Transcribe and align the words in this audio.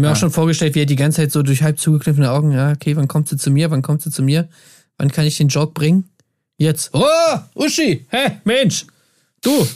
habe 0.00 0.08
mir 0.08 0.12
auch 0.12 0.16
schon 0.16 0.30
vorgestellt, 0.30 0.74
wie 0.74 0.80
er 0.82 0.86
die 0.86 0.96
ganze 0.96 1.16
Zeit 1.22 1.32
so 1.32 1.42
durch 1.42 1.62
halb 1.62 1.78
zugekniffene 1.78 2.30
Augen, 2.30 2.52
ja, 2.52 2.72
okay, 2.72 2.96
wann 2.96 3.08
kommt 3.08 3.28
sie 3.28 3.36
zu 3.36 3.50
mir, 3.50 3.70
wann 3.70 3.82
kommt 3.82 4.02
sie 4.02 4.10
zu 4.10 4.22
mir, 4.22 4.48
wann 4.98 5.10
kann 5.10 5.26
ich 5.26 5.36
den 5.36 5.48
Joke 5.48 5.72
bringen? 5.72 6.08
Jetzt. 6.56 6.90
Oh, 6.92 7.04
Uschi, 7.54 8.06
hä, 8.10 8.32
Mensch, 8.44 8.86
du. 9.42 9.66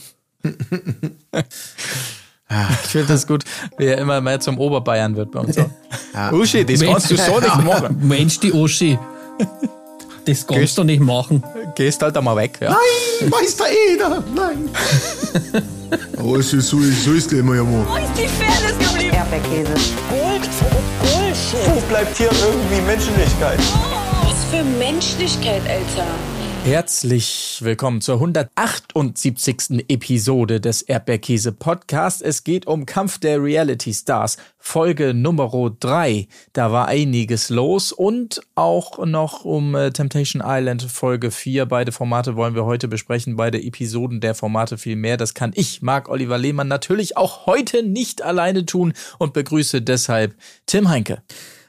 Ich 2.85 2.91
finde 2.91 3.09
das 3.09 3.27
gut, 3.27 3.43
wie 3.79 3.87
er 3.87 3.99
immer 3.99 4.21
mehr 4.21 4.39
zum 4.39 4.59
Oberbayern 4.59 5.17
wird 5.17 5.33
bei 5.33 5.41
uns. 5.41 5.59
auch. 5.59 5.69
Ja. 6.13 6.31
Uschi, 6.33 6.65
das 6.65 6.81
kannst 6.81 7.11
du 7.11 7.17
so 7.17 7.41
nicht 7.41 7.65
machen. 7.65 7.97
Mensch, 8.07 8.39
die 8.39 8.53
Uschi. 8.53 8.97
Das 10.27 10.47
kannst 10.47 10.49
Gehst- 10.49 10.79
du 10.79 10.85
nicht 10.85 11.01
machen. 11.01 11.43
Gehst 11.75 12.01
halt 12.03 12.17
einmal 12.17 12.37
weg. 12.37 12.59
Ja. 12.61 12.71
Nein, 12.71 13.31
Meister 13.31 13.65
Eder, 13.91 14.23
nein. 14.37 14.69
Oh, 16.23 16.37
es 16.37 16.53
ist 16.53 16.69
so, 16.69 16.79
so 16.81 17.13
ist 17.13 17.31
der 17.31 17.41
immer 17.41 17.55
ja 17.55 17.65
mal. 17.65 17.87
Wo 17.87 17.97
ist 17.97 18.13
die 18.17 18.29
Fairness 18.29 18.79
geblieben? 18.79 19.15
Erdbeerkäse. 19.15 19.75
Gold, 20.09 20.49
Bullshit. 21.01 21.75
Wo 21.75 21.81
bleibt 21.89 22.17
hier 22.17 22.31
irgendwie 22.31 22.81
Menschlichkeit? 22.87 23.59
Was 24.25 24.45
für 24.51 24.65
Menschlichkeit, 24.65 25.63
Alter. 25.69 26.09
Herzlich 26.65 27.59
willkommen 27.61 28.01
zur 28.01 28.15
178. 28.15 29.85
Episode 29.89 30.63
des 30.63 30.81
Erdbeerkäse 30.81 31.53
Podcast. 31.53 32.23
Es 32.23 32.43
geht 32.43 32.67
um 32.67 32.87
Kampf 32.87 33.19
der 33.19 33.43
Reality 33.43 33.93
Stars, 33.93 34.39
Folge 34.59 35.13
Nummer 35.13 35.51
3. 35.79 36.27
Da 36.55 36.73
war 36.73 36.89
einiges 36.89 37.51
los 37.51 37.93
und 37.93 38.41
auch 38.55 39.05
noch 39.05 39.45
um 39.45 39.75
äh, 39.75 39.91
Temptation 39.91 40.43
Island 40.43 40.85
Folge 40.85 41.31
4. 41.31 41.67
Beide 41.67 41.93
Formate 41.93 42.35
wollen 42.35 42.55
wir 42.55 42.65
heute 42.65 42.89
besprechen. 42.89 43.37
Beide 43.37 43.63
Episoden 43.63 44.21
der 44.21 44.35
Formate 44.35 44.79
viel 44.79 44.97
mehr. 44.97 45.19
Das 45.19 45.35
kann 45.35 45.53
ich, 45.55 45.83
Marc 45.83 46.09
Oliver 46.09 46.39
Lehmann, 46.39 46.69
natürlich 46.69 47.19
auch 47.19 47.45
heute 47.45 47.83
nicht 47.83 48.23
alleine 48.23 48.65
tun 48.65 48.95
und 49.19 49.35
begrüße 49.35 49.83
deshalb 49.83 50.35
Tim 50.65 50.89
Heinke. 50.89 51.23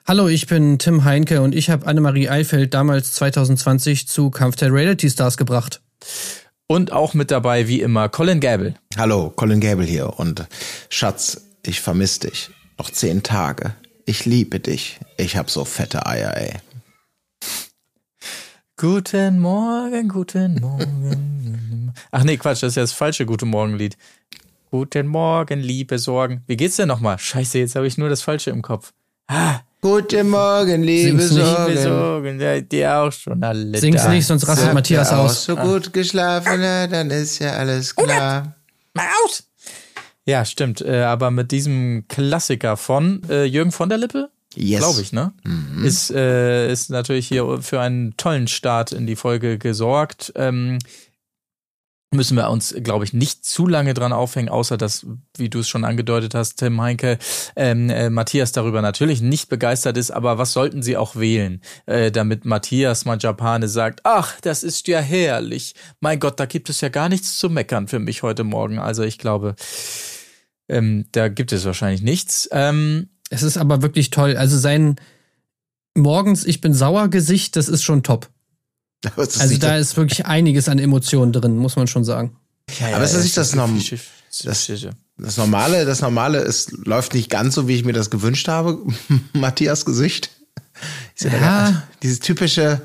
Hallo, 0.07 0.27
ich 0.27 0.45
bin 0.45 0.77
Tim 0.77 1.03
Heinke 1.03 1.41
und 1.41 1.55
ich 1.55 1.71
habe 1.71 1.87
Annemarie 1.87 2.29
Eifeld 2.29 2.75
damals 2.75 3.13
2020 3.13 4.07
zu 4.07 4.29
Kampf 4.29 4.55
der 4.55 4.71
Reality 4.71 5.09
Stars 5.09 5.35
gebracht. 5.35 5.81
Und 6.67 6.91
auch 6.91 7.15
mit 7.15 7.31
dabei, 7.31 7.67
wie 7.67 7.81
immer, 7.81 8.07
Colin 8.07 8.39
Gable. 8.39 8.75
Hallo, 8.97 9.31
Colin 9.35 9.59
Gable 9.59 9.87
hier 9.87 10.19
und 10.19 10.45
Schatz, 10.89 11.41
ich 11.65 11.81
vermisse 11.81 12.19
dich. 12.19 12.51
Noch 12.77 12.91
zehn 12.91 13.23
Tage. 13.23 13.73
Ich 14.05 14.25
liebe 14.25 14.59
dich. 14.59 14.99
Ich 15.17 15.37
hab 15.37 15.49
so 15.49 15.65
fette 15.65 16.05
Eier, 16.05 16.37
ey. 16.37 16.53
Guten 18.77 19.39
Morgen, 19.39 20.07
guten 20.07 20.61
Morgen. 20.61 21.93
Ach 22.11 22.23
nee, 22.23 22.37
Quatsch, 22.37 22.61
das 22.61 22.73
ist 22.73 22.75
ja 22.75 22.83
das 22.83 22.93
falsche 22.93 23.25
Guten 23.25 23.49
Morgen-Lied. 23.49 23.97
Guten 24.69 25.07
Morgen, 25.07 25.61
liebe 25.61 25.97
Sorgen. 25.97 26.43
Wie 26.45 26.57
geht's 26.57 26.75
denn 26.75 26.89
nochmal? 26.89 27.17
Scheiße, 27.17 27.57
jetzt 27.57 27.75
habe 27.75 27.87
ich 27.87 27.97
nur 27.97 28.09
das 28.09 28.21
Falsche 28.21 28.51
im 28.51 28.61
Kopf. 28.61 28.93
Ah, 29.27 29.61
Guten 29.85 30.31
Morgen, 30.31 30.81
liebe 30.81 31.21
Sing's 31.21 31.35
nicht, 31.35 31.45
liebe 31.67 31.79
Sorgen. 31.79 31.99
Sorgen, 31.99 32.39
seid 32.39 32.73
ihr 32.73 32.91
auch 32.97 33.11
schon 33.11 33.43
alle 33.43 33.77
Sing's 33.77 34.01
da. 34.01 34.09
nicht, 34.09 34.25
sonst 34.25 34.47
rastet 34.47 34.73
Matthias 34.73 35.13
aus. 35.13 35.45
so 35.45 35.55
gut 35.55 35.93
geschlafen, 35.93 36.59
na, 36.59 36.87
dann 36.87 37.11
ist 37.11 37.37
ja 37.37 37.51
alles 37.51 37.95
klar. 37.95 38.55
Mal 38.95 39.05
aus! 39.23 39.43
Ja, 40.25 40.43
stimmt, 40.43 40.81
äh, 40.81 41.03
aber 41.03 41.29
mit 41.29 41.51
diesem 41.51 42.05
Klassiker 42.07 42.77
von 42.77 43.21
äh, 43.29 43.43
Jürgen 43.43 43.71
von 43.71 43.87
der 43.89 43.99
Lippe, 43.99 44.31
Yes. 44.55 44.79
glaube 44.79 45.01
ich, 45.01 45.13
ne? 45.13 45.33
Ist, 45.83 46.09
äh, 46.09 46.71
ist 46.71 46.89
natürlich 46.89 47.27
hier 47.27 47.59
für 47.61 47.79
einen 47.79 48.17
tollen 48.17 48.47
Start 48.47 48.91
in 48.91 49.05
die 49.05 49.15
Folge 49.15 49.59
gesorgt. 49.59 50.33
Ähm, 50.35 50.79
müssen 52.15 52.37
wir 52.37 52.49
uns, 52.49 52.73
glaube 52.83 53.05
ich, 53.05 53.13
nicht 53.13 53.45
zu 53.45 53.67
lange 53.67 53.93
dran 53.93 54.13
aufhängen, 54.13 54.49
außer 54.49 54.77
dass, 54.77 55.05
wie 55.37 55.49
du 55.49 55.59
es 55.59 55.69
schon 55.69 55.85
angedeutet 55.85 56.33
hast, 56.33 56.57
Tim 56.57 56.81
Heinke, 56.81 57.17
ähm, 57.55 57.89
äh, 57.89 58.09
Matthias 58.09 58.51
darüber 58.51 58.81
natürlich 58.81 59.21
nicht 59.21 59.49
begeistert 59.49 59.97
ist, 59.97 60.11
aber 60.11 60.37
was 60.37 60.53
sollten 60.53 60.81
sie 60.81 60.97
auch 60.97 61.15
wählen, 61.15 61.61
äh, 61.85 62.11
damit 62.11 62.45
Matthias 62.45 63.05
Majapane 63.05 63.67
sagt, 63.67 64.01
ach, 64.03 64.39
das 64.41 64.63
ist 64.63 64.87
ja 64.87 64.99
herrlich. 64.99 65.75
Mein 65.99 66.19
Gott, 66.19 66.39
da 66.39 66.45
gibt 66.45 66.69
es 66.69 66.81
ja 66.81 66.89
gar 66.89 67.09
nichts 67.09 67.37
zu 67.37 67.49
meckern 67.49 67.87
für 67.87 67.99
mich 67.99 68.23
heute 68.23 68.43
Morgen. 68.43 68.79
Also 68.79 69.03
ich 69.03 69.17
glaube, 69.17 69.55
ähm, 70.67 71.05
da 71.11 71.27
gibt 71.27 71.51
es 71.51 71.65
wahrscheinlich 71.65 72.01
nichts. 72.01 72.49
Ähm, 72.51 73.09
Es 73.29 73.43
ist 73.43 73.57
aber 73.57 73.81
wirklich 73.81 74.11
toll. 74.11 74.37
Also 74.37 74.57
sein 74.57 74.95
morgens 75.95 76.45
Ich 76.45 76.61
bin 76.61 76.73
sauer 76.73 77.07
Gesicht, 77.09 77.55
das 77.55 77.69
ist 77.69 77.83
schon 77.83 78.03
top. 78.03 78.29
Das 79.01 79.39
Also 79.39 79.57
da 79.57 79.77
das, 79.77 79.89
ist 79.91 79.97
wirklich 79.97 80.25
einiges 80.25 80.67
an 80.69 80.79
Emotionen 80.79 81.31
drin, 81.31 81.57
muss 81.57 81.75
man 81.75 81.87
schon 81.87 82.03
sagen. 82.03 82.35
Aber 82.93 83.03
ist 83.03 83.13
das 83.13 83.23
nicht 83.23 83.37
das 83.37 83.53
Norm- 83.55 83.79
das, 84.43 84.67
das 85.17 85.37
Normale, 85.37 85.85
das 85.85 86.01
Normale 86.01 86.39
ist, 86.39 86.71
läuft 86.85 87.13
nicht 87.13 87.29
ganz 87.29 87.55
so, 87.55 87.67
wie 87.67 87.75
ich 87.75 87.85
mir 87.85 87.93
das 87.93 88.09
gewünscht 88.09 88.47
habe. 88.47 88.79
Matthias 89.33 89.85
Gesicht. 89.85 90.31
Ja, 91.19 91.29
Ja. 91.29 91.83
Dieses 92.03 92.19
typische, 92.19 92.81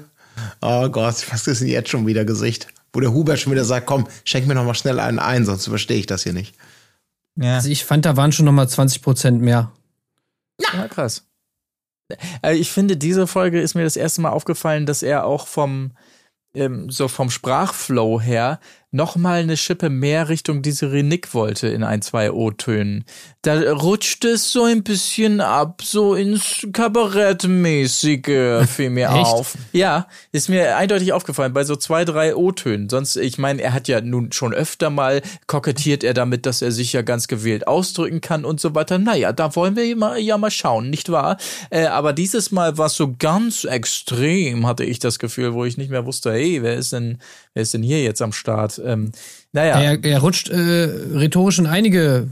oh 0.60 0.88
Gott, 0.91 1.25
was 1.32 1.47
ist 1.47 1.60
denn 1.60 1.69
jetzt 1.69 1.88
schon 1.88 2.06
wieder 2.06 2.25
Gesicht? 2.25 2.69
Wo 2.92 3.00
der 3.00 3.12
Hubert 3.12 3.38
schon 3.41 3.53
wieder 3.53 3.65
sagt, 3.65 3.87
komm, 3.87 4.06
schenk 4.25 4.47
mir 4.47 4.54
noch 4.54 4.65
mal 4.65 4.75
schnell 4.75 5.00
einen 5.00 5.19
ein, 5.19 5.44
sonst 5.44 5.66
verstehe 5.66 5.98
ich 5.98 6.06
das 6.06 6.22
hier 6.25 6.32
nicht. 6.32 6.54
ja. 7.37 7.56
Also 7.56 7.69
ich 7.69 7.84
fand, 7.84 8.04
da 8.04 8.16
waren 8.16 8.32
schon 8.32 8.44
noch 8.47 8.53
mal 8.53 8.69
20 8.69 9.00
Prozent 9.03 9.41
mehr. 9.41 9.72
Ja, 10.75 10.87
krass. 10.88 11.22
Äh, 12.43 12.54
Ich 12.54 12.71
finde, 12.72 12.97
diese 12.97 13.26
Folge 13.26 13.60
ist 13.60 13.75
mir 13.75 13.84
das 13.84 13.97
erste 13.97 14.21
Mal 14.21 14.31
aufgefallen, 14.31 14.87
dass 14.87 15.03
er 15.03 15.25
auch 15.25 15.47
vom, 15.47 15.93
ähm, 16.54 16.91
so 16.91 17.09
vom 17.09 17.31
Sprachflow 17.31 18.21
her 18.21 18.60
noch 18.93 19.15
mal 19.15 19.41
eine 19.41 19.56
Schippe 19.56 19.89
mehr 19.89 20.28
Richtung 20.28 20.62
diese 20.62 20.91
Renick 20.91 21.33
wollte 21.33 21.69
in 21.69 21.84
ein, 21.84 22.03
zwei 22.03 22.33
O-Tönen. 22.33 23.05
Da 23.43 23.55
rutscht 23.73 24.25
es 24.25 24.53
so 24.53 24.65
ein 24.65 24.83
bisschen 24.83 25.41
ab, 25.41 25.81
so 25.83 26.15
ins 26.15 26.67
Kabarettmäßige 26.73 28.67
fiel 28.69 28.91
mir 28.91 29.12
auf. 29.12 29.56
Ja, 29.73 30.09
ist 30.33 30.49
mir 30.49 30.77
eindeutig 30.77 31.12
aufgefallen 31.12 31.53
bei 31.53 31.62
so 31.62 31.77
zwei, 31.77 32.05
drei 32.05 32.34
O-Tönen. 32.34 32.89
Sonst, 32.89 33.17
ich 33.17 33.39
meine, 33.39 33.62
er 33.62 33.73
hat 33.73 33.87
ja 33.87 34.01
nun 34.01 34.33
schon 34.33 34.53
öfter 34.53 34.91
mal 34.91 35.22
kokettiert 35.47 36.03
er 36.03 36.12
damit, 36.12 36.45
dass 36.45 36.61
er 36.61 36.72
sich 36.72 36.93
ja 36.93 37.03
ganz 37.03 37.28
gewählt 37.28 37.69
ausdrücken 37.69 38.21
kann 38.21 38.45
und 38.45 38.61
so 38.61 38.75
weiter. 38.75 38.99
Naja, 38.99 39.33
da 39.33 39.55
wollen 39.55 39.77
wir 39.77 39.87
ja 39.87 39.97
mal, 39.97 40.19
ja 40.19 40.37
mal 40.37 40.51
schauen, 40.51 40.91
nicht 40.91 41.11
wahr? 41.11 41.37
Äh, 41.71 41.87
aber 41.87 42.12
dieses 42.12 42.51
Mal 42.51 42.77
war 42.77 42.87
es 42.87 42.95
so 42.95 43.15
ganz 43.17 43.65
extrem, 43.65 44.67
hatte 44.67 44.84
ich 44.84 44.99
das 44.99 45.21
Gefühl, 45.21 45.55
wo 45.55 45.65
ich 45.65 45.77
nicht 45.77 45.91
mehr 45.91 46.07
wusste, 46.07 46.33
hey, 46.33 46.62
wer 46.62 46.75
ist 46.75 46.93
denn, 46.93 47.19
wer 47.55 47.62
ist 47.62 47.72
denn 47.72 47.83
hier 47.84 48.03
jetzt 48.03 48.21
am 48.21 48.33
Start? 48.33 48.79
Ähm, 48.84 49.12
naja. 49.52 49.80
Er, 49.80 50.04
er 50.04 50.18
rutscht 50.20 50.48
äh, 50.48 50.56
rhetorisch 51.14 51.58
in 51.58 51.66
einige 51.66 52.28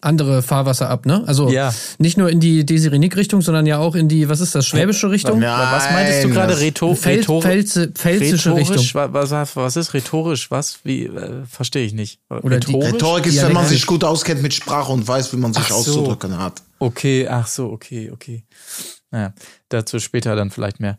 andere 0.00 0.42
Fahrwasser 0.42 0.88
ab, 0.88 1.06
ne? 1.06 1.24
Also 1.26 1.48
Ja. 1.50 1.74
nicht 1.98 2.16
nur 2.16 2.30
in 2.30 2.38
die 2.38 2.64
Desiree 2.64 3.00
Nick-Richtung, 3.00 3.42
sondern 3.42 3.66
ja 3.66 3.78
auch 3.78 3.96
in 3.96 4.06
die, 4.08 4.28
was 4.28 4.38
ist 4.38 4.54
das, 4.54 4.64
schwäbische 4.64 5.10
Richtung? 5.10 5.42
Ja. 5.42 5.72
was 5.72 5.90
meintest 5.90 6.22
du 6.22 6.28
Nein, 6.28 6.34
gerade? 6.36 6.60
Rhetor 6.60 6.94
Fel 6.94 7.24
pfälzische 7.24 8.54
rhetorisch? 8.54 8.70
Richtung. 8.70 8.94
Wa- 8.94 9.08
Was, 9.12 9.56
was 9.56 9.76
ist 9.76 9.94
rhetorisch? 9.94 10.52
Was? 10.52 10.78
Wie? 10.84 11.06
Äh, 11.06 11.44
Verstehe 11.50 11.84
ich 11.84 11.94
nicht. 11.94 12.20
Oder 12.30 12.60
die- 12.60 12.72
Rhetorik 12.76 13.26
ist, 13.26 13.42
wenn 13.42 13.52
man 13.52 13.66
sich 13.66 13.86
gut 13.86 14.04
auskennt 14.04 14.40
mit 14.40 14.54
Sprache 14.54 14.92
und 14.92 15.06
weiß, 15.08 15.32
wie 15.32 15.36
man 15.38 15.52
sich 15.52 15.64
Ach 15.64 15.70
so. 15.70 15.74
auszudrücken 15.74 16.38
hat. 16.38 16.62
Okay, 16.78 17.26
ach 17.28 17.48
so, 17.48 17.66
okay, 17.72 18.12
okay. 18.12 18.44
Naja, 19.10 19.32
dazu 19.68 19.98
später 19.98 20.36
dann 20.36 20.50
vielleicht 20.52 20.78
mehr. 20.78 20.96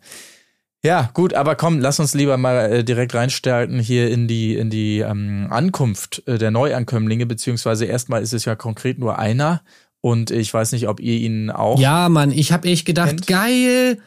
Ja, 0.84 1.10
gut, 1.14 1.34
aber 1.34 1.56
komm, 1.56 1.80
lass 1.80 2.00
uns 2.00 2.14
lieber 2.14 2.38
mal 2.38 2.72
äh, 2.72 2.84
direkt 2.86 3.14
reinstarten 3.14 3.80
hier 3.80 4.10
in 4.10 4.28
die, 4.30 4.56
in 4.56 4.70
die 4.70 5.00
ähm, 5.00 5.48
Ankunft 5.50 6.24
äh, 6.26 6.38
der 6.38 6.52
Neuankömmlinge, 6.52 7.26
beziehungsweise 7.26 7.86
erstmal 7.86 8.22
ist 8.22 8.34
es 8.34 8.46
ja 8.46 8.56
konkret 8.56 8.98
nur 8.98 9.20
einer 9.20 9.62
und 10.02 10.32
ich 10.32 10.54
weiß 10.54 10.72
nicht, 10.72 10.88
ob 10.88 11.02
ihr 11.02 11.16
ihn 11.16 11.50
auch. 11.50 11.78
Ja, 11.80 12.08
Mann, 12.08 12.32
ich 12.32 12.54
habe 12.54 12.70
echt 12.70 12.86
gedacht, 12.86 13.10
Kennt? 13.10 13.28
geil, 13.28 13.98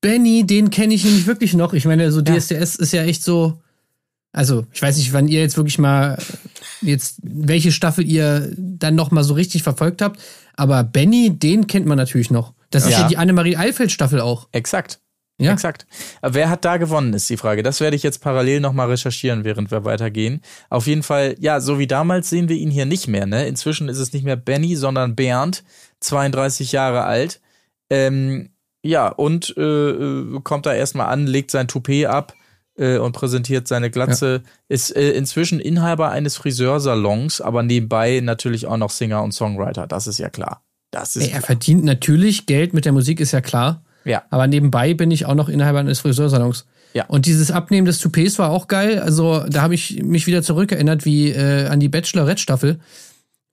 Benny, 0.00 0.46
den 0.46 0.70
kenne 0.70 0.94
ich 0.94 1.04
nämlich 1.04 1.26
wirklich 1.26 1.52
noch. 1.52 1.74
Ich 1.74 1.84
meine, 1.84 2.10
so 2.10 2.20
Ja. 2.22 2.34
DSDS 2.36 2.76
ist 2.76 2.92
ja 2.92 3.02
echt 3.02 3.22
so. 3.22 3.60
Also, 4.32 4.66
ich 4.72 4.80
weiß 4.82 4.96
nicht, 4.98 5.12
wann 5.12 5.28
ihr 5.28 5.40
jetzt 5.40 5.56
wirklich 5.56 5.78
mal 5.78 6.18
jetzt 6.82 7.16
welche 7.22 7.72
Staffel 7.72 8.06
ihr 8.06 8.52
dann 8.56 8.94
noch 8.94 9.10
mal 9.10 9.24
so 9.24 9.34
richtig 9.34 9.62
verfolgt 9.62 10.00
habt, 10.02 10.20
aber 10.54 10.84
Benny, 10.84 11.30
den 11.38 11.66
kennt 11.66 11.86
man 11.86 11.96
natürlich 11.98 12.30
noch. 12.30 12.52
Das 12.70 12.84
ist 12.84 12.92
Ja. 12.92 13.00
ja 13.02 13.08
die 13.08 13.16
Annemarie 13.16 13.56
Eifeld 13.56 13.92
Staffel 13.92 14.20
auch. 14.20 14.48
Exakt. 14.52 15.00
Ja. 15.38 15.52
Exakt. 15.52 15.86
Wer 16.22 16.48
hat 16.48 16.64
da 16.64 16.78
gewonnen, 16.78 17.12
ist 17.12 17.28
die 17.28 17.36
Frage. 17.36 17.62
Das 17.62 17.80
werde 17.80 17.94
ich 17.94 18.02
jetzt 18.02 18.22
parallel 18.22 18.60
nochmal 18.60 18.88
recherchieren, 18.88 19.44
während 19.44 19.70
wir 19.70 19.84
weitergehen. 19.84 20.40
Auf 20.70 20.86
jeden 20.86 21.02
Fall, 21.02 21.36
ja, 21.38 21.60
so 21.60 21.78
wie 21.78 21.86
damals 21.86 22.30
sehen 22.30 22.48
wir 22.48 22.56
ihn 22.56 22.70
hier 22.70 22.86
nicht 22.86 23.06
mehr. 23.06 23.26
Ne? 23.26 23.46
Inzwischen 23.46 23.90
ist 23.90 23.98
es 23.98 24.14
nicht 24.14 24.24
mehr 24.24 24.36
Benny, 24.36 24.76
sondern 24.76 25.14
Bernd, 25.14 25.62
32 26.00 26.72
Jahre 26.72 27.04
alt. 27.04 27.40
Ähm, 27.90 28.48
ja, 28.82 29.08
und 29.08 29.54
äh, 29.58 29.60
äh, 29.60 30.40
kommt 30.42 30.64
da 30.64 30.72
erstmal 30.72 31.08
an, 31.08 31.26
legt 31.26 31.50
sein 31.50 31.68
Toupet 31.68 32.06
ab 32.06 32.34
äh, 32.78 32.96
und 32.96 33.12
präsentiert 33.12 33.68
seine 33.68 33.90
Glatze. 33.90 34.42
Ist 34.68 34.96
äh, 34.96 35.10
inzwischen 35.10 35.60
Inhaber 35.60 36.10
eines 36.10 36.36
Friseursalons, 36.36 37.42
aber 37.42 37.62
nebenbei 37.62 38.20
natürlich 38.20 38.66
auch 38.66 38.76
noch 38.78 38.90
Singer 38.90 39.22
und 39.22 39.32
Songwriter. 39.32 39.86
Das 39.86 40.06
ist 40.06 40.18
ja 40.18 40.30
klar. 40.30 40.62
Das 40.92 41.16
ist 41.16 41.24
Ey, 41.26 41.32
er 41.32 41.42
verdient 41.42 41.84
natürlich 41.84 42.46
Geld 42.46 42.72
mit 42.72 42.84
der 42.86 42.92
Musik, 42.92 43.20
ist 43.20 43.32
ja 43.32 43.42
klar. 43.42 43.82
Ja. 44.06 44.22
Aber 44.30 44.46
nebenbei 44.46 44.94
bin 44.94 45.10
ich 45.10 45.26
auch 45.26 45.34
noch 45.34 45.48
Inhaber 45.48 45.80
eines 45.80 46.00
Friseursalons. 46.00 46.64
Ja. 46.94 47.04
Und 47.08 47.26
dieses 47.26 47.50
Abnehmen 47.50 47.84
des 47.84 47.98
Toupets 47.98 48.38
war 48.38 48.50
auch 48.50 48.68
geil. 48.68 49.00
Also 49.00 49.44
da 49.48 49.60
habe 49.60 49.74
ich 49.74 50.02
mich 50.02 50.26
wieder 50.26 50.42
zurückerinnert 50.42 51.04
wie 51.04 51.30
äh, 51.30 51.66
an 51.66 51.80
die 51.80 51.88
Bachelorette-Staffel. 51.88 52.78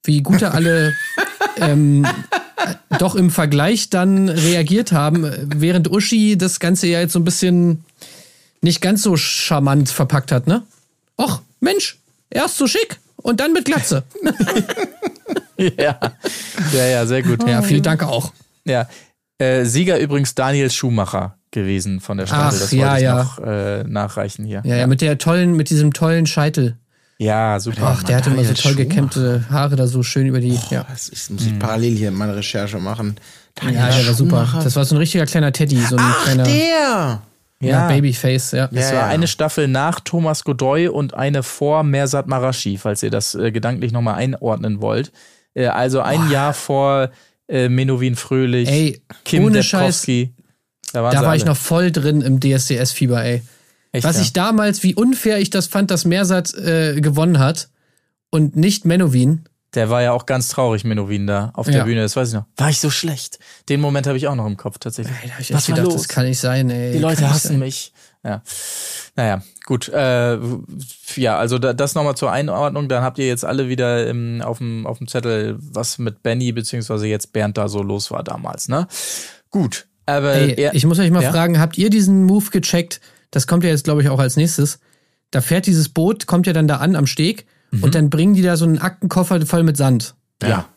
Wie 0.04 0.22
gut 0.22 0.40
er 0.40 0.54
alle 0.54 0.94
ähm, 1.60 2.06
doch 2.98 3.16
im 3.16 3.30
Vergleich 3.30 3.90
dann 3.90 4.28
reagiert 4.28 4.92
haben, 4.92 5.30
während 5.54 5.90
Uschi 5.90 6.38
das 6.38 6.60
Ganze 6.60 6.86
ja 6.86 7.00
jetzt 7.00 7.12
so 7.12 7.18
ein 7.18 7.24
bisschen 7.24 7.84
nicht 8.62 8.80
ganz 8.80 9.02
so 9.02 9.16
charmant 9.16 9.90
verpackt 9.90 10.32
hat, 10.32 10.46
ne? 10.46 10.62
Och, 11.18 11.42
Mensch, 11.60 11.98
erst 12.30 12.56
so 12.56 12.66
schick 12.66 12.98
und 13.16 13.40
dann 13.40 13.52
mit 13.52 13.66
Glatze. 13.66 14.04
ja. 15.58 15.98
ja, 16.72 16.86
ja, 16.86 17.06
sehr 17.06 17.22
gut. 17.22 17.46
Ja, 17.46 17.62
vielen 17.62 17.82
Dank 17.82 18.02
auch. 18.02 18.32
Ja. 18.64 18.88
Äh, 19.38 19.64
Sieger 19.64 19.98
übrigens 19.98 20.34
Daniel 20.34 20.70
Schumacher 20.70 21.36
gewesen 21.50 22.00
von 22.00 22.18
der 22.18 22.26
Staffel. 22.26 22.44
Ach, 22.46 22.60
das 22.60 22.72
ja, 22.72 22.86
wollte 22.86 22.96
ich 22.98 23.02
ja. 23.02 23.22
noch 23.22 23.38
äh, 23.38 23.84
nachreichen 23.84 24.44
hier. 24.44 24.62
Ja, 24.64 24.76
ja, 24.76 24.86
mit 24.86 25.00
der 25.00 25.18
tollen, 25.18 25.56
mit 25.56 25.70
diesem 25.70 25.92
tollen 25.92 26.26
Scheitel. 26.26 26.76
Ja, 27.18 27.60
super. 27.60 27.94
Ach, 27.96 28.02
der 28.02 28.16
hatte 28.16 28.30
immer 28.30 28.44
so 28.44 28.54
toll 28.54 28.74
gekämmte 28.74 29.44
Haare 29.48 29.76
da 29.76 29.86
so 29.86 30.02
schön 30.02 30.26
über 30.26 30.40
die. 30.40 30.58
Ja, 30.70 30.84
Das 30.90 31.08
ist, 31.08 31.30
muss 31.30 31.46
ich 31.46 31.58
parallel 31.58 31.94
hier 31.94 32.10
meine 32.10 32.34
Recherche 32.36 32.78
machen. 32.78 33.16
Daniel 33.54 33.76
ja 33.76 33.88
der 33.88 34.06
war 34.08 34.14
super. 34.14 34.48
Das 34.64 34.74
war 34.74 34.84
so 34.84 34.96
ein 34.96 34.98
richtiger 34.98 35.24
kleiner 35.26 35.52
Teddy, 35.52 35.80
so 35.80 35.96
ein 35.96 36.02
Ach, 36.04 36.24
kleiner 36.24 36.42
der! 36.42 37.22
ja. 37.60 37.86
Babyface, 37.86 38.52
ja. 38.52 38.68
Es 38.72 38.90
Ja, 38.90 38.96
war 38.96 39.02
ja. 39.02 39.06
eine 39.06 39.28
Staffel 39.28 39.68
nach 39.68 40.00
Thomas 40.00 40.42
Godoy 40.42 40.88
und 40.88 41.14
eine 41.14 41.42
vor 41.44 41.84
Mersat 41.84 42.26
Marashi, 42.26 42.78
falls 42.78 43.02
ihr 43.02 43.10
das 43.10 43.34
äh, 43.36 43.52
gedanklich 43.52 43.92
nochmal 43.92 44.16
einordnen 44.16 44.80
wollt. 44.80 45.12
Äh, 45.54 45.68
also 45.68 46.00
ein 46.00 46.30
Jahr 46.30 46.52
vor 46.52 47.10
äh, 47.48 47.68
Menowin 47.68 48.16
Fröhlich, 48.16 48.68
Ey, 48.68 49.02
Kim 49.24 49.44
ohne 49.44 49.62
Scheiß. 49.62 50.06
Da, 50.92 51.10
da 51.10 51.22
war 51.22 51.34
ich 51.34 51.42
alle. 51.42 51.50
noch 51.52 51.56
voll 51.56 51.90
drin 51.90 52.20
im 52.20 52.40
DSDS-Fieber, 52.40 53.22
ey. 53.24 53.42
Echt, 53.92 54.04
Was 54.04 54.16
ja? 54.16 54.22
ich 54.22 54.32
damals, 54.32 54.82
wie 54.82 54.94
unfair 54.94 55.38
ich 55.38 55.50
das 55.50 55.66
fand, 55.66 55.90
dass 55.90 56.04
Mersat 56.04 56.54
äh, 56.54 57.00
gewonnen 57.00 57.38
hat 57.38 57.68
und 58.30 58.56
nicht 58.56 58.84
Menowin. 58.84 59.44
Der 59.74 59.90
war 59.90 60.02
ja 60.02 60.12
auch 60.12 60.26
ganz 60.26 60.48
traurig, 60.48 60.84
Menowin, 60.84 61.26
da 61.26 61.50
auf 61.54 61.66
der 61.66 61.78
Ja. 61.78 61.84
Bühne, 61.84 62.02
das 62.02 62.14
weiß 62.14 62.28
ich 62.28 62.34
noch. 62.34 62.44
War 62.56 62.70
ich 62.70 62.78
so 62.80 62.90
schlecht? 62.90 63.38
Den 63.68 63.80
Moment 63.80 64.06
habe 64.06 64.16
ich 64.16 64.28
auch 64.28 64.34
noch 64.36 64.46
im 64.46 64.56
Kopf, 64.56 64.78
tatsächlich. 64.78 65.16
Ey, 65.22 65.28
da 65.28 65.34
hab 65.34 65.40
ich 65.40 65.52
Was 65.52 65.62
echt 65.62 65.68
war 65.70 65.76
gedacht, 65.76 65.92
los? 65.92 66.02
das 66.02 66.08
kann 66.08 66.26
nicht 66.26 66.38
sein, 66.38 66.70
ey. 66.70 66.92
Die 66.92 66.98
Leute 66.98 67.28
hassen 67.28 67.48
sein. 67.48 67.58
mich. 67.58 67.92
Ja. 68.24 68.42
Naja, 69.16 69.42
gut. 69.66 69.88
Äh, 69.90 70.38
ja, 71.16 71.36
also 71.38 71.58
da, 71.58 71.72
das 71.74 71.94
nochmal 71.94 72.16
zur 72.16 72.32
Einordnung. 72.32 72.88
Dann 72.88 73.02
habt 73.02 73.18
ihr 73.18 73.26
jetzt 73.26 73.44
alle 73.44 73.68
wieder 73.68 74.06
im, 74.08 74.40
auf, 74.42 74.58
dem, 74.58 74.86
auf 74.86 74.98
dem 74.98 75.08
Zettel, 75.08 75.58
was 75.60 75.98
mit 75.98 76.22
Benny 76.22 76.52
beziehungsweise 76.52 77.06
jetzt 77.06 77.32
Bernd 77.32 77.58
da 77.58 77.68
so 77.68 77.82
los 77.82 78.10
war 78.10 78.24
damals, 78.24 78.68
ne? 78.68 78.88
Gut. 79.50 79.86
Aber 80.06 80.34
Ey, 80.34 80.54
er, 80.54 80.74
ich 80.74 80.84
muss 80.86 80.98
euch 80.98 81.10
mal 81.10 81.22
ja? 81.22 81.30
fragen, 81.30 81.60
habt 81.60 81.78
ihr 81.78 81.90
diesen 81.90 82.24
Move 82.24 82.50
gecheckt? 82.50 83.00
Das 83.30 83.46
kommt 83.46 83.64
ja 83.64 83.70
jetzt, 83.70 83.84
glaube 83.84 84.02
ich, 84.02 84.08
auch 84.08 84.18
als 84.18 84.36
nächstes. 84.36 84.80
Da 85.30 85.40
fährt 85.40 85.66
dieses 85.66 85.88
Boot, 85.88 86.26
kommt 86.26 86.46
ja 86.46 86.52
dann 86.52 86.68
da 86.68 86.76
an 86.76 86.96
am 86.96 87.06
Steg 87.06 87.46
Mhm. 87.74 87.82
und 87.82 87.94
dann 87.94 88.10
bringen 88.10 88.34
die 88.34 88.42
da 88.42 88.56
so 88.56 88.64
einen 88.64 88.78
Aktenkoffer 88.78 89.44
voll 89.46 89.62
mit 89.64 89.76
Sand. 89.76 90.14
Ja. 90.42 90.68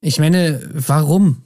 Ich 0.00 0.18
meine, 0.18 0.60
warum? 0.72 1.42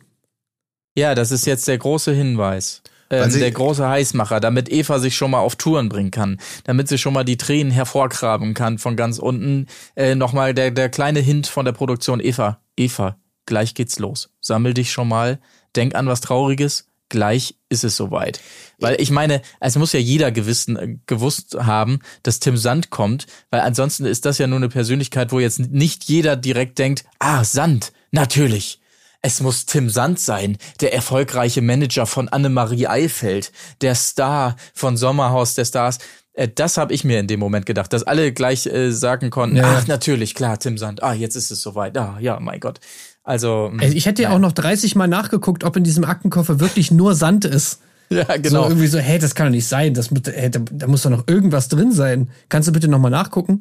ja, 0.96 1.14
das 1.14 1.30
ist 1.30 1.46
jetzt 1.46 1.68
der 1.68 1.78
große 1.78 2.12
Hinweis. 2.12 2.82
Ähm, 3.10 3.32
der 3.32 3.50
große 3.50 3.86
Heißmacher, 3.86 4.40
damit 4.40 4.70
Eva 4.70 4.98
sich 5.00 5.16
schon 5.16 5.32
mal 5.32 5.40
auf 5.40 5.56
Touren 5.56 5.88
bringen 5.88 6.12
kann, 6.12 6.40
damit 6.64 6.88
sie 6.88 6.98
schon 6.98 7.12
mal 7.12 7.24
die 7.24 7.36
Tränen 7.36 7.72
hervorgraben 7.72 8.54
kann 8.54 8.78
von 8.78 8.96
ganz 8.96 9.18
unten. 9.18 9.66
Äh, 9.96 10.14
Nochmal 10.14 10.54
der, 10.54 10.70
der 10.70 10.88
kleine 10.88 11.20
Hint 11.20 11.48
von 11.48 11.64
der 11.64 11.72
Produktion. 11.72 12.20
Eva, 12.20 12.60
Eva, 12.76 13.16
gleich 13.46 13.74
geht's 13.74 13.98
los. 13.98 14.30
Sammel 14.40 14.74
dich 14.74 14.92
schon 14.92 15.08
mal, 15.08 15.40
denk 15.74 15.94
an 15.94 16.06
was 16.06 16.20
Trauriges, 16.20 16.86
gleich 17.08 17.56
ist 17.68 17.84
es 17.84 17.96
soweit. 17.96 18.40
Weil 18.78 19.00
ich 19.00 19.10
meine, 19.10 19.42
es 19.60 19.76
muss 19.76 19.92
ja 19.92 20.00
jeder 20.00 20.30
gewissen, 20.30 20.76
äh, 20.76 20.96
gewusst 21.06 21.56
haben, 21.60 21.98
dass 22.22 22.40
Tim 22.40 22.56
Sand 22.56 22.90
kommt, 22.90 23.26
weil 23.50 23.60
ansonsten 23.60 24.06
ist 24.06 24.24
das 24.24 24.38
ja 24.38 24.46
nur 24.46 24.58
eine 24.58 24.68
Persönlichkeit, 24.68 25.32
wo 25.32 25.40
jetzt 25.40 25.58
nicht 25.58 26.04
jeder 26.04 26.36
direkt 26.36 26.78
denkt, 26.78 27.04
ah, 27.18 27.44
Sand, 27.44 27.92
natürlich. 28.12 28.79
Es 29.22 29.40
muss 29.40 29.66
Tim 29.66 29.90
Sand 29.90 30.18
sein, 30.18 30.56
der 30.80 30.94
erfolgreiche 30.94 31.60
Manager 31.60 32.06
von 32.06 32.28
Annemarie 32.28 32.86
Eifeld, 32.86 33.52
der 33.82 33.94
Star 33.94 34.56
von 34.72 34.96
Sommerhaus 34.96 35.54
der 35.54 35.66
Stars. 35.66 35.98
Äh, 36.32 36.48
Das 36.48 36.78
habe 36.78 36.94
ich 36.94 37.04
mir 37.04 37.20
in 37.20 37.26
dem 37.26 37.38
Moment 37.40 37.66
gedacht, 37.66 37.92
dass 37.92 38.02
alle 38.02 38.32
gleich 38.32 38.66
äh, 38.66 38.92
sagen 38.92 39.28
konnten, 39.30 39.56
Ja, 39.56 39.76
ach 39.78 39.86
natürlich, 39.86 40.34
klar, 40.34 40.58
Tim 40.58 40.78
Sand, 40.78 41.02
ah, 41.02 41.12
jetzt 41.12 41.36
ist 41.36 41.50
es 41.50 41.60
soweit, 41.60 41.98
ah, 41.98 42.16
ja, 42.20 42.40
mein 42.40 42.60
Gott. 42.60 42.80
Also, 43.22 43.70
Ey, 43.78 43.92
Ich 43.92 44.06
hätte 44.06 44.22
ja 44.22 44.30
auch 44.30 44.38
noch 44.38 44.52
30 44.52 44.96
Mal 44.96 45.06
nachgeguckt, 45.06 45.64
ob 45.64 45.76
in 45.76 45.84
diesem 45.84 46.04
Aktenkoffer 46.04 46.58
wirklich 46.58 46.90
nur 46.90 47.14
Sand 47.14 47.44
ist. 47.44 47.80
ja, 48.18 48.26
So 48.26 48.42
genau. 48.42 48.68
irgendwie 48.68 48.86
so, 48.88 48.98
hey, 48.98 49.18
das 49.18 49.34
kann 49.34 49.46
doch 49.46 49.52
nicht 49.52 49.66
sein. 49.66 49.94
Das, 49.94 50.10
muss- 50.10 50.22
hey, 50.26 50.50
da, 50.50 50.60
da 50.70 50.86
muss 50.86 51.02
doch 51.02 51.10
noch 51.10 51.28
irgendwas 51.28 51.68
drin 51.68 51.92
sein. 51.92 52.28
Kannst 52.48 52.68
du 52.68 52.72
bitte 52.72 52.88
nochmal 52.88 53.10
nachgucken? 53.10 53.60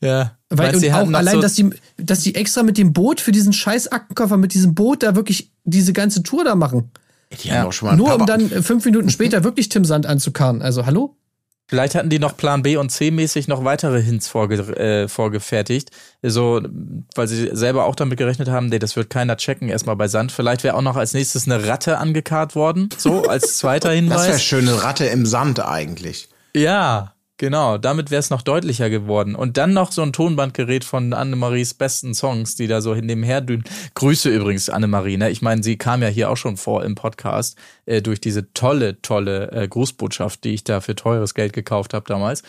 ja. 0.00 0.36
Weil 0.52 0.74
sie 0.76 0.92
auch 0.92 1.08
allein, 1.12 1.36
so, 1.36 1.40
dass 1.40 1.54
die, 1.54 1.70
dass 1.96 2.20
die 2.20 2.34
extra 2.34 2.64
mit 2.64 2.76
dem 2.76 2.92
Boot 2.92 3.20
für 3.20 3.30
diesen 3.30 3.52
scheiß 3.52 3.92
Aktenkoffer, 3.92 4.36
mit 4.36 4.52
diesem 4.52 4.74
Boot 4.74 5.04
da 5.04 5.14
wirklich 5.14 5.52
diese 5.62 5.92
ganze 5.92 6.24
Tour 6.24 6.44
da 6.44 6.56
machen. 6.56 6.90
Die 7.44 7.52
haben 7.52 7.66
doch 7.66 7.72
schon 7.72 7.88
mal 7.90 7.96
Nur 7.96 8.16
um 8.16 8.26
dann 8.26 8.48
fünf 8.48 8.84
Minuten 8.84 9.10
später 9.10 9.44
wirklich 9.44 9.68
Tim 9.68 9.84
Sand 9.84 10.06
anzukarren. 10.06 10.60
Also, 10.62 10.86
hallo? 10.86 11.16
Vielleicht 11.70 11.94
hatten 11.94 12.10
die 12.10 12.18
noch 12.18 12.36
Plan 12.36 12.62
B 12.62 12.76
und 12.76 12.90
C 12.90 13.12
mäßig 13.12 13.46
noch 13.46 13.64
weitere 13.64 14.02
Hints 14.02 14.26
vorge 14.26 14.56
äh, 14.76 15.06
vorgefertigt. 15.06 15.90
So, 16.20 16.60
weil 17.14 17.28
sie 17.28 17.50
selber 17.52 17.84
auch 17.84 17.94
damit 17.94 18.18
gerechnet 18.18 18.48
haben, 18.48 18.66
nee, 18.66 18.80
das 18.80 18.96
wird 18.96 19.08
keiner 19.08 19.36
checken, 19.36 19.68
erstmal 19.68 19.94
bei 19.94 20.08
Sand. 20.08 20.32
Vielleicht 20.32 20.64
wäre 20.64 20.74
auch 20.74 20.82
noch 20.82 20.96
als 20.96 21.14
nächstes 21.14 21.46
eine 21.46 21.68
Ratte 21.68 21.98
angekarrt 21.98 22.56
worden. 22.56 22.88
So, 22.98 23.22
als 23.22 23.56
zweiter 23.58 23.90
Das 23.90 23.94
wäre 23.94 24.16
Hinweis. 24.24 24.42
schöne 24.42 24.82
Ratte 24.82 25.06
im 25.06 25.26
Sand 25.26 25.64
eigentlich. 25.64 26.28
Ja, 26.56 27.14
genau. 27.40 27.78
Damit 27.78 28.12
wäre 28.12 28.20
es 28.20 28.30
noch 28.30 28.42
deutlicher 28.42 28.88
geworden. 28.90 29.34
Und 29.34 29.56
dann 29.56 29.72
noch 29.72 29.90
so 29.90 30.02
ein 30.02 30.12
Tonbandgerät 30.12 30.84
von 30.84 31.12
Annemaries 31.12 31.74
besten 31.74 32.14
Songs, 32.14 32.54
die 32.54 32.68
da 32.68 32.80
so 32.80 32.94
nebenher 32.94 33.40
dünen. 33.40 33.64
Grüße 33.94 34.30
übrigens, 34.30 34.70
Annemarie. 34.70 35.16
Ne? 35.16 35.30
Ich 35.30 35.42
meine, 35.42 35.64
sie 35.64 35.76
kam 35.76 36.02
ja 36.02 36.08
hier 36.08 36.30
auch 36.30 36.36
schon 36.36 36.56
vor 36.56 36.84
im 36.84 36.94
Podcast 36.94 37.58
äh, 37.86 38.00
durch 38.00 38.20
diese 38.20 38.52
tolle, 38.52 39.02
tolle 39.02 39.50
äh, 39.50 39.66
Grußbotschaft, 39.66 40.44
die 40.44 40.50
ich 40.50 40.62
da 40.62 40.80
für 40.80 40.94
teures 40.94 41.34
Geld 41.34 41.52
gekauft 41.52 41.94
habe 41.94 42.04
damals. 42.06 42.44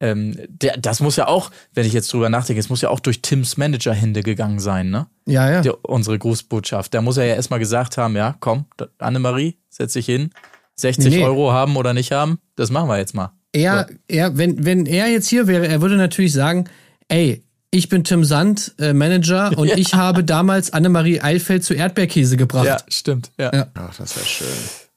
Ähm, 0.00 0.36
der, 0.48 0.76
das 0.76 0.98
muss 1.00 1.14
ja 1.14 1.28
auch, 1.28 1.52
wenn 1.72 1.86
ich 1.86 1.92
jetzt 1.92 2.12
drüber 2.12 2.28
nachdenke, 2.28 2.58
es 2.58 2.68
muss 2.68 2.80
ja 2.80 2.90
auch 2.90 3.00
durch 3.00 3.22
Tims 3.22 3.56
Managerhände 3.56 4.24
gegangen 4.24 4.58
sein, 4.58 4.90
ne? 4.90 5.06
Ja, 5.26 5.48
ja. 5.48 5.60
Der, 5.62 5.84
unsere 5.84 6.18
Grußbotschaft. 6.18 6.92
Da 6.92 7.00
muss 7.00 7.16
er 7.16 7.26
ja 7.26 7.36
erstmal 7.36 7.60
gesagt 7.60 7.96
haben, 7.96 8.16
ja, 8.16 8.34
komm, 8.40 8.66
Annemarie, 8.98 9.56
setz 9.70 9.92
dich 9.92 10.06
hin. 10.06 10.30
60 10.74 11.04
Nee, 11.04 11.16
nee. 11.18 11.24
Euro 11.24 11.52
haben 11.52 11.76
oder 11.76 11.94
nicht 11.94 12.10
haben, 12.10 12.40
das 12.56 12.70
machen 12.70 12.88
wir 12.88 12.98
jetzt 12.98 13.14
mal. 13.14 13.30
Er, 13.52 13.88
er, 14.08 14.36
wenn, 14.38 14.64
wenn 14.64 14.86
er 14.86 15.08
jetzt 15.08 15.28
hier 15.28 15.46
wäre, 15.46 15.66
er 15.68 15.80
würde 15.82 15.96
natürlich 15.96 16.32
sagen, 16.32 16.68
ey, 17.08 17.44
ich 17.70 17.88
bin 17.88 18.04
Tim 18.04 18.24
Sand, 18.24 18.74
äh, 18.78 18.92
Manager, 18.92 19.56
und 19.56 19.68
Ja. 19.68 19.76
ich 19.78 19.94
habe 19.94 20.24
damals 20.24 20.72
Annemarie 20.72 21.20
Eilfeld 21.20 21.64
zu 21.64 21.74
Erdbeerkäse 21.74 22.36
gebracht. 22.36 22.66
Ja, 22.66 22.78
stimmt. 22.88 23.30
Ja. 23.38 23.50
Ja. 23.54 23.66
Ach, 23.74 23.96
das 23.96 24.16
wäre 24.16 24.26
schön. 24.26 24.46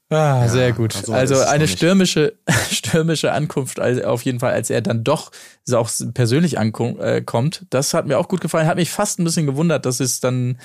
Ah, 0.09 0.47
sehr 0.47 0.71
gut. 0.71 0.95
also 0.95 1.13
Also, 1.13 1.39
eine 1.39 1.67
stürmische, 1.67 2.33
stürmische 2.71 3.31
Ankunft, 3.31 3.79
also 3.79 4.03
auf 4.03 4.21
jeden 4.21 4.39
Fall, 4.39 4.53
als 4.53 4.69
er 4.69 4.81
dann 4.81 5.03
doch 5.03 5.31
auch 5.71 5.89
persönlich 6.13 6.59
ankommt. 6.59 6.99
Äh, 6.99 7.21
kommt. 7.21 7.65
das 7.71 7.93
hat 7.93 8.05
mir 8.05 8.19
auch 8.19 8.27
gut 8.27 8.41
gefallen. 8.41 8.67
Hat 8.67 8.77
mich 8.77 8.91
fast 8.91 9.19
ein 9.19 9.23
bisschen 9.23 9.47
gewundert, 9.47 9.85
dass 9.85 9.99
es 9.99 10.19
dann 10.19 10.59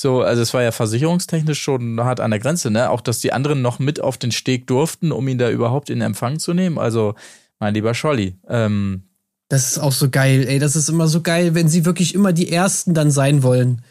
so, 0.00 0.22
also 0.22 0.40
es 0.40 0.54
war 0.54 0.62
ja 0.62 0.72
versicherungstechnisch 0.72 1.60
schon 1.60 2.00
hart 2.00 2.20
an 2.20 2.30
der 2.30 2.40
Grenze, 2.40 2.70
ne? 2.70 2.88
Auch, 2.88 3.02
dass 3.02 3.18
die 3.18 3.34
anderen 3.34 3.60
noch 3.60 3.78
mit 3.78 4.00
auf 4.00 4.16
den 4.16 4.32
Steg 4.32 4.66
durften, 4.66 5.12
um 5.12 5.28
ihn 5.28 5.36
da 5.36 5.50
überhaupt 5.50 5.90
in 5.90 6.00
Empfang 6.00 6.38
zu 6.38 6.54
nehmen. 6.54 6.78
Also, 6.78 7.14
mein 7.58 7.74
lieber 7.74 7.92
Scholli, 7.92 8.36
ähm, 8.48 9.02
Das 9.50 9.72
ist 9.72 9.78
auch 9.78 9.92
so 9.92 10.08
geil, 10.08 10.46
ey. 10.48 10.58
Das 10.60 10.76
ist 10.76 10.88
immer 10.88 11.08
so 11.08 11.20
geil, 11.20 11.54
wenn 11.56 11.68
sie 11.68 11.84
wirklich 11.84 12.14
immer 12.14 12.32
die 12.32 12.50
Ersten 12.52 12.94
dann 12.94 13.10
sein 13.10 13.42
wollen. 13.42 13.82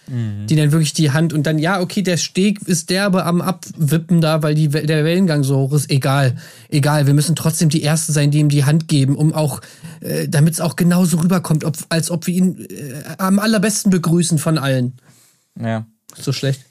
Die 0.47 0.55
dann 0.55 0.71
wirklich 0.71 0.93
die 0.93 1.11
Hand 1.11 1.33
und 1.33 1.45
dann, 1.45 1.59
ja, 1.59 1.79
okay, 1.81 2.01
der 2.01 2.17
Steg 2.17 2.61
ist 2.65 2.89
derbe 2.89 3.25
am 3.25 3.41
Abwippen 3.41 4.21
da, 4.21 4.41
weil 4.41 4.55
die, 4.55 4.69
der 4.69 5.03
Wellengang 5.03 5.43
so 5.43 5.57
hoch 5.57 5.73
ist. 5.73 5.91
Egal, 5.91 6.37
egal. 6.69 7.05
Wir 7.07 7.13
müssen 7.13 7.35
trotzdem 7.35 7.69
die 7.69 7.83
Ersten 7.83 8.13
sein, 8.13 8.31
die 8.31 8.39
ihm 8.39 8.49
die 8.49 8.63
Hand 8.63 8.87
geben, 8.87 9.15
um 9.15 9.33
auch, 9.33 9.61
äh, 9.99 10.27
damit 10.27 10.53
es 10.53 10.61
auch 10.61 10.75
genauso 10.75 11.17
rüberkommt, 11.17 11.65
ob, 11.65 11.75
als 11.89 12.09
ob 12.09 12.25
wir 12.25 12.33
ihn 12.33 12.65
äh, 12.69 13.03
am 13.17 13.37
allerbesten 13.37 13.91
begrüßen 13.91 14.39
von 14.39 14.57
allen. 14.57 14.93
ja. 15.61 15.85
So 16.15 16.31
schlecht. 16.31 16.61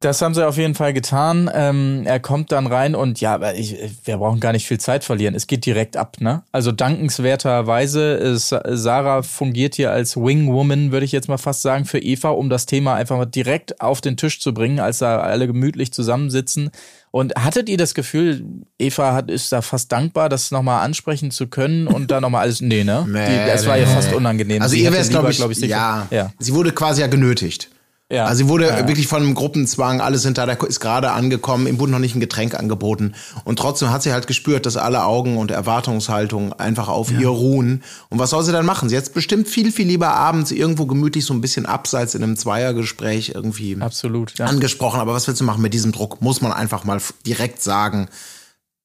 Das 0.00 0.22
haben 0.22 0.32
sie 0.32 0.46
auf 0.46 0.56
jeden 0.56 0.76
Fall 0.76 0.92
getan. 0.92 1.50
Ähm, 1.52 2.02
er 2.04 2.20
kommt 2.20 2.52
dann 2.52 2.68
rein 2.68 2.94
und 2.94 3.20
ja, 3.20 3.50
ich, 3.50 3.76
wir 4.04 4.18
brauchen 4.18 4.38
gar 4.38 4.52
nicht 4.52 4.64
viel 4.64 4.78
Zeit 4.78 5.02
verlieren. 5.02 5.34
Es 5.34 5.48
geht 5.48 5.66
direkt 5.66 5.96
ab, 5.96 6.18
ne? 6.20 6.44
Also 6.52 6.70
dankenswerterweise 6.70 8.12
ist 8.12 8.54
Sarah 8.64 9.22
fungiert 9.22 9.74
hier 9.74 9.90
als 9.90 10.16
Wingwoman, 10.16 10.92
würde 10.92 11.04
ich 11.04 11.10
jetzt 11.10 11.28
mal 11.28 11.36
fast 11.36 11.62
sagen, 11.62 11.84
für 11.84 11.98
Eva, 11.98 12.28
um 12.30 12.48
das 12.48 12.66
Thema 12.66 12.94
einfach 12.94 13.16
mal 13.16 13.26
direkt 13.26 13.80
auf 13.80 14.00
den 14.00 14.16
Tisch 14.16 14.40
zu 14.40 14.54
bringen, 14.54 14.78
als 14.78 14.98
da 14.98 15.18
alle 15.18 15.48
gemütlich 15.48 15.92
zusammensitzen. 15.92 16.70
Und 17.10 17.34
hattet 17.34 17.68
ihr 17.68 17.76
das 17.78 17.94
Gefühl, 17.94 18.44
Eva 18.78 19.14
hat, 19.14 19.30
ist 19.30 19.50
da 19.50 19.62
fast 19.62 19.90
dankbar, 19.90 20.28
das 20.28 20.52
nochmal 20.52 20.84
ansprechen 20.84 21.32
zu 21.32 21.48
können 21.48 21.88
und 21.88 22.10
da 22.12 22.20
nochmal 22.20 22.42
alles, 22.42 22.60
nee, 22.60 22.84
ne? 22.84 23.04
Nee, 23.10 23.26
Die, 23.26 23.50
das 23.50 23.66
war 23.66 23.76
ihr 23.78 23.86
nee. 23.86 23.92
fast 23.94 24.12
unangenehm. 24.12 24.62
Also 24.62 24.74
Sie 24.76 24.84
ihr 24.84 24.92
wäre 24.92 25.02
es, 25.02 25.08
glaube 25.08 25.30
ich, 25.32 25.38
glaub 25.38 25.52
sicher- 25.54 25.66
ja, 25.68 26.06
ja. 26.10 26.32
Sie 26.38 26.54
wurde 26.54 26.70
quasi 26.70 27.00
ja 27.00 27.08
genötigt. 27.08 27.70
Ja. 28.10 28.24
Also 28.24 28.44
sie 28.44 28.48
wurde 28.48 28.66
Ja, 28.66 28.78
ja. 28.78 28.88
wirklich 28.88 29.06
von 29.06 29.22
einem 29.22 29.34
Gruppenzwang, 29.34 30.00
alle 30.00 30.16
sind 30.16 30.38
da, 30.38 30.46
der 30.46 30.58
ist 30.62 30.80
gerade 30.80 31.10
angekommen, 31.10 31.66
ihm 31.66 31.78
wurde 31.78 31.92
noch 31.92 31.98
nicht 31.98 32.14
ein 32.14 32.20
Getränk 32.20 32.54
angeboten. 32.54 33.14
Und 33.44 33.58
trotzdem 33.58 33.90
hat 33.90 34.02
sie 34.02 34.12
halt 34.12 34.26
gespürt, 34.26 34.64
dass 34.64 34.78
alle 34.78 35.04
Augen 35.04 35.36
und 35.36 35.50
Erwartungshaltung 35.50 36.54
einfach 36.54 36.88
auf 36.88 37.10
ihr 37.12 37.28
ruhen. 37.28 37.82
Und 38.08 38.18
was 38.18 38.30
soll 38.30 38.42
sie 38.44 38.52
dann 38.52 38.64
machen? 38.64 38.88
Sie 38.88 38.96
hat 38.96 39.12
bestimmt 39.12 39.46
viel, 39.46 39.72
viel 39.72 39.86
lieber 39.86 40.14
abends 40.14 40.52
irgendwo 40.52 40.86
gemütlich 40.86 41.26
so 41.26 41.34
ein 41.34 41.42
bisschen 41.42 41.66
abseits 41.66 42.14
in 42.14 42.22
einem 42.22 42.36
Zweiergespräch 42.36 43.32
irgendwie 43.34 43.76
Absolut, 43.78 44.38
ja. 44.38 44.46
angesprochen. 44.46 45.00
Aber 45.00 45.12
was 45.12 45.26
willst 45.28 45.42
du 45.42 45.44
machen 45.44 45.60
mit 45.60 45.74
diesem 45.74 45.92
Druck? 45.92 46.22
Muss 46.22 46.40
man 46.40 46.52
einfach 46.52 46.84
mal 46.84 47.00
direkt 47.26 47.62
sagen, 47.62 48.08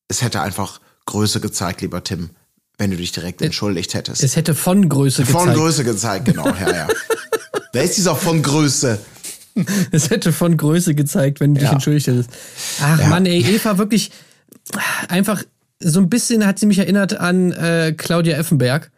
es 0.09 0.21
hätte 0.21 0.41
einfach 0.41 0.81
Größe 1.05 1.39
gezeigt, 1.39 1.79
lieber 1.79 2.03
Tim, 2.03 2.31
wenn 2.77 2.91
du 2.91 2.97
dich 2.97 3.13
direkt 3.13 3.41
entschuldigt 3.41 3.93
hättest. 3.93 4.21
Es 4.21 4.35
hätte 4.35 4.53
von 4.53 4.89
Größe 4.89 5.25
von 5.25 5.43
gezeigt. 5.43 5.57
Größe 5.57 5.83
gezeigt, 5.85 6.25
genau, 6.25 6.47
ja, 6.47 6.75
ja. 6.75 6.87
Wer 7.73 7.83
ist 7.83 7.97
dieser 7.97 8.15
von 8.15 8.41
Größe? 8.41 8.99
Es 9.91 10.09
hätte 10.09 10.31
von 10.33 10.57
Größe 10.57 10.95
gezeigt, 10.95 11.39
wenn 11.39 11.53
du 11.53 11.59
dich 11.59 11.67
Ja. 11.69 11.73
entschuldigt 11.73 12.07
hättest. 12.07 12.29
Ach 12.81 12.99
Ja. 12.99 13.07
Mann, 13.09 13.25
ey, 13.27 13.39
Eva 13.55 13.77
wirklich 13.77 14.09
einfach 15.09 15.43
so 15.79 15.99
ein 15.99 16.09
bisschen 16.09 16.45
hat 16.47 16.57
sie 16.57 16.65
mich 16.65 16.79
erinnert 16.79 17.19
an 17.19 17.51
äh, 17.51 17.93
Claudia 17.95 18.35
Effenberg. 18.37 18.89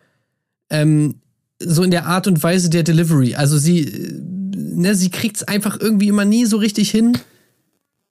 Ähm, 0.70 1.16
so 1.62 1.84
in 1.84 1.92
der 1.92 2.06
Art 2.06 2.28
und 2.28 2.42
Weise 2.44 2.70
der 2.70 2.84
Delivery. 2.84 3.36
Also 3.36 3.58
sie, 3.58 3.82
äh, 3.82 4.22
ne, 4.56 4.96
sie 4.96 5.10
kriegt's 5.10 5.44
einfach 5.44 5.78
irgendwie 5.80 6.08
immer 6.08 6.24
nie 6.26 6.46
so 6.46 6.56
richtig 6.58 6.90
hin, 6.92 7.18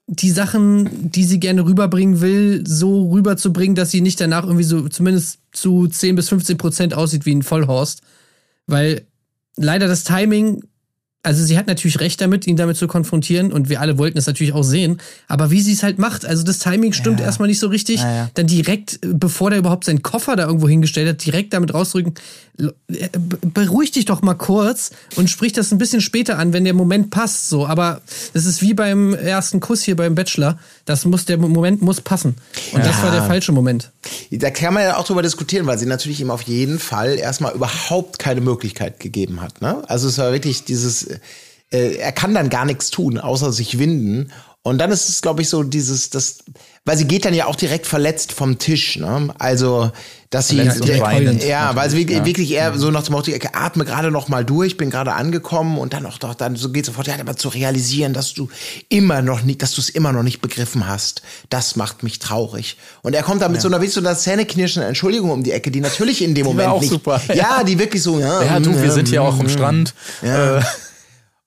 die 0.07 0.31
Sachen, 0.31 1.11
die 1.13 1.25
sie 1.25 1.41
gerne 1.41 1.65
rüberbringen 1.65 2.21
will, 2.21 2.63
so 2.67 3.11
rüberzubringen, 3.11 3.75
dass 3.75 3.91
sie 3.91 4.03
nicht 4.03 4.21
danach 4.21 4.45
irgendwie 4.45 4.65
so 4.65 4.87
zumindest 4.91 5.39
zu 5.53 5.87
10 5.89 6.17
bis 6.17 6.29
15 6.29 6.59
Prozent 6.59 6.95
aussieht 6.95 7.25
wie 7.25 7.35
ein 7.35 7.43
Vollhorst. 7.43 8.03
Weil 8.67 9.07
leider 9.57 9.89
das 9.89 10.05
Timing 10.05 10.63
also 11.27 11.43
sie 11.43 11.57
hat 11.57 11.67
natürlich 11.69 12.01
recht 12.01 12.21
damit, 12.21 12.47
ihn 12.47 12.57
damit 12.57 12.77
zu 12.77 12.87
konfrontieren 12.87 13.51
und 13.51 13.71
wir 13.71 13.81
alle 13.81 13.97
wollten 13.97 14.19
es 14.19 14.27
natürlich 14.27 14.53
auch 14.53 14.63
sehen, 14.63 15.01
aber 15.27 15.51
wie 15.51 15.63
sie 15.63 15.73
es 15.73 15.83
halt 15.83 15.99
macht, 15.99 16.27
also 16.27 16.43
das 16.43 16.59
Timing 16.59 16.93
stimmt 16.93 17.19
erstmal 17.19 17.49
nicht 17.49 17.61
so 17.61 17.69
richtig, 17.69 18.01
Ja, 18.03 18.15
ja. 18.15 18.31
dann 18.35 18.47
direkt, 18.47 18.99
bevor 19.01 19.49
der 19.49 19.59
überhaupt 19.61 19.85
seinen 19.87 20.03
Koffer 20.03 20.37
da 20.37 20.45
irgendwo 20.47 20.69
hingestellt 20.69 21.09
hat, 21.09 21.25
direkt 21.25 21.55
damit 21.55 21.73
rausdrücken, 21.73 22.13
äh, 22.59 22.69
be- 23.19 23.39
beruhig 23.55 23.91
dich 23.93 24.05
doch 24.05 24.21
mal 24.21 24.35
kurz 24.35 24.91
und 25.17 25.31
sprich 25.31 25.55
das 25.55 25.73
ein 25.73 25.79
bisschen 25.79 26.03
später 26.03 26.39
an, 26.39 26.53
wenn 26.53 26.65
der 26.65 26.75
Moment 26.75 27.09
passt, 27.09 27.49
so, 27.49 27.67
aber 27.67 28.03
das 28.35 28.45
ist 28.45 28.61
wie 28.61 28.75
beim 28.75 29.15
ersten 29.15 29.61
Kuss 29.61 29.81
hier 29.83 29.97
beim 29.97 30.15
Bachelor, 30.15 30.59
das 30.85 31.05
muss, 31.05 31.25
der 31.25 31.39
Moment 31.39 31.83
muss 31.83 32.01
passen 32.01 32.37
und 32.73 32.85
das 32.85 33.03
war 33.03 33.11
der 33.11 33.23
falsche 33.23 33.53
Moment. 33.53 33.91
Da 34.31 34.51
kann 34.51 34.75
man 34.75 34.83
ja 34.83 34.97
auch 34.97 35.05
drüber 35.05 35.23
diskutieren, 35.23 35.67
weil 35.67 35.79
sie 35.79 35.87
natürlich 35.87 36.21
ihm 36.21 36.31
auf 36.31 36.43
jeden 36.43 36.79
Fall 36.79 37.19
erstmal 37.19 37.55
überhaupt 37.55 38.19
keine 38.19 38.41
Möglichkeit 38.41 39.01
gegeben 39.01 39.41
hat. 39.41 39.63
Ne? 39.63 39.83
Also 39.89 40.09
es 40.09 40.19
war 40.19 40.33
wirklich 40.33 40.65
dieses, 40.65 41.07
äh, 41.71 41.97
er 41.97 42.13
kann 42.13 42.35
dann 42.35 42.51
gar 42.51 42.65
nichts 42.65 42.91
tun, 42.91 43.19
außer 43.19 43.53
sich 43.53 43.79
winden. 43.79 44.31
Und 44.67 44.79
dann 44.79 44.91
ist 44.91 45.11
es, 45.11 45.21
glaube 45.21 45.43
ich, 45.43 45.51
so 45.51 45.63
dieses, 45.63 46.09
das, 46.09 46.39
weil 46.87 46.97
sie 46.97 47.07
geht 47.07 47.27
dann 47.27 47.35
ja 47.35 47.45
auch 47.45 47.55
direkt 47.55 47.87
verletzt 47.87 48.33
vom 48.33 48.59
Tisch. 48.59 48.97
Ne? 48.97 49.29
Also, 49.39 49.93
dass 50.31 50.49
sie, 50.49 50.57
direkt- 50.57 51.45
ja, 51.45 51.77
weil 51.77 51.91
sie 51.91 52.09
wirklich, 52.09 52.49
ja. 52.49 52.71
eher 52.71 52.79
so 52.79 52.91
nach 52.91 53.03
dem 53.03 53.13
Motto, 53.13 53.31
ich 53.31 53.55
atme 53.55 53.85
gerade 53.85 54.11
noch 54.11 54.29
mal 54.29 54.43
durch, 54.43 54.79
bin 54.79 54.89
gerade 54.89 55.13
angekommen 55.13 55.77
und 55.77 55.93
dann 55.93 56.07
auch 56.07 56.17
doch, 56.17 56.35
dann 56.35 56.57
so 56.57 56.71
geht 56.71 56.87
sofort, 56.87 57.07
ja, 57.09 57.15
aber 57.21 57.37
zu 57.37 57.51
realisieren, 57.51 58.15
dass 58.15 58.33
du 58.33 58.49
immer 58.89 59.21
noch 59.21 59.43
nicht, 59.43 59.61
dass 59.61 59.73
du 59.73 59.83
es 59.83 59.91
immer 59.91 60.13
noch 60.13 60.23
nicht 60.23 60.41
begriffen 60.41 60.89
hast, 60.89 61.21
das 61.51 61.77
macht 61.77 62.03
mich 62.03 62.19
traurig. 62.19 62.79
Und 63.03 63.15
er 63.15 63.23
kommt 63.23 63.43
da 63.43 63.51
mit 63.51 63.61
so 63.61 63.69
einer, 63.69 63.83
wie 63.83 63.89
so 63.89 64.01
einer 64.01 64.17
zähneknirschenden 64.17 64.89
Entschuldigung 64.89 65.31
um 65.31 65.43
die 65.45 65.53
Ecke, 65.53 65.71
die 65.71 65.83
natürlich 65.83 66.23
in 66.23 66.35
dem 66.35 66.47
war 66.47 66.53
Moment 66.55 66.71
auch 66.71 66.81
nicht, 66.81 66.89
super, 66.89 67.21
ja, 67.29 67.35
ja. 67.35 67.65
die 67.65 67.79
wirklich 67.79 68.03
so, 68.03 68.19
ja, 68.19 68.43
Ja, 68.43 68.61
du, 68.61 68.71
mm, 68.71 68.83
wir 68.83 68.93
sind 68.93 69.09
hier 69.09 69.21
mm, 69.21 69.27
auch 69.27 69.39
am 69.39 69.45
mm. 69.45 69.51
Strand. 69.51 69.95
Ja. 70.23 70.57
Äh, 70.57 70.63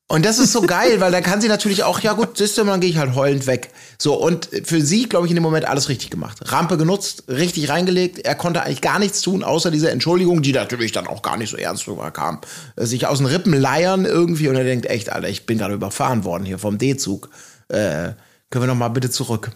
Und 0.10 0.26
das 0.26 0.40
ist 0.40 0.54
so 0.54 0.62
geil, 0.62 1.02
weil 1.02 1.12
dann 1.12 1.22
kann 1.22 1.42
sie 1.42 1.50
natürlich 1.50 1.84
auch, 1.84 2.00
ja 2.00 2.14
gut, 2.14 2.38
siehst 2.38 2.58
du, 2.58 2.64
dann 2.64 2.80
gehe 2.80 2.90
ich 2.90 2.98
halt 2.98 3.14
heulend 3.14 3.46
weg. 3.46 3.72
So, 3.98 4.16
und 4.16 4.50
für 4.64 4.82
sie, 4.82 5.10
glaube 5.10 5.26
ich, 5.26 5.32
in 5.32 5.36
dem 5.36 5.44
Moment 5.44 5.66
alles 5.66 5.90
richtig 5.90 6.10
gemacht. 6.10 6.40
Rampe 6.46 6.78
genutzt, 6.78 7.26
richtig 7.28 7.68
reingelegt. 7.68 8.20
Er 8.20 8.36
konnte 8.36 8.64
eigentlich 8.64 8.80
gar 8.80 9.00
nichts 9.00 9.20
tun, 9.20 9.44
außer 9.44 9.70
diese 9.70 9.92
Entschuldigung, 9.92 10.42
die 10.42 10.54
natürlich 10.54 10.94
dann 10.94 11.08
auch 11.08 11.22
gar 11.22 11.36
nicht 11.36 11.50
so 11.50 11.58
ernst 11.58 11.90
rüberkam. 11.90 12.40
Äh, 12.78 12.86
Sich 12.86 13.06
aus 13.06 13.18
den 13.18 13.28
Rippen 13.28 13.52
leiern 13.52 14.06
irgendwie 14.06 14.48
und 14.48 14.56
er 14.56 14.64
denkt, 14.64 14.86
echt, 14.86 15.12
Alter, 15.12 15.28
ich 15.28 15.46
bin 15.46 15.58
gerade 15.58 15.74
überfahren 15.74 16.24
worden 16.24 16.46
hier 16.46 16.58
vom 16.58 16.78
D-Zug. 16.78 17.30
Äh, 17.68 18.14
können 18.50 18.64
wir 18.64 18.68
noch 18.68 18.76
mal 18.76 18.88
bitte 18.88 19.10
zurück? 19.10 19.52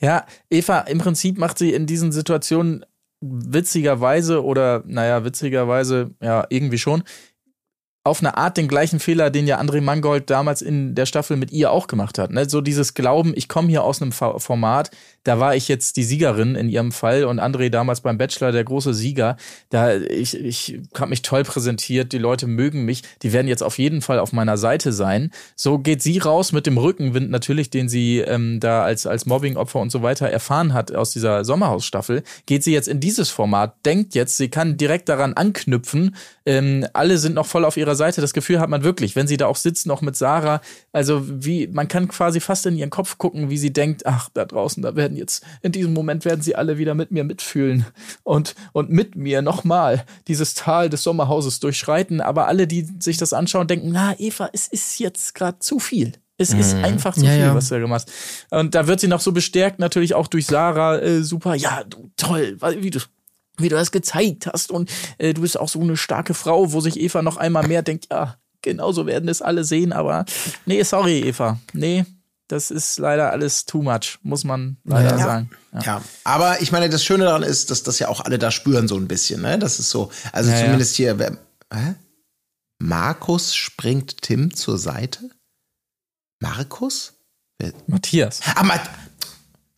Ja, 0.00 0.24
Eva, 0.48 0.80
im 0.80 0.96
Prinzip 0.96 1.36
macht 1.36 1.58
sie 1.58 1.74
in 1.74 1.84
diesen 1.84 2.10
Situationen 2.10 2.86
witzigerweise 3.20 4.44
oder, 4.44 4.82
naja, 4.86 5.24
witzigerweise, 5.24 6.12
ja, 6.22 6.46
irgendwie 6.48 6.78
schon, 6.78 7.02
auf 8.04 8.20
eine 8.20 8.36
Art 8.36 8.56
den 8.56 8.68
gleichen 8.68 9.00
Fehler, 9.00 9.30
den 9.30 9.46
ja 9.46 9.60
André 9.60 9.80
Mangold 9.80 10.30
damals 10.30 10.62
in 10.62 10.94
der 10.94 11.06
Staffel 11.06 11.36
mit 11.36 11.52
ihr 11.52 11.70
auch 11.70 11.86
gemacht 11.86 12.18
hat. 12.18 12.30
Ne? 12.30 12.48
So 12.48 12.60
dieses 12.60 12.94
Glauben, 12.94 13.32
ich 13.36 13.48
komme 13.48 13.68
hier 13.68 13.84
aus 13.84 14.00
einem 14.00 14.12
Format, 14.12 14.90
da 15.24 15.38
war 15.38 15.54
ich 15.54 15.68
jetzt 15.68 15.98
die 15.98 16.04
Siegerin 16.04 16.54
in 16.54 16.70
ihrem 16.70 16.90
Fall 16.90 17.24
und 17.24 17.38
André 17.38 17.68
damals 17.68 18.00
beim 18.00 18.16
Bachelor 18.16 18.50
der 18.50 18.64
große 18.64 18.94
Sieger. 18.94 19.36
Da 19.68 19.94
ich, 19.96 20.34
ich 20.34 20.80
habe 20.96 21.10
mich 21.10 21.20
toll 21.20 21.44
präsentiert, 21.44 22.12
die 22.12 22.18
Leute 22.18 22.46
mögen 22.46 22.86
mich, 22.86 23.02
die 23.22 23.34
werden 23.34 23.46
jetzt 23.46 23.62
auf 23.62 23.78
jeden 23.78 24.00
Fall 24.00 24.20
auf 24.20 24.32
meiner 24.32 24.56
Seite 24.56 24.92
sein. 24.92 25.30
So 25.54 25.78
geht 25.78 26.00
sie 26.00 26.16
raus 26.16 26.52
mit 26.52 26.66
dem 26.66 26.78
Rückenwind 26.78 27.30
natürlich, 27.30 27.68
den 27.68 27.90
sie 27.90 28.20
ähm, 28.20 28.58
da 28.58 28.84
als, 28.84 29.06
als 29.06 29.26
Mobbingopfer 29.26 29.80
und 29.80 29.90
so 29.90 30.02
weiter 30.02 30.28
erfahren 30.28 30.72
hat 30.72 30.94
aus 30.94 31.10
dieser 31.10 31.44
Sommerhausstaffel, 31.44 32.22
geht 32.46 32.64
sie 32.64 32.72
jetzt 32.72 32.88
in 32.88 33.00
dieses 33.00 33.28
Format, 33.28 33.84
denkt 33.84 34.14
jetzt, 34.14 34.38
sie 34.38 34.48
kann 34.48 34.78
direkt 34.78 35.10
daran 35.10 35.34
anknüpfen. 35.34 36.16
Ähm, 36.48 36.86
alle 36.94 37.18
sind 37.18 37.34
noch 37.34 37.44
voll 37.44 37.66
auf 37.66 37.76
ihrer 37.76 37.94
Seite. 37.94 38.22
Das 38.22 38.32
Gefühl 38.32 38.58
hat 38.58 38.70
man 38.70 38.82
wirklich, 38.82 39.14
wenn 39.16 39.26
sie 39.26 39.36
da 39.36 39.46
auch 39.48 39.56
sitzt, 39.56 39.86
noch 39.86 40.00
mit 40.00 40.16
Sarah. 40.16 40.62
Also 40.92 41.22
wie, 41.26 41.66
man 41.66 41.88
kann 41.88 42.08
quasi 42.08 42.40
fast 42.40 42.64
in 42.64 42.74
ihren 42.74 42.88
Kopf 42.88 43.18
gucken, 43.18 43.50
wie 43.50 43.58
sie 43.58 43.70
denkt, 43.70 44.06
ach, 44.06 44.30
da 44.32 44.46
draußen, 44.46 44.82
da 44.82 44.96
werden 44.96 45.18
jetzt, 45.18 45.44
in 45.60 45.72
diesem 45.72 45.92
Moment 45.92 46.24
werden 46.24 46.40
sie 46.40 46.56
alle 46.56 46.78
wieder 46.78 46.94
mit 46.94 47.10
mir 47.10 47.22
mitfühlen 47.22 47.84
und, 48.22 48.54
und 48.72 48.88
mit 48.88 49.14
mir 49.14 49.42
nochmal 49.42 50.06
dieses 50.26 50.54
Tal 50.54 50.88
des 50.88 51.02
Sommerhauses 51.02 51.60
durchschreiten. 51.60 52.22
Aber 52.22 52.48
alle, 52.48 52.66
die 52.66 52.88
sich 52.98 53.18
das 53.18 53.34
anschauen, 53.34 53.66
denken, 53.66 53.90
na, 53.92 54.18
Eva, 54.18 54.48
es 54.54 54.68
ist 54.68 54.98
jetzt 55.00 55.34
gerade 55.34 55.58
zu 55.58 55.78
viel. 55.78 56.14
Es 56.40 56.54
ist 56.54 56.76
einfach 56.76 57.14
zu 57.14 57.26
Ja, 57.26 57.32
viel, 57.32 57.40
ja. 57.40 57.54
was 57.54 57.68
du 57.68 57.74
da 57.74 57.80
gemacht 57.80 58.06
hast. 58.06 58.52
Und 58.52 58.74
da 58.74 58.86
wird 58.86 59.00
sie 59.00 59.08
noch 59.08 59.20
so 59.20 59.32
bestärkt, 59.32 59.80
natürlich 59.80 60.14
auch 60.14 60.28
durch 60.28 60.46
Sarah, 60.46 60.98
äh, 60.98 61.22
super, 61.24 61.56
ja, 61.56 61.82
du, 61.84 62.10
toll, 62.16 62.56
wie 62.78 62.90
du, 62.90 63.00
wie 63.58 63.68
du 63.68 63.76
das 63.76 63.90
gezeigt 63.90 64.46
hast. 64.46 64.70
Und 64.70 64.90
äh, 65.18 65.34
du 65.34 65.42
bist 65.42 65.58
auch 65.58 65.68
so 65.68 65.80
eine 65.80 65.96
starke 65.96 66.34
Frau, 66.34 66.72
wo 66.72 66.80
sich 66.80 66.98
Eva 66.98 67.22
noch 67.22 67.36
einmal 67.36 67.66
mehr 67.66 67.82
denkt, 67.82 68.06
ja, 68.10 68.36
genauso 68.62 69.06
werden 69.06 69.28
es 69.28 69.42
alle 69.42 69.64
sehen, 69.64 69.92
aber 69.92 70.24
nee, 70.66 70.82
sorry, 70.82 71.20
Eva. 71.20 71.58
Nee, 71.72 72.04
das 72.48 72.70
ist 72.70 72.98
leider 72.98 73.30
alles 73.30 73.66
too 73.66 73.82
much, 73.82 74.18
muss 74.22 74.42
man 74.44 74.78
leider 74.84 75.10
Ja. 75.10 75.18
sagen. 75.18 75.50
Ja. 75.74 75.80
Ja, 75.82 76.02
aber 76.24 76.60
ich 76.62 76.72
meine, 76.72 76.88
das 76.88 77.04
Schöne 77.04 77.24
daran 77.24 77.42
ist, 77.42 77.70
dass 77.70 77.82
das 77.82 77.98
ja 77.98 78.08
auch 78.08 78.20
alle 78.24 78.38
da 78.38 78.50
spüren 78.50 78.88
so 78.88 78.96
ein 78.96 79.06
bisschen, 79.06 79.42
ne? 79.42 79.58
Das 79.58 79.78
ist 79.78 79.90
so, 79.90 80.10
also 80.32 80.50
Ja, 80.50 80.56
zumindest 80.64 80.96
hier, 80.96 81.18
wer, 81.18 81.36
hä? 81.72 81.94
Markus 82.80 83.54
springt 83.54 84.22
Tim 84.22 84.54
zur 84.54 84.78
Seite? 84.78 85.28
Markus? 86.40 87.14
Matthias. 87.88 88.40
Ah, 88.54 88.62
Mat 88.62 88.88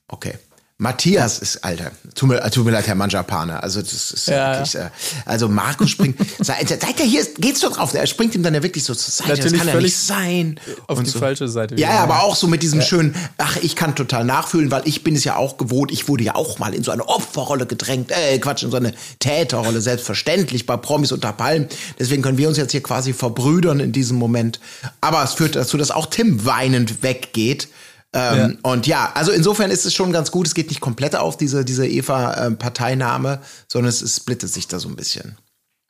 okay. 0.08 0.38
Matthias 0.80 1.40
ist, 1.40 1.62
Alter, 1.62 1.90
tut 2.14 2.30
mir, 2.30 2.50
tut 2.50 2.64
mir 2.64 2.70
leid, 2.70 2.86
Herr 2.86 2.94
Manjapane. 2.94 3.62
Also, 3.62 3.82
das 3.82 4.12
ist 4.12 4.28
ja. 4.28 4.34
Ja. 4.34 4.52
wirklich, 4.54 4.74
äh, 4.76 4.88
also 5.26 5.46
Markus 5.46 5.90
springt, 5.90 6.16
seid, 6.40 6.70
seid 6.70 6.98
ihr 6.98 7.04
hier, 7.04 7.26
geht's 7.36 7.60
doch 7.60 7.76
drauf, 7.76 7.92
er 7.92 8.06
springt 8.06 8.34
ihm 8.34 8.42
dann 8.42 8.54
ja 8.54 8.62
wirklich 8.62 8.84
so 8.84 8.94
zur 8.94 9.12
Seite, 9.12 9.28
Natürlich 9.28 9.52
das 9.52 9.60
kann 9.60 9.74
ja 9.76 9.80
nicht 9.82 9.98
sein. 9.98 10.58
Auf 10.86 10.96
Und 10.96 11.06
die 11.06 11.10
so. 11.10 11.18
falsche 11.18 11.48
Seite. 11.48 11.74
Ja, 11.74 11.90
ja, 11.90 12.00
aber 12.00 12.22
auch 12.22 12.34
so 12.34 12.46
mit 12.46 12.62
diesem 12.62 12.80
schönen, 12.80 13.14
ach, 13.36 13.58
ich 13.58 13.76
kann 13.76 13.94
total 13.94 14.24
nachfühlen, 14.24 14.70
weil 14.70 14.80
ich 14.86 15.04
bin 15.04 15.14
es 15.14 15.24
ja 15.24 15.36
auch 15.36 15.58
gewohnt. 15.58 15.92
Ich 15.92 16.08
wurde 16.08 16.24
ja 16.24 16.34
auch 16.34 16.58
mal 16.58 16.72
in 16.72 16.82
so 16.82 16.92
eine 16.92 17.06
Opferrolle 17.06 17.66
gedrängt, 17.66 18.10
äh, 18.10 18.38
Quatsch, 18.38 18.62
in 18.62 18.70
so 18.70 18.78
eine 18.78 18.94
Täterrolle, 19.18 19.82
selbstverständlich 19.82 20.64
bei 20.64 20.78
Promis 20.78 21.12
unter 21.12 21.34
Palmen. 21.34 21.68
Deswegen 21.98 22.22
können 22.22 22.38
wir 22.38 22.48
uns 22.48 22.56
jetzt 22.56 22.72
hier 22.72 22.82
quasi 22.82 23.12
verbrüdern 23.12 23.80
in 23.80 23.92
diesem 23.92 24.16
Moment. 24.16 24.60
Aber 25.02 25.22
es 25.22 25.34
führt 25.34 25.56
dazu, 25.56 25.76
dass 25.76 25.90
auch 25.90 26.06
Tim 26.06 26.46
weinend 26.46 27.02
weggeht. 27.02 27.68
Ähm, 28.12 28.58
Und 28.62 28.86
ja, 28.86 29.12
also 29.14 29.30
insofern 29.32 29.70
ist 29.70 29.86
es 29.86 29.94
schon 29.94 30.12
ganz 30.12 30.30
gut. 30.30 30.46
Es 30.46 30.54
geht 30.54 30.68
nicht 30.68 30.80
komplett 30.80 31.14
auf 31.14 31.36
diese, 31.36 31.64
diese 31.64 31.86
Eva-Parteinahme, 31.86 33.40
sondern 33.68 33.88
es, 33.88 34.02
es 34.02 34.16
splittet 34.16 34.52
sich 34.52 34.66
da 34.68 34.78
so 34.78 34.88
ein 34.88 34.96
bisschen. 34.96 35.36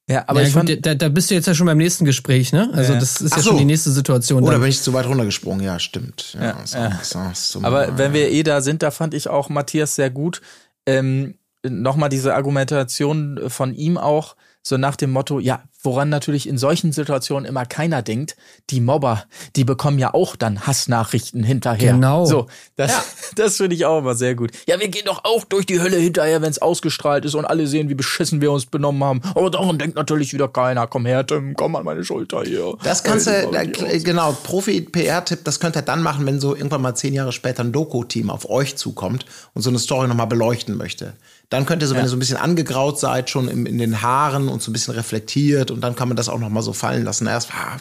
Ja, 0.09 0.25
aber 0.27 0.41
ja, 0.43 0.49
ich 0.49 0.55
gut, 0.55 0.69
fand, 0.69 0.87
da, 0.87 0.95
da 0.95 1.09
bist 1.09 1.31
du 1.31 1.35
jetzt 1.35 1.47
ja 1.47 1.55
schon 1.55 1.67
beim 1.67 1.79
nächsten 1.79 2.05
Gespräch, 2.05 2.53
ne? 2.53 2.69
Also 2.75 2.95
Ja. 2.95 2.99
das 2.99 3.21
ist 3.21 3.33
Ach 3.33 3.37
ja 3.37 3.43
so. 3.43 3.51
schon 3.51 3.59
die 3.59 3.65
nächste 3.65 3.91
Situation. 3.93 4.43
Oder 4.43 4.53
dann. 4.53 4.63
bin 4.63 4.71
ich 4.71 4.83
zu 4.83 4.93
weit 4.93 5.07
runtergesprungen? 5.07 5.65
Ja, 5.65 5.79
stimmt. 5.79 6.35
Ja, 6.35 6.47
Ja, 6.47 6.57
so, 6.67 6.79
ja. 6.79 7.01
so, 7.03 7.21
so, 7.35 7.63
Aber 7.63 7.97
wenn 7.97 8.13
wir 8.13 8.29
eh 8.31 8.43
da 8.43 8.61
sind, 8.61 8.83
da 8.83 8.91
fand 8.91 9.15
ich 9.15 9.29
auch 9.29 9.49
Matthias 9.49 9.95
sehr 9.95 10.11
gut. 10.11 10.41
Ähm, 10.87 11.35
Nochmal 11.63 12.09
diese 12.09 12.35
Argumentation 12.35 13.39
von 13.49 13.75
ihm 13.75 13.99
auch, 13.99 14.35
so 14.63 14.77
nach 14.77 14.97
dem 14.97 15.11
Motto, 15.11 15.39
ja, 15.39 15.63
woran 15.83 16.11
natürlich 16.11 16.47
in 16.47 16.59
solchen 16.59 16.93
Situationen 16.93 17.49
immer 17.49 17.65
keiner 17.65 18.03
denkt, 18.03 18.37
die 18.69 18.81
Mobber, 18.81 19.25
die 19.57 19.65
bekommen 19.65 19.99
ja 19.99 20.13
auch 20.13 20.37
dann 20.37 20.67
Hassnachrichten 20.67 21.43
hinterher. 21.43 21.95
Genau. 21.95 22.27
So, 22.27 22.47
das, 22.77 23.33
das 23.37 23.57
finde 23.57 23.77
ich 23.77 23.87
auch 23.87 23.99
immer 24.01 24.15
sehr 24.15 24.35
gut. 24.35 24.51
Ja, 24.69 24.79
wir 24.79 24.89
gehen 24.89 25.07
doch 25.07 25.25
auch 25.25 25.45
durch 25.45 25.65
die 25.65 25.81
Hölle 25.81 25.97
hinterher, 25.97 26.43
wenn 26.43 26.51
es 26.51 26.61
ausgestrahlt 26.61 27.25
ist 27.25 27.35
und 27.35 27.47
alle 27.47 27.67
sehen, 27.67 27.89
wie 27.89 27.95
beschissen 27.95 28.43
wir 28.43 28.53
uns 28.53 28.67
benommen 28.67 29.03
haben. 29.03 29.23
Aber 29.35 29.51
daran 29.51 29.79
denkt 29.79 29.97
natürlich 29.97 30.35
wieder 30.35 30.49
keiner. 30.49 30.87
Komm 30.87 31.07
her, 31.07 31.27
Tim, 31.27 31.55
komm 31.57 31.77
an 31.77 31.85
meine 31.85 32.05
Schulter 32.05 32.43
hier. 32.43 32.77
Das 32.83 33.03
kannst 33.03 33.27
du, 33.27 33.51
da, 33.51 33.65
genau, 33.65 34.33
Profi-PR-Tipp, 34.33 35.45
das 35.45 35.61
könnt 35.61 35.77
ihr 35.77 35.83
dann 35.83 36.03
machen, 36.03 36.27
wenn 36.27 36.41
so 36.41 36.55
irgendwann 36.55 36.83
mal 36.83 36.95
zehn 36.95 37.15
Jahre 37.15 37.33
später 37.33 37.65
ein 37.65 37.73
Doku-Team 37.73 38.29
auf 38.29 38.49
euch 38.51 38.77
zukommt 38.77 39.25
und 39.55 39.63
so 39.63 39.71
eine 39.71 39.79
Story 39.79 40.09
nochmal 40.09 40.27
beleuchten 40.27 40.77
möchte. 40.77 41.15
Dann 41.51 41.67
könnt 41.67 41.83
ihr 41.83 41.89
so, 41.89 41.95
wenn 41.97 42.05
ihr 42.05 42.09
so 42.09 42.17
ein 42.17 42.21
bisschen 42.21 42.37
angegraut 42.37 42.99
seid, 43.01 43.29
schon 43.29 43.49
in, 43.49 43.67
in 43.67 43.77
den 43.79 44.03
Haaren 44.03 44.49
und 44.49 44.63
so 44.63 44.71
ein 44.71 44.73
bisschen 44.73 44.95
reflektiert 44.95 45.71
und 45.73 45.81
dann 45.81 45.97
kann 45.97 46.07
man 46.09 46.17
das 46.17 46.29
auch 46.29 46.39
nochmal 46.39 46.63
so 46.63 46.73
fallen 46.73 47.05
lassen. 47.05 47.27
Erst 47.27 47.53
war 47.53 47.77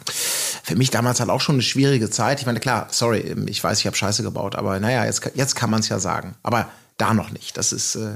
für 0.64 0.76
mich 0.76 0.90
damals 0.90 1.20
halt 1.20 1.30
auch 1.30 1.40
schon 1.42 1.56
eine 1.56 1.62
schwierige 1.62 2.10
Zeit. 2.10 2.40
Ich 2.40 2.46
meine, 2.48 2.60
klar, 2.60 2.88
sorry, 2.90 3.20
ich 3.48 3.64
weiß, 3.64 3.80
ich 3.80 3.86
habe 3.86 3.96
Scheiße 3.96 4.24
gebaut, 4.24 4.56
aber 4.56 4.80
naja, 4.80 5.06
jetzt, 5.06 5.22
jetzt 5.36 5.56
kann 5.56 5.70
man 5.70 5.80
es 5.82 5.90
ja 5.90 6.00
sagen. 6.00 6.36
Aber 6.44 6.68
da 6.98 7.14
noch 7.14 7.30
nicht. 7.32 7.58
Das 7.58 7.72
ist, 7.72 7.96
äh, 7.96 8.14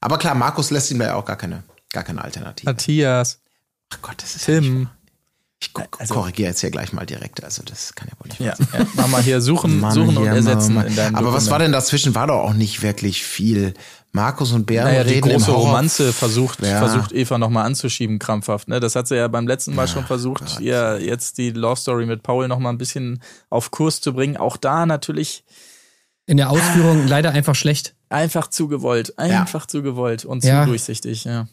aber 0.00 0.18
klar, 0.18 0.34
Markus 0.34 0.70
lässt 0.70 0.90
ihm 0.90 1.00
ja 1.00 1.14
auch 1.14 1.24
gar 1.24 1.36
keine, 1.36 1.62
gar 1.92 2.02
keine 2.02 2.22
Alternative. 2.22 2.68
Matthias, 2.68 3.38
Ach 3.92 3.98
Gott, 4.02 4.16
das 4.22 4.34
ist 4.36 4.46
ja 4.48 4.60
Tim. 4.60 4.84
wahr. 4.86 4.90
Ich 5.62 5.74
ko- 5.74 5.82
korrigiere 6.08 6.48
jetzt 6.48 6.60
hier 6.62 6.70
gleich 6.70 6.92
mal 6.94 7.04
direkt. 7.04 7.44
Also 7.44 7.62
das 7.62 7.94
kann 7.94 8.08
ja 8.10 8.14
wohl 8.18 8.28
nicht 8.28 8.40
Ja, 8.40 8.54
ja. 8.78 8.86
mach 8.94 9.08
mal 9.08 9.20
hier 9.22 9.42
suchen, 9.42 9.78
Mann, 9.78 9.92
suchen 9.92 10.16
und 10.16 10.22
hier, 10.22 10.32
ersetzen 10.32 10.72
Mann, 10.74 10.86
in 10.86 10.96
deinem 10.96 11.16
Aber 11.16 11.34
was 11.34 11.50
war 11.50 11.58
denn 11.58 11.70
dazwischen? 11.72 12.14
War 12.14 12.28
doch 12.28 12.38
auch 12.38 12.54
nicht 12.54 12.80
wirklich 12.82 13.22
viel. 13.22 13.74
Markus 14.12 14.50
und 14.52 14.66
Bären 14.66 14.88
Naja, 14.88 15.04
die 15.04 15.14
reden 15.14 15.30
im 15.30 15.36
große. 15.38 15.50
Romanze 15.52 16.12
versucht, 16.12 16.60
Ja. 16.62 16.78
versucht 16.78 17.12
Eva 17.12 17.38
nochmal 17.38 17.64
anzuschieben, 17.66 18.18
krampfhaft. 18.18 18.66
Ne? 18.68 18.80
Das 18.80 18.96
hat 18.96 19.06
sie 19.06 19.16
ja 19.16 19.28
beim 19.28 19.46
letzten 19.46 19.74
Mal 19.74 19.86
schon 19.86 20.04
versucht, 20.04 20.58
ihr 20.60 20.98
jetzt 21.00 21.38
die 21.38 21.50
Love 21.50 21.76
Story 21.80 22.06
mit 22.06 22.22
Paul 22.24 22.48
nochmal 22.48 22.72
ein 22.72 22.78
bisschen 22.78 23.22
auf 23.50 23.70
Kurs 23.70 24.00
zu 24.00 24.12
bringen. 24.12 24.36
Auch 24.36 24.56
da 24.56 24.84
natürlich 24.86 25.44
In 26.26 26.36
der 26.38 26.50
Ausführung 26.50 27.06
leider 27.06 27.30
einfach 27.30 27.54
schlecht. 27.54 27.94
einfach 28.08 28.48
zu 28.48 28.66
gewollt. 28.68 29.16
Einfach 29.18 29.66
zu 29.66 29.82
gewollt 29.82 30.24
und 30.24 30.42
Ja. 30.44 30.62
zu 30.64 30.70
durchsichtig, 30.70 31.24
ja. 31.24 31.46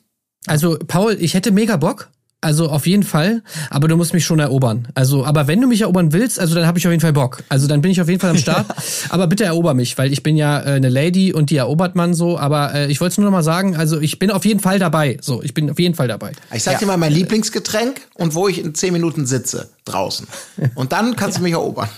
Also, 0.48 0.78
Paul, 0.88 1.16
ich 1.20 1.34
hätte 1.36 1.52
mega 1.52 1.78
Bock. 1.78 2.10
Also 2.40 2.70
auf 2.70 2.86
jeden 2.86 3.02
Fall, 3.02 3.42
aber 3.72 3.88
du 3.88 3.98
musst 3.98 4.14
mich 4.14 4.24
schon 4.24 4.40
erobern. 4.40 4.90
Also, 4.94 5.26
aber 5.26 5.48
wenn 5.48 5.60
du 5.60 5.68
mich 5.68 5.82
erobern 5.82 6.14
willst, 6.14 6.40
also 6.40 6.54
dann 6.54 6.68
habe 6.68 6.78
ich 6.78 6.86
auf 6.86 6.92
jeden 6.92 7.02
Fall 7.02 7.14
Bock. 7.14 7.44
Also 7.50 7.66
dann 7.66 7.82
bin 7.82 7.90
ich 7.90 8.00
auf 8.00 8.08
jeden 8.08 8.20
Fall 8.20 8.30
am 8.30 8.38
Start. 8.38 8.68
aber 9.10 9.26
bitte 9.26 9.44
erober 9.46 9.74
mich, 9.74 9.98
weil 9.98 10.14
ich 10.14 10.22
bin 10.22 10.38
ja 10.38 10.60
äh, 10.60 10.74
eine 10.74 10.90
Lady 10.90 11.34
und 11.34 11.50
die 11.50 11.56
erobert 11.56 11.96
man 11.96 12.14
so. 12.14 12.38
Aber 12.38 12.76
äh, 12.76 12.92
ich 12.92 13.02
wollte 13.02 13.14
es 13.14 13.18
nur 13.18 13.26
noch 13.26 13.32
mal 13.32 13.42
sagen, 13.42 13.76
also 13.76 14.00
ich 14.00 14.20
bin 14.20 14.30
auf 14.30 14.46
jeden 14.46 14.60
Fall 14.60 14.78
dabei. 14.78 15.18
So, 15.20 15.42
ich 15.42 15.56
bin 15.56 15.72
auf 15.72 15.80
jeden 15.80 15.96
Fall 15.96 16.08
dabei. 16.08 16.32
Ich 16.54 16.62
sag 16.62 16.78
dir 16.78 16.86
mal 16.86 16.98
mein 16.98 17.12
Lieblingsgetränk 17.12 18.02
und 18.14 18.36
wo 18.36 18.48
ich 18.48 18.64
in 18.64 18.76
zehn 18.76 18.94
Minuten 18.94 19.26
sitze 19.26 19.70
draußen. 19.86 20.28
Und 20.76 20.92
dann 20.92 21.16
kannst 21.16 21.40
du 21.40 21.42
mich 21.42 21.54
erobern. 21.54 21.90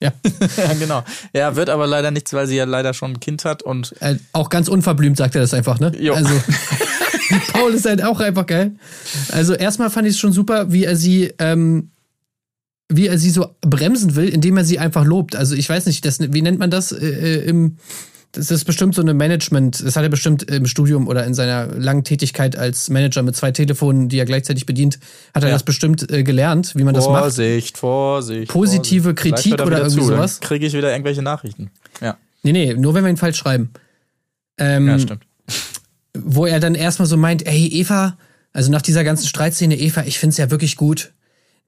Ja. 0.00 0.12
ja, 0.56 0.74
genau. 0.74 1.04
Ja, 1.32 1.56
wird 1.56 1.70
aber 1.70 1.86
leider 1.86 2.10
nichts, 2.10 2.32
weil 2.32 2.46
sie 2.46 2.56
ja 2.56 2.64
leider 2.64 2.94
schon 2.94 3.12
ein 3.12 3.20
Kind 3.20 3.44
hat 3.44 3.62
und 3.62 3.94
Äh, 4.00 4.16
auch 4.32 4.48
ganz 4.48 4.68
unverblümt 4.68 5.16
sagt 5.16 5.34
er 5.34 5.40
das 5.40 5.54
einfach, 5.54 5.80
ne? 5.80 5.92
Jo. 5.98 6.14
Also 6.14 6.30
Paul 7.52 7.74
ist 7.74 7.86
halt 7.86 8.02
auch 8.02 8.20
einfach 8.20 8.46
geil. 8.46 8.72
Also 9.32 9.54
erstmal 9.54 9.90
fand 9.90 10.06
ich 10.06 10.14
es 10.14 10.20
schon 10.20 10.32
super, 10.32 10.72
wie 10.72 10.84
er 10.84 10.96
sie, 10.96 11.32
ähm, 11.38 11.90
wie 12.88 13.06
er 13.08 13.18
sie 13.18 13.30
so 13.30 13.54
bremsen 13.60 14.14
will, 14.14 14.28
indem 14.28 14.56
er 14.56 14.64
sie 14.64 14.78
einfach 14.78 15.04
lobt. 15.04 15.36
Also 15.36 15.54
ich 15.54 15.68
weiß 15.68 15.86
nicht, 15.86 16.04
das, 16.04 16.20
wie 16.20 16.42
nennt 16.42 16.58
man 16.58 16.70
das 16.70 16.92
äh, 16.92 17.06
äh, 17.06 17.44
im 17.44 17.76
das 18.32 18.50
ist 18.50 18.64
bestimmt 18.64 18.94
so 18.94 19.00
eine 19.02 19.14
Management, 19.14 19.82
das 19.84 19.96
hat 19.96 20.02
er 20.02 20.08
bestimmt 20.10 20.42
im 20.44 20.66
Studium 20.66 21.08
oder 21.08 21.24
in 21.24 21.32
seiner 21.34 21.66
langen 21.66 22.04
Tätigkeit 22.04 22.56
als 22.56 22.90
Manager 22.90 23.22
mit 23.22 23.34
zwei 23.36 23.52
Telefonen, 23.52 24.08
die 24.08 24.18
er 24.18 24.26
gleichzeitig 24.26 24.66
bedient, 24.66 24.98
hat 25.34 25.42
er 25.42 25.48
Ja. 25.48 25.54
das 25.54 25.62
bestimmt 25.62 26.10
äh, 26.10 26.22
gelernt, 26.22 26.74
wie 26.76 26.84
man 26.84 26.94
das 26.94 27.06
macht. 27.08 27.20
Vorsicht, 27.20 27.78
Vorsicht. 27.78 28.50
Positive 28.52 29.14
Vorsicht. 29.14 29.18
Kritik 29.36 29.58
er 29.58 29.66
oder 29.66 29.78
irgendwie 29.78 29.94
zu, 30.02 30.08
dann 30.08 30.16
sowas? 30.18 30.40
Kriege 30.40 30.66
ich 30.66 30.74
wieder 30.74 30.90
irgendwelche 30.92 31.22
Nachrichten. 31.22 31.70
Ja, 32.00 32.16
Nee, 32.42 32.52
nee, 32.52 32.74
nur 32.74 32.94
wenn 32.94 33.02
wir 33.04 33.10
ihn 33.10 33.16
falsch 33.16 33.38
schreiben. 33.38 33.70
Ähm, 34.58 34.86
ja 34.88 34.98
stimmt. 34.98 35.24
wo 36.16 36.46
er 36.46 36.60
dann 36.60 36.74
erstmal 36.74 37.06
so 37.06 37.16
meint, 37.16 37.46
ey 37.46 37.66
Eva, 37.68 38.16
also 38.52 38.70
nach 38.70 38.82
dieser 38.82 39.04
ganzen 39.04 39.26
Streitszene, 39.26 39.76
Eva, 39.78 40.02
ich 40.04 40.18
find's 40.18 40.36
ja 40.36 40.50
wirklich 40.50 40.76
gut, 40.76 41.12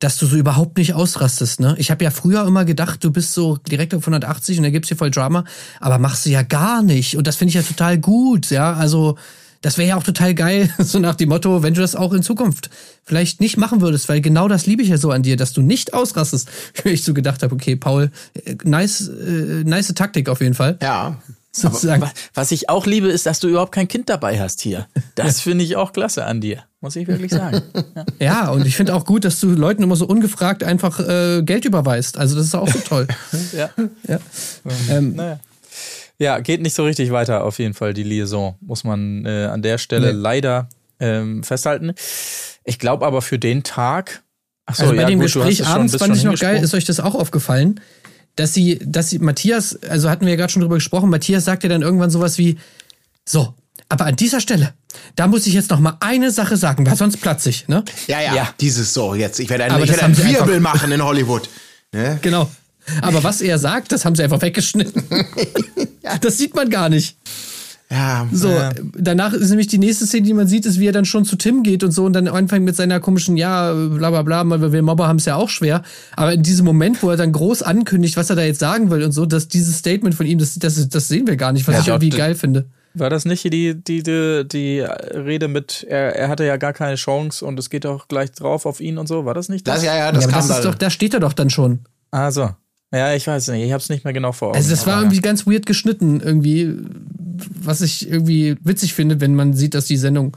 dass 0.00 0.16
du 0.16 0.26
so 0.26 0.36
überhaupt 0.36 0.76
nicht 0.78 0.94
ausrastest, 0.94 1.60
ne? 1.60 1.76
Ich 1.78 1.90
habe 1.90 2.02
ja 2.04 2.10
früher 2.10 2.44
immer 2.46 2.64
gedacht, 2.64 3.04
du 3.04 3.10
bist 3.12 3.32
so 3.34 3.56
direkt 3.58 3.94
auf 3.94 4.02
180 4.02 4.58
und 4.58 4.64
da 4.64 4.70
gibt's 4.70 4.88
hier 4.88 4.96
voll 4.96 5.10
Drama, 5.12 5.44
aber 5.78 5.98
machst 5.98 6.26
du 6.26 6.30
ja 6.30 6.42
gar 6.42 6.82
nicht 6.82 7.16
und 7.16 7.26
das 7.26 7.36
finde 7.36 7.50
ich 7.50 7.54
ja 7.54 7.62
total 7.62 7.98
gut, 7.98 8.50
ja? 8.50 8.72
Also 8.74 9.16
das 9.62 9.76
wäre 9.76 9.88
ja 9.90 9.96
auch 9.96 10.02
total 10.02 10.34
geil, 10.34 10.70
so 10.78 10.98
nach 10.98 11.14
dem 11.16 11.28
Motto, 11.28 11.62
wenn 11.62 11.74
du 11.74 11.82
das 11.82 11.94
auch 11.94 12.14
in 12.14 12.22
Zukunft 12.22 12.70
vielleicht 13.04 13.40
nicht 13.42 13.58
machen 13.58 13.82
würdest, 13.82 14.08
weil 14.08 14.22
genau 14.22 14.48
das 14.48 14.64
liebe 14.66 14.82
ich 14.82 14.88
ja 14.88 14.96
so 14.96 15.10
an 15.10 15.22
dir, 15.22 15.36
dass 15.36 15.52
du 15.52 15.60
nicht 15.62 15.92
ausrastest. 15.94 16.48
Ich 16.84 17.04
so 17.04 17.12
gedacht 17.12 17.42
habe, 17.42 17.54
okay, 17.54 17.76
Paul, 17.76 18.10
äh, 18.44 18.56
nice, 18.64 19.06
äh, 19.08 19.64
nice 19.64 19.88
Taktik 19.94 20.28
auf 20.30 20.40
jeden 20.40 20.54
Fall. 20.54 20.78
Ja. 20.82 21.18
Sozusagen. 21.52 22.00
Wa- 22.00 22.12
Was 22.32 22.52
ich 22.52 22.68
auch 22.70 22.86
liebe, 22.86 23.08
ist, 23.08 23.26
dass 23.26 23.40
du 23.40 23.48
überhaupt 23.48 23.72
kein 23.72 23.88
Kind 23.88 24.08
dabei 24.08 24.40
hast 24.40 24.60
hier. 24.62 24.86
Das 25.16 25.40
finde 25.40 25.64
ich 25.64 25.76
auch 25.76 25.92
klasse 25.92 26.24
an 26.24 26.40
dir, 26.40 26.62
muss 26.80 26.96
ich 26.96 27.06
wirklich 27.06 27.30
sagen. 27.30 27.62
Ja, 28.18 28.50
und 28.50 28.66
ich 28.66 28.76
finde 28.76 28.94
auch 28.94 29.04
gut, 29.04 29.24
dass 29.24 29.40
du 29.40 29.48
Leuten 29.50 29.82
immer 29.82 29.96
so 29.96 30.06
ungefragt 30.06 30.62
einfach 30.62 31.00
äh, 31.00 31.42
Geld 31.42 31.64
überweist. 31.64 32.18
Also 32.18 32.36
das 32.36 32.46
ist 32.46 32.54
auch 32.54 32.68
so 32.68 32.78
toll. 32.80 33.06
Ja. 33.56 33.70
ja. 34.06 34.18
Ähm, 34.90 35.14
Naja. 35.16 35.40
Ja, 36.18 36.38
geht 36.40 36.60
nicht 36.60 36.74
so 36.74 36.84
richtig 36.84 37.12
weiter, 37.12 37.44
auf 37.44 37.58
jeden 37.58 37.72
Fall, 37.72 37.94
die 37.94 38.02
Liaison, 38.02 38.54
muss 38.60 38.84
man 38.84 39.24
äh, 39.24 39.46
an 39.46 39.62
der 39.62 39.78
Stelle 39.78 40.12
Nee. 40.12 40.20
leider 40.20 40.68
ähm, 41.00 41.42
festhalten. 41.42 41.94
Ich 42.64 42.78
glaube 42.78 43.06
aber 43.06 43.22
für 43.22 43.38
den 43.38 43.62
Tag. 43.62 44.22
Achso, 44.66 44.82
also 44.82 44.94
bei 44.94 45.02
ja, 45.02 45.08
dem 45.08 45.18
gut, 45.18 45.32
Gespräch 45.32 45.66
abends 45.66 45.96
fand 45.96 46.14
ich 46.14 46.24
noch 46.24 46.38
geil, 46.38 46.62
ist 46.62 46.74
euch 46.74 46.84
das 46.84 47.00
auch 47.00 47.14
aufgefallen, 47.14 47.80
dass 48.36 48.52
sie, 48.52 48.78
dass 48.84 49.08
sie, 49.08 49.18
Matthias, 49.18 49.82
also 49.84 50.10
hatten 50.10 50.26
wir 50.26 50.32
ja 50.32 50.36
gerade 50.36 50.52
schon 50.52 50.60
drüber 50.60 50.74
gesprochen, 50.74 51.08
Matthias 51.08 51.46
sagt 51.46 51.62
ja 51.62 51.70
dann 51.70 51.80
irgendwann 51.82 52.10
sowas 52.10 52.36
wie, 52.36 52.58
so, 53.24 53.54
aber 53.90 54.06
an 54.06 54.16
dieser 54.16 54.40
Stelle, 54.40 54.72
da 55.16 55.26
muss 55.26 55.46
ich 55.46 55.52
jetzt 55.52 55.68
noch 55.70 55.80
mal 55.80 55.96
eine 56.00 56.30
Sache 56.30 56.56
sagen, 56.56 56.86
weil 56.86 56.96
sonst 56.96 57.18
platze 57.20 57.50
ich, 57.50 57.68
ne? 57.68 57.84
Ja, 58.06 58.20
ja, 58.22 58.34
Ja. 58.34 58.54
Dieses 58.60 58.94
so 58.94 59.14
jetzt. 59.14 59.38
Ich 59.40 59.50
werde 59.50 59.64
einen, 59.64 59.82
ich 59.82 59.90
werde 59.90 60.04
einen 60.04 60.16
Wirbel 60.16 60.60
machen 60.60 60.90
in 60.92 61.02
Hollywood. 61.04 61.48
Ne? 61.92 62.18
Genau. 62.22 62.50
Aber 63.02 63.22
was 63.22 63.40
er 63.42 63.58
sagt, 63.58 63.92
das 63.92 64.04
haben 64.04 64.16
sie 64.16 64.22
einfach 64.22 64.40
weggeschnitten. 64.40 65.02
Das 66.22 66.38
sieht 66.38 66.54
man 66.56 66.70
gar 66.70 66.88
nicht. 66.88 67.16
Ja. 67.90 68.26
So, 68.32 68.52
danach 68.96 69.32
ist 69.32 69.48
nämlich 69.50 69.66
die 69.66 69.78
nächste 69.78 70.06
Szene, 70.06 70.26
die 70.26 70.34
man 70.34 70.46
sieht, 70.48 70.64
ist, 70.64 70.78
wie 70.78 70.86
er 70.86 70.92
dann 70.92 71.04
schon 71.04 71.24
zu 71.24 71.36
Tim 71.36 71.62
geht 71.62 71.82
und 71.84 71.90
so 71.90 72.04
und 72.04 72.12
dann 72.12 72.28
anfängt 72.28 72.64
mit 72.64 72.74
seiner 72.76 73.00
komischen, 73.00 73.36
ja, 73.36 73.72
bla 73.72 74.10
bla 74.10 74.22
bla, 74.22 74.48
weil 74.48 74.72
wir 74.72 74.82
Mobber 74.82 75.08
haben 75.08 75.16
es 75.18 75.24
ja 75.24 75.34
auch 75.36 75.48
schwer. 75.48 75.82
Aber 76.16 76.32
in 76.32 76.42
diesem 76.42 76.64
Moment, 76.64 77.02
wo 77.02 77.10
er 77.10 77.16
dann 77.16 77.32
groß 77.32 77.62
ankündigt, 77.62 78.16
was 78.16 78.30
er 78.30 78.36
da 78.36 78.42
jetzt 78.42 78.60
sagen 78.60 78.90
will 78.90 79.02
und 79.02 79.12
so, 79.12 79.26
dass 79.26 79.48
dieses 79.48 79.78
Statement 79.78 80.14
von 80.14 80.26
ihm, 80.26 80.38
das, 80.38 80.54
das, 80.58 80.88
das 80.88 81.08
sehen 81.08 81.26
wir 81.26 81.36
gar 81.36 81.52
nicht, 81.52 81.66
was 81.68 81.74
Ja. 81.74 81.80
ich 81.80 81.88
irgendwie 81.88 82.10
Ja, 82.10 82.16
geil 82.16 82.34
finde. 82.36 82.66
War 82.94 83.08
das 83.10 83.24
nicht 83.24 83.44
die, 83.44 83.74
die, 83.74 84.02
die, 84.02 84.44
die 84.46 84.80
Rede 84.80 85.46
mit, 85.48 85.86
er, 85.88 86.16
er 86.16 86.28
hatte 86.28 86.44
ja 86.44 86.56
gar 86.56 86.72
keine 86.72 86.96
Chance 86.96 87.44
und 87.46 87.58
es 87.58 87.70
geht 87.70 87.86
auch 87.86 88.08
gleich 88.08 88.32
drauf 88.32 88.66
auf 88.66 88.80
ihn 88.80 88.98
und 88.98 89.06
so? 89.06 89.24
War 89.24 89.34
das 89.34 89.48
nicht 89.48 89.66
Das, 89.68 89.82
ja, 89.84 89.96
ja, 89.96 90.10
das 90.12 90.24
ja, 90.24 90.30
kam 90.30 90.38
das 90.48 90.50
ist 90.58 90.64
da. 90.64 90.70
doch, 90.70 90.74
da 90.74 90.90
steht 90.90 91.14
er 91.14 91.20
doch 91.20 91.32
dann 91.32 91.50
schon. 91.50 91.80
Ah, 92.10 92.30
so. 92.32 92.50
Ja, 92.92 93.14
ich 93.14 93.26
weiß 93.28 93.48
nicht, 93.48 93.64
ich 93.64 93.72
hab's 93.72 93.88
nicht 93.88 94.02
mehr 94.04 94.12
genau 94.12 94.32
vor 94.32 94.48
Augen. 94.48 94.56
Also 94.56 94.70
das 94.70 94.84
war 94.86 94.98
irgendwie 95.00 95.20
ganz 95.20 95.46
weird 95.46 95.64
geschnitten, 95.66 96.20
irgendwie, 96.20 96.74
was 97.60 97.80
ich 97.82 98.08
irgendwie 98.10 98.56
witzig 98.64 98.94
finde, 98.94 99.20
wenn 99.20 99.36
man 99.36 99.54
sieht, 99.54 99.74
dass 99.74 99.84
die 99.84 99.96
Sendung 99.96 100.36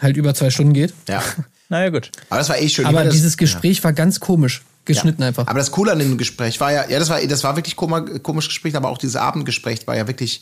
halt 0.00 0.16
über 0.16 0.32
zwei 0.34 0.50
Stunden 0.50 0.72
geht. 0.74 0.94
Ja. 1.08 1.22
Ja. 1.70 1.76
Naja, 1.76 1.90
gut. 1.90 2.10
Aber 2.30 2.38
das 2.38 2.48
war 2.48 2.58
eh 2.58 2.66
schön. 2.70 2.86
Aber 2.86 2.94
meine, 2.94 3.06
das- 3.08 3.14
dieses 3.16 3.36
Gespräch 3.36 3.84
war 3.84 3.92
ganz 3.92 4.20
komisch 4.20 4.62
geschnitten 4.86 5.20
Ja. 5.20 5.28
einfach. 5.28 5.46
Aber 5.48 5.58
das 5.58 5.70
Coole 5.70 5.92
an 5.92 5.98
dem 5.98 6.16
Gespräch 6.16 6.58
war 6.60 6.72
ja, 6.72 6.88
ja, 6.88 6.98
das 6.98 7.10
war, 7.10 7.20
das 7.20 7.44
war 7.44 7.56
wirklich 7.56 7.76
komisch, 7.76 8.22
komisch 8.22 8.48
Gespräch, 8.48 8.74
aber 8.74 8.88
auch 8.88 8.96
dieses 8.96 9.16
Abendgespräch 9.16 9.86
war 9.86 9.94
ja 9.94 10.06
wirklich, 10.08 10.40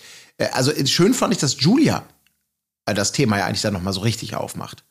also 0.52 0.72
schön 0.86 1.14
fand 1.14 1.32
ich, 1.34 1.40
dass 1.40 1.60
Julia 1.60 2.06
äh, 2.86 2.94
das 2.94 3.12
Thema 3.12 3.38
ja 3.38 3.46
eigentlich 3.46 3.62
dann 3.62 3.72
nochmal 3.72 3.92
so 3.92 4.00
richtig 4.00 4.34
aufmacht. 4.34 4.84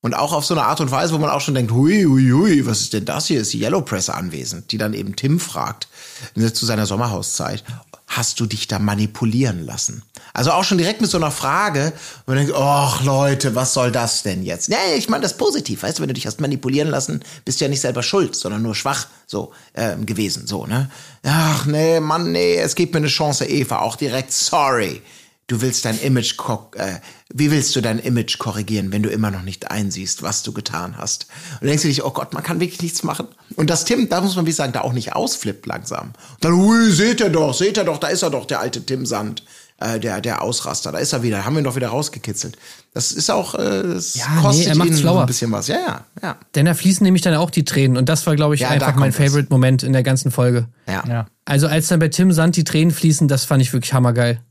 Und 0.00 0.14
auch 0.14 0.32
auf 0.32 0.44
so 0.44 0.54
eine 0.54 0.62
Art 0.62 0.80
und 0.80 0.92
Weise, 0.92 1.12
wo 1.12 1.18
man 1.18 1.30
auch 1.30 1.40
schon 1.40 1.54
denkt, 1.54 1.72
hui, 1.72 2.04
hui, 2.04 2.30
hui, 2.30 2.66
was 2.66 2.82
ist 2.82 2.92
denn 2.92 3.04
das 3.04 3.26
hier? 3.26 3.40
Ist 3.40 3.52
die 3.52 3.60
Yellow 3.60 3.80
Press 3.80 4.08
anwesend, 4.08 4.70
die 4.70 4.78
dann 4.78 4.94
eben 4.94 5.16
Tim 5.16 5.40
fragt, 5.40 5.88
ne, 6.36 6.52
zu 6.52 6.66
seiner 6.66 6.86
Sommerhauszeit, 6.86 7.64
hast 8.06 8.38
du 8.38 8.46
dich 8.46 8.68
da 8.68 8.78
manipulieren 8.78 9.64
lassen? 9.66 10.02
Also 10.32 10.52
auch 10.52 10.62
schon 10.62 10.78
direkt 10.78 11.00
mit 11.00 11.10
so 11.10 11.18
einer 11.18 11.32
Frage, 11.32 11.92
wo 12.24 12.32
man 12.32 12.38
denkt, 12.38 12.54
ach 12.56 13.02
Leute, 13.02 13.56
was 13.56 13.74
soll 13.74 13.90
das 13.90 14.22
denn 14.22 14.44
jetzt? 14.44 14.68
Nee, 14.68 14.76
ich 14.96 15.08
meine 15.08 15.22
das 15.22 15.36
positiv, 15.36 15.82
weißt 15.82 15.98
du, 15.98 16.02
wenn 16.02 16.08
du 16.08 16.14
dich 16.14 16.26
hast 16.26 16.40
manipulieren 16.40 16.88
lassen, 16.88 17.24
bist 17.44 17.60
du 17.60 17.64
ja 17.64 17.68
nicht 17.68 17.80
selber 17.80 18.04
schuld, 18.04 18.36
sondern 18.36 18.62
nur 18.62 18.76
schwach 18.76 19.08
so 19.26 19.52
ähm, 19.74 20.06
gewesen, 20.06 20.46
so, 20.46 20.66
ne? 20.66 20.90
Ach 21.24 21.66
nee, 21.66 21.98
Mann, 21.98 22.30
nee, 22.30 22.56
es 22.56 22.76
gibt 22.76 22.94
mir 22.94 22.98
eine 22.98 23.08
Chance, 23.08 23.46
Eva, 23.46 23.80
auch 23.80 23.96
direkt 23.96 24.32
sorry. 24.32 25.02
Du 25.48 25.60
willst 25.62 25.84
dein 25.86 25.98
Image, 26.00 26.36
ko- 26.36 26.70
äh, 26.76 26.96
wie 27.34 27.50
willst 27.50 27.74
du 27.74 27.80
dein 27.80 27.98
Image 27.98 28.38
korrigieren, 28.38 28.92
wenn 28.92 29.02
du 29.02 29.08
immer 29.08 29.30
noch 29.30 29.42
nicht 29.42 29.70
einsiehst, 29.70 30.22
was 30.22 30.42
du 30.42 30.52
getan 30.52 30.96
hast? 30.98 31.24
Und 31.54 31.62
dann 31.62 31.68
denkst 31.68 31.82
du 31.82 31.88
dich, 31.88 32.04
oh 32.04 32.10
Gott, 32.10 32.34
man 32.34 32.42
kann 32.42 32.60
wirklich 32.60 32.82
nichts 32.82 33.02
machen. 33.02 33.26
Und 33.56 33.70
das 33.70 33.84
Tim, 33.86 34.08
da 34.10 34.20
muss 34.20 34.36
man 34.36 34.44
wie 34.46 34.52
sagen, 34.52 34.72
da 34.72 34.82
auch 34.82 34.92
nicht 34.92 35.14
ausflippt 35.14 35.64
langsam. 35.66 36.08
Und 36.34 36.44
dann, 36.44 36.52
ui, 36.52 36.90
seht 36.92 37.20
ihr 37.20 37.30
doch, 37.30 37.54
seht 37.54 37.76
ihr 37.78 37.84
doch, 37.84 37.98
da 37.98 38.08
ist 38.08 38.22
er 38.22 38.30
doch, 38.30 38.44
der 38.44 38.60
alte 38.60 38.84
Tim 38.84 39.06
Sand. 39.06 39.42
äh, 39.80 40.00
der, 40.00 40.20
der 40.20 40.42
Ausraster. 40.42 40.90
Da 40.90 40.98
ist 40.98 41.12
er 41.12 41.22
wieder, 41.22 41.44
haben 41.44 41.54
wir 41.54 41.60
ihn 41.60 41.64
doch 41.64 41.76
wieder 41.76 41.88
rausgekitzelt. 41.90 42.58
Das 42.94 43.12
ist 43.12 43.30
auch, 43.30 43.54
äh, 43.54 43.84
das 43.84 44.16
Ja, 44.16 44.26
nee, 44.34 44.42
kostet 44.42 44.66
er 44.66 44.74
macht's 44.74 44.90
ihn 44.90 44.94
so 44.96 45.00
schlauer. 45.02 45.20
ein 45.20 45.26
bisschen 45.28 45.52
was. 45.52 45.68
Ja, 45.68 45.76
ja, 45.78 46.04
ja. 46.20 46.36
Denn 46.56 46.66
da 46.66 46.74
fließen 46.74 47.04
nämlich 47.04 47.22
dann 47.22 47.34
auch 47.36 47.48
die 47.50 47.64
Tränen. 47.64 47.96
Und 47.96 48.08
das 48.08 48.26
war, 48.26 48.34
glaube 48.34 48.56
ich, 48.56 48.62
Ja, 48.62 48.70
einfach 48.70 48.96
mein. 48.96 49.12
Favorite-Moment 49.12 49.84
in 49.84 49.92
der 49.92 50.02
ganzen 50.02 50.32
Folge. 50.32 50.66
Ja. 50.88 51.04
Ja. 51.08 51.26
Also 51.44 51.68
als 51.68 51.86
dann 51.86 52.00
bei 52.00 52.08
Tim 52.08 52.32
Sand 52.32 52.56
die 52.56 52.64
Tränen 52.64 52.90
fließen, 52.92 53.28
das 53.28 53.44
fand 53.44 53.62
ich 53.62 53.72
wirklich 53.72 53.94
hammergeil. 53.94 54.42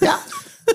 Ja. 0.00 0.18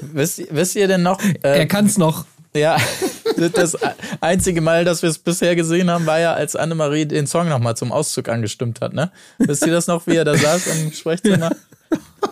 Wisst, 0.02 0.42
wisst 0.52 0.76
ihr 0.76 0.88
denn 0.88 1.04
noch? 1.04 1.20
er 1.42 1.62
Äh, 1.62 1.66
kann's 1.66 1.98
noch. 1.98 2.26
ja, 2.56 2.78
das 3.54 3.78
einzige 4.22 4.62
Mal, 4.62 4.86
dass 4.86 5.02
wir 5.02 5.10
es 5.10 5.18
bisher 5.20 5.56
gesehen 5.56 5.90
haben, 5.90 6.06
war 6.06 6.20
ja, 6.20 6.34
als 6.34 6.56
Annemarie 6.56 7.06
den 7.06 7.28
Song 7.28 7.50
nochmal 7.50 7.76
zum 7.76 7.92
Auszug 7.92 8.30
angestimmt 8.30 8.82
hat, 8.82 8.94
ne? 8.94 9.12
Wisst 9.40 9.66
ihr 9.66 9.72
das 9.74 9.88
noch, 9.88 10.06
wie 10.08 10.16
er 10.16 10.26
da 10.26 10.36
saß 10.38 10.68
im 10.68 10.92
Sprechzimmer? 10.92 11.52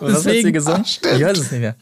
Was 0.00 0.14
hat 0.14 0.22
sie 0.22 0.28
Deswegen. 0.28 0.52
gesungen? 0.52 0.84
Ach, 0.84 1.16
ich 1.16 1.24
weiß 1.24 1.38
es 1.38 1.50
nicht 1.50 1.60
mehr. 1.60 1.74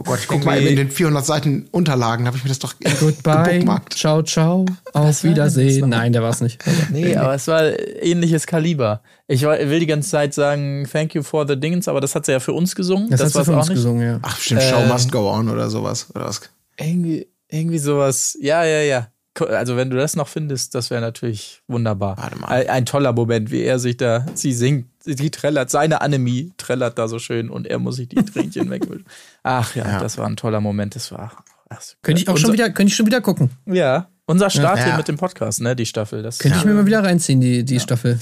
Oh 0.00 0.04
Gott, 0.04 0.20
ich 0.20 0.28
guck 0.28 0.42
mal 0.46 0.56
eben 0.58 0.68
in 0.68 0.76
den 0.76 0.90
400 0.90 1.26
Seiten 1.26 1.68
Unterlagen, 1.72 2.26
habe 2.26 2.34
ich 2.38 2.42
mir 2.42 2.48
das 2.48 2.58
doch 2.58 2.72
Goodbye, 3.00 3.52
gebookmarkt. 3.58 3.92
ciao, 3.92 4.22
ciao, 4.22 4.64
auf 4.94 5.22
Wiedersehen. 5.24 5.90
Nein, 5.90 6.14
der 6.14 6.22
war's 6.22 6.40
nicht. 6.40 6.58
Nee, 6.90 7.14
aber 7.16 7.34
es 7.34 7.46
war 7.48 7.62
ähnliches 8.02 8.46
Kaliber. 8.46 9.02
Ich 9.28 9.42
war- 9.44 9.58
will 9.58 9.78
die 9.78 9.86
ganze 9.86 10.08
Zeit 10.08 10.32
sagen, 10.32 10.88
thank 10.90 11.14
you 11.14 11.22
for 11.22 11.46
the 11.46 11.60
Dings, 11.60 11.86
aber 11.86 12.00
das 12.00 12.14
hat 12.14 12.24
sie 12.24 12.32
ja 12.32 12.40
für 12.40 12.54
uns 12.54 12.74
gesungen. 12.74 13.10
Das, 13.10 13.20
Das, 13.20 13.26
hat 13.26 13.32
sie 13.32 13.38
war's 13.38 13.46
für 13.48 13.52
auch 13.54 13.58
uns 13.58 13.68
nicht. 13.68 13.76
gesungen, 13.76 14.06
ja. 14.06 14.18
Ach, 14.22 14.38
stimmt, 14.38 14.62
Show 14.62 14.80
must 14.86 15.12
go 15.12 15.30
on 15.30 15.50
oder 15.50 15.68
sowas. 15.68 16.06
Oder 16.14 16.24
was? 16.24 16.40
Irgendwie, 16.78 17.26
irgendwie 17.48 17.78
sowas. 17.78 18.38
Ja, 18.40 18.64
ja, 18.64 18.80
ja. 18.80 19.08
Also 19.38 19.76
wenn 19.76 19.90
du 19.90 19.96
das 19.96 20.16
noch 20.16 20.28
findest, 20.28 20.74
das 20.74 20.90
wäre 20.90 21.00
natürlich 21.00 21.62
wunderbar. 21.68 22.16
Warte 22.18 22.38
mal. 22.38 22.48
Ein, 22.48 22.68
ein 22.68 22.86
toller 22.86 23.12
Moment, 23.12 23.50
wie 23.50 23.62
er 23.62 23.78
sich 23.78 23.96
da, 23.96 24.26
sie 24.34 24.52
singt, 24.52 24.86
sie 25.04 25.30
trällert, 25.30 25.70
seine 25.70 26.00
Annemie 26.00 26.52
trällert 26.56 26.98
da 26.98 27.08
so 27.08 27.18
schön 27.18 27.50
und 27.50 27.66
er 27.66 27.78
muss 27.78 27.96
sich 27.96 28.08
die 28.08 28.16
Tränchen 28.16 28.70
wegwischen. 28.70 29.06
Ach 29.42 29.74
ja, 29.74 29.98
das 30.00 30.18
war 30.18 30.26
ein 30.26 30.36
toller 30.36 30.60
Moment. 30.60 30.94
Das 30.94 31.10
war. 31.12 31.32
Ach, 31.68 31.80
so 31.80 31.94
Könnte 32.02 32.22
ich 32.22 32.28
auch 32.28 32.34
unser, 32.34 32.46
schon 32.46 32.52
wieder, 32.54 32.70
könnte 32.70 32.90
ich 32.90 32.96
schon 32.96 33.06
wieder 33.06 33.20
gucken. 33.20 33.50
Ja, 33.66 34.08
unser 34.26 34.50
Start 34.50 34.78
Ja. 34.78 34.84
hier 34.86 34.96
mit 34.96 35.08
dem 35.08 35.16
Podcast, 35.16 35.60
ne, 35.60 35.74
die 35.76 35.86
Staffel. 35.86 36.22
Das, 36.22 36.38
Könnte 36.38 36.58
ich 36.58 36.64
mir 36.64 36.74
mal 36.74 36.86
wieder 36.86 37.02
reinziehen, 37.04 37.40
die, 37.40 37.64
die 37.64 37.80
Staffel. 37.80 38.18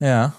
ja. 0.00 0.32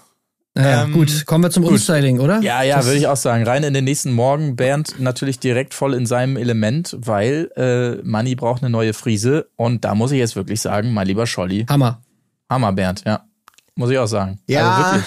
Naja, 0.56 0.84
Ähm, 0.84 0.92
gut, 0.92 1.26
kommen 1.26 1.42
wir 1.42 1.50
zum 1.50 1.64
Umstyling, 1.64 2.20
oder? 2.20 2.40
Ja, 2.40 2.62
ja, 2.62 2.84
würde 2.84 2.96
ich 2.96 3.08
auch 3.08 3.16
sagen. 3.16 3.42
Rein 3.44 3.64
in 3.64 3.74
den 3.74 3.82
nächsten 3.82 4.12
Morgen. 4.12 4.54
Bernd 4.54 5.00
natürlich 5.00 5.40
direkt 5.40 5.74
voll 5.74 5.94
in 5.94 6.06
seinem 6.06 6.36
Element, 6.36 6.96
weil 7.00 7.50
äh, 7.56 8.00
Manni 8.04 8.36
braucht 8.36 8.62
eine 8.62 8.70
neue 8.70 8.92
Frise. 8.94 9.48
Und 9.56 9.84
da 9.84 9.96
muss 9.96 10.12
ich 10.12 10.18
jetzt 10.18 10.36
wirklich 10.36 10.60
sagen, 10.60 10.92
mein 10.92 11.08
lieber 11.08 11.26
Scholli, 11.26 11.66
Hammer. 11.68 12.02
Hammer, 12.48 12.72
Bernd, 12.72 13.02
ja. 13.04 13.24
Muss 13.76 13.90
ich 13.90 13.98
auch 13.98 14.06
sagen. 14.06 14.38
Also 14.48 14.52
Ja, 14.52 14.92
wirklich. 14.94 15.04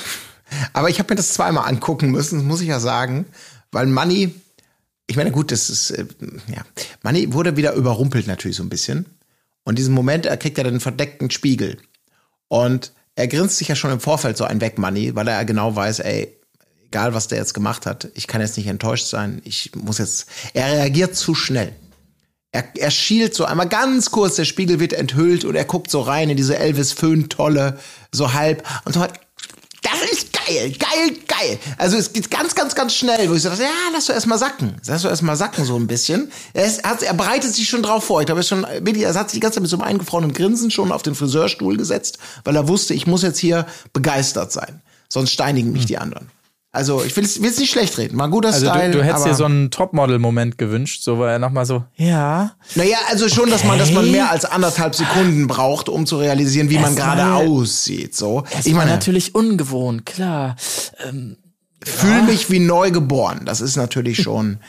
aber 0.74 0.90
ich 0.90 1.00
habe 1.00 1.12
mir 1.12 1.16
das 1.18 1.34
zweimal 1.34 1.68
angucken 1.68 2.12
müssen, 2.12 2.40
das 2.40 2.48
muss 2.48 2.62
ich 2.62 2.68
ja 2.68 2.80
sagen, 2.80 3.26
weil 3.72 3.86
Manny, 3.86 4.34
ich 5.08 5.16
meine, 5.16 5.32
gut, 5.32 5.52
das 5.52 5.70
ist, 5.70 5.92
äh, 5.92 6.06
ja, 6.48 6.64
Manny 7.04 7.34
wurde 7.34 7.56
wieder 7.58 7.74
überrumpelt 7.74 8.28
natürlich 8.28 8.58
so 8.58 8.64
ein 8.64 8.70
bisschen. 8.70 9.06
Und 9.64 9.78
diesen 9.78 9.94
Moment, 9.94 10.26
er 10.26 10.38
kriegt 10.38 10.58
ja 10.58 10.64
den 10.64 10.80
verdeckten 10.80 11.30
Spiegel. 11.30 11.78
Und 12.48 12.94
er 13.16 13.28
grinst 13.28 13.58
sich 13.58 13.68
ja 13.68 13.76
schon 13.76 13.92
im 13.92 14.00
Vorfeld 14.00 14.38
so 14.38 14.46
ein 14.46 14.62
weg, 14.62 14.78
Manny, 14.78 15.16
weil 15.16 15.28
er 15.28 15.44
genau 15.44 15.76
weiß, 15.76 16.00
ey, 16.00 16.38
egal 16.86 17.14
was 17.14 17.28
der 17.28 17.38
jetzt 17.40 17.54
gemacht 17.54 17.86
hat, 17.86 18.10
ich 18.14 18.28
kann 18.28 18.42
jetzt 18.42 18.58
nicht 18.58 18.68
enttäuscht 18.68 19.08
sein, 19.08 19.42
ich 19.44 19.72
muss 19.76 19.98
jetzt, 19.98 20.28
er 20.54 20.72
reagiert 20.72 21.16
zu 21.16 21.36
schnell. 21.36 21.74
Er, 22.58 22.64
er 22.76 22.90
schielt 22.90 23.36
so 23.36 23.46
einmal 23.46 23.70
ganz 23.70 24.10
kurz, 24.10 24.36
der 24.36 24.46
Spiegel 24.46 24.80
wird 24.80 24.92
enthüllt 24.92 25.46
und 25.46 25.56
er 25.56 25.64
guckt 25.64 25.92
so 25.92 26.02
rein 26.02 26.32
in 26.32 26.38
diese 26.38 26.58
Elvis 26.58 26.92
Föhn-Tolle, 26.92 27.78
so 28.12 28.34
halb 28.34 28.68
und 28.84 28.94
so 28.94 29.00
hat, 29.00 29.14
das 29.84 30.12
ist 30.12 30.34
geil, 30.34 30.72
geil, 30.72 31.18
geil. 31.28 31.60
Also 31.78 31.98
es 31.98 32.14
geht 32.14 32.32
ganz, 32.32 32.56
ganz, 32.56 32.74
ganz 32.74 32.96
schnell, 32.96 33.30
wo 33.30 33.36
ich 33.36 33.44
so 33.44 33.50
dachte, 33.50 33.62
ja, 33.62 33.70
lass 33.94 34.06
du 34.06 34.14
erst 34.14 34.26
mal 34.26 34.40
sacken. 34.40 34.76
Lass 34.88 35.04
du 35.04 35.08
erst 35.08 35.22
mal 35.22 35.36
sacken 35.36 35.66
so 35.66 35.76
ein 35.76 35.86
bisschen. 35.86 36.32
Er, 36.54 36.66
ist, 36.66 36.80
er, 36.80 36.90
hat, 36.90 37.04
er 37.04 37.14
bereitet 37.14 37.54
sich 37.54 37.70
schon 37.70 37.84
drauf 37.84 38.06
vor. 38.06 38.22
Ich 38.22 38.26
glaube, 38.26 38.42
er, 38.42 38.44
schon, 38.44 38.64
er 38.64 39.14
hat 39.14 39.30
sich 39.30 39.38
die 39.38 39.40
ganze 39.40 39.58
Zeit 39.58 39.62
mit 39.62 39.70
so 39.70 39.78
einem 39.78 39.88
eingefrorenen 39.88 40.34
Grinsen 40.34 40.72
schon 40.72 40.92
auf 40.92 41.04
den 41.04 41.14
Friseurstuhl 41.14 41.78
gesetzt, 41.78 42.18
weil 42.44 42.56
er 42.56 42.68
wusste, 42.68 42.96
ich 42.96 43.06
muss 43.06 43.22
jetzt 43.22 43.38
hier 43.38 43.68
begeistert 43.94 44.52
sein. 44.52 44.82
Sonst 45.10 45.32
steinigen 45.32 45.74
mich 45.74 45.86
die 45.86 46.00
anderen. 46.00 46.32
Also 46.72 47.04
ich 47.04 47.16
will 47.16 47.24
es 47.24 47.40
nicht 47.40 47.72
schlecht 47.72 47.98
reden. 47.98 48.18
Mal 48.18 48.26
ein 48.26 48.32
guter 48.32 48.50
Also 48.50 48.68
Style. 48.68 48.92
du, 48.92 48.98
du 49.00 49.04
hättest 49.04 49.26
dir 49.26 49.34
so 49.34 49.46
einen 49.46 49.72
Topmodel-Moment 49.72 50.58
gewünscht, 50.58 51.02
so 51.02 51.18
war 51.18 51.32
er 51.32 51.40
nochmal 51.40 51.66
so, 51.66 51.86
ja. 51.96 52.52
Naja, 52.76 52.98
also 53.10 53.30
schon, 53.30 53.50
dass 53.50 53.64
man, 53.64 53.80
dass 53.80 53.92
man 53.92 54.12
mehr 54.12 54.30
als 54.30 54.46
anderthalb 54.46 54.94
Sekunden 54.94 55.48
braucht, 55.48 55.90
um 55.90 56.06
zu 56.06 56.18
realisieren, 56.18 56.70
wie 56.70 56.78
man 56.78 56.96
gerade 56.96 57.34
aussieht. 57.34 58.16
So, 58.16 58.44
Ich 58.64 58.74
meine, 58.74 58.92
natürlich 58.92 59.34
ungewohnt, 59.34 60.06
klar. 60.06 60.56
fühle 61.84 62.22
mich 62.24 62.50
wie 62.52 62.60
neu 62.60 62.92
geboren. 62.92 63.42
Das 63.46 63.62
ist 63.62 63.76
natürlich 63.76 64.22
schon, 64.22 64.60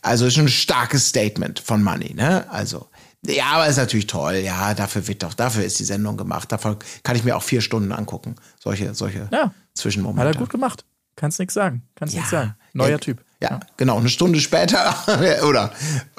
also 0.00 0.26
ist 0.26 0.38
ein 0.38 0.48
starkes 0.48 1.08
Statement 1.08 1.58
von 1.58 1.82
Money, 1.82 2.14
ne? 2.14 2.46
Also. 2.50 2.86
Ja, 3.26 3.46
aber 3.54 3.66
ist 3.66 3.76
natürlich 3.78 4.06
toll. 4.06 4.36
Ja, 4.36 4.74
dafür 4.74 5.08
wird 5.08 5.24
doch, 5.24 5.34
dafür 5.34 5.64
ist 5.64 5.78
die 5.80 5.84
Sendung 5.84 6.16
gemacht. 6.16 6.52
Davon 6.52 6.76
kann 7.02 7.16
ich 7.16 7.24
mir 7.24 7.36
auch 7.36 7.42
vier 7.42 7.60
Stunden 7.60 7.90
angucken. 7.90 8.36
Solche, 8.62 8.94
solche 8.94 9.28
Ja. 9.32 9.52
Zwischenmomente. 9.74 10.28
Hat 10.28 10.36
er 10.36 10.38
gut 10.38 10.50
gemacht. 10.50 10.84
Kannst 11.18 11.38
nichts 11.38 11.54
sagen. 11.54 11.82
Kannst 11.96 12.14
Ja. 12.14 12.20
nichts 12.20 12.30
sagen. 12.30 12.54
Neuer 12.72 12.90
Ja, 12.90 12.98
Typ. 12.98 13.22
Ja, 13.42 13.60
genau. 13.76 13.98
Eine 13.98 14.08
Stunde 14.08 14.40
später 14.40 14.94
oder 15.48 15.72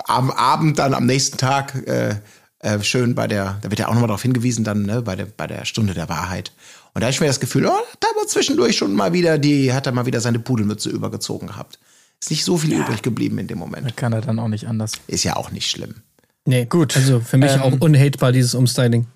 am 0.05 0.29
Abend 0.29 0.77
dann 0.77 0.93
am 0.93 1.05
nächsten 1.05 1.37
Tag 1.37 1.75
äh, 1.87 2.15
äh, 2.59 2.81
schön 2.81 3.15
bei 3.15 3.27
der, 3.27 3.57
da 3.61 3.69
wird 3.69 3.79
ja 3.79 3.87
auch 3.87 3.93
nochmal 3.93 4.07
darauf 4.07 4.21
hingewiesen, 4.21 4.63
dann 4.63 4.83
ne, 4.83 5.01
bei, 5.01 5.15
der, 5.15 5.25
bei 5.25 5.47
der 5.47 5.65
Stunde 5.65 5.93
der 5.93 6.09
Wahrheit. 6.09 6.51
Und 6.93 7.01
da 7.01 7.05
habe 7.05 7.11
ich 7.11 7.21
mir 7.21 7.27
das 7.27 7.39
Gefühl, 7.39 7.65
oh, 7.65 7.71
da 7.99 8.07
war 8.17 8.27
zwischendurch 8.27 8.75
schon 8.77 8.93
mal 8.93 9.13
wieder, 9.13 9.37
die 9.37 9.71
hat 9.73 9.85
er 9.85 9.91
mal 9.93 10.05
wieder 10.05 10.19
seine 10.21 10.39
Pudelmütze 10.39 10.89
übergezogen 10.89 11.47
gehabt. 11.47 11.79
Ist 12.19 12.31
nicht 12.31 12.43
so 12.43 12.57
viel 12.57 12.73
übrig 12.73 13.01
geblieben 13.01 13.37
in 13.37 13.47
dem 13.47 13.57
Moment. 13.57 13.95
Kann 13.95 14.11
er 14.11 14.19
dann 14.21 14.39
auch 14.39 14.49
nicht 14.49 14.67
anders. 14.67 14.91
Ist 15.07 15.23
ja 15.23 15.37
auch 15.37 15.51
nicht 15.51 15.69
schlimm. 15.69 15.95
Nee, 16.45 16.65
Gut. 16.65 16.97
Also 16.97 17.21
für 17.21 17.37
mich 17.37 17.51
Ähm, 17.51 17.61
auch 17.61 17.73
unhatebar, 17.79 18.31
dieses 18.33 18.53
Umstyling. 18.55 19.07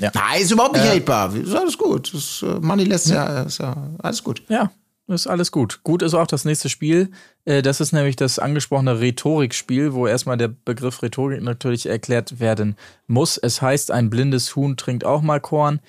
Nein, 0.00 0.12
ist 0.42 0.50
überhaupt 0.50 0.74
nicht 0.74 0.84
hatebar. 0.86 1.34
Ist 1.34 1.54
alles 1.54 1.78
gut. 1.78 2.12
Das, 2.12 2.42
äh, 2.42 2.58
Money 2.60 2.84
lässt 2.84 3.08
ja, 3.08 3.42
ist 3.42 3.58
ja 3.58 3.90
alles 4.02 4.22
gut. 4.24 4.42
Ja, 4.48 4.70
ist 5.08 5.26
alles 5.26 5.50
gut. 5.50 5.82
Gut 5.82 6.02
ist 6.02 6.14
auch 6.14 6.26
das 6.26 6.44
nächste 6.44 6.68
Spiel. 6.68 7.10
Äh, 7.44 7.62
Das 7.62 7.80
ist 7.80 7.92
nämlich 7.92 8.16
das 8.16 8.38
angesprochene 8.38 9.00
Rhetorikspiel, 9.00 9.92
wo 9.94 10.06
erstmal 10.06 10.36
der 10.36 10.48
Begriff 10.48 11.02
Rhetorik 11.02 11.42
natürlich 11.42 11.86
erklärt 11.86 12.40
werden 12.40 12.76
muss. 13.06 13.36
Es 13.36 13.60
heißt, 13.60 13.90
ein 13.90 14.10
blindes 14.10 14.54
Huhn 14.56 14.76
trinkt 14.76 15.04
auch 15.04 15.22
mal 15.22 15.40
Korn. 15.40 15.80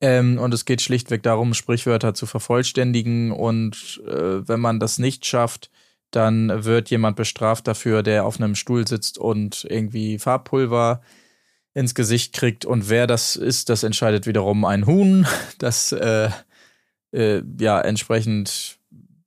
Ähm, 0.00 0.38
und 0.38 0.54
es 0.54 0.64
geht 0.64 0.80
schlichtweg 0.80 1.22
darum, 1.22 1.52
Sprichwörter 1.54 2.14
zu 2.14 2.26
vervollständigen. 2.26 3.32
Und 3.32 4.00
äh, 4.06 4.48
wenn 4.48 4.60
man 4.60 4.80
das 4.80 4.98
nicht 4.98 5.26
schafft, 5.26 5.70
dann 6.10 6.64
wird 6.64 6.90
jemand 6.90 7.16
bestraft 7.16 7.68
dafür, 7.68 8.02
der 8.02 8.24
auf 8.24 8.40
einem 8.40 8.54
Stuhl 8.54 8.86
sitzt 8.86 9.18
und 9.18 9.66
irgendwie 9.68 10.18
Farbpulver 10.18 11.02
ins 11.74 11.94
Gesicht 11.94 12.32
kriegt. 12.34 12.64
Und 12.64 12.88
wer 12.88 13.06
das 13.06 13.36
ist, 13.36 13.68
das 13.68 13.82
entscheidet 13.84 14.26
wiederum 14.26 14.64
ein 14.64 14.86
Huhn, 14.86 15.26
das 15.58 15.92
äh, 15.92 16.30
äh, 17.12 17.42
ja 17.58 17.80
entsprechend 17.80 18.78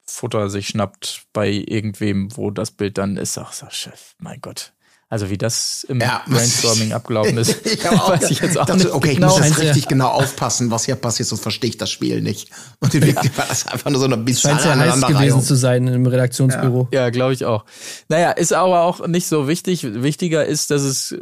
Futter 0.05 0.49
sich 0.49 0.67
schnappt 0.67 1.23
bei 1.33 1.49
irgendwem, 1.49 2.35
wo 2.37 2.51
das 2.51 2.71
Bild 2.71 2.97
dann 2.97 3.17
ist. 3.17 3.37
Ach 3.37 3.53
so, 3.53 3.65
Chef, 3.69 4.15
mein 4.19 4.39
Gott. 4.41 4.73
Also 5.09 5.29
wie 5.29 5.37
das 5.37 5.85
im 5.87 5.99
Ja, 6.01 6.23
Brainstorming 6.27 6.91
abgelaufen 6.91 7.37
ist, 7.37 7.63
Ich 7.67 7.87
auch 7.87 8.09
weiß 8.13 8.31
ich 8.31 8.39
jetzt 8.39 8.57
auch 8.57 8.65
dachte, 8.65 8.85
nicht 8.85 8.93
okay, 8.93 9.09
ich 9.11 9.15
genau. 9.17 9.27
muss 9.27 9.37
jetzt 9.37 9.47
Scheint 9.49 9.59
ja- 9.59 9.65
richtig 9.71 9.87
genau 9.87 10.07
aufpassen, 10.07 10.71
was 10.71 10.85
hier 10.85 10.95
passiert, 10.95 11.29
sonst 11.29 11.41
verstehe 11.41 11.69
ich 11.69 11.77
das 11.77 11.91
Spiel 11.91 12.21
nicht. 12.21 12.49
Und 12.79 12.95
in 12.95 13.01
Wirklichkeit 13.05 13.37
war 13.37 13.45
das 13.47 13.67
einfach 13.67 13.91
nur 13.91 13.99
so 13.99 14.05
eine 14.05 14.15
Scheint 14.15 14.25
bizarre 14.25 14.59
sehr 14.59 14.75
heiß 14.75 15.01
gewesen 15.05 15.41
zu 15.43 15.55
sein 15.55 15.87
im 15.87 16.07
Redaktionsbüro. 16.07 16.87
Ja, 16.91 17.11
glaube 17.11 17.33
ich 17.33 17.45
auch. 17.45 17.63
Naja, 18.09 18.31
ist 18.31 18.53
aber 18.53 18.81
auch 18.81 19.05
nicht 19.07 19.27
so 19.27 19.47
wichtig. 19.47 19.83
Wichtiger 20.01 20.45
ist, 20.47 20.71
dass 20.71 20.81
es 20.81 21.15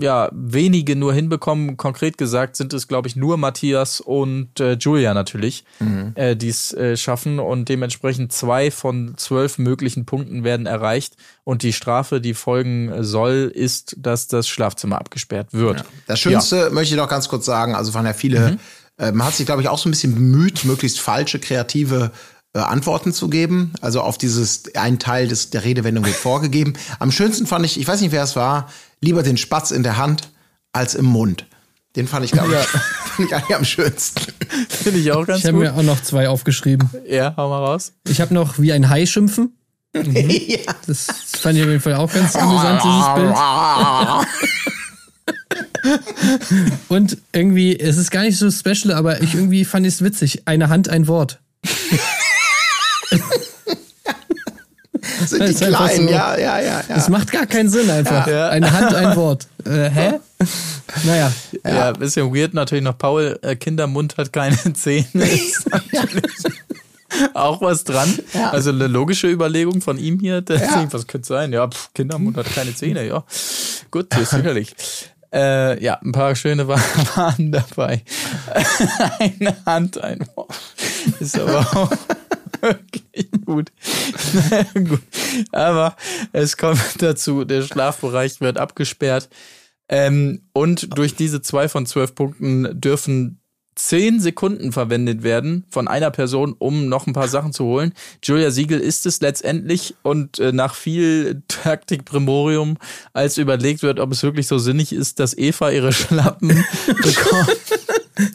ja 0.00 0.28
wenige 0.32 0.96
nur 0.96 1.12
hinbekommen. 1.12 1.76
Konkret 1.76 2.18
gesagt 2.18 2.56
sind 2.56 2.72
es, 2.72 2.88
glaube 2.88 3.08
ich, 3.08 3.16
nur 3.16 3.36
Matthias 3.36 4.00
und 4.00 4.60
äh, 4.60 4.74
Julia 4.74 5.14
natürlich, 5.14 5.64
äh, 6.14 6.36
die 6.36 6.48
es 6.48 6.72
äh, 6.72 6.96
schaffen. 6.96 7.38
Und 7.38 7.68
dementsprechend 7.68 8.32
zwei 8.32 8.70
von 8.70 9.14
zwölf 9.16 9.58
möglichen 9.58 10.06
Punkten 10.06 10.44
werden 10.44 10.66
erreicht. 10.66 11.16
Und 11.44 11.62
die 11.62 11.72
Strafe, 11.72 12.20
die 12.20 12.34
folgen 12.34 13.02
soll, 13.02 13.50
ist, 13.54 13.96
dass 13.98 14.28
das 14.28 14.48
Schlafzimmer 14.48 14.98
abgesperrt 14.98 15.48
wird. 15.52 15.84
Das 16.06 16.20
Schönste 16.20 16.70
möchte 16.70 16.94
ich 16.94 17.00
noch 17.00 17.08
ganz 17.08 17.28
kurz 17.28 17.44
sagen, 17.46 17.74
also 17.74 17.94
waren 17.94 18.06
ja 18.06 18.12
viele, 18.12 18.52
Mhm. 18.52 18.58
äh, 18.98 19.12
man 19.12 19.26
hat 19.26 19.34
sich, 19.34 19.46
glaube 19.46 19.62
ich, 19.62 19.68
auch 19.68 19.78
so 19.78 19.88
ein 19.88 19.92
bisschen 19.92 20.14
bemüht, 20.14 20.64
möglichst 20.64 21.00
falsche, 21.00 21.38
kreative 21.38 22.10
äh, 22.54 22.60
Antworten 22.60 23.12
zu 23.12 23.28
geben. 23.28 23.72
Also 23.80 24.00
auf 24.00 24.16
dieses, 24.18 24.74
ein 24.74 24.98
Teil 24.98 25.28
des, 25.28 25.50
der 25.50 25.64
Redewendung 25.64 26.04
wird 26.04 26.16
vorgegeben. 26.30 26.72
Am 26.98 27.12
schönsten 27.12 27.46
fand 27.46 27.64
ich, 27.66 27.78
ich 27.78 27.86
weiß 27.86 28.00
nicht, 28.00 28.12
wer 28.12 28.22
es 28.22 28.36
war, 28.36 28.70
lieber 29.00 29.22
den 29.22 29.36
Spatz 29.36 29.70
in 29.70 29.82
der 29.82 29.96
Hand 29.96 30.30
als 30.72 30.94
im 30.94 31.06
Mund. 31.06 31.46
Den 31.96 32.06
fand 32.06 32.24
ich, 32.24 32.32
glaube 32.32 32.52
ich, 32.54 32.66
fand 32.66 33.28
ich 33.28 33.34
eigentlich 33.34 33.56
am 33.56 33.64
schönsten. 33.64 34.20
Finde 34.68 35.00
ich 35.00 35.10
auch 35.12 35.26
ganz 35.26 35.40
Ich 35.40 35.46
habe 35.46 35.54
gut. 35.56 35.64
mir 35.66 35.74
auch 35.74 35.82
noch 35.82 36.02
zwei 36.02 36.28
aufgeschrieben. 36.28 36.90
Ja, 37.08 37.34
hau 37.36 37.48
mal 37.48 37.64
raus. 37.64 37.92
Ich 38.06 38.20
habe 38.20 38.34
noch 38.34 38.58
wie 38.58 38.72
ein 38.72 38.88
Hai 38.88 39.06
schimpfen. 39.06 39.54
ja. 39.94 40.58
Das 40.86 41.06
fand 41.40 41.56
ich 41.56 41.62
auf 41.64 41.68
jeden 41.70 41.80
Fall 41.80 41.94
auch 41.94 42.12
ganz 42.12 42.36
amüsant, 42.36 42.82
dieses 42.84 43.14
Bild. 43.14 43.34
Und 46.88 47.18
irgendwie, 47.32 47.78
es 47.78 47.96
ist 47.96 48.10
gar 48.10 48.22
nicht 48.22 48.36
so 48.38 48.50
special, 48.50 48.92
aber 48.94 49.22
ich 49.22 49.34
irgendwie 49.34 49.64
fand 49.64 49.86
es 49.86 50.02
witzig. 50.02 50.42
Eine 50.46 50.68
Hand, 50.68 50.88
ein 50.88 51.06
Wort. 51.08 51.40
Sind 55.26 55.48
die 55.48 55.54
kleinen, 55.54 56.06
so. 56.08 56.12
ja, 56.12 56.36
ja, 56.38 56.58
ja. 56.60 56.80
ja. 56.88 56.94
Das 56.94 57.08
macht 57.08 57.32
gar 57.32 57.46
keinen 57.46 57.68
Sinn 57.68 57.88
einfach. 57.90 58.26
Ja. 58.26 58.48
Eine 58.48 58.70
Hand, 58.72 58.94
ein 58.94 59.16
Wort. 59.16 59.46
Äh, 59.64 59.90
hä? 59.90 60.12
Naja. 61.04 61.30
Ja, 61.66 61.92
bisschen 61.92 62.34
weird 62.34 62.54
natürlich 62.54 62.82
noch. 62.82 62.96
Paul, 62.96 63.38
äh, 63.42 63.56
Kindermund 63.56 64.16
hat 64.16 64.32
keine 64.32 64.56
Zähne. 64.72 65.06
Ist 65.28 65.68
Auch 67.34 67.60
was 67.60 67.84
dran. 67.84 68.18
Also 68.52 68.70
eine 68.70 68.86
logische 68.86 69.28
Überlegung 69.28 69.80
von 69.80 69.98
ihm 69.98 70.18
hier. 70.20 70.40
Denkt, 70.40 70.92
was 70.92 71.06
könnte 71.06 71.26
sein? 71.26 71.52
Ja, 71.52 71.68
pff, 71.68 71.90
Kindermund 71.94 72.36
hat 72.36 72.46
keine 72.54 72.74
Zähne. 72.74 73.06
Ja, 73.06 73.24
gut, 73.90 74.14
ist 74.16 74.30
sicherlich. 74.30 74.74
Äh, 75.32 75.82
ja, 75.84 75.94
ein 76.02 76.12
paar 76.12 76.34
schöne 76.36 76.68
wa- 76.68 76.80
waren 77.16 77.52
dabei. 77.52 78.02
Eine 79.18 79.56
Hand, 79.66 79.98
ein 80.02 80.26
Wort. 80.34 80.54
Ist 81.20 81.38
aber 81.38 81.58
auch 81.60 81.90
wirklich 82.60 83.30
gut. 83.44 83.72
gut. 84.74 85.02
Aber 85.52 85.96
es 86.32 86.56
kommt 86.56 86.80
dazu, 86.98 87.44
der 87.44 87.62
Schlafbereich 87.62 88.40
wird 88.40 88.58
abgesperrt. 88.58 89.28
Ähm, 89.88 90.42
und 90.52 90.96
durch 90.98 91.14
diese 91.14 91.40
zwei 91.40 91.68
von 91.68 91.86
zwölf 91.86 92.14
Punkten 92.14 92.78
dürfen 92.78 93.40
zehn 93.78 94.20
Sekunden 94.20 94.72
verwendet 94.72 95.22
werden 95.22 95.64
von 95.70 95.88
einer 95.88 96.10
Person, 96.10 96.54
um 96.58 96.88
noch 96.88 97.06
ein 97.06 97.12
paar 97.12 97.28
Sachen 97.28 97.52
zu 97.52 97.64
holen. 97.64 97.92
Julia 98.22 98.50
Siegel 98.50 98.80
ist 98.80 99.06
es 99.06 99.20
letztendlich 99.20 99.94
und 100.02 100.38
äh, 100.40 100.52
nach 100.52 100.74
viel 100.74 101.42
Taktik-Primorium, 101.48 102.76
als 103.12 103.38
überlegt 103.38 103.82
wird, 103.82 104.00
ob 104.00 104.12
es 104.12 104.22
wirklich 104.22 104.48
so 104.48 104.58
sinnig 104.58 104.92
ist, 104.92 105.20
dass 105.20 105.36
Eva 105.36 105.70
ihre 105.70 105.92
Schlappen 105.92 106.64
bekommt. 106.86 107.56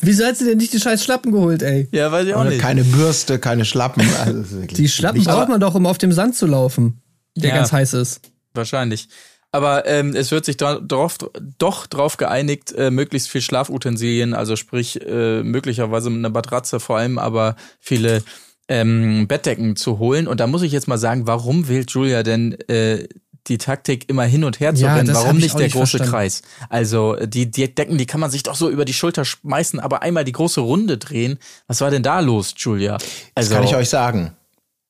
Wieso 0.01 0.25
hat 0.25 0.37
sie 0.37 0.45
denn 0.45 0.57
nicht 0.57 0.73
die 0.73 0.79
scheiß 0.79 1.03
Schlappen 1.03 1.31
geholt, 1.31 1.61
ey? 1.61 1.87
Ja, 1.91 2.11
weiß 2.11 2.27
ich 2.27 2.33
auch 2.33 2.41
Oder 2.41 2.51
nicht. 2.51 2.61
keine 2.61 2.83
Bürste, 2.83 3.39
keine 3.39 3.65
Schlappen. 3.65 4.03
Also, 4.19 4.61
Die 4.61 4.87
Schlappen 4.87 5.17
nicht- 5.19 5.29
braucht 5.29 5.49
man 5.49 5.59
doch, 5.59 5.75
um 5.75 5.85
auf 5.85 5.97
dem 5.97 6.11
Sand 6.11 6.35
zu 6.35 6.45
laufen, 6.47 7.01
der 7.35 7.49
Ja. 7.49 7.55
ganz 7.57 7.71
heiß 7.71 7.93
ist. 7.93 8.21
Wahrscheinlich. 8.53 9.09
Aber 9.51 9.85
ähm, 9.85 10.15
es 10.15 10.31
wird 10.31 10.45
sich 10.45 10.57
dra 10.57 10.79
drauf, 10.79 11.17
doch 11.59 11.85
drauf 11.85 12.17
geeinigt, 12.17 12.71
äh, 12.71 12.89
möglichst 12.89 13.29
viel 13.29 13.41
Schlafutensilien, 13.41 14.33
also 14.33 14.55
sprich 14.55 14.99
äh, 15.05 15.43
möglicherweise 15.43 16.09
eine 16.09 16.29
Matratze 16.29 16.79
vor 16.79 16.97
allem, 16.97 17.19
aber 17.19 17.55
viele 17.79 18.23
ähm, 18.67 19.27
Bettdecken 19.27 19.75
zu 19.75 19.99
holen. 19.99 20.27
Und 20.27 20.39
da 20.39 20.47
muss 20.47 20.61
ich 20.63 20.71
jetzt 20.71 20.87
mal 20.87 20.97
sagen, 20.97 21.27
warum 21.27 21.67
wählt 21.67 21.91
Julia 21.91 22.23
denn 22.23 22.53
äh, 22.67 23.07
die 23.47 23.57
Taktik 23.57 24.09
immer 24.09 24.23
hin 24.23 24.43
und 24.43 24.59
her 24.59 24.73
zu 24.73 24.83
Ja, 24.83 24.95
rennen? 24.95 25.07
das 25.07 25.17
Warum 25.17 25.37
ich 25.37 25.43
nicht 25.43 25.55
der 25.55 25.63
nicht 25.65 25.73
große 25.73 25.97
verstanden. 25.97 26.11
Kreis? 26.11 26.41
Also 26.69 27.15
die, 27.25 27.51
die 27.51 27.73
Decken, 27.73 27.97
die 27.97 28.05
kann 28.05 28.19
man 28.21 28.31
sich 28.31 28.43
doch 28.43 28.55
so 28.55 28.69
über 28.69 28.85
die 28.85 28.93
Schulter 28.93 29.25
schmeißen, 29.25 29.79
aber 29.79 30.01
einmal 30.01 30.23
die 30.23 30.31
große 30.31 30.61
Runde 30.61 30.97
drehen. 30.97 31.37
Was 31.67 31.81
war 31.81 31.91
denn 31.91 32.03
da 32.03 32.19
los, 32.21 32.53
Julia? 32.57 32.97
Das 32.97 33.07
Also 33.35 33.53
kann 33.55 33.63
ich 33.65 33.75
euch 33.75 33.89
sagen. 33.89 34.33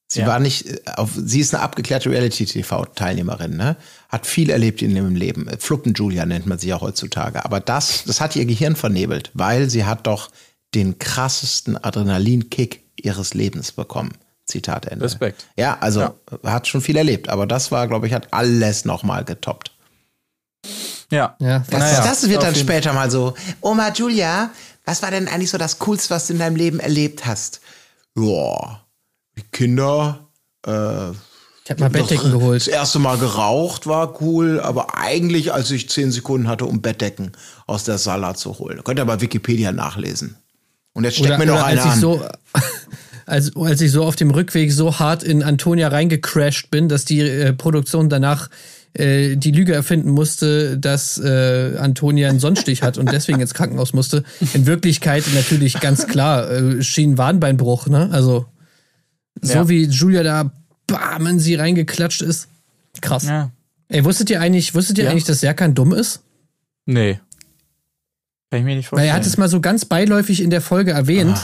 Sie 0.08 0.20
Ja. 0.20 0.28
war 0.28 0.40
nicht 0.40 0.68
äh, 0.68 0.80
auf, 0.98 1.10
sie 1.16 1.40
ist 1.40 1.56
eine 1.56 1.64
abgeklärte 1.64 2.10
Reality-TV-Teilnehmerin, 2.12 3.58
ne? 3.58 3.76
Hat 4.10 4.28
viel 4.28 4.50
erlebt 4.50 4.82
in 4.82 4.96
ihrem 4.96 5.16
Leben. 5.16 5.48
Äh, 5.48 5.58
Fluppen 5.58 5.94
Julia 5.94 6.26
nennt 6.26 6.46
man 6.46 6.60
sie 6.60 6.68
ja 6.68 6.82
heutzutage. 6.82 7.44
Aber 7.46 7.60
das, 7.60 8.04
das 8.06 8.22
hat 8.22 8.36
ihr 8.36 8.46
Gehirn 8.46 8.76
vernebelt, 8.76 9.32
weil 9.34 9.70
sie 9.70 9.86
hat 9.86 10.06
doch 10.08 10.30
den 10.76 11.00
krassesten 11.00 11.78
Adrenalinkick 11.84 12.84
ihres 13.02 13.34
Lebens 13.34 13.72
bekommen. 13.72 14.12
Zitat 14.46 14.86
Ende. 14.88 15.06
Respekt. 15.06 15.46
Ja, 15.58 15.78
also 15.80 16.02
Ja. 16.02 16.14
hat 16.44 16.68
schon 16.68 16.82
viel 16.82 16.98
erlebt, 16.98 17.30
aber 17.30 17.48
das 17.48 17.72
war, 17.72 17.88
glaube 17.88 18.08
ich, 18.08 18.14
hat 18.14 18.28
alles 18.34 18.84
nochmal 18.86 19.24
getoppt. 19.24 19.72
ja, 21.10 21.36
Ja, 21.40 21.60
Das, 21.60 21.80
Naja, 21.80 22.04
das 22.04 22.28
wird 22.30 22.44
dann 22.44 22.56
später 22.56 22.94
mal 22.94 23.10
so. 23.12 23.34
Oma 23.62 23.92
Julia, 23.94 24.50
was 24.86 25.02
war 25.02 25.12
denn 25.12 25.28
eigentlich 25.28 25.50
so 25.52 25.58
das 25.58 25.80
Coolste, 25.80 26.14
was 26.14 26.28
du 26.28 26.34
in 26.34 26.40
deinem 26.40 26.56
Leben 26.56 26.80
erlebt 26.80 27.26
hast? 27.26 27.62
Ja, 28.18 28.82
die 29.38 29.44
Kinder. 29.52 30.28
Äh, 30.66 31.12
Ich 31.66 31.70
habe 31.72 31.80
mal 31.80 31.90
Bettdecken 31.90 32.32
das 32.32 32.40
geholt. 32.40 32.68
erste 32.68 33.00
Mal 33.00 33.18
geraucht 33.18 33.88
war 33.88 34.22
cool, 34.22 34.60
aber 34.60 34.98
eigentlich, 34.98 35.54
als 35.54 35.72
ich 35.72 35.90
zehn 35.90 36.12
Sekunden 36.12 36.48
hatte, 36.50 36.66
um 36.66 36.82
Bettdecken 36.82 37.32
aus 37.68 37.86
der 37.86 37.98
Sala 37.98 38.36
zu 38.36 38.60
holen. 38.60 38.84
Könnt 38.84 39.00
ihr 39.00 39.06
bei 39.06 39.22
Wikipedia 39.22 39.72
nachlesen. 39.72 40.36
Und 40.94 41.06
jetzt 41.06 41.14
steckt 41.16 41.30
Oder, 41.30 41.38
mir 41.40 41.46
noch 41.46 41.54
oder 41.56 41.66
eine 41.66 41.82
als 41.82 41.86
ich 41.88 41.94
an. 41.94 42.00
so, 42.02 42.26
als, 43.26 43.56
als 43.56 43.82
ich 43.82 43.92
so 43.92 44.04
auf 44.04 44.16
dem 44.16 44.32
Rückweg 44.32 44.72
so 44.72 45.00
hart 45.00 45.24
in 45.24 45.44
Antonia 45.44 45.88
reingecrashed 45.88 46.70
bin, 46.72 46.90
dass 46.90 47.06
die 47.06 47.22
äh, 47.22 47.54
Produktion 47.54 48.10
danach 48.10 48.50
äh, 48.94 49.36
die 49.38 49.52
Lüge 49.52 49.74
erfinden 49.74 50.12
musste, 50.12 50.78
dass 50.78 51.18
äh, 51.18 51.78
Antonia 51.78 52.30
einen 52.30 52.40
Sonnenstich 52.40 52.84
hat 52.84 52.98
und 52.98 53.12
deswegen 53.12 53.40
ins 53.42 53.54
Krankenhaus 53.54 53.94
musste. 53.94 54.24
In 54.54 54.66
Wirklichkeit 54.66 55.24
natürlich 55.34 55.80
ganz 55.80 56.08
klar 56.08 56.50
äh, 56.52 56.84
Schienenwadenbeinbruch, 56.84 57.88
ne? 57.88 58.10
Also 58.12 58.46
so 59.42 59.54
Ja. 59.54 59.70
wie 59.70 59.86
Julia 59.86 60.22
da 60.24 60.52
bam 60.88 61.26
in 61.28 61.40
sie 61.40 61.56
reingeklatscht 61.56 62.22
ist. 62.22 62.48
Krass. 63.02 63.24
ja. 63.26 63.50
Ey, 63.90 64.06
wusstet 64.06 64.30
ihr 64.30 64.40
eigentlich, 64.42 64.76
wusstet 64.76 64.98
ihr 64.98 65.06
Ja. 65.06 65.10
eigentlich, 65.12 65.24
dass 65.24 65.40
Serkan 65.40 65.74
dumm 65.76 65.94
ist? 65.94 66.22
Nee. 66.86 67.20
Kann 68.52 68.60
ich 68.60 68.66
mir 68.66 68.76
nicht 68.76 68.86
Weil 68.92 68.98
vorstellen. 69.00 69.10
er 69.10 69.16
hat 69.16 69.26
es 69.26 69.38
mal 69.38 69.50
so 69.50 69.60
ganz 69.62 69.86
beiläufig 69.86 70.42
in 70.42 70.50
der 70.52 70.62
Folge 70.62 70.92
erwähnt, 70.92 71.38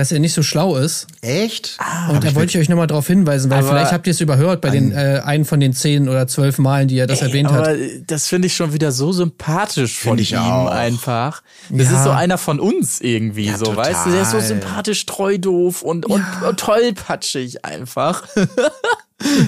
dass 0.00 0.10
er 0.12 0.18
nicht 0.18 0.32
so 0.32 0.42
schlau 0.42 0.76
ist. 0.76 1.06
Echt? 1.20 1.76
Und 2.08 2.24
da 2.24 2.34
wollte 2.34 2.50
ich 2.50 2.58
euch 2.58 2.68
nochmal 2.70 2.86
darauf 2.86 3.06
hinweisen, 3.06 3.50
weil 3.50 3.58
Aber- 3.58 3.68
vielleicht 3.68 3.92
habt 3.92 4.06
ihr 4.06 4.12
es 4.12 4.20
überhört 4.20 4.60
bei 4.62 4.70
den 4.70 4.92
äh, 4.92 5.20
einen 5.24 5.44
von 5.44 5.60
den 5.60 5.72
zehn 5.74 6.08
oder 6.08 6.26
zwölf 6.26 6.56
Malen, 6.58 6.88
die 6.88 6.98
er 6.98 7.06
das 7.06 7.20
erwähnt 7.20 7.48
Aber 7.50 7.68
hat. 7.68 7.76
das 8.06 8.26
finde 8.26 8.46
ich 8.46 8.56
schon 8.56 8.72
wieder 8.72 8.92
so 8.92 9.12
sympathisch 9.12 9.98
von 9.98 10.18
ihm 10.18 10.38
auch. 10.38 10.70
einfach. 10.70 11.42
Das 11.68 11.90
Ja. 11.90 11.98
ist 11.98 12.04
so 12.04 12.10
einer 12.10 12.38
von 12.38 12.58
uns 12.60 13.00
irgendwie, 13.00 13.46
Ja, 13.46 13.58
so, 13.58 13.66
total. 13.66 13.84
weißt 13.92 14.06
du? 14.06 14.10
Der 14.10 14.22
ist 14.22 14.30
so 14.30 14.40
sympathisch, 14.40 15.04
treu, 15.06 15.36
doof 15.38 15.82
und, 15.82 16.06
und 16.06 16.24
tollpatschig 16.56 17.64
einfach. 17.64 18.22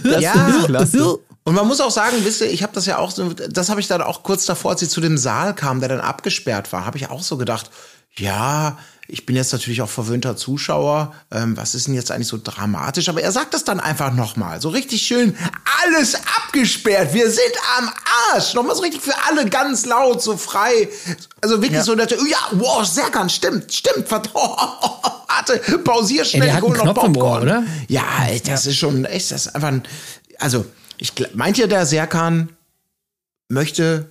das 0.04 0.22
Ja. 0.22 0.34
ich 0.60 0.66
klasse. 0.66 1.18
Und 1.44 1.54
man 1.54 1.66
muss 1.66 1.80
auch 1.80 1.90
sagen, 1.90 2.16
wisst 2.22 2.40
ihr, 2.42 2.50
ich 2.50 2.62
habe 2.62 2.72
das 2.74 2.86
ja 2.86 2.98
auch 2.98 3.10
so, 3.10 3.32
das 3.32 3.68
habe 3.68 3.80
ich 3.80 3.88
dann 3.88 4.00
auch 4.02 4.22
kurz 4.22 4.44
davor, 4.46 4.72
als 4.72 4.80
sie 4.80 4.88
zu 4.88 5.00
dem 5.00 5.18
Saal 5.18 5.54
kam, 5.54 5.80
der 5.80 5.88
dann 5.88 6.00
abgesperrt 6.00 6.72
war, 6.72 6.84
habe 6.86 6.98
ich 6.98 7.10
auch 7.10 7.22
so 7.22 7.36
gedacht, 7.36 7.70
ja, 8.16 8.76
ich 9.12 9.27
bin 9.27 9.37
jetzt 9.37 9.53
natürlich 9.53 9.83
auch 9.83 9.90
verwöhnter 9.90 10.37
Zuschauer, 10.38 11.12
ähm, 11.31 11.55
was 11.55 11.75
ist 11.75 11.87
denn 11.87 11.94
jetzt 11.94 12.11
eigentlich 12.11 12.29
so 12.29 12.38
dramatisch? 12.42 13.11
Aber 13.11 13.20
er 13.20 13.31
sagt 13.31 13.53
das 13.53 13.62
dann 13.62 13.79
einfach 13.79 14.14
nochmal, 14.14 14.59
so 14.62 14.70
richtig 14.70 15.03
schön, 15.03 15.37
alles 15.85 16.14
abgesperrt, 16.14 17.12
wir 17.12 17.31
sind 17.31 17.53
am 17.79 17.90
Arsch. 18.33 18.55
Nochmal 18.55 18.75
so 18.75 18.81
richtig 18.81 19.03
für 19.03 19.12
alle 19.29 19.44
ganz 19.51 19.85
laut, 19.85 20.22
so 20.22 20.38
frei. 20.38 20.88
Also 21.42 21.57
wirklich 21.61 21.72
Ja. 21.79 21.85
so, 21.85 21.94
dass, 21.94 22.11
ja, 22.11 22.38
wow, 22.53 22.87
sehr 22.87 23.11
ganz, 23.11 23.35
stimmt, 23.35 23.70
stimmt, 23.72 24.09
verdammt. 24.09 24.35
Warte, 24.35 25.59
pausier 25.85 26.25
schnell, 26.25 26.48
ich 26.48 26.61
hol 26.62 26.75
noch 26.77 26.94
Popcorn. 26.94 27.42
oder? 27.42 27.64
Ja, 27.88 28.03
das 28.46 28.66
ist 28.66 28.77
schon 28.77 29.05
echt, 29.05 29.31
das 29.31 29.46
ist 29.46 29.55
einfach 29.55 29.68
ein, 29.68 29.83
also, 30.38 30.64
ich, 30.96 31.12
meint 31.35 31.59
ihr, 31.59 31.66
der 31.66 31.85
Serkan 31.85 32.48
möchte 33.48 34.11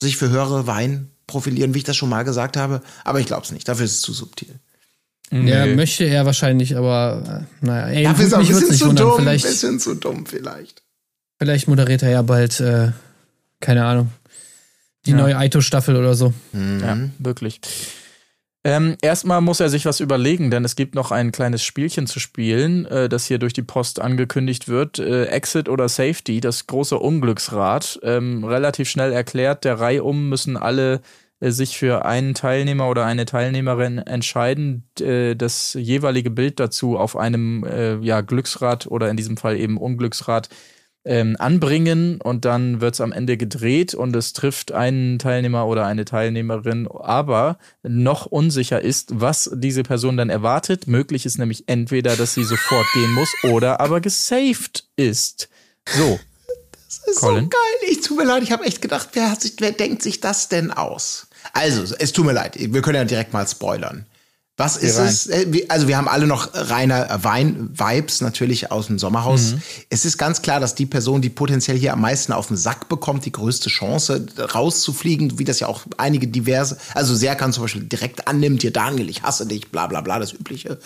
sich 0.00 0.16
für 0.16 0.28
höhere 0.30 0.66
Wein 0.66 1.11
profilieren, 1.32 1.74
wie 1.74 1.78
ich 1.78 1.84
das 1.84 1.96
schon 1.96 2.08
mal 2.08 2.22
gesagt 2.22 2.56
habe? 2.56 2.80
Aber 3.04 3.18
ich 3.20 3.26
glaube 3.26 3.42
es 3.44 3.50
nicht, 3.50 3.66
dafür 3.68 3.84
ist 3.86 3.92
es 3.96 4.00
zu 4.02 4.12
subtil. 4.12 4.54
Ja, 5.32 5.64
möchte 5.66 6.04
er 6.04 6.26
wahrscheinlich, 6.26 6.76
aber 6.76 7.46
äh, 7.62 7.64
naja, 7.66 7.86
ey, 7.88 8.04
Dafür 8.04 8.26
ist 8.26 8.32
er 8.32 8.38
ein 8.40 8.46
bisschen 8.46 8.68
nicht 8.68 8.78
zu 8.80 8.88
wundern. 8.88 9.06
dumm, 9.08 9.14
ein 9.16 9.22
Vielleicht, 9.22 9.44
bisschen 9.46 9.80
zu 9.80 9.94
dumm 9.94 10.26
vielleicht. 10.26 10.82
vielleicht 11.38 11.68
moderiert 11.68 12.02
er 12.02 12.10
ja 12.10 12.20
bald, 12.22 12.60
äh, 12.60 12.92
keine 13.60 13.84
Ahnung, 13.86 14.10
die 15.06 15.12
Ja. 15.12 15.16
neue 15.16 15.36
Aito-Staffel 15.38 15.96
oder 15.96 16.14
so. 16.14 16.34
Ja, 16.52 16.98
wirklich. 17.18 17.60
Ähm, 18.64 18.96
erstmal 19.02 19.40
muss 19.40 19.58
er 19.58 19.68
sich 19.68 19.86
was 19.86 19.98
überlegen, 19.98 20.52
denn 20.52 20.64
es 20.64 20.76
gibt 20.76 20.94
noch 20.94 21.10
ein 21.10 21.32
kleines 21.32 21.64
Spielchen 21.64 22.06
zu 22.06 22.20
spielen, 22.20 22.86
äh, 22.86 23.08
das 23.08 23.26
hier 23.26 23.38
durch 23.38 23.52
die 23.52 23.62
Post 23.62 24.00
angekündigt 24.00 24.68
wird. 24.68 25.00
Äh, 25.00 25.24
Exit 25.26 25.68
oder 25.68 25.88
Safety, 25.88 26.40
das 26.40 26.68
große 26.68 26.96
Unglücksrad. 26.96 27.98
Ähm, 28.04 28.44
relativ 28.44 28.88
schnell 28.88 29.12
erklärt, 29.12 29.64
der 29.64 29.80
Reihe 29.80 30.04
um 30.04 30.28
müssen 30.28 30.56
alle 30.56 31.00
äh, 31.40 31.50
sich 31.50 31.76
für 31.76 32.04
einen 32.04 32.34
Teilnehmer 32.34 32.88
oder 32.88 33.04
eine 33.04 33.24
Teilnehmerin 33.24 33.98
entscheiden, 33.98 34.84
äh, 35.00 35.34
das 35.34 35.74
jeweilige 35.74 36.30
Bild 36.30 36.60
dazu 36.60 36.96
auf 36.96 37.16
einem 37.16 37.64
äh, 37.64 37.96
ja, 37.96 38.20
Glücksrad 38.20 38.86
oder 38.86 39.10
in 39.10 39.16
diesem 39.16 39.36
Fall 39.36 39.58
eben 39.58 39.76
Unglücksrad 39.76 40.48
ähm, 41.04 41.36
anbringen 41.38 42.20
und 42.20 42.44
dann 42.44 42.80
wird's 42.80 43.00
am 43.00 43.12
Ende 43.12 43.36
gedreht 43.36 43.94
und 43.94 44.14
es 44.14 44.32
trifft 44.32 44.72
einen 44.72 45.18
Teilnehmer 45.18 45.66
oder 45.66 45.86
eine 45.86 46.04
Teilnehmerin, 46.04 46.88
aber 46.88 47.58
noch 47.82 48.26
unsicher 48.26 48.80
ist, 48.80 49.20
was 49.20 49.50
diese 49.54 49.82
Person 49.82 50.16
dann 50.16 50.30
erwartet. 50.30 50.86
Möglich 50.86 51.26
ist 51.26 51.38
nämlich 51.38 51.64
entweder, 51.68 52.16
dass 52.16 52.34
sie 52.34 52.44
sofort 52.44 52.86
gehen 52.94 53.12
muss 53.12 53.32
oder 53.42 53.80
aber 53.80 54.00
gesaved 54.00 54.84
ist. 54.96 55.48
So. 55.86 56.20
Das 56.86 57.16
ist 57.16 57.20
Colin? 57.20 57.44
so 57.44 57.48
geil. 57.48 57.90
Ich 57.90 58.02
tut 58.02 58.16
mir 58.18 58.24
leid, 58.24 58.42
ich 58.42 58.52
habe 58.52 58.64
echt 58.64 58.82
gedacht, 58.82 59.10
wer, 59.14 59.30
hat 59.30 59.40
sich, 59.40 59.54
wer 59.58 59.72
denkt 59.72 60.02
sich 60.02 60.20
das 60.20 60.48
denn 60.48 60.70
aus? 60.70 61.26
Also, 61.52 61.94
es 61.98 62.12
tut 62.12 62.26
mir 62.26 62.32
leid, 62.32 62.54
wir 62.56 62.82
können 62.82 62.96
ja 62.96 63.04
direkt 63.04 63.32
mal 63.32 63.46
spoilern. 63.48 64.06
Was 64.58 64.76
ist 64.76 64.98
es? 64.98 65.26
Äh, 65.28 65.64
Also 65.68 65.88
wir 65.88 65.96
haben 65.96 66.08
alle 66.08 66.26
noch 66.26 66.50
reiner 66.52 67.08
Wein-Vibes 67.22 68.20
natürlich 68.20 68.70
aus 68.70 68.86
dem 68.88 68.98
Sommerhaus. 68.98 69.54
Es 69.88 70.04
ist 70.04 70.18
ganz 70.18 70.42
klar, 70.42 70.60
dass 70.60 70.74
die 70.74 70.84
Person, 70.86 71.22
die 71.22 71.30
potenziell 71.30 71.78
hier 71.78 71.94
am 71.94 72.02
meisten 72.02 72.32
auf 72.32 72.48
den 72.48 72.56
Sack 72.58 72.88
bekommt, 72.88 73.24
die 73.24 73.32
größte 73.32 73.70
Chance 73.70 74.26
rauszufliegen, 74.38 75.38
wie 75.38 75.44
das 75.44 75.60
ja 75.60 75.68
auch 75.68 75.82
einige 75.96 76.28
diverse, 76.28 76.76
also 76.94 77.14
Serkan 77.14 77.52
zum 77.52 77.64
Beispiel 77.64 77.84
direkt 77.84 78.28
annimmt, 78.28 78.60
hier 78.60 78.72
Daniel, 78.72 79.08
ich 79.08 79.22
hasse 79.22 79.46
dich, 79.46 79.70
bla 79.70 79.86
bla 79.86 80.00
bla, 80.02 80.18
das 80.18 80.32
Übliche. 80.32 80.78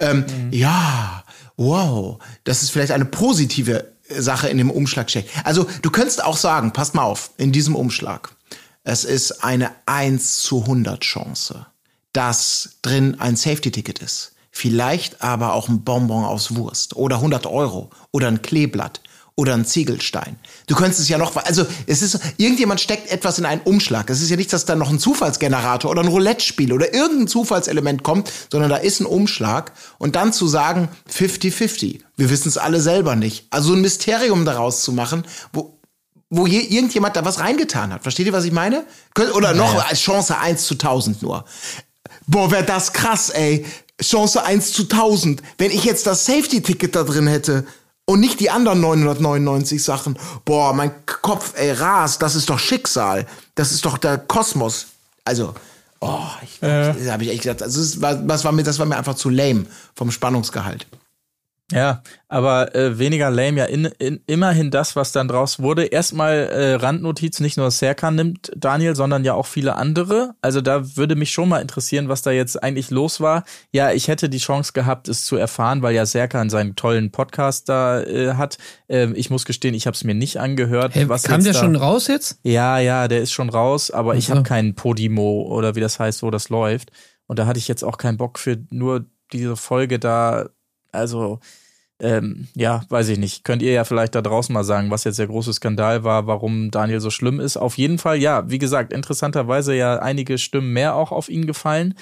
Ähm, 0.00 0.24
Ja, 0.50 1.22
wow, 1.56 2.18
das 2.44 2.62
ist 2.62 2.70
vielleicht 2.70 2.92
eine 2.92 3.04
positive 3.04 3.84
Sache 4.08 4.48
in 4.48 4.58
dem 4.58 4.70
Umschlag 4.70 5.08
steckt. 5.10 5.30
Also 5.44 5.66
du 5.82 5.90
könntest 5.90 6.24
auch 6.24 6.36
sagen, 6.36 6.72
passt 6.72 6.94
mal 6.94 7.04
auf, 7.04 7.30
in 7.36 7.52
diesem 7.52 7.76
Umschlag, 7.76 8.30
es 8.84 9.04
ist 9.04 9.44
eine 9.44 9.70
1 9.86 10.40
zu 10.42 10.62
100 10.62 11.00
Chance, 11.00 11.66
dass 12.12 12.76
drin 12.82 13.18
ein 13.20 13.36
Safety-Ticket 13.36 14.00
ist. 14.00 14.32
Vielleicht 14.50 15.22
aber 15.22 15.54
auch 15.54 15.68
ein 15.68 15.82
Bonbon 15.82 16.24
aus 16.24 16.54
Wurst 16.54 16.94
oder 16.94 17.16
100 17.16 17.46
Euro 17.46 17.90
oder 18.10 18.28
ein 18.28 18.42
Kleeblatt 18.42 19.00
oder 19.34 19.54
ein 19.54 19.64
Ziegelstein. 19.64 20.38
Du 20.66 20.74
könntest 20.74 21.00
es 21.00 21.08
ja 21.08 21.16
noch, 21.16 21.34
also 21.36 21.64
es 21.86 22.02
ist, 22.02 22.18
irgendjemand 22.36 22.80
steckt 22.80 23.10
etwas 23.10 23.38
in 23.38 23.46
einen 23.46 23.62
Umschlag. 23.62 24.10
Es 24.10 24.20
ist 24.20 24.28
ja 24.28 24.36
nicht, 24.36 24.52
dass 24.52 24.66
da 24.66 24.76
noch 24.76 24.90
ein 24.90 24.98
Zufallsgenerator 24.98 25.90
oder 25.90 26.02
ein 26.02 26.08
Roulette-Spiel 26.08 26.72
oder 26.72 26.92
irgendein 26.92 27.28
Zufallselement 27.28 28.02
kommt, 28.02 28.30
sondern 28.50 28.70
da 28.70 28.76
ist 28.76 29.00
ein 29.00 29.06
Umschlag 29.06 29.72
und 29.98 30.16
dann 30.16 30.34
zu 30.34 30.46
sagen 30.48 30.90
50-50. 31.10 32.00
Wir 32.16 32.30
wissen 32.30 32.48
es 32.48 32.58
alle 32.58 32.80
selber 32.80 33.16
nicht. 33.16 33.46
Also 33.50 33.72
ein 33.72 33.80
Mysterium 33.80 34.44
daraus 34.44 34.82
zu 34.82 34.92
machen, 34.92 35.24
wo, 35.54 35.78
wo 36.28 36.46
je, 36.46 36.60
irgendjemand 36.60 37.16
da 37.16 37.24
was 37.24 37.40
reingetan 37.40 37.92
hat. 37.92 38.02
Versteht 38.02 38.26
ihr, 38.26 38.32
was 38.34 38.44
ich 38.44 38.52
meine? 38.52 38.84
Oder 39.34 39.54
noch 39.54 39.88
als 39.88 40.00
Chance 40.00 40.36
1 40.38 40.66
zu 40.66 40.74
1000 40.74 41.22
nur. 41.22 41.46
Boah, 42.26 42.50
wär 42.50 42.62
das 42.62 42.92
krass, 42.92 43.30
ey. 43.30 43.64
Chance 44.00 44.42
1 44.42 44.72
zu 44.72 44.82
1000. 44.82 45.42
Wenn 45.58 45.70
ich 45.70 45.84
jetzt 45.84 46.06
das 46.06 46.24
Safety-Ticket 46.26 46.94
da 46.94 47.04
drin 47.04 47.26
hätte 47.26 47.66
und 48.04 48.20
nicht 48.20 48.40
die 48.40 48.50
anderen 48.50 48.80
999 48.80 49.82
Sachen. 49.82 50.18
Boah, 50.44 50.72
mein 50.72 50.92
Kopf, 51.06 51.52
ey, 51.56 51.72
rast. 51.72 52.22
Das 52.22 52.34
ist 52.34 52.50
doch 52.50 52.58
Schicksal. 52.58 53.26
Das 53.54 53.72
ist 53.72 53.84
doch 53.84 53.98
der 53.98 54.18
Kosmos. 54.18 54.86
Also, 55.24 55.54
oh, 56.00 56.26
ich, 56.42 56.58
da 56.60 56.94
habe 57.10 57.24
ich 57.24 57.30
echt 57.30 57.42
gesagt, 57.42 57.62
also 57.62 57.80
das 57.80 58.00
war, 58.00 58.14
das, 58.14 58.44
war 58.44 58.52
mir, 58.52 58.64
das 58.64 58.78
war 58.78 58.86
mir 58.86 58.96
einfach 58.96 59.14
zu 59.14 59.30
lame 59.30 59.66
vom 59.94 60.10
Spannungsgehalt. 60.10 60.86
Ja, 61.72 62.02
aber 62.28 62.74
äh, 62.74 62.98
weniger 62.98 63.30
lame 63.30 63.58
ja 63.58 63.64
in, 63.64 63.86
in, 63.98 64.20
immerhin 64.26 64.70
das, 64.70 64.94
was 64.96 65.12
dann 65.12 65.28
draus 65.28 65.58
wurde. 65.58 65.84
Erstmal 65.86 66.34
äh, 66.34 66.74
Randnotiz, 66.74 67.40
nicht 67.40 67.56
nur 67.56 67.70
Serkan 67.70 68.14
nimmt 68.14 68.52
Daniel, 68.56 68.94
sondern 68.94 69.24
ja 69.24 69.34
auch 69.34 69.46
viele 69.46 69.76
andere. 69.76 70.34
Also 70.40 70.60
da 70.60 70.96
würde 70.96 71.16
mich 71.16 71.32
schon 71.32 71.48
mal 71.48 71.60
interessieren, 71.60 72.08
was 72.08 72.22
da 72.22 72.30
jetzt 72.30 72.62
eigentlich 72.62 72.90
los 72.90 73.20
war. 73.20 73.44
Ja, 73.72 73.90
ich 73.92 74.08
hätte 74.08 74.28
die 74.28 74.38
Chance 74.38 74.72
gehabt, 74.72 75.08
es 75.08 75.24
zu 75.24 75.36
erfahren, 75.36 75.82
weil 75.82 75.94
ja 75.94 76.06
Serkan 76.06 76.50
seinen 76.50 76.76
tollen 76.76 77.10
Podcast 77.10 77.68
da 77.68 78.02
äh, 78.02 78.34
hat. 78.34 78.58
Ähm, 78.88 79.14
ich 79.16 79.30
muss 79.30 79.44
gestehen, 79.44 79.74
ich 79.74 79.86
habe 79.86 79.94
es 79.94 80.04
mir 80.04 80.14
nicht 80.14 80.38
angehört. 80.38 80.94
Hey, 80.94 81.08
was 81.08 81.22
kam 81.24 81.36
jetzt 81.36 81.46
der 81.46 81.52
da- 81.54 81.58
schon 81.60 81.76
raus 81.76 82.06
jetzt? 82.08 82.38
Ja, 82.42 82.78
ja, 82.78 83.08
der 83.08 83.20
ist 83.22 83.32
schon 83.32 83.48
raus, 83.50 83.90
aber 83.90 84.14
ich 84.16 84.24
Ach 84.26 84.28
so. 84.28 84.34
habe 84.36 84.42
keinen 84.48 84.74
Podimo 84.74 85.42
oder 85.42 85.74
wie 85.74 85.80
das 85.80 85.98
heißt, 85.98 86.22
wo 86.22 86.30
das 86.30 86.48
läuft. 86.48 86.90
Und 87.26 87.38
da 87.38 87.46
hatte 87.46 87.58
ich 87.58 87.68
jetzt 87.68 87.82
auch 87.82 87.96
keinen 87.98 88.18
Bock 88.18 88.38
für 88.38 88.58
nur 88.70 89.06
diese 89.32 89.56
Folge 89.56 89.98
da. 89.98 90.50
Also, 90.90 91.40
ähm, 92.02 92.48
ja, 92.54 92.82
weiß 92.88 93.08
ich 93.10 93.18
nicht. 93.18 93.44
Könnt 93.44 93.62
ihr 93.62 93.72
ja 93.72 93.84
vielleicht 93.84 94.14
da 94.16 94.22
draußen 94.22 94.52
mal 94.52 94.64
sagen, 94.64 94.90
was 94.90 95.04
jetzt 95.04 95.20
der 95.20 95.28
große 95.28 95.52
Skandal 95.52 96.02
war, 96.02 96.26
warum 96.26 96.72
Daniel 96.72 97.00
so 97.00 97.10
schlimm 97.10 97.38
ist. 97.38 97.56
Auf 97.56 97.78
jeden 97.78 97.98
Fall, 97.98 98.16
ja, 98.16 98.50
wie 98.50 98.58
gesagt, 98.58 98.92
interessanterweise 98.92 99.74
ja 99.74 100.00
einige 100.00 100.36
Stimmen 100.38 100.72
mehr 100.72 100.96
auch 100.96 101.12
auf 101.12 101.28
ihn 101.28 101.46
gefallen. 101.46 101.94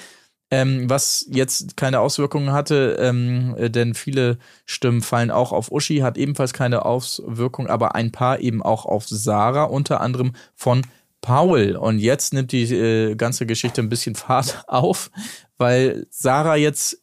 Ähm, 0.50 0.88
was 0.90 1.26
jetzt 1.28 1.76
keine 1.76 2.00
Auswirkungen 2.00 2.50
hatte, 2.50 2.96
ähm, 2.98 3.54
äh, 3.56 3.70
denn 3.70 3.94
viele 3.94 4.38
Stimmen 4.64 5.02
fallen 5.02 5.30
auch 5.30 5.52
auf 5.52 5.70
Uschi, 5.70 5.98
hat 5.98 6.18
ebenfalls 6.18 6.52
keine 6.52 6.84
Auswirkung, 6.84 7.68
aber 7.68 7.94
ein 7.94 8.10
paar 8.10 8.40
eben 8.40 8.60
auch 8.60 8.84
auf 8.84 9.06
Sarah, 9.06 9.64
unter 9.64 10.00
anderem 10.00 10.32
von 10.56 10.82
Paul. 11.20 11.76
Und 11.76 11.98
jetzt 11.98 12.32
nimmt 12.32 12.52
die 12.52 12.64
äh, 12.74 13.14
ganze 13.14 13.46
Geschichte 13.46 13.82
ein 13.82 13.90
bisschen 13.90 14.14
Fahrt 14.16 14.64
auf, 14.66 15.10
weil 15.58 16.06
Sarah 16.10 16.56
jetzt, 16.56 17.02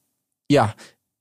ja, 0.49 0.73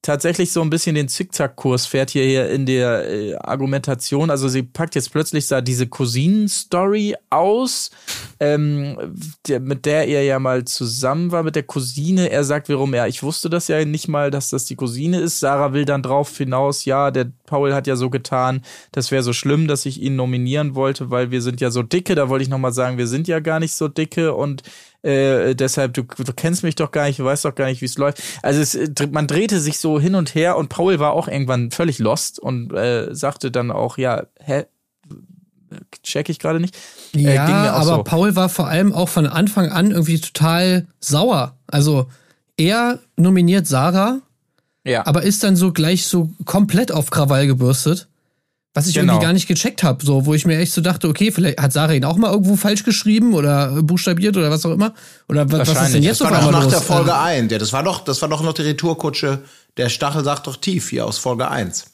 tatsächlich 0.07 0.53
so 0.53 0.63
ein 0.63 0.71
bisschen 0.71 0.95
den 0.95 1.09
Zickzackkurs 1.09 1.87
fährt 1.87 2.11
hier, 2.11 2.25
hier 2.25 2.49
in 2.49 2.65
der 2.65 3.11
äh, 3.11 3.35
Argumentation. 3.35 4.31
Also 4.31 4.49
sie 4.49 4.63
packt 4.63 4.95
jetzt 4.95 5.11
plötzlich 5.11 5.49
da 5.49 5.61
diese 5.61 5.89
Cousinen-Story 5.89 7.17
aus, 7.29 7.91
ähm, 8.39 8.97
der, 9.49 9.59
mit 9.59 9.85
der 9.85 10.07
er 10.07 10.23
ja 10.23 10.39
mal 10.39 10.65
zusammen 10.65 11.33
war, 11.33 11.43
mit 11.43 11.57
der 11.57 11.65
Cousine. 11.65 12.31
Er 12.31 12.45
sagt 12.45 12.69
wiederum, 12.69 12.95
ja, 12.95 13.07
ich 13.07 13.23
wusste 13.25 13.51
das 13.51 13.67
ja 13.67 13.85
nicht 13.85 14.07
mal, 14.07 14.31
dass 14.31 14.51
das 14.51 14.65
die 14.65 14.77
Cousine 14.77 15.19
ist. 15.19 15.41
Sarah 15.41 15.73
will 15.73 15.85
dann 15.85 16.03
drauf 16.03 16.37
hinaus, 16.37 16.85
ja, 16.85 17.11
der 17.11 17.33
Paul 17.47 17.75
hat 17.75 17.87
ja 17.87 17.97
so 17.97 18.11
getan, 18.11 18.63
das 18.93 19.11
wäre 19.11 19.23
so 19.23 19.33
schlimm, 19.33 19.67
dass 19.69 19.87
ich 19.87 20.01
ihn 20.03 20.17
nominieren 20.17 20.75
wollte, 20.75 21.11
weil 21.11 21.31
wir 21.31 21.43
sind 21.43 21.61
ja 21.61 21.71
so 21.71 21.83
dicke. 21.83 22.15
Da 22.15 22.29
wollte 22.29 22.43
ich 22.43 22.49
nochmal 22.49 22.73
sagen, 22.73 22.99
wir 22.99 23.07
sind 23.07 23.29
ja 23.29 23.41
gar 23.41 23.61
nicht 23.61 23.75
so 23.75 23.89
dicke 23.89 24.35
und 24.35 24.63
äh, 25.03 25.55
deshalb, 25.55 25.95
du, 25.95 26.03
du 26.03 26.33
kennst 26.35 26.63
mich 26.63 26.75
doch 26.75 26.91
gar 26.91 27.07
nicht, 27.07 27.19
du 27.19 27.25
weißt 27.25 27.45
doch 27.45 27.55
gar 27.55 27.67
nicht, 27.67 27.81
wie 27.81 27.87
es 27.87 27.97
läuft. 27.97 28.23
Also 28.43 28.61
es, 28.61 28.75
äh, 28.75 28.89
man 29.11 29.27
drehte 29.27 29.61
sich 29.61 29.79
so 29.79 30.01
hin 30.01 30.15
und 30.15 30.35
her 30.35 30.57
und 30.57 30.69
Paul 30.69 30.99
war 30.99 31.13
auch 31.13 31.29
irgendwann 31.29 31.71
völlig 31.71 31.99
lost 31.99 32.39
und 32.39 32.73
äh, 32.73 33.15
sagte 33.15 33.51
dann 33.51 33.71
auch, 33.71 33.99
ja, 33.99 34.25
hä, 34.41 34.65
check 36.03 36.29
ich 36.29 36.39
gerade 36.39 36.61
nicht. 36.61 36.77
Äh, 37.15 37.35
Ja, 37.35 37.73
aber 37.73 37.97
so. 37.97 38.03
Paul 38.03 38.37
war 38.37 38.49
vor 38.49 38.67
allem 38.67 38.93
auch 38.93 39.09
von 39.09 39.27
Anfang 39.27 39.71
an 39.71 39.91
irgendwie 39.91 40.21
total 40.21 40.87
sauer. 41.01 41.57
Also 41.67 42.07
er 42.57 43.01
nominiert 43.17 43.67
Sarah, 43.67 44.21
ja. 44.87 45.05
aber 45.07 45.23
ist 45.23 45.43
dann 45.45 45.57
so 45.57 45.73
gleich 45.73 46.07
so 46.07 46.31
komplett 46.45 46.93
auf 46.93 47.11
Krawall 47.11 47.47
gebürstet. 47.47 48.09
Was 48.75 48.87
ich 48.87 48.95
Genau. 48.95 49.15
irgendwie 49.15 49.25
gar 49.25 49.33
nicht 49.33 49.49
gecheckt 49.49 49.83
habe, 49.83 50.05
so 50.05 50.27
wo 50.27 50.35
ich 50.35 50.45
mir 50.45 50.59
echt 50.59 50.73
so 50.73 50.83
dachte, 50.83 51.09
okay, 51.09 51.33
vielleicht 51.33 51.59
hat 51.63 51.73
Sarah 51.73 51.95
ihn 51.95 52.05
auch 52.05 52.19
mal 52.19 52.31
irgendwo 52.31 52.57
falsch 52.57 52.85
geschrieben 52.85 53.33
oder 53.33 53.83
buchstabiert 53.83 54.37
oder 54.37 54.51
was 54.51 54.67
auch 54.67 54.73
immer. 54.73 54.93
Oder 55.31 55.51
wa- 55.51 55.59
was 55.61 55.69
ist 55.71 55.95
denn 55.95 56.03
jetzt 56.03 56.21
Das 56.21 56.31
war 56.31 56.41
doch 56.43 56.51
nach 56.51 56.63
los? 56.65 56.73
der 56.73 56.83
Folge 56.83 57.15
Also, 57.15 57.25
1. 57.45 57.53
Ja, 57.53 57.59
das 57.59 57.73
war 57.73 57.83
doch, 57.83 58.05
das 58.05 58.21
war 58.21 58.29
doch 58.29 58.43
noch 58.43 58.53
die 58.53 58.63
Retourkutsche. 58.63 59.43
Der 59.79 59.89
Stachel 59.89 60.23
sagt 60.25 60.47
doch 60.47 60.57
tief 60.57 60.91
hier 60.91 61.07
aus 61.07 61.17
Folge 61.17 61.51
1. 61.51 61.87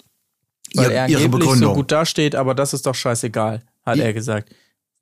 weil 0.74 0.86
Ihr- 0.86 0.92
er 0.96 1.08
ihre 1.08 1.18
angeblich 1.24 1.44
so 1.44 1.50
Begründung. 1.50 1.74
gut 1.74 1.92
dasteht, 1.92 2.34
aber 2.34 2.54
das 2.54 2.72
ist 2.74 2.84
doch 2.86 2.94
scheißegal, 2.96 3.62
hat 3.86 3.96
Ja. 3.98 4.04
er 4.04 4.12
gesagt. 4.12 4.48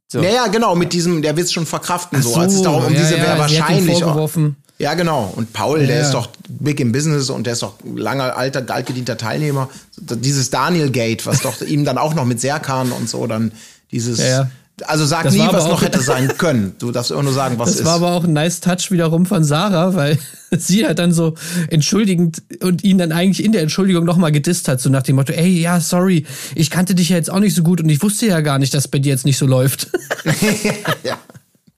So. 0.08 0.20
Ja, 0.20 0.28
ja, 0.30 0.46
genau, 0.48 0.74
mit 0.74 0.92
diesem, 0.92 1.22
der 1.22 1.34
will 1.36 1.44
es 1.44 1.52
schon 1.52 1.64
verkraften, 1.64 2.18
ach 2.20 2.24
so, 2.24 2.34
als 2.36 2.54
es 2.54 2.62
darum 2.62 2.84
um 2.86 2.92
ja, 2.92 3.00
diese 3.00 3.16
ja, 3.16 3.22
wer 3.22 3.38
wahrscheinlich. 3.38 3.98
vorgeworfen. 4.00 4.56
Ja, 4.80 4.94
genau. 4.94 5.30
Und 5.36 5.52
Paul, 5.52 5.82
Ja, 5.82 5.86
der 5.88 5.96
ja. 5.98 6.02
ist 6.02 6.12
doch 6.14 6.30
big 6.48 6.80
im 6.80 6.90
Business 6.90 7.28
und 7.28 7.44
der 7.46 7.52
ist 7.52 7.62
doch 7.62 7.74
langer, 7.94 8.34
alter, 8.36 8.64
altgedienter 8.72 9.18
Teilnehmer. 9.18 9.68
Dieses 9.98 10.48
Daniel 10.48 10.90
Gate, 10.90 11.26
was 11.26 11.42
doch 11.42 11.60
ihm 11.66 11.84
dann 11.84 11.98
auch 11.98 12.14
noch 12.14 12.24
mit 12.24 12.40
Serkan 12.40 12.90
und 12.90 13.08
so 13.08 13.26
dann 13.26 13.52
dieses. 13.92 14.18
Ja, 14.18 14.26
ja. 14.26 14.50
Also 14.86 15.04
sag 15.04 15.24
Das 15.24 15.34
nie, 15.34 15.40
was 15.50 15.66
noch 15.68 15.82
hätte 15.82 16.00
sein 16.00 16.38
können. 16.38 16.72
Du 16.78 16.90
darfst 16.90 17.10
immer 17.10 17.22
nur 17.22 17.34
sagen, 17.34 17.58
was 17.58 17.68
Das 17.72 17.80
ist. 17.80 17.84
war 17.84 17.96
aber 17.96 18.12
auch 18.12 18.24
ein 18.24 18.32
nice 18.32 18.60
Touch 18.60 18.90
wiederum 18.90 19.26
von 19.26 19.44
Sarah, 19.44 19.94
weil 19.94 20.18
sie 20.56 20.86
hat 20.86 20.98
dann 20.98 21.12
so 21.12 21.34
entschuldigend 21.68 22.40
und 22.62 22.82
ihn 22.82 22.96
dann 22.96 23.12
eigentlich 23.12 23.44
in 23.44 23.52
der 23.52 23.60
Entschuldigung 23.60 24.06
nochmal 24.06 24.32
gedisst 24.32 24.68
hat, 24.68 24.80
so 24.80 24.88
nach 24.88 25.02
dem 25.02 25.16
Motto, 25.16 25.34
ey, 25.34 25.60
ja, 25.60 25.80
sorry, 25.80 26.24
ich 26.54 26.70
kannte 26.70 26.94
dich 26.94 27.10
ja 27.10 27.16
jetzt 27.16 27.30
auch 27.30 27.40
nicht 27.40 27.54
so 27.54 27.62
gut 27.62 27.82
und 27.82 27.90
ich 27.90 28.02
wusste 28.02 28.24
ja 28.24 28.40
gar 28.40 28.58
nicht, 28.58 28.72
dass 28.72 28.88
bei 28.88 28.98
dir 28.98 29.10
jetzt 29.10 29.26
nicht 29.26 29.36
so 29.36 29.44
läuft. 29.44 29.88
ja. 31.04 31.18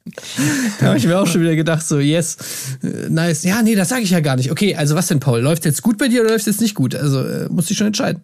da 0.80 0.86
habe 0.86 0.98
ich 0.98 1.06
mir 1.06 1.18
auch 1.18 1.26
schon 1.26 1.40
wieder 1.42 1.54
gedacht, 1.56 1.86
so, 1.86 1.98
yes, 1.98 2.36
äh, 2.82 3.08
nice. 3.08 3.44
Ja, 3.44 3.62
nee, 3.62 3.74
das 3.74 3.88
sage 3.88 4.02
ich 4.02 4.10
ja 4.10 4.20
gar 4.20 4.36
nicht. 4.36 4.50
Okay, 4.50 4.74
also 4.74 4.94
was 4.94 5.06
denn, 5.06 5.20
Paul? 5.20 5.40
Läuft 5.40 5.64
jetzt 5.64 5.82
gut 5.82 5.98
bei 5.98 6.08
dir 6.08 6.22
oder 6.22 6.30
läuft 6.30 6.46
jetzt 6.46 6.60
nicht 6.60 6.74
gut? 6.74 6.94
Also 6.94 7.24
äh, 7.26 7.48
muss 7.48 7.70
ich 7.70 7.76
schon 7.76 7.86
entscheiden. 7.88 8.22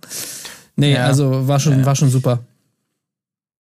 Nee, 0.77 0.95
Ja. 0.95 1.07
also 1.07 1.49
war 1.49 1.61
schon, 1.61 1.85
war 1.85 1.97
schon 1.97 2.11
super. 2.11 2.41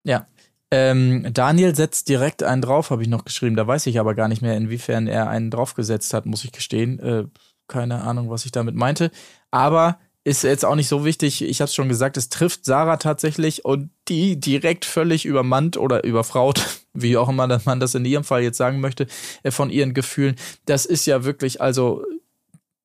Ja. 0.04 0.26
Ähm, 0.70 1.26
Daniel 1.32 1.74
setzt 1.74 2.08
direkt 2.08 2.42
einen 2.42 2.60
drauf, 2.62 2.90
habe 2.90 3.02
ich 3.02 3.08
noch 3.08 3.24
geschrieben. 3.24 3.56
Da 3.56 3.66
weiß 3.66 3.86
ich 3.86 3.98
aber 3.98 4.14
gar 4.14 4.28
nicht 4.28 4.42
mehr, 4.42 4.56
inwiefern 4.56 5.06
er 5.06 5.28
einen 5.28 5.50
draufgesetzt 5.50 6.12
hat, 6.12 6.26
muss 6.26 6.44
ich 6.44 6.52
gestehen. 6.52 6.98
Äh, 6.98 7.24
keine 7.68 8.02
Ahnung, 8.02 8.30
was 8.30 8.44
ich 8.44 8.52
damit 8.52 8.74
meinte. 8.74 9.10
Aber 9.50 9.98
ist 10.24 10.44
jetzt 10.44 10.64
auch 10.64 10.74
nicht 10.74 10.88
so 10.88 11.04
wichtig. 11.06 11.42
Ich 11.42 11.60
habe 11.60 11.68
es 11.68 11.74
schon 11.74 11.88
gesagt, 11.88 12.16
es 12.18 12.28
trifft 12.28 12.66
Sarah 12.66 12.98
tatsächlich 12.98 13.64
und 13.64 13.90
die 14.08 14.38
direkt 14.38 14.84
völlig 14.84 15.24
übermannt 15.24 15.76
oder 15.78 16.04
überfraut, 16.04 16.60
wie 16.94 17.16
auch 17.16 17.28
immer 17.28 17.46
man 17.64 17.80
das 17.80 17.94
in 17.94 18.04
ihrem 18.04 18.24
Fall 18.24 18.42
jetzt 18.42 18.58
sagen 18.58 18.80
möchte, 18.80 19.06
äh, 19.42 19.50
von 19.50 19.70
ihren 19.70 19.94
Gefühlen. 19.94 20.36
Das 20.66 20.86
ist 20.86 21.06
ja 21.06 21.24
wirklich, 21.24 21.60
also 21.60 22.04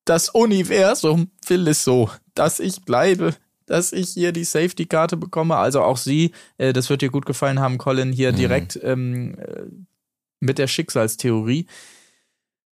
das 0.04 0.28
Universum 0.28 1.30
will 1.46 1.66
es 1.68 1.82
so, 1.84 2.10
dass 2.34 2.60
ich 2.60 2.82
bleibe, 2.82 3.34
dass 3.66 3.92
ich 3.92 4.10
hier 4.10 4.32
die 4.32 4.44
Safety-Karte 4.44 5.16
bekomme. 5.16 5.56
Also 5.56 5.80
auch 5.82 5.96
sie, 5.96 6.32
äh, 6.58 6.72
das 6.72 6.90
wird 6.90 7.00
dir 7.02 7.10
gut 7.10 7.24
gefallen 7.26 7.60
haben, 7.60 7.78
Colin, 7.78 8.12
hier 8.12 8.32
direkt 8.32 8.78
ähm, 8.82 9.38
äh, 9.38 9.62
mit 10.40 10.58
der 10.58 10.66
Schicksalstheorie. 10.66 11.66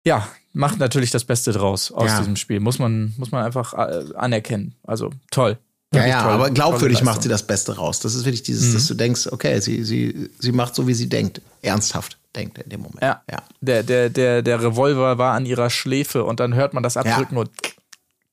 Ja, 0.04 0.28
macht 0.52 0.78
natürlich 0.78 1.10
das 1.10 1.24
Beste 1.24 1.52
draus 1.52 1.90
aus 1.92 2.10
Ja. 2.10 2.18
diesem 2.18 2.36
Spiel. 2.36 2.60
Muss 2.60 2.78
man, 2.78 3.14
muss 3.16 3.30
man 3.30 3.44
einfach 3.44 3.72
äh, 3.72 4.12
anerkennen. 4.14 4.74
Also 4.82 5.10
toll. 5.30 5.56
Ja, 5.94 6.06
ja, 6.06 6.22
toll. 6.22 6.32
aber 6.32 6.50
glaubwürdig 6.50 7.02
macht 7.02 7.22
sie 7.22 7.28
das 7.28 7.42
Beste 7.46 7.76
raus. 7.76 8.00
Das 8.00 8.14
ist 8.14 8.24
wirklich 8.24 8.42
dieses, 8.42 8.70
Mhm. 8.70 8.74
dass 8.74 8.86
du 8.86 8.94
denkst, 8.94 9.26
okay, 9.30 9.60
sie, 9.60 9.84
sie, 9.84 10.30
sie 10.38 10.52
macht 10.52 10.74
so, 10.74 10.86
wie 10.86 10.94
sie 10.94 11.08
denkt. 11.08 11.40
Ernsthaft 11.60 12.16
denkt 12.34 12.58
in 12.58 12.70
dem 12.70 12.80
Moment. 12.80 13.02
Ja. 13.02 13.22
ja. 13.30 13.42
Der, 13.60 13.82
der, 13.82 14.08
der, 14.08 14.42
der 14.42 14.62
Revolver 14.62 15.18
war 15.18 15.34
an 15.34 15.44
ihrer 15.44 15.68
Schläfe 15.70 16.24
und 16.24 16.40
dann 16.40 16.54
hört 16.54 16.72
man 16.74 16.82
das 16.82 16.96
abdrücken 16.96 17.36
und 17.36 17.50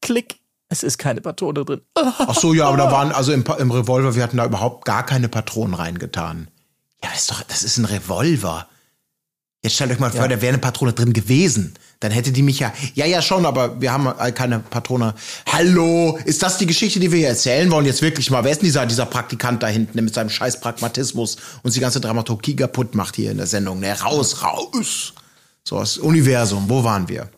klick. 0.01 0.37
Es 0.71 0.83
ist 0.83 0.97
keine 0.99 1.19
Patrone 1.19 1.65
drin. 1.65 1.81
Ach 1.95 2.35
so, 2.39 2.53
ja, 2.53 2.67
aber 2.67 2.77
da 2.77 2.91
waren, 2.91 3.11
also 3.11 3.31
im, 3.33 3.43
im 3.57 3.71
Revolver, 3.71 4.15
wir 4.15 4.23
hatten 4.23 4.37
da 4.37 4.45
überhaupt 4.45 4.85
gar 4.85 5.03
keine 5.05 5.27
Patronen 5.27 5.73
reingetan. 5.73 6.47
Ja, 7.03 7.09
das 7.11 7.21
ist 7.21 7.31
doch, 7.31 7.41
das 7.43 7.63
ist 7.63 7.77
ein 7.77 7.85
Revolver. 7.85 8.67
Jetzt 9.61 9.75
stellt 9.75 9.91
euch 9.91 9.99
mal 9.99 10.09
vor, 10.09 10.29
da 10.29 10.41
wäre 10.41 10.53
eine 10.53 10.57
Patrone 10.57 10.93
drin 10.93 11.11
gewesen. 11.11 11.73
Dann 11.99 12.11
hätte 12.11 12.31
die 12.31 12.43
mich 12.43 12.59
ja. 12.59 12.71
Ja, 12.93 13.05
ja, 13.05 13.21
schon, 13.21 13.45
aber 13.45 13.81
wir 13.81 13.91
haben 13.91 14.07
äh, 14.07 14.31
keine 14.31 14.59
Patrone. 14.59 15.13
Hallo, 15.51 16.17
ist 16.23 16.41
das 16.41 16.57
die 16.57 16.65
Geschichte, 16.65 17.01
die 17.01 17.11
wir 17.11 17.19
hier 17.19 17.27
erzählen 17.27 17.69
wollen? 17.69 17.85
Jetzt 17.85 18.01
wirklich 18.01 18.31
mal. 18.31 18.45
Wer 18.45 18.51
ist 18.51 18.61
denn 18.61 18.67
dieser, 18.67 18.85
dieser 18.85 19.05
Praktikant 19.05 19.61
da 19.61 19.67
hinten, 19.67 19.93
der 19.93 20.03
mit 20.03 20.13
seinem 20.13 20.29
scheiß 20.29 20.61
Pragmatismus 20.61 21.35
uns 21.61 21.73
die 21.73 21.81
ganze 21.81 21.99
Dramaturgie 21.99 22.55
kaputt 22.55 22.95
macht 22.95 23.17
hier 23.17 23.31
in 23.31 23.37
der 23.37 23.47
Sendung? 23.47 23.81
Ne, 23.81 23.99
raus, 23.99 24.43
raus. 24.43 25.13
So, 25.65 25.77
das 25.77 25.97
Universum, 25.97 26.69
wo 26.69 26.85
waren 26.85 27.09
wir? 27.09 27.29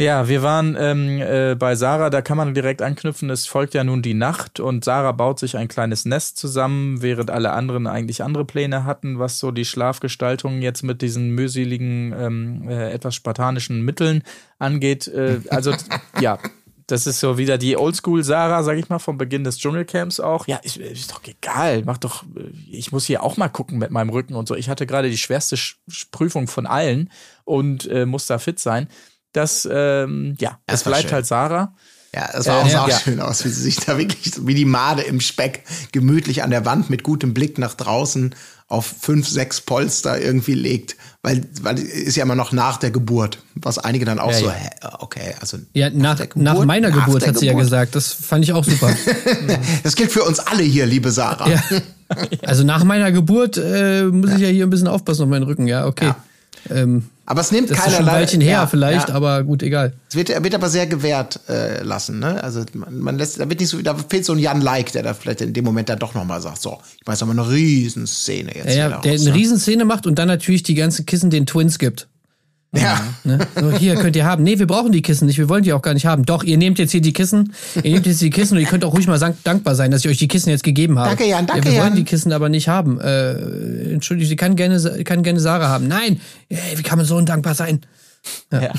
Ja, 0.00 0.28
wir 0.28 0.42
waren 0.42 0.78
ähm, 0.80 1.20
äh, 1.20 1.54
bei 1.54 1.74
Sarah, 1.74 2.08
da 2.08 2.22
kann 2.22 2.38
man 2.38 2.54
direkt 2.54 2.80
anknüpfen, 2.80 3.28
es 3.28 3.46
folgt 3.46 3.74
ja 3.74 3.84
nun 3.84 4.00
die 4.00 4.14
Nacht 4.14 4.58
und 4.58 4.82
Sarah 4.82 5.12
baut 5.12 5.38
sich 5.38 5.58
ein 5.58 5.68
kleines 5.68 6.06
Nest 6.06 6.38
zusammen, 6.38 7.02
während 7.02 7.30
alle 7.30 7.52
anderen 7.52 7.86
eigentlich 7.86 8.22
andere 8.22 8.46
Pläne 8.46 8.84
hatten, 8.84 9.18
was 9.18 9.38
so 9.38 9.50
die 9.50 9.66
Schlafgestaltung 9.66 10.62
jetzt 10.62 10.84
mit 10.84 11.02
diesen 11.02 11.32
mühseligen, 11.32 12.14
ähm, 12.18 12.66
äh, 12.66 12.92
etwas 12.92 13.14
spartanischen 13.14 13.82
Mitteln 13.82 14.22
angeht. 14.58 15.06
Äh, 15.06 15.40
also 15.50 15.74
ja, 16.22 16.38
das 16.86 17.06
ist 17.06 17.20
so 17.20 17.36
wieder 17.36 17.58
die 17.58 17.76
Oldschool 17.76 18.24
Sarah, 18.24 18.62
sag 18.62 18.78
ich 18.78 18.88
mal, 18.88 19.00
vom 19.00 19.18
Beginn 19.18 19.44
des 19.44 19.58
Dschungelcamps 19.58 20.18
auch. 20.18 20.46
Ja, 20.46 20.56
ist, 20.62 20.78
ist 20.78 21.12
doch 21.12 21.20
egal, 21.26 21.82
mach 21.84 21.98
doch, 21.98 22.24
ich 22.70 22.90
muss 22.90 23.04
hier 23.04 23.22
auch 23.22 23.36
mal 23.36 23.50
gucken 23.50 23.76
mit 23.76 23.90
meinem 23.90 24.08
Rücken 24.08 24.34
und 24.34 24.48
so. 24.48 24.54
Ich 24.54 24.70
hatte 24.70 24.86
gerade 24.86 25.10
die 25.10 25.18
schwerste 25.18 25.58
Sch 25.58 25.76
Prüfung 26.10 26.48
von 26.48 26.66
allen 26.66 27.10
und 27.44 27.86
äh, 27.90 28.06
muss 28.06 28.26
da 28.26 28.38
fit 28.38 28.58
sein. 28.58 28.88
Das, 29.32 29.68
ähm, 29.70 30.36
ja, 30.40 30.58
Das 30.66 30.80
es 30.80 30.86
war 30.86 30.92
bleibt 30.92 31.04
schön. 31.08 31.12
halt 31.14 31.26
Sarah. 31.26 31.74
Ja, 32.14 32.28
das 32.32 32.46
sah 32.46 32.60
auch, 32.60 32.66
Äh, 32.66 32.70
sah 32.70 32.82
auch 32.84 32.88
ja. 32.88 32.98
schön 32.98 33.20
aus, 33.20 33.44
wie 33.44 33.48
sie 33.50 33.62
sich 33.62 33.76
da 33.76 33.96
wirklich 33.96 34.34
so 34.34 34.46
wie 34.46 34.54
die 34.54 34.64
Made 34.64 35.02
im 35.02 35.20
Speck 35.20 35.62
gemütlich 35.92 36.42
an 36.42 36.50
der 36.50 36.64
Wand 36.64 36.90
mit 36.90 37.04
gutem 37.04 37.34
Blick 37.34 37.56
nach 37.58 37.74
draußen 37.74 38.34
auf 38.66 38.86
fünf, 39.00 39.28
sechs 39.28 39.60
Polster 39.60 40.20
irgendwie 40.20 40.54
legt. 40.54 40.96
Weil, 41.22 41.42
weil 41.62 41.78
ist 41.78 42.16
ja 42.16 42.24
immer 42.24 42.34
noch 42.34 42.50
nach 42.52 42.78
der 42.78 42.90
Geburt. 42.90 43.38
Was 43.54 43.78
einige 43.78 44.04
dann 44.04 44.18
auch 44.18 44.32
Ja, 44.32 44.38
so, 44.38 44.46
ja. 44.46 44.52
hä, 44.52 44.68
okay, 45.00 45.34
also. 45.40 45.58
Ja, 45.72 45.90
nach, 45.90 46.16
der 46.16 46.28
nach 46.34 46.52
Geburt? 46.52 46.66
meiner 46.66 46.90
Nach 46.90 47.04
Geburt 47.06 47.26
hat 47.26 47.38
sie 47.38 47.46
ja 47.46 47.52
Geburt. 47.52 47.66
gesagt. 47.66 47.94
Das 47.94 48.12
fand 48.12 48.44
ich 48.44 48.52
auch 48.52 48.64
super. 48.64 48.92
Das 49.84 49.94
gilt 49.96 50.10
für 50.10 50.24
uns 50.24 50.40
alle 50.40 50.62
hier, 50.64 50.86
liebe 50.86 51.10
Sarah. 51.12 51.48
ja. 51.48 51.62
Also 52.44 52.64
nach 52.64 52.82
meiner 52.82 53.12
Geburt 53.12 53.56
äh, 53.56 54.02
muss 54.06 54.32
ich 54.32 54.40
ja 54.40 54.48
hier 54.48 54.66
ein 54.66 54.70
bisschen 54.70 54.88
aufpassen 54.88 55.22
auf 55.22 55.28
meinen 55.28 55.44
Rücken. 55.44 55.68
Ja, 55.68 55.86
okay. 55.86 56.12
Ähm, 56.68 57.04
Aber 57.26 57.40
es 57.40 57.52
nimmt 57.52 57.70
das 57.70 57.78
ist 57.78 57.84
keiner 57.84 57.96
schon 57.96 58.08
ein 58.08 58.14
Weilchen 58.14 58.40
her 58.40 58.52
ja, 58.52 58.66
vielleicht, 58.66 59.08
ja. 59.08 59.14
aber 59.14 59.42
gut, 59.44 59.62
egal. 59.62 59.94
Es 60.08 60.16
wird, 60.16 60.30
er 60.30 60.42
wird 60.44 60.54
aber 60.54 60.68
sehr 60.68 60.86
gewährt 60.86 61.40
äh, 61.48 61.82
lassen, 61.82 62.18
ne? 62.18 62.42
Also 62.42 62.64
man, 62.74 62.98
man 62.98 63.18
lässt, 63.18 63.40
da 63.40 63.48
wird 63.48 63.60
nicht 63.60 63.68
so, 63.68 63.80
da 63.80 63.94
fehlt 63.94 64.24
so 64.24 64.32
ein 64.32 64.38
Jan 64.38 64.60
Like, 64.60 64.92
der 64.92 65.02
da 65.02 65.14
vielleicht 65.14 65.40
in 65.40 65.52
dem 65.52 65.64
Moment 65.64 65.88
dann 65.88 65.98
doch 65.98 66.14
nochmal 66.14 66.40
sagt, 66.40 66.60
so, 66.60 66.78
ich 67.00 67.06
weiß 67.06 67.22
aber 67.22 67.32
eine 67.32 67.48
Riesenszene 67.48 68.54
jetzt. 68.54 68.76
Ja, 68.76 69.00
der 69.00 69.12
eine 69.12 69.22
ne? 69.22 69.34
Riesenszene 69.34 69.84
macht 69.84 70.06
und 70.06 70.18
dann 70.18 70.28
natürlich 70.28 70.62
die 70.62 70.74
ganzen 70.74 71.06
Kissen 71.06 71.30
den 71.30 71.46
Twins 71.46 71.78
gibt. 71.78 72.08
Ja. 72.72 73.00
Ne? 73.24 73.38
So, 73.58 73.72
hier 73.72 73.96
könnt 73.96 74.14
ihr 74.14 74.24
haben. 74.24 74.44
Nee, 74.44 74.58
wir 74.58 74.66
brauchen 74.66 74.92
die 74.92 75.02
Kissen 75.02 75.26
nicht, 75.26 75.38
wir 75.38 75.48
wollen 75.48 75.64
die 75.64 75.72
auch 75.72 75.82
gar 75.82 75.94
nicht 75.94 76.06
haben. 76.06 76.24
Doch, 76.24 76.44
ihr 76.44 76.56
nehmt 76.56 76.78
jetzt 76.78 76.92
hier 76.92 77.00
die 77.00 77.12
Kissen, 77.12 77.52
ihr 77.82 77.92
nehmt 77.92 78.06
jetzt 78.06 78.20
die 78.20 78.30
Kissen 78.30 78.54
und 78.54 78.60
ihr 78.60 78.68
könnt 78.68 78.84
auch 78.84 78.94
ruhig 78.94 79.08
mal 79.08 79.18
dankbar 79.42 79.74
sein, 79.74 79.90
dass 79.90 80.04
ich 80.04 80.10
euch 80.10 80.18
die 80.18 80.28
Kissen 80.28 80.50
jetzt 80.50 80.62
gegeben 80.62 80.98
habe. 80.98 81.10
Danke, 81.10 81.26
Jan, 81.26 81.46
danke, 81.46 81.68
ja, 81.68 81.74
wir 81.74 81.80
wollen 81.80 81.88
Jan. 81.90 81.96
die 81.96 82.04
Kissen 82.04 82.32
aber 82.32 82.48
nicht 82.48 82.68
haben. 82.68 83.00
Äh, 83.00 83.92
Entschuldigung, 83.92 84.28
sie 84.28 84.36
kann 84.36 84.54
gerne, 84.54 85.02
kann 85.04 85.22
gerne 85.22 85.40
Sarah 85.40 85.68
haben. 85.68 85.88
Nein, 85.88 86.20
ey, 86.48 86.58
wie 86.76 86.82
kann 86.82 86.96
man 86.96 87.06
so 87.06 87.16
undankbar 87.16 87.54
sein? 87.54 87.80
Ja. 88.52 88.72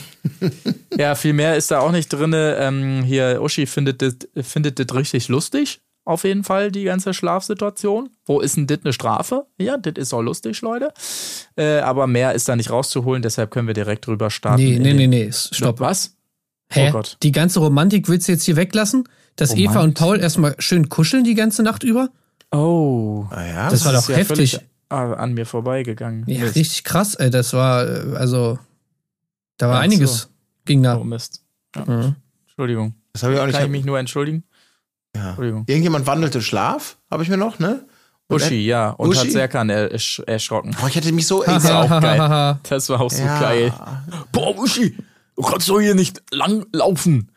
ja, 0.97 1.15
viel 1.15 1.33
mehr 1.33 1.57
ist 1.57 1.71
da 1.71 1.79
auch 1.79 1.91
nicht 1.91 2.09
drin. 2.09 2.31
Ähm, 2.33 3.03
hier, 3.03 3.41
Uschi 3.41 3.65
findet 3.65 4.01
das, 4.01 4.15
findet 4.45 4.79
das 4.79 4.95
richtig 4.95 5.27
lustig. 5.27 5.81
Auf 6.03 6.23
jeden 6.23 6.43
Fall, 6.43 6.71
die 6.71 6.83
ganze 6.83 7.13
Schlafsituation. 7.13 8.09
Wo 8.25 8.39
ist 8.39 8.57
denn 8.57 8.65
das 8.67 8.79
eine 8.83 8.91
Strafe? 8.91 9.45
Ja, 9.59 9.77
das 9.77 9.93
ist 9.97 10.13
auch 10.13 10.21
lustig, 10.21 10.61
Leute. 10.61 10.91
Äh, 11.55 11.79
aber 11.79 12.07
mehr 12.07 12.33
ist 12.33 12.49
da 12.49 12.55
nicht 12.55 12.71
rauszuholen, 12.71 13.21
deshalb 13.21 13.51
können 13.51 13.67
wir 13.67 13.75
direkt 13.75 14.07
drüber 14.07 14.31
starten. 14.31 14.63
Nee, 14.63 14.79
nee, 14.79 14.93
nee, 14.93 15.07
nee, 15.07 15.31
stopp. 15.31 15.79
Was? 15.79 16.15
Hä? 16.71 16.89
Oh 16.89 16.91
Gott. 16.93 17.17
Die 17.21 17.31
ganze 17.31 17.59
Romantik 17.59 18.07
willst 18.07 18.27
du 18.27 18.31
jetzt 18.31 18.43
hier 18.43 18.55
weglassen? 18.55 19.07
Dass 19.35 19.53
Eva 19.55 19.81
und 19.81 19.93
Paul 19.93 20.19
erstmal 20.19 20.55
schön 20.59 20.89
kuscheln 20.89 21.23
die 21.23 21.35
ganze 21.35 21.63
Nacht 21.63 21.83
über? 21.83 22.09
Oh. 22.51 23.25
Ah, 23.29 23.45
ja? 23.45 23.69
Das 23.69 23.85
war 23.85 23.93
ist 23.93 24.03
doch 24.03 24.09
ja 24.09 24.17
heftig. 24.17 24.59
an 24.89 25.33
mir 25.33 25.45
vorbeigegangen. 25.45 26.25
Ja, 26.27 26.41
Mist. 26.41 26.55
richtig 26.55 26.83
krass, 26.83 27.15
ey. 27.15 27.29
Das 27.29 27.53
war, 27.53 27.87
äh, 27.87 28.15
also, 28.17 28.59
da 29.57 29.69
war 29.69 29.77
Ach 29.77 29.81
einiges. 29.81 30.21
so. 30.21 30.27
Ging 30.65 30.83
da. 30.83 30.97
Oh 30.97 31.03
Mist. 31.03 31.43
Ja. 31.75 31.85
Mhm. 31.85 32.15
Entschuldigung. 32.47 32.93
Das 33.13 33.23
habe 33.23 33.33
ich 33.33 33.39
auch 33.39 33.45
nicht. 33.45 33.55
Kann 33.55 33.65
ich 33.65 33.71
mich 33.71 33.85
nur 33.85 33.99
entschuldigen? 33.99 34.43
Ja. 35.15 35.29
Entschuldigung. 35.29 35.63
Irgendjemand 35.67 36.07
wandelte 36.07 36.41
Schlaf, 36.41 36.97
habe 37.09 37.23
ich 37.23 37.29
mir 37.29 37.37
noch, 37.37 37.59
ne? 37.59 37.85
Und 38.27 38.41
Uschi, 38.41 38.65
ja. 38.65 38.91
Und 38.91 39.09
Uschi? 39.09 39.19
hat 39.27 39.31
Serkan 39.31 39.69
er, 39.69 39.91
ersch 39.91 40.21
erschrocken. 40.25 40.75
Oh, 40.81 40.87
ich 40.87 40.95
hätte 40.95 41.11
mich 41.11 41.27
so. 41.27 41.43
ist 41.43 41.69
auch 41.69 41.89
geil. 42.01 42.59
Das 42.69 42.87
war 42.89 43.01
auch 43.01 43.11
so 43.11 43.21
Ja. 43.23 43.39
geil. 43.41 43.73
Boah, 44.31 44.57
Uschi, 44.57 44.95
du 45.35 45.41
kannst 45.41 45.67
doch 45.67 45.81
hier 45.81 45.95
nicht 45.95 46.21
lang 46.31 46.65
laufen. 46.71 47.29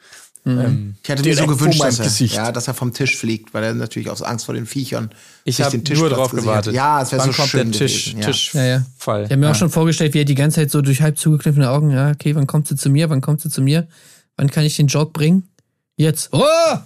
Ähm, 0.46 0.94
Ich 1.02 1.08
hätte 1.08 1.22
mir 1.24 1.34
so 1.34 1.46
gewünscht, 1.46 1.82
dass 1.82 1.98
er, 1.98 2.04
Gesicht. 2.04 2.34
ja, 2.36 2.52
dass 2.52 2.68
er 2.68 2.74
vom 2.74 2.92
Tisch 2.92 3.16
fliegt, 3.16 3.54
weil 3.54 3.64
er 3.64 3.72
natürlich 3.74 4.10
aus 4.10 4.20
Angst 4.22 4.44
vor 4.44 4.54
den 4.54 4.66
Viechern 4.66 5.10
Ich 5.44 5.56
sich 5.56 5.64
habe 5.64 5.78
den 5.78 5.80
nur 5.98 6.08
Tischplatz 6.08 6.12
drauf 6.12 6.30
gewartet. 6.32 6.74
Ja, 6.74 7.00
es 7.00 7.12
wäre 7.12 7.22
so 7.24 7.32
kommt 7.32 7.48
schön 7.48 7.72
der 7.72 7.78
Tisch, 7.80 8.04
gewesen. 8.12 8.20
Ja. 8.20 8.26
Tischfall. 8.26 8.62
Ja, 8.62 8.66
ja. 8.68 9.22
Ich 9.24 9.30
habe 9.30 9.36
mir 9.38 9.50
auch 9.50 9.54
schon 9.54 9.70
vorgestellt, 9.70 10.12
wie 10.12 10.18
er 10.20 10.26
die 10.26 10.34
ganze 10.34 10.56
Zeit 10.60 10.70
so 10.70 10.82
durch 10.82 11.00
halb 11.00 11.18
zugekniffene 11.18 11.70
Augen, 11.70 11.90
ja, 11.90 12.10
okay, 12.10 12.36
wann 12.36 12.46
kommt 12.46 12.68
sie 12.68 12.76
zu 12.76 12.90
mir, 12.90 13.08
wann 13.08 13.22
kommt 13.22 13.40
sie 13.40 13.48
zu 13.48 13.62
mir, 13.62 13.88
wann 14.36 14.50
kann 14.50 14.64
ich 14.64 14.76
den 14.76 14.86
Jog 14.88 15.14
bringen? 15.14 15.48
Jetzt. 15.96 16.28
Oh, 16.32 16.42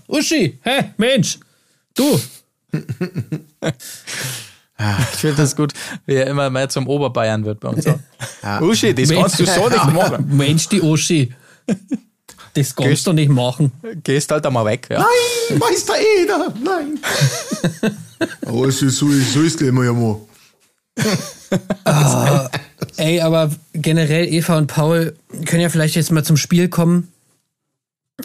Uschi, 0.06 0.58
hä, 0.62 0.92
Mensch, 0.96 1.38
du. 1.94 2.20
Ich 5.12 5.18
finde 5.18 5.38
das 5.38 5.56
gut, 5.56 5.72
wie 6.06 6.14
er 6.14 6.28
immer 6.28 6.50
mehr 6.50 6.68
zum 6.68 6.86
Oberbayern 6.86 7.44
wird 7.44 7.58
bei 7.58 7.68
uns. 7.68 7.84
auch. 7.84 8.60
Uschi, 8.60 8.94
das 8.94 9.08
Mensch. 9.08 9.20
kannst 9.20 9.40
du 9.40 9.44
so 9.44 9.68
nicht 9.68 9.92
machen. 9.92 10.24
Mensch, 10.36 10.68
die 10.68 10.80
Uschi. 10.80 11.34
Das 12.54 12.76
kannst 12.76 13.04
du 13.04 13.12
nicht 13.12 13.28
machen. 13.28 13.72
Gehst 14.04 14.30
halt 14.30 14.46
einmal 14.46 14.64
weg. 14.66 14.86
Ja. 14.88 15.00
Nein, 15.00 15.58
Meister 15.58 15.94
Eder, 16.20 16.54
nein. 16.62 16.98
Aber 18.46 18.66
es 18.66 18.80
ist 18.80 18.98
so, 18.98 19.08
so 19.08 19.42
ist 19.42 19.60
es 19.60 19.68
immer 19.68 19.84
ja 19.84 19.92
mal. 19.92 20.16
Ey, 22.96 23.20
aber 23.20 23.50
generell 23.72 24.26
Eva 24.32 24.58
und 24.58 24.66
Paul 24.66 25.16
können 25.46 25.62
ja 25.62 25.68
vielleicht 25.68 25.94
jetzt 25.94 26.10
mal 26.10 26.24
zum 26.24 26.36
Spiel 26.36 26.68
kommen, 26.68 27.12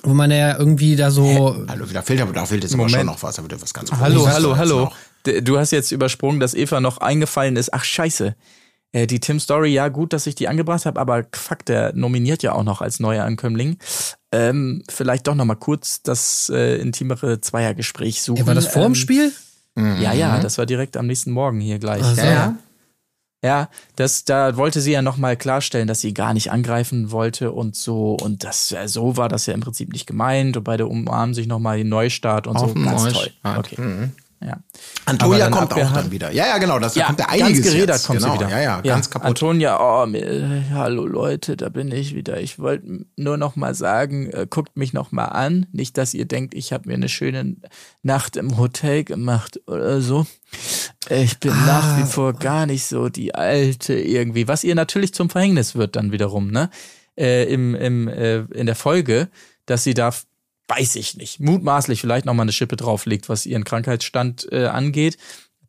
wo 0.02 0.14
man 0.14 0.32
ja 0.32 0.58
irgendwie 0.58 0.96
da 0.96 1.12
so. 1.12 1.56
Hallo, 1.68 1.86
da 1.86 2.02
fehlt 2.02 2.22
aber, 2.22 2.34
da 2.34 2.46
fehlt 2.46 2.64
jetzt 2.64 2.74
aber 2.74 2.84
Moment. 2.84 2.98
schon 2.98 3.06
noch 3.06 3.22
was, 3.22 3.36
da 3.36 3.44
wird 3.44 3.62
was 3.62 3.74
ganz 3.74 3.92
Hallo, 3.92 4.22
Großes 4.22 4.34
hallo, 4.34 4.58
hallo. 4.58 4.92
Du 5.42 5.58
hast 5.58 5.72
jetzt 5.72 5.92
übersprungen, 5.92 6.40
dass 6.40 6.54
Eva 6.54 6.82
noch 6.82 6.98
eingefallen 6.98 7.56
ist. 7.56 7.74
Ach, 7.74 7.84
scheiße. 7.84 8.36
Äh, 8.92 9.08
Die 9.08 9.20
Tim 9.20 9.40
Story, 9.40 9.72
ja, 9.72 9.88
gut, 9.88 10.12
dass 10.14 10.28
ich 10.28 10.36
die 10.36 10.48
angebracht 10.48 10.86
habe, 10.86 11.00
aber 11.00 11.26
fuck, 11.34 11.64
der 11.66 11.94
nominiert 11.94 12.44
ja 12.44 12.54
auch 12.54 12.64
noch 12.64 12.82
als 12.82 13.00
neuer 13.00 13.24
Ankömmling. 13.24 13.78
Ähm, 14.32 14.84
vielleicht 14.90 15.28
doch 15.28 15.36
noch 15.36 15.46
mal 15.46 15.56
kurz 15.56 16.02
das 16.02 16.52
äh, 16.54 16.76
intimere 16.78 17.40
Zweiergespräch 17.40 18.22
suchen. 18.22 18.42
Ey, 18.42 18.48
war 18.48 18.56
das 18.56 18.68
vor 18.68 18.82
dem 18.82 18.92
ähm, 18.92 18.96
Spiel? 18.96 19.32
Ja, 19.76 20.14
ja, 20.14 20.40
das 20.40 20.60
war 20.60 20.68
direkt 20.68 20.98
am 20.98 21.08
nächsten 21.08 21.32
Morgen 21.32 21.60
hier 21.60 21.80
gleich. 21.80 22.04
Ach 22.04 22.16
so. 22.16 22.22
Ja, 22.22 22.32
ja. 22.32 22.56
Ja, 23.44 23.70
das, 23.98 24.24
da 24.24 24.56
wollte 24.56 24.80
sie 24.80 24.94
ja 24.94 25.02
nochmal 25.02 25.36
klarstellen, 25.36 25.88
dass 25.88 26.00
sie 26.00 26.14
gar 26.14 26.34
nicht 26.34 26.50
angreifen 26.50 27.12
wollte 27.12 27.52
und 27.52 27.76
so. 27.76 28.14
Und 28.14 28.46
das, 28.46 28.72
äh, 28.72 28.88
so 28.88 29.18
war 29.18 29.28
das 29.28 29.46
ja 29.48 29.54
im 29.54 29.60
Prinzip 29.60 29.92
nicht 29.92 30.08
gemeint. 30.08 30.56
Und 30.56 30.64
beide 30.64 30.88
umarmen 30.88 31.34
sich 31.36 31.46
nochmal 31.46 31.78
den 31.78 31.90
Neustart 31.90 32.48
und 32.48 32.56
Auf 32.56 32.70
so. 32.70 32.76
Ganz 32.76 33.04
Neustart. 33.04 33.34
toll. 33.44 33.58
Okay. 33.58 34.10
Ja. 34.46 34.58
Antonia 35.06 35.50
kommt 35.50 35.74
auch 35.74 35.94
dann 35.94 36.12
wieder. 36.12 36.32
Ja, 36.32 36.48
ja, 36.48 36.58
genau, 36.58 36.80
das 36.80 36.94
da 36.94 37.00
Ja, 37.02 37.06
kommt 37.08 37.20
ja 37.20 37.26
ganz 37.28 37.42
einiges 37.44 37.64
gerädert 37.66 37.96
jetzt. 37.98 38.08
kommt 38.08 38.20
genau. 38.20 38.34
sie 38.34 38.40
wieder. 38.40 38.50
Ja, 38.50 38.62
ja, 38.62 38.82
ganz 38.82 39.10
kaputt. 39.10 39.28
Antonia, 39.28 39.80
oh, 39.80 40.06
mir, 40.06 40.26
äh, 40.26 40.62
hallo 40.72 41.06
Leute, 41.06 41.56
da 41.58 41.70
bin 41.70 41.92
ich 41.92 42.14
wieder. 42.16 42.40
Ich 42.42 42.60
wollte 42.60 43.06
nur 43.16 43.38
noch 43.38 43.56
mal 43.56 43.74
sagen, 43.76 44.30
äh, 44.32 44.46
guckt 44.50 44.76
mich 44.78 44.92
noch 44.94 45.12
mal 45.12 45.26
an. 45.26 45.66
Nicht, 45.72 45.98
dass 45.98 46.14
ihr 46.14 46.26
denkt, 46.26 46.54
ich 46.54 46.74
habe 46.74 46.88
mir 46.90 46.96
eine 46.96 47.10
schöne 47.10 47.56
Nacht 48.02 48.36
im 48.38 48.58
Hotel 48.58 49.04
gemacht 49.04 49.62
oder 49.68 50.02
so. 50.02 50.26
Äh, 51.10 51.24
Ich 51.24 51.40
bin 51.40 51.52
Ah. 51.52 51.66
nach 51.66 51.98
wie 52.00 52.04
vor 52.12 52.34
gar 52.34 52.66
nicht 52.66 52.86
so 52.86 53.10
die 53.10 53.34
Alte 53.36 53.94
irgendwie. 53.96 54.48
Was 54.48 54.64
ihr 54.64 54.76
natürlich 54.76 55.14
zum 55.14 55.30
Verhängnis 55.30 55.76
wird 55.76 55.96
dann 55.96 56.12
wiederum, 56.12 56.52
ne? 56.52 56.70
Äh, 57.16 57.46
im, 57.54 57.76
im, 57.76 58.08
äh, 58.08 58.40
in 58.54 58.66
der 58.66 58.76
Folge, 58.76 59.30
dass 59.68 59.84
sie 59.84 59.94
da 59.94 60.12
weiß 60.68 60.96
ich 60.96 61.18
nicht, 61.18 61.40
mutmaßlich 61.40 62.02
vielleicht 62.02 62.26
noch 62.26 62.34
mal 62.34 62.44
eine 62.44 62.54
Schippe 62.54 62.76
drauflegt, 62.76 63.30
was 63.30 63.46
ihren 63.46 63.64
Krankheitsstand 63.64 64.48
äh, 64.52 64.66
angeht. 64.66 65.18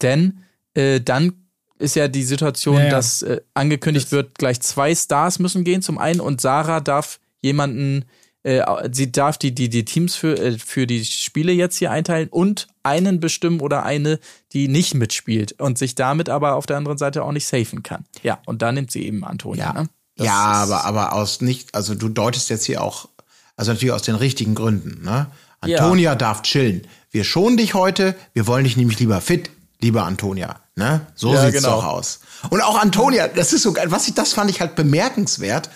Denn 0.03 0.45
äh, 0.75 1.01
dann 1.01 1.45
ist 1.79 1.97
ja 1.97 2.09
die 2.09 2.23
Situation, 2.23 2.77
Ja, 2.77 2.85
ja. 2.85 2.91
dass 2.91 3.23
äh, 3.23 3.41
angekündigt 3.55 4.13
wird, 4.13 4.39
gleich 4.39 4.61
zwei 4.61 4.95
Stars 4.95 5.39
müssen 5.39 5.65
gehen 5.65 5.83
zum 5.83 5.99
einen 5.99 6.21
und 6.21 6.41
Sarah 6.41 6.81
darf 6.81 7.19
jemanden, 7.43 8.05
äh, 8.45 8.63
sie 8.93 9.11
darf 9.11 9.39
die, 9.39 9.55
die, 9.55 9.69
die 9.69 9.85
Teams 9.85 10.15
für, 10.15 10.39
äh, 10.39 10.59
für 10.59 10.87
die 10.87 11.05
Spiele 11.05 11.53
jetzt 11.53 11.77
hier 11.79 11.91
einteilen 11.91 12.29
und 12.29 12.69
einen 12.83 13.19
bestimmen 13.19 13.61
oder 13.61 13.85
eine, 13.85 14.21
die 14.53 14.69
nicht 14.69 14.95
mitspielt 14.95 15.53
und 15.61 15.79
sich 15.79 15.95
damit 15.95 16.29
aber 16.29 16.55
auf 16.55 16.67
der 16.67 16.77
anderen 16.77 16.99
Seite 16.99 17.25
auch 17.25 17.33
nicht 17.33 17.47
safen 17.47 17.83
kann. 17.83 18.05
Ja, 18.23 18.41
und 18.47 18.63
da 18.63 18.71
nimmt 18.71 18.91
sie 18.91 19.05
eben 19.05 19.25
Antonia. 19.25 19.73
Ja, 19.75 19.83
Ne? 19.83 19.89
Das 20.17 20.27
ja 20.29 20.35
aber, 20.35 20.85
aber 20.85 21.13
aus 21.15 21.41
nicht, 21.41 21.75
also 21.75 21.97
du 21.97 22.09
deutest 22.09 22.49
jetzt 22.49 22.67
hier 22.67 22.85
auch, 22.85 23.09
also 23.57 23.73
natürlich 23.73 23.93
aus 23.93 24.03
den 24.03 24.17
richtigen 24.17 24.55
Gründen, 24.55 25.03
ne? 25.05 25.27
Ja. 25.65 25.79
Antonia 25.79 26.15
darf 26.15 26.43
chillen. 26.43 26.87
Wir 27.11 27.25
schonen 27.25 27.57
dich 27.57 27.73
heute, 27.75 28.15
wir 28.35 28.47
wollen 28.47 28.65
dich 28.65 28.77
nämlich 28.77 28.99
lieber 28.99 29.21
fit, 29.21 29.51
liebe 29.81 30.03
Antonia. 30.03 30.57
Ne? 30.77 31.07
So 31.15 31.33
Ja, 31.33 31.43
sieht's 31.47 31.63
genau. 31.63 31.77
doch 31.77 31.85
aus. 31.87 32.21
Und 32.51 32.61
auch 32.61 32.79
Antonia, 32.79 33.29
das 33.29 33.53
ist 33.53 33.63
so 33.63 33.73
geil, 33.73 33.91
was 33.91 34.09
ich, 34.09 34.15
das 34.15 34.33
fand 34.33 34.51
ich 34.51 34.61
halt 34.61 34.75
bemerkenswert. 34.75 35.71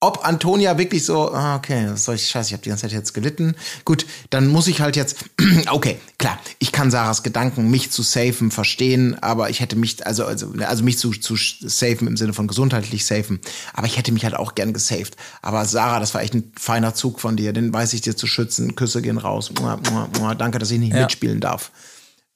Ob 0.00 0.26
Antonia 0.26 0.76
wirklich 0.76 1.06
so, 1.06 1.32
ah, 1.32 1.56
okay, 1.56 1.86
was 1.88 2.04
soll 2.04 2.16
ich, 2.16 2.28
scheiße, 2.28 2.48
ich 2.48 2.52
habe 2.52 2.62
die 2.62 2.68
ganze 2.68 2.82
Zeit 2.82 2.92
jetzt 2.92 3.14
gelitten. 3.14 3.56
Gut, 3.86 4.04
dann 4.28 4.46
muss 4.48 4.66
ich 4.66 4.82
halt 4.82 4.94
jetzt, 4.94 5.16
okay, 5.70 5.98
klar, 6.18 6.38
ich 6.58 6.70
kann 6.70 6.90
Sarahs 6.90 7.22
Gedanken, 7.22 7.70
mich 7.70 7.90
zu 7.90 8.02
safen, 8.02 8.50
verstehen, 8.50 9.16
aber 9.22 9.48
ich 9.48 9.60
hätte 9.60 9.74
mich, 9.74 10.06
also, 10.06 10.26
also, 10.26 10.52
also 10.66 10.84
mich 10.84 10.98
zu, 10.98 11.12
zu 11.12 11.34
safen 11.36 12.08
im 12.08 12.18
Sinne 12.18 12.34
von 12.34 12.46
gesundheitlich 12.46 13.06
safen, 13.06 13.40
aber 13.72 13.86
ich 13.86 13.96
hätte 13.96 14.12
mich 14.12 14.24
halt 14.24 14.34
auch 14.34 14.54
gern 14.54 14.74
gesaved. 14.74 15.16
Aber 15.40 15.64
Sarah, 15.64 15.98
das 15.98 16.12
war 16.12 16.20
echt 16.20 16.34
ein 16.34 16.52
feiner 16.58 16.94
Zug 16.94 17.18
von 17.18 17.38
dir, 17.38 17.54
den 17.54 17.72
weiß 17.72 17.94
ich 17.94 18.02
dir 18.02 18.14
zu 18.14 18.26
schützen, 18.26 18.74
Küsse 18.76 19.00
gehen 19.00 19.16
raus, 19.16 19.50
mua, 19.58 19.78
mua, 19.90 20.08
mua, 20.18 20.34
danke, 20.34 20.58
dass 20.58 20.70
ich 20.70 20.78
nicht 20.78 20.92
Ja. 20.94 21.04
mitspielen 21.04 21.40
darf. 21.40 21.70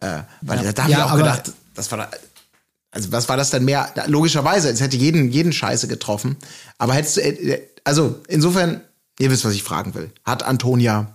Äh, 0.01 0.23
weil 0.41 0.65
da, 0.65 0.73
da 0.73 0.83
habe 0.85 0.93
Ja, 0.93 0.99
ich 1.05 1.13
auch 1.13 1.17
gedacht, 1.17 1.53
das 1.75 1.91
war 1.91 1.99
da, 1.99 2.11
also 2.91 3.13
was 3.13 3.29
war 3.29 3.37
das 3.37 3.51
denn 3.51 3.65
mehr? 3.65 3.93
Logischerweise, 4.07 4.69
es 4.69 4.81
hätte 4.81 4.97
jeden, 4.97 5.31
jeden 5.31 5.53
Scheiße 5.53 5.89
getroffen. 5.89 6.37
Aber 6.79 6.95
hättest 6.95 7.17
du, 7.17 7.21
äh, 7.23 7.69
also 7.85 8.21
insofern, 8.29 8.81
ihr 9.19 9.31
wisst, 9.31 9.45
was 9.45 9.55
ich 9.55 9.63
fragen 9.63 9.95
will. 9.95 10.13
Hat 10.25 10.43
Antonia 10.43 11.15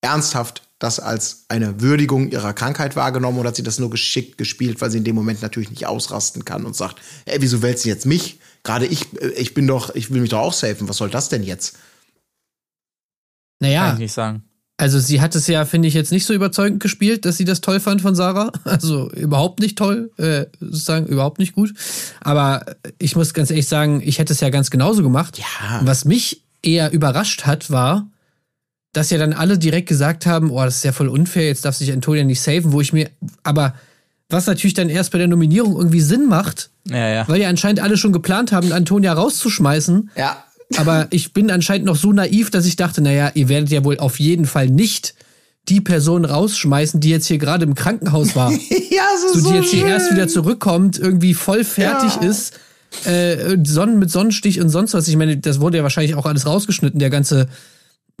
ernsthaft 0.00 0.62
das 0.78 1.00
als 1.00 1.44
eine 1.48 1.80
Würdigung 1.80 2.30
ihrer 2.30 2.52
Krankheit 2.52 2.94
wahrgenommen 2.94 3.38
oder 3.38 3.48
hat 3.48 3.56
sie 3.56 3.64
das 3.64 3.80
nur 3.80 3.90
geschickt 3.90 4.38
gespielt, 4.38 4.80
weil 4.80 4.90
sie 4.90 4.98
in 4.98 5.04
dem 5.04 5.16
Moment 5.16 5.42
natürlich 5.42 5.70
nicht 5.70 5.86
ausrasten 5.86 6.44
kann 6.44 6.64
und 6.64 6.76
sagt, 6.76 7.02
ey, 7.24 7.40
wieso 7.40 7.62
wählst 7.62 7.84
du 7.84 7.88
jetzt 7.88 8.06
mich? 8.06 8.38
Gerade 8.62 8.86
ich, 8.86 9.12
äh, 9.20 9.28
ich 9.30 9.54
bin 9.54 9.66
doch, 9.66 9.94
ich 9.94 10.10
will 10.10 10.20
mich 10.20 10.30
doch 10.30 10.40
auch 10.40 10.52
safen. 10.52 10.88
Was 10.88 10.96
soll 10.96 11.10
das 11.10 11.28
denn 11.28 11.42
jetzt? 11.42 11.72
Kann 13.60 13.70
Naja, 13.70 13.92
ich 13.92 13.98
nicht 13.98 14.12
sagen. 14.12 14.44
Also 14.80 15.00
sie 15.00 15.20
hat 15.20 15.34
es 15.34 15.48
ja, 15.48 15.64
finde 15.64 15.88
ich, 15.88 15.94
jetzt 15.94 16.12
nicht 16.12 16.24
so 16.24 16.32
überzeugend 16.32 16.80
gespielt, 16.80 17.24
dass 17.24 17.36
sie 17.36 17.44
das 17.44 17.60
toll 17.60 17.80
fand 17.80 18.00
von 18.00 18.14
Sarah. 18.14 18.52
Also 18.64 19.10
überhaupt 19.10 19.58
nicht 19.60 19.76
toll, 19.76 20.12
äh, 20.18 20.46
sozusagen 20.60 21.06
überhaupt 21.06 21.40
nicht 21.40 21.52
gut. 21.52 21.74
Aber 22.20 22.64
ich 22.98 23.16
muss 23.16 23.34
ganz 23.34 23.50
ehrlich 23.50 23.66
sagen, 23.66 24.00
ich 24.04 24.20
hätte 24.20 24.32
es 24.32 24.40
ja 24.40 24.50
ganz 24.50 24.70
genauso 24.70 25.02
gemacht. 25.02 25.36
Ja. 25.38 25.80
Was 25.82 26.04
mich 26.04 26.44
eher 26.62 26.92
überrascht 26.92 27.44
hat, 27.44 27.70
war, 27.70 28.08
dass 28.92 29.10
ja 29.10 29.18
dann 29.18 29.32
alle 29.32 29.58
direkt 29.58 29.88
gesagt 29.88 30.26
haben, 30.26 30.50
oh, 30.50 30.64
das 30.64 30.76
ist 30.76 30.84
ja 30.84 30.92
voll 30.92 31.08
unfair, 31.08 31.46
jetzt 31.46 31.64
darf 31.64 31.74
sich 31.76 31.92
Antonia 31.92 32.24
nicht 32.24 32.40
saven, 32.40 32.72
wo 32.72 32.80
ich 32.80 32.92
mir, 32.92 33.10
aber 33.42 33.74
was 34.28 34.46
natürlich 34.46 34.74
dann 34.74 34.90
erst 34.90 35.10
bei 35.10 35.18
der 35.18 35.28
Nominierung 35.28 35.76
irgendwie 35.76 36.00
Sinn 36.00 36.26
macht, 36.28 36.70
Ja, 36.88 37.08
ja. 37.08 37.28
weil 37.28 37.40
ja 37.40 37.48
anscheinend 37.48 37.80
alle 37.80 37.96
schon 37.96 38.12
geplant 38.12 38.52
haben, 38.52 38.72
Antonia 38.72 39.12
rauszuschmeißen. 39.12 40.10
Ja. 40.16 40.44
Aber 40.76 41.06
ich 41.10 41.32
bin 41.32 41.50
anscheinend 41.50 41.86
noch 41.86 41.96
so 41.96 42.12
naiv, 42.12 42.50
dass 42.50 42.66
ich 42.66 42.76
dachte, 42.76 43.00
naja, 43.00 43.30
ihr 43.34 43.48
werdet 43.48 43.70
ja 43.70 43.84
wohl 43.84 43.98
auf 43.98 44.20
jeden 44.20 44.44
Fall 44.46 44.68
nicht 44.68 45.14
die 45.68 45.80
Person 45.80 46.24
rausschmeißen, 46.24 47.00
die 47.00 47.10
jetzt 47.10 47.26
hier 47.26 47.38
gerade 47.38 47.64
im 47.64 47.74
Krankenhaus 47.74 48.36
war. 48.36 48.50
ja, 48.90 49.04
so, 49.20 49.34
so, 49.34 49.40
so 49.40 49.50
die 49.50 49.56
jetzt 49.56 49.70
hier 49.70 49.80
schön. 49.80 49.88
erst 49.88 50.12
wieder 50.12 50.28
zurückkommt, 50.28 50.98
irgendwie 50.98 51.34
voll 51.34 51.64
fertig 51.64 52.16
Ja. 52.22 52.28
ist, 52.28 52.54
äh, 53.04 53.56
Sonnen 53.64 53.98
mit 53.98 54.10
Sonnenstich 54.10 54.60
und 54.60 54.70
sonst 54.70 54.94
was. 54.94 55.08
Ich 55.08 55.16
meine, 55.16 55.36
das 55.36 55.60
wurde 55.60 55.78
ja 55.78 55.82
wahrscheinlich 55.82 56.14
auch 56.14 56.26
alles 56.26 56.46
rausgeschnitten, 56.46 56.98
der 56.98 57.10
ganze, 57.10 57.48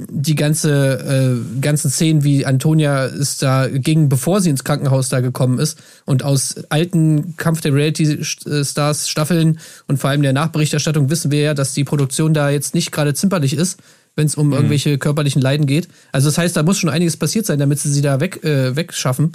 die 0.00 0.36
ganze, 0.36 1.40
äh, 1.50 1.60
ganzen 1.60 1.90
Szenen, 1.90 2.22
wie 2.22 2.46
Antonia 2.46 3.06
es 3.06 3.38
da 3.38 3.66
ging, 3.66 4.08
bevor 4.08 4.40
sie 4.40 4.50
ins 4.50 4.62
Krankenhaus 4.62 5.08
da 5.08 5.20
gekommen 5.20 5.58
ist. 5.58 5.78
Und 6.04 6.22
aus 6.22 6.54
alten 6.68 7.36
Kampf 7.36 7.60
der 7.62 7.74
Reality 7.74 8.24
Stars 8.24 9.08
Staffeln 9.08 9.58
und 9.88 9.98
vor 9.98 10.10
allem 10.10 10.22
der 10.22 10.32
Nachberichterstattung 10.32 11.10
wissen 11.10 11.32
wir 11.32 11.40
ja, 11.40 11.54
dass 11.54 11.74
die 11.74 11.82
Produktion 11.82 12.32
da 12.32 12.48
jetzt 12.48 12.74
nicht 12.74 12.92
gerade 12.92 13.12
zimperlich 13.12 13.54
ist, 13.54 13.80
wenn 14.14 14.26
es 14.26 14.36
um 14.36 14.52
irgendwelche 14.52 14.98
körperlichen 14.98 15.42
Leiden 15.42 15.66
geht. 15.66 15.88
Also 16.12 16.28
das 16.28 16.38
heißt, 16.38 16.56
da 16.56 16.62
muss 16.62 16.78
schon 16.78 16.90
einiges 16.90 17.16
passiert 17.16 17.46
sein, 17.46 17.58
damit 17.58 17.80
sie 17.80 17.90
sie 17.92 18.02
da 18.02 18.20
weg, 18.20 18.44
äh, 18.44 18.76
wegschaffen. 18.76 19.32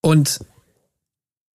Und 0.00 0.40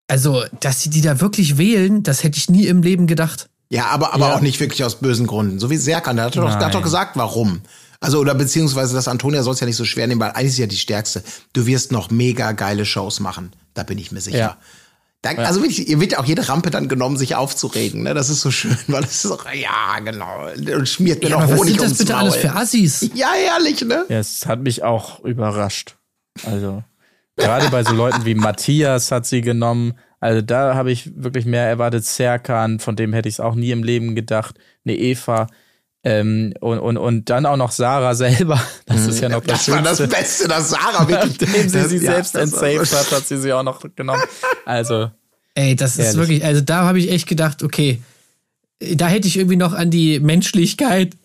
also, 0.08 0.43
dass 0.62 0.82
sie 0.82 0.89
die 0.89 1.02
da 1.02 1.20
wirklich 1.20 1.58
wählen, 1.58 2.02
das 2.02 2.24
hätte 2.24 2.38
ich 2.38 2.50
nie 2.50 2.66
im 2.68 2.82
Leben 2.82 3.08
gedacht. 3.08 3.50
Ja, 3.70 3.88
aber, 3.88 4.14
aber 4.14 4.30
Ja. 4.30 4.36
auch 4.36 4.41
nicht 4.41 4.60
wirklich 4.60 4.84
aus 4.84 4.95
bösen 4.95 5.28
Gründen. 5.28 5.60
So 5.60 5.70
wie 5.70 5.78
Serkan, 5.78 6.16
der 6.16 6.26
hat 6.26 6.36
doch, 6.38 6.58
der 6.58 6.66
hat 6.68 6.74
doch 6.74 6.82
gesagt, 6.82 7.16
warum. 7.16 7.62
Also, 8.02 8.20
oder 8.20 8.34
beziehungsweise, 8.34 8.93
das 8.95 9.08
Antonia 9.10 9.43
soll 9.43 9.54
es 9.54 9.60
ja 9.60 9.68
nicht 9.68 9.76
so 9.76 9.84
schwer 9.86 10.08
nehmen, 10.08 10.22
weil 10.22 10.32
eigentlich 10.32 10.54
ist 10.54 10.58
ja 10.60 10.68
die 10.68 10.78
Stärkste. 10.78 11.22
Du 11.54 11.66
wirst 11.66 11.91
noch 11.91 12.10
mega 12.12 12.54
geile 12.54 12.86
Shows 12.86 13.20
machen. 13.20 13.52
Da 13.74 13.84
bin 13.84 13.97
ich 13.97 14.12
mir 14.12 14.22
sicher. 14.22 14.38
Ja. 14.38 14.58
Da, 15.22 15.32
Also 15.32 15.62
wirklich, 15.62 15.89
ihr 15.89 16.00
wird 16.00 16.14
ja 16.14 16.20
auch 16.20 16.26
jede 16.26 16.47
Rampe 16.47 16.70
dann 16.70 16.88
genommen, 16.88 17.18
sich 17.18 17.36
aufzuregen. 17.36 18.04
Ne? 18.04 18.14
Das 18.14 18.30
ist 18.30 18.39
so 18.39 18.52
schön, 18.52 18.78
weil 18.88 19.04
es 19.04 19.16
ist 19.16 19.22
so, 19.24 19.38
ja, 19.54 20.00
genau. 20.00 20.47
Und 20.78 20.88
schmiert 20.88 21.22
mir 21.22 21.30
Ja, 21.30 21.36
noch 21.36 21.43
aber 21.43 21.52
was 21.54 21.60
Honig 21.60 21.78
sind 21.78 21.91
das 21.91 21.97
bitte 21.97 22.14
Maul. 22.14 22.22
alles 22.22 22.36
für 22.38 22.56
Assis? 22.56 23.10
Ja, 23.16 23.32
ehrlich, 23.36 23.82
ne? 23.82 24.06
Ja, 24.08 24.20
es 24.20 24.45
hat 24.45 24.62
mich 24.62 24.84
auch 24.84 25.20
überrascht. 25.26 25.97
Also, 26.45 26.84
gerade 27.36 27.70
bei 27.70 27.84
so 27.84 27.91
Leuten 27.93 28.24
wie 28.24 28.34
Matthias 28.36 29.12
hat 29.12 29.26
sie 29.26 29.41
genommen. 29.41 29.95
Also, 30.22 30.41
da 30.41 30.76
habe 30.76 30.89
ich 30.89 31.12
wirklich 31.22 31.43
mehr 31.45 31.68
erwartet. 31.68 32.06
Serkan, 32.06 32.80
von 32.80 32.95
dem 32.95 33.12
hätte 33.12 33.28
ich 33.28 33.36
es 33.36 33.39
auch 33.41 33.56
nie 33.56 33.72
im 33.72 33.84
Leben 33.84 34.16
gedacht. 34.16 34.56
Eine 34.86 34.95
Eva. 34.95 35.47
Ähm, 36.04 36.54
und, 36.62 36.80
und, 36.80 36.97
und 36.97 37.30
dann 37.30 37.45
auch 37.45 37.58
noch 37.58 37.72
Sarah 37.72 38.16
selber. 38.16 38.62
Das 38.86 39.06
ist 39.06 39.20
ja 39.20 39.30
noch 39.30 39.41
das, 39.43 39.66
Das 39.66 39.76
war 39.76 39.82
das 39.82 39.97
Schönste. 39.97 40.16
Beste, 40.18 40.47
dass 40.47 40.70
Sarah 40.70 41.08
wirklich. 41.08 41.39
Nachdem 41.41 41.70
sie 41.70 41.78
das- 41.78 41.89
sie 41.89 41.97
ja, 41.97 42.12
selbst 42.14 42.36
entsaved 42.36 42.91
hat, 42.93 43.12
hat 43.12 43.28
sie 43.28 43.38
sie 43.38 43.52
auch 43.54 43.64
noch 43.64 43.82
genommen. 43.95 44.24
Also, 44.66 45.12
Ey, 45.56 45.76
das 45.76 45.93
ist 45.93 46.00
Ehrlich. 46.06 46.18
wirklich, 46.18 46.45
also 46.45 46.62
da 46.62 46.84
habe 46.86 47.00
ich 47.00 47.12
echt 47.12 47.28
gedacht, 47.28 47.64
okay, 47.64 48.00
da 48.80 49.08
hätte 49.08 49.28
ich 49.28 49.36
irgendwie 49.38 49.58
noch 49.58 49.74
an 49.74 49.91
die 49.91 50.20
Menschlichkeit 50.22 51.16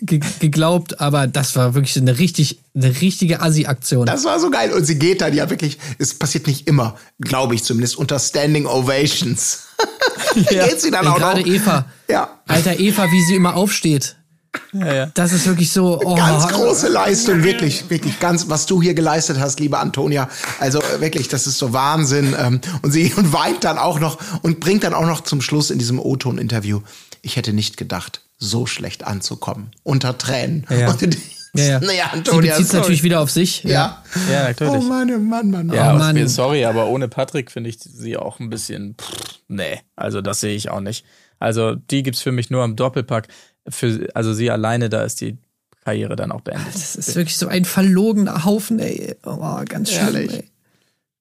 ge 0.00 0.20
geglaubt, 0.38 1.00
aber 1.00 1.26
das 1.26 1.54
war 1.56 1.74
wirklich 1.74 1.96
eine 1.98 2.18
richtig, 2.18 2.60
eine 2.74 2.98
richtige 3.02 3.42
Assi-Aktion. 3.42 4.06
Das 4.06 4.24
war 4.24 4.40
so 4.40 4.48
geil. 4.50 4.72
Und 4.72 4.84
sie 4.86 4.98
geht 4.98 5.20
dann 5.20 5.34
ja 5.34 5.50
wirklich, 5.50 5.78
es 5.98 6.14
passiert 6.18 6.46
nicht 6.46 6.66
immer, 6.66 6.96
glaube 7.20 7.54
ich 7.56 7.62
zumindest, 7.64 7.96
unter 7.98 8.18
Standing 8.18 8.64
Ovations. 8.66 9.64
geht 10.48 10.80
sie 10.80 10.90
dann 10.90 11.04
Ey, 11.06 11.10
auch 11.12 11.16
Gerade 11.18 11.40
noch. 11.40 11.46
Eva. 11.46 11.86
Ja. 12.08 12.40
Alter, 12.46 12.78
Eva, 12.78 13.10
wie 13.10 13.24
sie 13.24 13.36
immer 13.36 13.56
aufsteht. 13.56 14.16
ja, 14.72 14.94
ja. 14.94 15.06
Das 15.14 15.32
ist 15.32 15.46
wirklich 15.46 15.72
so, 15.72 16.00
oh, 16.04 16.14
Ganz 16.14 16.46
große 16.48 16.88
Leistung, 16.88 17.42
wirklich, 17.42 17.90
wirklich 17.90 18.20
ganz, 18.20 18.48
was 18.48 18.66
du 18.66 18.80
hier 18.80 18.94
geleistet 18.94 19.38
hast, 19.40 19.58
liebe 19.60 19.78
Antonia. 19.78 20.28
Also 20.60 20.80
äh, 20.80 21.00
wirklich, 21.00 21.28
das 21.28 21.46
ist 21.46 21.58
so 21.58 21.72
Wahnsinn. 21.72 22.36
Ähm, 22.38 22.60
Und 22.82 22.92
sie 22.92 23.12
und 23.16 23.32
weint 23.32 23.64
dann 23.64 23.78
auch 23.78 23.98
noch 23.98 24.18
und 24.42 24.60
bringt 24.60 24.84
dann 24.84 24.94
auch 24.94 25.06
noch 25.06 25.22
zum 25.22 25.40
Schluss 25.40 25.70
in 25.70 25.78
diesem 25.78 25.98
O-Ton-Interview. 25.98 26.80
Ich 27.22 27.36
hätte 27.36 27.52
nicht 27.52 27.76
gedacht, 27.76 28.20
so 28.38 28.66
schlecht 28.66 29.04
anzukommen. 29.04 29.70
Unter 29.82 30.18
Tränen. 30.18 30.66
Ja. 30.70 30.90
Und 30.90 31.16
Ja, 31.54 31.64
ja. 31.64 31.80
Naja, 31.80 32.04
Sie 32.12 32.18
Antonia, 32.18 32.52
bezieht 32.52 32.66
sorry. 32.68 32.80
natürlich 32.80 33.02
wieder 33.02 33.20
auf 33.20 33.30
sich. 33.30 33.62
Ja. 33.64 34.02
Ja, 34.30 34.42
natürlich. 34.48 34.72
Oh 34.74 34.80
Mann, 34.80 35.28
Mann, 35.28 35.50
Mann. 35.50 35.68
Ja, 35.72 35.94
Oh, 35.94 35.98
Mann. 35.98 36.28
sorry, 36.28 36.64
aber 36.64 36.88
ohne 36.88 37.08
Patrick 37.08 37.50
finde 37.50 37.70
ich 37.70 37.78
sie 37.80 38.16
auch 38.16 38.40
ein 38.40 38.50
bisschen. 38.50 38.96
Pff, 39.00 39.38
nee, 39.48 39.80
also 39.96 40.20
das 40.20 40.40
sehe 40.40 40.54
ich 40.56 40.70
auch 40.70 40.80
nicht. 40.80 41.04
Also 41.38 41.74
die 41.74 42.02
gibt's 42.02 42.20
für 42.22 42.32
mich 42.32 42.50
nur 42.50 42.64
im 42.64 42.76
Doppelpack. 42.76 43.28
Für, 43.68 44.08
also 44.14 44.32
sie 44.34 44.50
alleine, 44.50 44.88
da 44.88 45.02
ist 45.04 45.20
die 45.20 45.38
Karriere 45.84 46.16
dann 46.16 46.32
auch 46.32 46.40
beendet. 46.40 46.74
Das 46.74 46.96
ist 46.96 47.14
wirklich 47.14 47.36
so 47.36 47.46
ein 47.48 47.64
verlogener 47.64 48.44
Haufen, 48.44 48.78
ey. 48.78 49.14
Oh, 49.24 49.60
ganz 49.66 49.90
schlimm, 49.92 50.06
Ehrlich. 50.14 50.32
ey. 50.34 50.50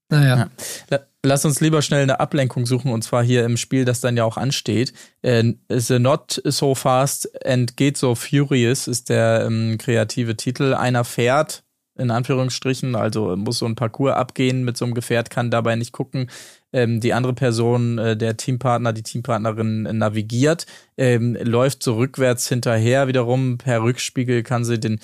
Naja. 0.09 0.49
La- 0.89 1.01
Lass 1.25 1.45
uns 1.45 1.61
lieber 1.61 1.81
schnell 1.81 2.03
eine 2.03 2.19
Ablenkung 2.19 2.65
suchen 2.65 2.91
und 2.91 3.01
zwar 3.01 3.23
hier 3.23 3.45
im 3.45 3.55
Spiel, 3.55 3.85
das 3.85 4.01
dann 4.01 4.17
ja 4.17 4.25
auch 4.25 4.35
ansteht. 4.35 4.91
Äh, 5.21 5.53
The 5.69 5.97
Not 5.97 6.41
So 6.43 6.75
Fast 6.75 7.45
and 7.45 7.77
Get 7.77 7.95
So 7.95 8.13
Furious 8.13 8.87
ist 8.89 9.07
der 9.07 9.45
ähm, 9.47 9.77
kreative 9.77 10.35
Titel. 10.35 10.73
Einer 10.73 11.05
fährt, 11.05 11.63
in 11.97 12.11
Anführungsstrichen, 12.11 12.97
also 12.97 13.37
muss 13.37 13.59
so 13.59 13.65
ein 13.65 13.75
Parcours 13.75 14.15
abgehen 14.15 14.65
mit 14.65 14.75
so 14.75 14.83
einem 14.83 14.95
Gefährt, 14.95 15.29
kann 15.29 15.49
dabei 15.49 15.77
nicht 15.77 15.93
gucken. 15.93 16.29
Ähm, 16.73 16.99
die 16.99 17.13
andere 17.13 17.33
Person, 17.33 17.99
äh, 17.99 18.17
der 18.17 18.35
Teampartner, 18.35 18.91
die 18.91 19.03
Teampartnerin 19.03 19.85
äh, 19.85 19.93
navigiert, 19.93 20.65
ähm, 20.97 21.37
läuft 21.41 21.83
so 21.83 21.95
rückwärts 21.95 22.49
hinterher 22.49 23.07
wiederum. 23.07 23.59
Per 23.59 23.81
Rückspiegel 23.81 24.43
kann 24.43 24.65
sie 24.65 24.77
den 24.77 24.99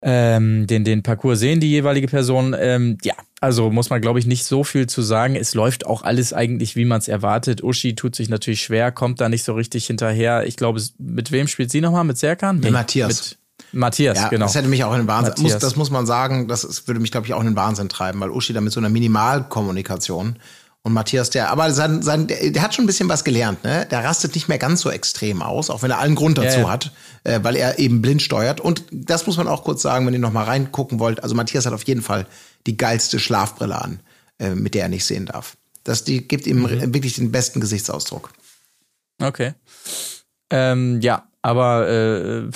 ähm, 0.00 0.66
den, 0.66 0.84
den 0.84 1.02
Parcours 1.02 1.40
sehen, 1.40 1.60
die 1.60 1.70
jeweilige 1.70 2.06
Person. 2.06 2.54
Ähm, 2.58 2.98
ja, 3.02 3.14
also 3.40 3.70
muss 3.70 3.90
man, 3.90 4.00
glaube 4.00 4.18
ich, 4.18 4.26
nicht 4.26 4.44
so 4.44 4.64
viel 4.64 4.86
zu 4.88 5.02
sagen. 5.02 5.36
Es 5.36 5.54
läuft 5.54 5.86
auch 5.86 6.02
alles 6.02 6.32
eigentlich, 6.32 6.74
wie 6.76 6.84
man 6.84 6.98
es 6.98 7.08
erwartet. 7.08 7.62
Uschi 7.62 7.94
tut 7.94 8.16
sich 8.16 8.28
natürlich 8.28 8.62
schwer, 8.62 8.90
kommt 8.90 9.20
da 9.20 9.28
nicht 9.28 9.44
so 9.44 9.54
richtig 9.54 9.86
hinterher. 9.86 10.46
Ich 10.46 10.56
glaube, 10.56 10.82
mit 10.98 11.30
wem 11.30 11.46
spielt 11.46 11.70
sie 11.70 11.80
nochmal? 11.80 12.04
Mit 12.04 12.18
Serkan? 12.18 12.58
Mit 12.60 12.72
Matthias. 12.72 13.08
Mit 13.08 13.38
Matthias, 13.72 14.16
Ja, 14.16 14.28
genau. 14.28 14.46
das 14.46 14.54
hätte 14.54 14.68
mich 14.68 14.82
auch 14.84 14.92
in 14.92 15.00
den 15.02 15.08
Wahnsinn, 15.08 15.34
muss, 15.38 15.58
das 15.58 15.76
muss 15.76 15.90
man 15.90 16.06
sagen, 16.06 16.48
das 16.48 16.64
ist, 16.64 16.88
würde 16.88 17.00
mich, 17.00 17.10
glaube 17.12 17.26
ich, 17.26 17.34
auch 17.34 17.40
in 17.40 17.46
den 17.46 17.56
Wahnsinn 17.56 17.88
treiben, 17.88 18.18
weil 18.20 18.30
Uschi 18.30 18.52
da 18.52 18.60
mit 18.60 18.72
so 18.72 18.80
einer 18.80 18.88
Minimalkommunikation 18.88 20.36
und 20.82 20.92
Matthias, 20.92 21.30
der, 21.30 21.50
aber 21.50 21.70
sein, 21.72 22.02
sein, 22.02 22.28
der, 22.28 22.50
der 22.50 22.62
hat 22.62 22.74
schon 22.74 22.84
ein 22.84 22.86
bisschen 22.86 23.08
was 23.08 23.24
gelernt, 23.24 23.64
ne? 23.64 23.86
Der 23.90 24.04
rastet 24.04 24.34
nicht 24.34 24.48
mehr 24.48 24.58
ganz 24.58 24.80
so 24.80 24.90
extrem 24.90 25.42
aus, 25.42 25.70
auch 25.70 25.82
wenn 25.82 25.90
er 25.90 25.98
allen 25.98 26.14
Grund 26.14 26.38
dazu 26.38 26.58
Ja, 26.58 26.64
ja. 26.64 26.70
hat, 26.70 26.92
äh, 27.24 27.40
weil 27.42 27.56
er 27.56 27.78
eben 27.78 28.00
blind 28.00 28.22
steuert. 28.22 28.60
Und 28.60 28.84
das 28.90 29.26
muss 29.26 29.36
man 29.36 29.48
auch 29.48 29.64
kurz 29.64 29.82
sagen, 29.82 30.06
wenn 30.06 30.14
ihr 30.14 30.20
noch 30.20 30.32
mal 30.32 30.44
reingucken 30.44 30.98
wollt. 30.98 31.22
Also 31.22 31.34
Matthias 31.34 31.66
hat 31.66 31.72
auf 31.72 31.82
jeden 31.82 32.00
Fall 32.00 32.26
die 32.66 32.76
geilste 32.76 33.18
Schlafbrille 33.18 33.80
an, 33.80 34.00
äh, 34.38 34.54
mit 34.54 34.74
der 34.74 34.82
er 34.84 34.88
nicht 34.88 35.04
sehen 35.04 35.26
darf. 35.26 35.56
Das 35.84 36.04
die 36.04 36.26
gibt 36.26 36.46
ihm 36.46 36.62
Mhm. 36.62 36.94
wirklich 36.94 37.14
den 37.14 37.32
besten 37.32 37.60
Gesichtsausdruck. 37.60 38.30
Okay. 39.20 39.54
Ähm, 40.50 41.00
ja, 41.00 41.28
aber 41.42 41.88
äh, 41.88 42.50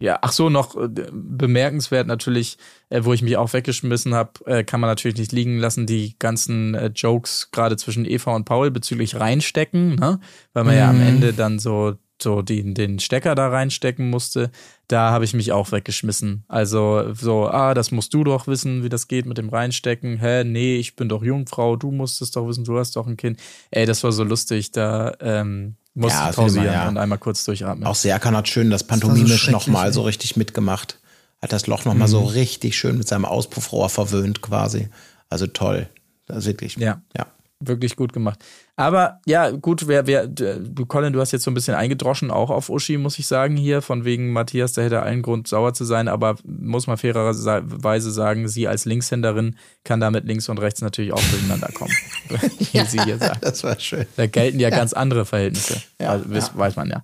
Ja, 0.00 0.18
ach 0.22 0.32
so, 0.32 0.50
noch 0.50 0.76
äh, 0.76 0.88
bemerkenswert 1.12 2.06
natürlich, 2.06 2.58
äh, 2.90 3.04
wo 3.04 3.12
ich 3.14 3.22
mich 3.22 3.36
auch 3.36 3.52
weggeschmissen 3.52 4.12
habe, 4.12 4.32
äh, 4.44 4.64
kann 4.64 4.80
man 4.80 4.90
natürlich 4.90 5.16
nicht 5.16 5.32
liegen 5.32 5.58
lassen, 5.58 5.86
die 5.86 6.16
ganzen 6.18 6.74
äh, 6.74 6.86
Jokes 6.88 7.50
gerade 7.52 7.76
zwischen 7.76 8.04
Eva 8.04 8.34
und 8.34 8.44
Paul 8.44 8.70
bezüglich 8.70 9.14
reinstecken, 9.18 9.94
ne? 9.94 10.20
weil 10.52 10.64
man 10.64 10.76
ja 10.76 10.90
am 10.90 11.00
Ende 11.00 11.32
dann 11.32 11.58
so 11.60 11.94
so 12.22 12.42
den, 12.42 12.74
den 12.74 12.98
Stecker 13.00 13.34
da 13.34 13.48
reinstecken 13.48 14.08
musste, 14.08 14.50
da 14.88 15.10
habe 15.10 15.24
ich 15.24 15.34
mich 15.34 15.52
auch 15.52 15.72
weggeschmissen. 15.72 16.44
Also 16.48 17.12
so, 17.14 17.48
ah, 17.48 17.74
das 17.74 17.90
musst 17.90 18.14
du 18.14 18.24
doch 18.24 18.46
wissen, 18.46 18.82
wie 18.84 18.88
das 18.88 19.08
geht 19.08 19.26
mit 19.26 19.36
dem 19.38 19.48
Reinstecken. 19.48 20.18
Hä, 20.18 20.44
nee, 20.44 20.76
ich 20.76 20.96
bin 20.96 21.08
doch 21.08 21.22
Jungfrau, 21.22 21.76
du 21.76 21.90
musst 21.90 22.22
es 22.22 22.30
doch 22.30 22.46
wissen, 22.46 22.64
du 22.64 22.78
hast 22.78 22.96
doch 22.96 23.06
ein 23.06 23.16
Kind. 23.16 23.40
Ey, 23.70 23.84
das 23.86 24.04
war 24.04 24.12
so 24.12 24.24
lustig, 24.24 24.70
da 24.72 25.12
ähm, 25.20 25.74
musste 25.94 26.18
Ja, 26.18 26.30
ich 26.30 26.36
pausieren 26.36 26.66
man, 26.66 26.74
ja. 26.74 26.88
und 26.88 26.98
einmal 26.98 27.18
kurz 27.18 27.44
durchatmen. 27.44 27.86
Auch 27.86 27.94
Serkan 27.96 28.36
hat 28.36 28.48
schön 28.48 28.70
das 28.70 28.84
pantomimisch 28.84 29.46
so 29.46 29.50
nochmal 29.50 29.82
schrecklich, 29.82 29.94
so 29.94 30.02
richtig 30.02 30.36
mitgemacht. 30.36 31.00
Hat 31.42 31.52
das 31.52 31.66
Loch 31.66 31.84
nochmal 31.84 32.08
Mhm. 32.08 32.12
so 32.12 32.24
richtig 32.24 32.76
schön 32.78 32.96
mit 32.96 33.06
seinem 33.08 33.24
Auspuffrohr 33.26 33.88
verwöhnt 33.90 34.40
quasi. 34.40 34.88
Also 35.28 35.46
toll. 35.46 35.88
Das 36.26 36.46
wirklich. 36.46 36.76
Ja. 36.76 37.02
Ja. 37.16 37.26
Wirklich 37.66 37.96
gut 37.96 38.12
gemacht. 38.12 38.44
Aber 38.76 39.20
ja, 39.26 39.50
gut, 39.50 39.86
wer, 39.86 40.06
wer, 40.06 40.26
du, 40.26 40.86
Colin, 40.86 41.12
du 41.12 41.20
hast 41.20 41.32
jetzt 41.32 41.44
so 41.44 41.50
ein 41.50 41.54
bisschen 41.54 41.74
eingedroschen, 41.74 42.30
auch 42.30 42.50
auf 42.50 42.70
Uschi, 42.70 42.98
muss 42.98 43.18
ich 43.18 43.26
sagen, 43.26 43.56
hier, 43.56 43.82
von 43.82 44.04
wegen 44.04 44.32
Matthias, 44.32 44.72
der 44.72 44.84
hätte 44.84 45.02
allen 45.02 45.22
Grund, 45.22 45.46
sauer 45.46 45.74
zu 45.74 45.84
sein, 45.84 46.08
aber 46.08 46.36
muss 46.44 46.86
man 46.86 46.96
fairerweise 46.96 48.10
sagen, 48.10 48.48
sie 48.48 48.66
als 48.66 48.84
Linkshänderin 48.84 49.56
kann 49.84 50.00
da 50.00 50.10
mit 50.10 50.24
links 50.24 50.48
und 50.48 50.58
rechts 50.58 50.82
natürlich 50.82 51.12
auch 51.12 51.22
durcheinander 51.30 51.68
kommen. 51.72 51.92
wie 52.72 52.84
sie 52.84 53.02
hier 53.02 53.18
sagt. 53.18 53.44
Das 53.44 53.62
war 53.64 53.78
schön. 53.78 54.06
Da 54.16 54.26
gelten 54.26 54.58
ja, 54.58 54.70
ganz 54.70 54.92
andere 54.92 55.24
Verhältnisse. 55.24 55.80
also, 55.98 56.30
weiß, 56.30 56.56
weiß 56.56 56.76
man 56.76 56.90
ja. 56.90 57.02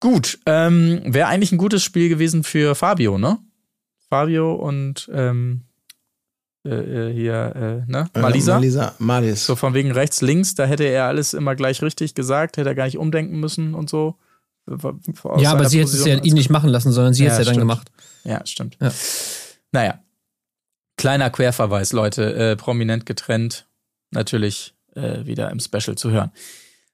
Gut, 0.00 0.38
ähm, 0.46 1.00
wäre 1.04 1.28
eigentlich 1.28 1.52
ein 1.52 1.58
gutes 1.58 1.84
Spiel 1.84 2.08
gewesen 2.08 2.42
für 2.42 2.74
Fabio, 2.74 3.18
ne? 3.18 3.38
Fabio 4.10 4.52
und 4.54 5.08
ähm, 5.14 5.62
äh, 6.64 6.70
äh, 6.70 7.12
hier, 7.12 7.84
äh, 7.86 7.90
ne? 7.90 8.08
Malisa. 8.14 8.52
Äh, 8.52 8.54
Malisa. 8.56 8.94
Malis. 8.98 9.46
So 9.46 9.56
von 9.56 9.74
wegen 9.74 9.90
rechts, 9.92 10.20
links, 10.20 10.54
da 10.54 10.64
hätte 10.64 10.84
er 10.84 11.06
alles 11.06 11.34
immer 11.34 11.54
gleich 11.56 11.82
richtig 11.82 12.14
gesagt, 12.14 12.56
hätte 12.56 12.68
er 12.70 12.74
gar 12.74 12.84
nicht 12.84 12.98
umdenken 12.98 13.40
müssen 13.40 13.74
und 13.74 13.90
so. 13.90 14.16
Ja, 15.38 15.50
aber 15.52 15.68
sie 15.68 15.80
hätte 15.80 15.90
es 15.90 16.04
ja 16.06 16.16
ihn 16.22 16.34
nicht 16.34 16.50
machen 16.50 16.70
lassen, 16.70 16.92
sondern 16.92 17.14
sie 17.14 17.24
Ja, 17.24 17.32
hätte 17.32 17.42
es 17.42 17.48
ja 17.48 17.52
dann 17.52 17.54
stimmt. 17.54 17.70
gemacht. 17.70 17.90
Ja, 18.24 18.46
stimmt. 18.46 18.76
Ja. 18.80 18.92
Naja. 19.72 19.98
Kleiner 20.96 21.30
Querverweis, 21.30 21.92
Leute. 21.92 22.34
Äh, 22.34 22.56
prominent 22.56 23.04
getrennt. 23.06 23.66
Natürlich 24.12 24.74
äh, 24.94 25.24
wieder 25.26 25.50
im 25.50 25.58
Special 25.58 25.96
zu 25.96 26.12
hören. 26.12 26.30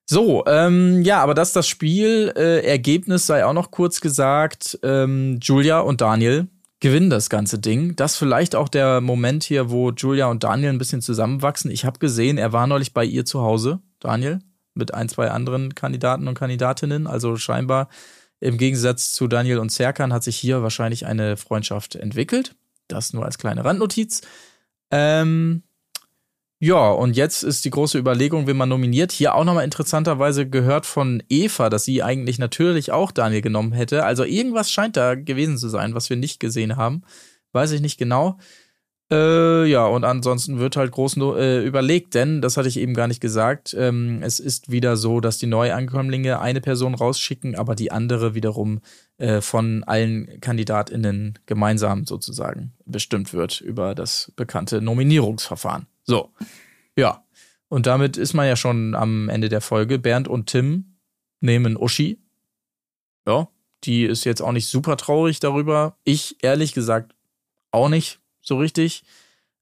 So, 0.06 0.46
ähm, 0.46 1.02
ja, 1.02 1.20
aber 1.22 1.34
das 1.34 1.48
ist 1.48 1.56
das 1.56 1.68
Spiel. 1.68 2.32
Äh, 2.34 2.64
Ergebnis 2.66 3.26
sei 3.26 3.44
auch 3.44 3.52
noch 3.52 3.70
kurz 3.70 4.00
gesagt. 4.00 4.78
Ähm, 4.82 5.38
Julia 5.42 5.80
und 5.80 6.00
Daniel 6.00 6.48
gewinnen 6.80 7.10
das 7.10 7.30
ganze 7.30 7.58
Ding. 7.58 7.96
Das 7.96 8.16
vielleicht 8.16 8.54
auch 8.54 8.68
der 8.68 9.00
Moment 9.00 9.44
hier, 9.44 9.70
wo 9.70 9.90
Julia 9.90 10.26
und 10.26 10.44
Daniel 10.44 10.70
ein 10.70 10.78
bisschen 10.78 11.02
zusammenwachsen. 11.02 11.70
Ich 11.70 11.84
habe 11.84 11.98
gesehen, 11.98 12.38
er 12.38 12.52
war 12.52 12.66
neulich 12.66 12.94
bei 12.94 13.04
ihr 13.04 13.24
zu 13.24 13.40
Hause, 13.40 13.80
Daniel, 14.00 14.40
mit 14.74 14.94
ein, 14.94 15.08
zwei 15.08 15.30
anderen 15.30 15.74
Kandidaten 15.74 16.28
und 16.28 16.34
Kandidatinnen. 16.34 17.06
Also 17.06 17.36
scheinbar 17.36 17.88
im 18.40 18.58
Gegensatz 18.58 19.12
zu 19.12 19.26
Daniel 19.26 19.58
und 19.58 19.72
Serkan 19.72 20.12
hat 20.12 20.22
sich 20.22 20.36
hier 20.36 20.62
wahrscheinlich 20.62 21.06
eine 21.06 21.36
Freundschaft 21.36 21.96
entwickelt. 21.96 22.54
Das 22.86 23.12
nur 23.12 23.24
als 23.24 23.38
kleine 23.38 23.64
Randnotiz. 23.64 24.22
Ähm, 24.90 25.64
ja, 26.60 26.90
und 26.90 27.16
jetzt 27.16 27.44
ist 27.44 27.64
die 27.64 27.70
große 27.70 27.98
Überlegung, 27.98 28.48
wen 28.48 28.56
man 28.56 28.68
nominiert. 28.68 29.12
Hier 29.12 29.34
auch 29.36 29.44
nochmal 29.44 29.64
interessanterweise 29.64 30.48
gehört 30.48 30.86
von 30.86 31.22
Eva, 31.28 31.70
dass 31.70 31.84
sie 31.84 32.02
eigentlich 32.02 32.40
natürlich 32.40 32.90
auch 32.90 33.12
Daniel 33.12 33.42
genommen 33.42 33.72
hätte. 33.72 34.04
Also 34.04 34.24
irgendwas 34.24 34.72
scheint 34.72 34.96
da 34.96 35.14
gewesen 35.14 35.56
zu 35.56 35.68
sein, 35.68 35.94
was 35.94 36.10
wir 36.10 36.16
nicht 36.16 36.40
gesehen 36.40 36.76
haben. 36.76 37.02
Weiß 37.52 37.70
ich 37.70 37.80
nicht 37.80 37.96
genau. 37.96 38.38
Äh, 39.10 39.66
ja, 39.66 39.86
und 39.86 40.04
ansonsten 40.04 40.58
wird 40.58 40.76
halt 40.76 40.90
groß 40.90 41.16
äh, 41.16 41.64
überlegt, 41.64 42.14
denn, 42.14 42.42
das 42.42 42.58
hatte 42.58 42.68
ich 42.68 42.76
eben 42.78 42.92
gar 42.92 43.08
nicht 43.08 43.22
gesagt, 43.22 43.74
ähm, 43.78 44.20
es 44.22 44.38
ist 44.38 44.70
wieder 44.70 44.98
so, 44.98 45.20
dass 45.20 45.38
die 45.38 45.46
Neuankömmlinge 45.46 46.40
eine 46.40 46.60
Person 46.60 46.94
rausschicken, 46.94 47.54
aber 47.54 47.74
die 47.74 47.90
andere 47.90 48.34
wiederum 48.34 48.80
äh, 49.16 49.40
von 49.40 49.82
allen 49.84 50.40
KandidatInnen 50.40 51.38
gemeinsam 51.46 52.04
sozusagen 52.04 52.74
bestimmt 52.84 53.32
wird 53.32 53.62
über 53.62 53.94
das 53.94 54.30
bekannte 54.36 54.82
Nominierungsverfahren. 54.82 55.86
So, 56.08 56.32
ja. 56.96 57.22
Und 57.68 57.86
damit 57.86 58.16
ist 58.16 58.32
man 58.32 58.46
ja 58.46 58.56
schon 58.56 58.94
am 58.94 59.28
Ende 59.28 59.50
der 59.50 59.60
Folge. 59.60 59.98
Bernd 59.98 60.26
und 60.26 60.46
Tim 60.46 60.96
nehmen 61.40 61.76
Uschi. 61.76 62.18
Ja, 63.26 63.48
die 63.84 64.04
ist 64.04 64.24
jetzt 64.24 64.40
auch 64.40 64.52
nicht 64.52 64.68
super 64.68 64.96
traurig 64.96 65.38
darüber. 65.38 65.98
Ich 66.04 66.42
ehrlich 66.42 66.72
gesagt 66.72 67.14
auch 67.70 67.90
nicht 67.90 68.20
so 68.40 68.56
richtig. 68.56 69.04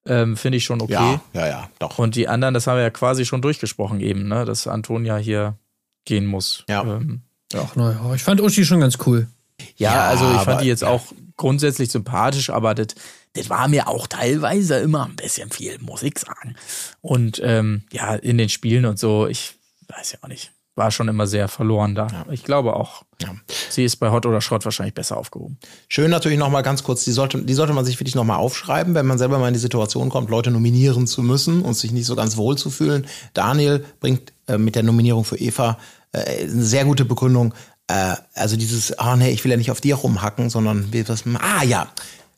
Ähm, 0.06 0.36
Finde 0.36 0.58
ich 0.58 0.64
schon 0.64 0.80
okay. 0.80 0.92
Ja, 0.92 1.20
ja, 1.32 1.48
ja, 1.48 1.70
doch. 1.80 1.98
Und 1.98 2.14
die 2.14 2.28
anderen, 2.28 2.54
das 2.54 2.68
haben 2.68 2.76
wir 2.76 2.84
ja 2.84 2.90
quasi 2.90 3.24
schon 3.24 3.42
durchgesprochen 3.42 3.98
eben, 3.98 4.28
ne? 4.28 4.44
dass 4.44 4.68
Antonia 4.68 5.16
hier 5.16 5.58
gehen 6.04 6.26
muss. 6.26 6.64
Ja. 6.68 6.84
Ähm, 6.84 7.22
Ach, 7.54 7.74
naja, 7.74 8.14
ich 8.14 8.22
fand 8.22 8.40
Uschi 8.40 8.64
schon 8.64 8.80
ganz 8.80 8.98
cool. 9.04 9.26
Ja, 9.76 9.92
Ja, 9.92 10.08
also 10.08 10.24
ich 10.34 10.40
fand 10.42 10.60
die 10.62 10.66
jetzt 10.66 10.84
auch 10.84 11.02
grundsätzlich 11.36 11.90
sympathisch, 11.90 12.50
aber 12.50 12.74
das 12.74 12.88
das 13.34 13.50
war 13.50 13.68
mir 13.68 13.86
auch 13.86 14.06
teilweise 14.06 14.76
immer 14.78 15.04
ein 15.04 15.14
bisschen 15.16 15.50
viel, 15.50 15.78
muss 15.80 16.02
ich 16.02 16.18
sagen. 16.18 16.56
Und 17.02 17.38
ähm, 17.44 17.82
ja, 17.92 18.14
in 18.14 18.38
den 18.38 18.48
Spielen 18.48 18.86
und 18.86 18.98
so, 18.98 19.26
ich 19.26 19.54
weiß 19.88 20.12
ja 20.12 20.18
auch 20.22 20.28
nicht, 20.28 20.52
war 20.74 20.90
schon 20.90 21.08
immer 21.08 21.26
sehr 21.26 21.48
verloren 21.48 21.94
da. 21.94 22.26
Ich 22.30 22.44
glaube 22.44 22.76
auch, 22.76 23.02
Ja. 23.20 23.34
sie 23.68 23.84
ist 23.84 23.96
bei 23.96 24.10
Hot 24.10 24.26
oder 24.26 24.40
Schrott 24.40 24.64
wahrscheinlich 24.64 24.94
besser 24.94 25.16
aufgehoben. 25.18 25.58
Schön 25.88 26.10
natürlich 26.10 26.38
noch 26.38 26.50
mal 26.50 26.62
ganz 26.62 26.82
kurz, 26.82 27.04
die 27.04 27.12
sollte, 27.12 27.42
die 27.42 27.54
sollte 27.54 27.72
man 27.74 27.84
sich 27.84 27.98
wirklich 28.00 28.14
noch 28.14 28.24
mal 28.24 28.36
aufschreiben, 28.36 28.94
wenn 28.94 29.06
man 29.06 29.18
selber 29.18 29.38
mal 29.38 29.48
in 29.48 29.54
die 29.54 29.60
Situation 29.60 30.08
kommt, 30.08 30.30
Leute 30.30 30.50
nominieren 30.50 31.06
zu 31.06 31.22
müssen 31.22 31.62
und 31.62 31.74
sich 31.74 31.92
nicht 31.92 32.06
so 32.06 32.16
ganz 32.16 32.38
wohl 32.38 32.56
zu 32.56 32.70
fühlen. 32.70 33.06
Daniel 33.34 33.84
bringt 34.00 34.32
äh, 34.48 34.56
mit 34.58 34.76
der 34.76 34.82
Nominierung 34.82 35.24
für 35.24 35.36
Eva 35.38 35.78
äh, 36.12 36.42
eine 36.44 36.64
sehr 36.64 36.84
gute 36.86 37.04
Begründung. 37.04 37.54
Äh, 37.88 38.16
also 38.34 38.56
dieses, 38.56 38.98
ah 38.98 39.16
nee, 39.16 39.30
ich 39.30 39.44
will 39.44 39.50
ja 39.50 39.56
nicht 39.56 39.70
auf 39.70 39.80
dir 39.80 39.94
rumhacken, 39.96 40.50
sondern 40.50 40.92
will 40.92 41.08
was, 41.08 41.24
ah 41.38 41.62
ja, 41.62 41.88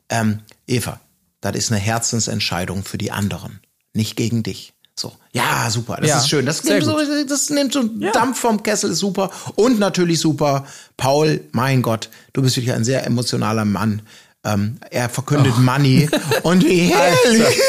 ähm, 0.08 0.40
Eva, 0.66 1.00
das 1.40 1.56
ist 1.56 1.72
eine 1.72 1.80
Herzensentscheidung 1.80 2.84
für 2.84 2.98
die 2.98 3.12
anderen, 3.12 3.60
nicht 3.92 4.16
gegen 4.16 4.42
dich. 4.42 4.74
So, 4.98 5.12
ja, 5.32 5.70
super, 5.70 5.98
das 6.00 6.08
Ja, 6.08 6.18
ist 6.18 6.28
schön. 6.28 6.44
Das 6.44 6.64
nimmt, 6.64 6.82
so, 6.82 6.98
das 7.28 7.50
nimmt 7.50 7.72
so 7.72 7.80
einen 7.80 8.10
Dampf 8.12 8.40
vom 8.40 8.62
Kessel, 8.64 8.90
ist 8.90 8.98
super. 8.98 9.30
Und 9.54 9.78
natürlich 9.78 10.18
super, 10.18 10.66
Paul, 10.96 11.40
mein 11.52 11.82
Gott, 11.82 12.10
du 12.32 12.42
bist 12.42 12.56
wirklich 12.56 12.74
ein 12.74 12.82
sehr 12.82 13.06
emotionaler 13.06 13.64
Mann. 13.64 14.02
Ähm, 14.44 14.78
er 14.90 15.08
verkündet 15.08 15.56
Money. 15.58 16.08
Und 16.42 16.64
wie 16.64 16.92
herrlich 16.92 17.60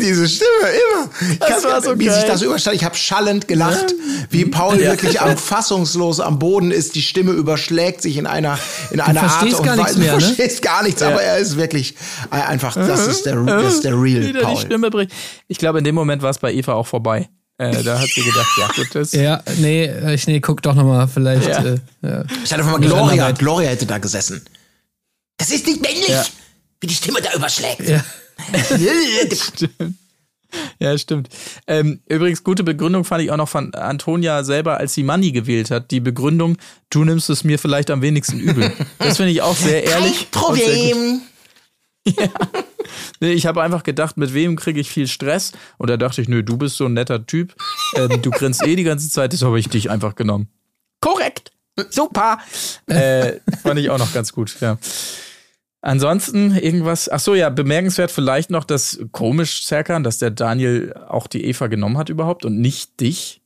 diese 0.00 0.28
Stimme 0.28 0.48
immer. 0.62 1.10
Ich 1.32 1.38
Das 1.38 1.64
war 1.64 1.82
so 1.82 1.98
wie 1.98 2.04
sich 2.08 2.12
geil. 2.20 2.24
das 2.28 2.42
überstellt. 2.42 2.76
Ich 2.76 2.84
habe 2.84 2.94
schallend 2.96 3.48
gelacht, 3.48 3.94
wie 4.30 4.44
Paul 4.44 4.78
wirklich 4.78 5.20
am 5.20 5.36
fassungslos 5.36 6.20
am 6.20 6.38
Boden 6.38 6.70
ist. 6.70 6.94
Die 6.94 7.02
Stimme 7.02 7.32
überschlägt 7.32 8.02
sich 8.02 8.16
in 8.16 8.26
einer 8.26 8.58
in 8.90 9.00
einer 9.00 9.22
Art 9.22 9.30
verstehst 9.32 9.60
und 9.60 9.66
gar 9.66 9.76
nichts 9.76 9.90
Weise. 9.92 9.98
mehr, 10.00 10.12
du 10.14 10.18
ne? 10.20 10.24
verstehst 10.26 10.62
gar 10.62 10.82
nichts, 10.82 11.02
aber 11.02 11.22
er 11.22 11.38
ist 11.38 11.56
wirklich 11.56 11.94
äh, 12.30 12.36
einfach. 12.36 12.74
Das 12.74 13.06
ist 13.06 13.26
der, 13.26 13.36
das 13.42 13.74
ist 13.74 13.84
der 13.84 13.92
real 13.94 14.22
Wieder 14.22 14.40
die 14.40 14.44
Paul. 14.46 14.56
Stimme 14.56 14.90
bricht. 14.90 15.12
Ich 15.48 15.58
glaube, 15.58 15.78
in 15.78 15.84
dem 15.84 15.94
Moment 15.94 16.22
war 16.22 16.30
es 16.30 16.38
bei 16.38 16.52
Eva 16.52 16.74
auch 16.74 16.86
vorbei. 16.86 17.28
Äh, 17.58 17.82
da 17.82 17.98
hat 17.98 18.08
sie 18.08 18.22
gedacht, 18.22 18.48
ja 18.58 18.68
gut, 18.76 18.88
das 18.94 19.12
Ja, 19.12 19.42
nee, 19.58 19.84
äh, 19.86 20.12
ich 20.14 20.26
nee, 20.26 20.40
guck 20.40 20.60
doch 20.62 20.74
noch 20.74 20.84
mal 20.84 21.08
vielleicht. 21.08 21.48
Ja. 21.48 21.64
Äh, 21.64 21.78
ja. 22.02 22.24
Ich 22.44 22.52
hatte 22.52 22.62
einfach 22.62 22.78
mal 22.78 22.80
Gloria. 22.86 23.30
Gloria 23.30 23.70
hätte 23.70 23.86
da 23.86 23.96
gesessen. 23.96 24.44
Das 25.38 25.50
ist 25.50 25.66
nicht 25.66 25.80
männlich, 25.80 26.08
Ja. 26.08 26.24
wie 26.80 26.86
die 26.86 26.94
Stimme 26.94 27.20
da 27.22 27.32
überschlägt. 27.34 27.88
Ja. 27.88 28.04
Ja, 30.78 30.96
stimmt. 30.96 31.28
Ähm, 31.66 32.00
übrigens, 32.06 32.44
gute 32.44 32.62
Begründung 32.62 33.04
fand 33.04 33.22
ich 33.22 33.30
auch 33.30 33.36
noch 33.36 33.48
von 33.48 33.74
Antonia 33.74 34.44
selber, 34.44 34.78
als 34.78 34.94
sie 34.94 35.02
Money 35.02 35.32
gewählt 35.32 35.70
hat. 35.70 35.90
Die 35.90 36.00
Begründung, 36.00 36.56
du 36.88 37.04
nimmst 37.04 37.28
es 37.28 37.44
mir 37.44 37.58
vielleicht 37.58 37.90
am 37.90 38.00
wenigsten 38.00 38.38
übel. 38.38 38.72
Das 38.98 39.16
finde 39.16 39.32
ich 39.32 39.42
auch 39.42 39.56
sehr 39.56 39.84
ehrlich. 39.84 40.30
Kein. 40.30 40.40
Problem. 40.40 41.20
Nee, 43.20 43.32
ich 43.32 43.46
habe 43.46 43.62
einfach 43.62 43.82
gedacht, 43.82 44.16
mit 44.16 44.32
wem 44.34 44.56
kriege 44.56 44.78
ich 44.78 44.90
viel 44.90 45.08
Stress? 45.08 45.52
Und 45.78 45.90
da 45.90 45.96
dachte 45.96 46.20
ich, 46.20 46.28
nö, 46.28 46.42
du 46.42 46.56
bist 46.56 46.76
so 46.76 46.84
ein 46.84 46.92
netter 46.92 47.26
Typ. 47.26 47.54
Ähm, 47.94 48.22
du 48.22 48.30
grinst 48.30 48.64
eh 48.64 48.76
die 48.76 48.84
ganze 48.84 49.10
Zeit, 49.10 49.32
das 49.32 49.42
habe 49.42 49.58
ich 49.58 49.68
dich 49.68 49.90
einfach 49.90 50.14
genommen. 50.14 50.48
Korrekt. 51.00 51.50
Super. 51.90 52.38
Äh, 52.86 53.40
fand 53.62 53.80
ich 53.80 53.90
auch 53.90 53.98
noch 53.98 54.12
ganz 54.12 54.32
gut, 54.32 54.56
ja. 54.60 54.78
Ansonsten 55.86 56.50
irgendwas, 56.56 57.08
ach 57.08 57.20
so, 57.20 57.36
ja, 57.36 57.48
bemerkenswert 57.48 58.10
vielleicht 58.10 58.50
noch, 58.50 58.64
dass 58.64 58.98
komisch, 59.12 59.64
Serkan, 59.64 60.02
dass 60.02 60.18
der 60.18 60.32
Daniel 60.32 60.92
auch 61.08 61.28
die 61.28 61.44
Eva 61.44 61.68
genommen 61.68 61.96
hat 61.96 62.08
überhaupt 62.08 62.44
und 62.44 62.60
nicht 62.60 62.98
dich. 63.00 63.40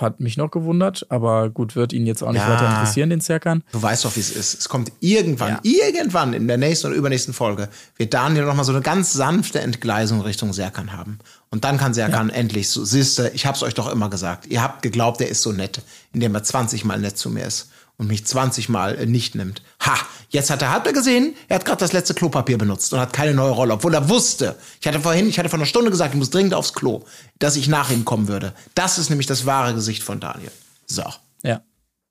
Hat 0.00 0.20
mich 0.20 0.38
noch 0.38 0.50
gewundert, 0.50 1.04
aber 1.10 1.50
gut, 1.50 1.76
wird 1.76 1.92
ihn 1.92 2.06
jetzt 2.06 2.22
auch 2.22 2.32
nicht 2.32 2.40
Ja. 2.40 2.48
weiter 2.48 2.66
interessieren, 2.66 3.10
den 3.10 3.20
Serkan. 3.20 3.62
Du 3.72 3.82
weißt 3.82 4.06
doch, 4.06 4.16
wie 4.16 4.20
es 4.20 4.30
ist. 4.30 4.54
Es 4.58 4.68
kommt 4.70 4.90
irgendwann, 5.00 5.48
Ja. 5.50 5.60
irgendwann 5.64 6.32
in 6.32 6.48
der 6.48 6.56
nächsten 6.56 6.86
oder 6.86 6.96
übernächsten 6.96 7.34
Folge, 7.34 7.68
wird 7.96 8.14
Daniel 8.14 8.46
noch 8.46 8.54
mal 8.54 8.64
so 8.64 8.72
eine 8.72 8.80
ganz 8.80 9.12
sanfte 9.12 9.60
Entgleisung 9.60 10.22
Richtung 10.22 10.54
Serkan 10.54 10.92
haben. 10.94 11.18
Und 11.50 11.64
dann 11.64 11.76
kann 11.76 11.92
Serkan 11.92 12.30
endlich 12.30 12.70
so, 12.70 12.84
siehste, 12.86 13.32
ich 13.34 13.44
hab's 13.44 13.62
euch 13.62 13.74
doch 13.74 13.92
immer 13.92 14.08
gesagt. 14.08 14.46
Ihr 14.46 14.62
habt 14.62 14.80
geglaubt, 14.80 15.20
er 15.20 15.28
ist 15.28 15.42
so 15.42 15.52
nett, 15.52 15.82
indem 16.14 16.34
er 16.34 16.42
20 16.42 16.86
Mal 16.86 16.98
nett 17.00 17.18
zu 17.18 17.28
mir 17.28 17.44
ist. 17.44 17.70
Und 18.00 18.06
mich 18.06 18.24
20 18.24 18.70
Mal 18.70 18.96
äh, 18.96 19.04
nicht 19.04 19.34
nimmt. 19.34 19.60
Ha, 19.84 19.94
jetzt 20.30 20.48
hat 20.48 20.62
er, 20.62 20.70
habt 20.72 20.86
ihr 20.86 20.94
gesehen, 20.94 21.34
er 21.48 21.56
hat 21.56 21.66
gerade 21.66 21.80
das 21.80 21.92
letzte 21.92 22.14
Klopapier 22.14 22.56
benutzt 22.56 22.94
und 22.94 22.98
hat 22.98 23.12
keine 23.12 23.34
neue 23.34 23.50
Rolle, 23.50 23.74
obwohl 23.74 23.92
er 23.92 24.08
wusste. 24.08 24.56
Ich 24.80 24.88
hatte 24.88 25.00
vorhin, 25.00 25.28
ich 25.28 25.38
hatte 25.38 25.50
vor 25.50 25.58
einer 25.58 25.66
Stunde 25.66 25.90
gesagt, 25.90 26.14
ich 26.14 26.18
muss 26.18 26.30
dringend 26.30 26.54
aufs 26.54 26.72
Klo, 26.72 27.04
dass 27.38 27.56
ich 27.56 27.68
nach 27.68 27.90
ihm 27.90 28.06
kommen 28.06 28.26
würde. 28.26 28.54
Das 28.74 28.96
ist 28.96 29.10
nämlich 29.10 29.26
das 29.26 29.44
wahre 29.44 29.74
Gesicht 29.74 30.02
von 30.02 30.18
Daniel. 30.18 30.50
So. 30.86 31.04
Ja, 31.42 31.60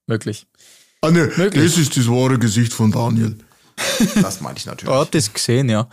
möglich. 0.06 0.46
Ah, 1.02 1.10
ne, 1.10 1.32
Möglich. 1.36 1.64
das 1.64 1.78
ist 1.80 1.98
das 1.98 2.08
wahre 2.08 2.38
Gesicht 2.38 2.72
von 2.72 2.92
Daniel. 2.92 3.36
Das 4.22 4.42
meine 4.42 4.58
ich 4.58 4.66
natürlich. 4.66 4.94
Oh, 4.94 5.06
das 5.10 5.34
gesehen, 5.34 5.70
ja. 5.70 5.88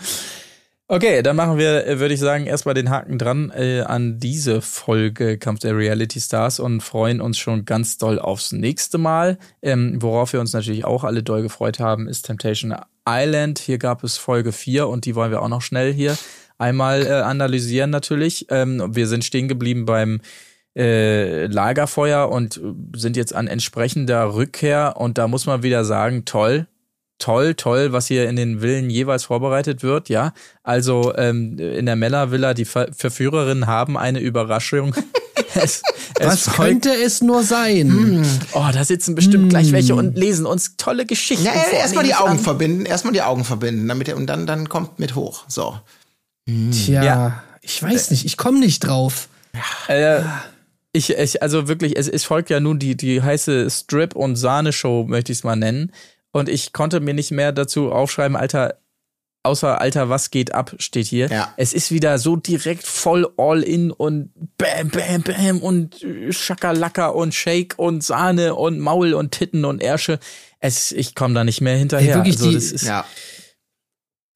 Okay, 0.89 1.21
dann 1.23 1.35
machen 1.35 1.59
wir, 1.59 1.85
äh, 1.85 1.99
würde 1.99 2.15
ich 2.15 2.21
sagen, 2.21 2.47
erstmal 2.47 2.77
den 2.77 2.91
Haken 2.91 3.19
dran 3.19 3.51
äh, 3.51 3.81
an 3.81 4.21
diese 4.21 4.63
Folge 4.63 5.37
Kampf 5.37 5.59
der 5.59 5.77
Reality 5.77 6.21
Stars 6.21 6.61
und 6.61 6.81
freuen 6.81 7.21
uns 7.21 7.39
schon 7.39 7.65
ganz 7.65 7.99
doll 7.99 8.21
aufs 8.21 8.53
nächste 8.53 8.97
Mal. 8.97 9.37
Ähm, 9.63 10.01
worauf 10.01 10.33
wir 10.33 10.39
uns 10.39 10.53
natürlich 10.53 10.85
auch 10.85 11.03
alle 11.03 11.25
doll 11.25 11.43
gefreut 11.43 11.81
haben, 11.81 12.07
ist 12.07 12.23
Temptation 12.23 12.73
Island. 13.09 13.59
Hier 13.59 13.79
gab 13.79 14.05
es 14.05 14.17
Folge 14.17 14.53
4 14.53 14.87
und 14.87 15.07
die 15.07 15.17
wollen 15.17 15.33
wir 15.33 15.43
auch 15.43 15.49
noch 15.49 15.63
schnell 15.63 15.93
hier 15.93 16.17
einmal 16.57 17.05
äh, 17.05 17.11
analysieren 17.11 17.91
natürlich. 17.91 18.47
Ähm, 18.51 18.95
wir 18.95 19.09
sind 19.09 19.25
stehen 19.25 19.49
geblieben 19.49 19.87
beim 19.87 20.21
äh, 20.77 21.47
Lagerfeuer 21.47 22.31
und 22.31 22.59
äh, 22.59 22.61
sind 22.97 23.17
jetzt 23.17 23.35
an 23.35 23.49
entsprechender 23.49 24.35
Rückkehr 24.35 24.95
und 24.97 25.19
da 25.19 25.27
muss 25.27 25.47
man 25.47 25.63
wieder 25.63 25.85
sagen, 25.85 26.25
toll, 26.27 26.69
toll, 27.19 27.55
toll, 27.55 27.93
was 27.93 28.07
hier 28.07 28.29
in 28.29 28.37
den 28.37 28.61
Villen 28.61 28.91
jeweils 28.91 29.25
vorbereitet 29.25 29.83
wird, 29.83 30.09
ja. 30.09 30.33
Also 30.63 31.15
ähm, 31.17 31.59
in 31.59 31.87
der 31.87 31.97
Mella 31.97 32.31
Villa, 32.31 32.55
die 32.55 32.65
Ver 32.65 32.89
Verführerinnen 32.93 33.67
haben 33.67 33.97
eine 33.97 34.21
Überraschung. 34.21 34.95
es, 35.55 35.83
es 36.19 36.27
Was 36.27 36.45
könnte 36.55 36.91
es 36.95 37.23
nur 37.23 37.43
sein? 37.43 38.25
Oh, 38.53 38.67
da 38.73 38.85
sitzen 38.85 39.15
bestimmt 39.15 39.51
gleich 39.51 39.73
welche 39.73 39.95
und 39.95 40.17
lesen 40.17 40.47
uns 40.47 40.77
tolle 40.77 41.07
Geschichten. 41.07 41.45
Ja, 41.45 41.53
vor, 41.53 41.79
erstmal 41.79 42.05
die 42.05 42.11
ich 42.11 42.17
Augen 42.17 42.31
an. 42.33 42.39
verbinden, 42.39 42.87
erstmal 42.87 43.13
die 43.13 43.23
Augen 43.23 43.45
verbinden, 43.45 43.89
damit 43.89 44.09
er, 44.09 44.17
und 44.17 44.27
dann, 44.27 44.47
dann 44.47 44.69
kommt 44.69 44.99
mit 44.99 45.15
hoch. 45.15 45.45
So. 45.49 45.79
Tja, 46.47 47.03
Ja. 47.03 47.43
ich 47.63 47.83
weiß 47.83 48.11
nicht, 48.11 48.25
ich 48.25 48.37
komme 48.37 48.61
nicht 48.61 48.81
drauf. 48.81 49.29
Äh, 49.89 50.21
ich, 50.93 51.11
ich, 51.11 51.43
also 51.43 51.69
wirklich, 51.69 51.97
es, 51.99 52.09
es 52.09 52.25
folgt 52.25 52.51
ja 52.51 52.61
nun 52.61 52.79
die, 52.79 52.97
die 52.97 53.21
heiße 53.23 53.69
Strip- 53.71 54.15
und 54.15 54.37
Sahne-Show, 54.37 55.05
möchte 55.09 55.33
ich 55.33 55.39
es 55.39 55.45
mal 55.45 55.57
nennen. 55.57 55.93
Und 56.33 56.49
ich 56.49 56.73
konnte 56.73 57.01
mir 57.01 57.15
nicht 57.15 57.31
mehr 57.31 57.53
dazu 57.53 57.91
aufschreiben, 57.93 58.37
Alter, 58.37 58.79
außer 59.43 59.81
Alter, 59.81 60.09
was 60.09 60.31
geht 60.31 60.53
ab, 60.55 60.75
steht 60.79 61.07
hier. 61.07 61.29
Ja. 61.29 61.55
Es 61.57 61.73
ist 61.73 61.91
wieder 61.93 62.19
so 62.19 62.37
direkt 62.37 62.85
voll 62.85 63.29
all 63.37 63.63
in 63.63 63.91
und 63.91 64.31
bam, 64.59 64.89
bam, 64.91 65.23
bam 65.23 65.59
und 65.63 66.05
Schakalaka 66.31 67.07
und 67.09 67.33
Shake 67.35 67.75
und 67.79 68.03
Sahne 68.03 68.55
und 68.57 68.81
Maul 68.81 69.15
und 69.15 69.31
Titten 69.33 69.65
und 69.65 69.81
Ärsche. 69.83 70.19
Es, 70.61 70.91
ich 70.93 71.15
komme 71.15 71.35
da 71.35 71.45
nicht 71.45 71.61
mehr 71.61 71.77
hinterher. 71.77 72.09
Ey, 72.11 72.15
wirklich 72.17 72.37
also, 72.37 72.49
die- 72.49 72.55
das 72.57 72.73
ist, 72.73 72.83
Ja. 72.87 73.05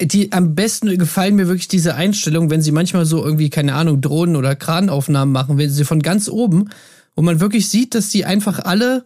Die 0.03 0.33
am 0.33 0.55
besten 0.55 0.97
gefallen 0.97 1.35
mir 1.35 1.47
wirklich 1.49 1.69
diese 1.69 1.95
Einstellungen, 1.95 2.49
wenn 2.49 2.63
sie 2.63 2.73
manchmal 2.73 3.05
so 3.05 3.23
irgendwie, 3.23 3.51
keine 3.51 3.75
Ahnung, 3.75 4.01
Drohnen- 4.01 4.37
oder 4.37 4.57
Kranaufnahmen 4.57 5.31
machen, 5.31 5.59
wenn 5.59 5.69
sie 5.69 5.85
von 5.85 6.01
ganz 6.01 6.31
oben, 6.31 6.71
wo 7.17 7.21
man 7.23 7.41
wirklich 7.41 7.69
sieht, 7.69 7.95
dass 7.95 8.09
die 8.09 8.25
einfach 8.25 8.61
alle 8.61 9.05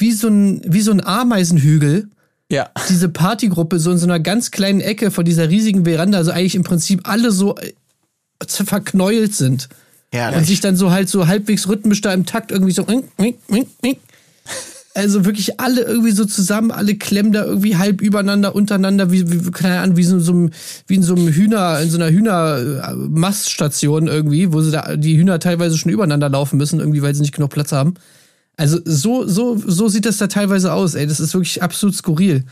wie 0.00 0.12
so 0.12 0.28
ein, 0.28 0.60
wie 0.64 0.80
so 0.80 0.90
ein 0.90 1.04
Ameisenhügel, 1.04 2.08
ja. 2.50 2.70
diese 2.88 3.08
Partygruppe 3.08 3.78
so 3.78 3.90
in 3.90 3.98
so 3.98 4.06
einer 4.06 4.20
ganz 4.20 4.50
kleinen 4.50 4.80
Ecke 4.80 5.10
von 5.10 5.24
dieser 5.24 5.48
riesigen 5.48 5.84
Veranda, 5.84 6.18
also 6.18 6.30
eigentlich 6.30 6.54
im 6.54 6.64
Prinzip 6.64 7.08
alle 7.08 7.32
so 7.32 7.56
äh, 7.56 7.72
verknäult 8.46 9.34
sind. 9.34 9.68
Herrlich. 10.12 10.38
Und 10.38 10.44
sich 10.46 10.60
dann 10.60 10.76
so 10.76 10.90
halt 10.90 11.08
so 11.08 11.26
halbwegs 11.26 11.68
rhythmisch 11.68 12.00
da 12.00 12.12
im 12.12 12.26
Takt 12.26 12.52
irgendwie 12.52 12.72
so. 12.72 12.86
Also 14.94 15.26
wirklich 15.26 15.60
alle 15.60 15.82
irgendwie 15.82 16.12
so 16.12 16.24
zusammen, 16.24 16.70
alle 16.70 16.94
klemmen 16.94 17.30
da 17.30 17.44
irgendwie 17.44 17.76
halb 17.76 18.00
übereinander, 18.00 18.54
untereinander, 18.54 19.12
wie, 19.12 19.30
wie 19.30 19.50
keine 19.50 19.80
Ahnung, 19.80 19.98
wie 19.98 20.04
so, 20.04 20.18
so 20.18 20.48
wie 20.86 20.94
in 20.94 21.02
so 21.02 21.14
einem 21.14 21.28
Hühner, 21.28 21.80
in 21.82 21.90
so 21.90 21.98
einer 21.98 22.08
Hühnermaststation 22.08 24.06
irgendwie, 24.06 24.54
wo 24.54 24.62
sie 24.62 24.70
da 24.70 24.96
die 24.96 25.18
Hühner 25.18 25.38
teilweise 25.38 25.76
schon 25.76 25.92
übereinander 25.92 26.30
laufen 26.30 26.56
müssen, 26.56 26.80
irgendwie, 26.80 27.02
weil 27.02 27.14
sie 27.14 27.20
nicht 27.20 27.34
genug 27.34 27.50
Platz 27.50 27.72
haben. 27.72 27.96
Also 28.56 28.78
so, 28.84 29.26
so, 29.28 29.56
so 29.64 29.88
sieht 29.88 30.06
das 30.06 30.16
da 30.18 30.26
teilweise 30.28 30.72
aus, 30.72 30.94
ey. 30.94 31.06
Das 31.06 31.20
ist 31.20 31.34
wirklich 31.34 31.62
absolut 31.62 31.94
skurril. 31.94 32.44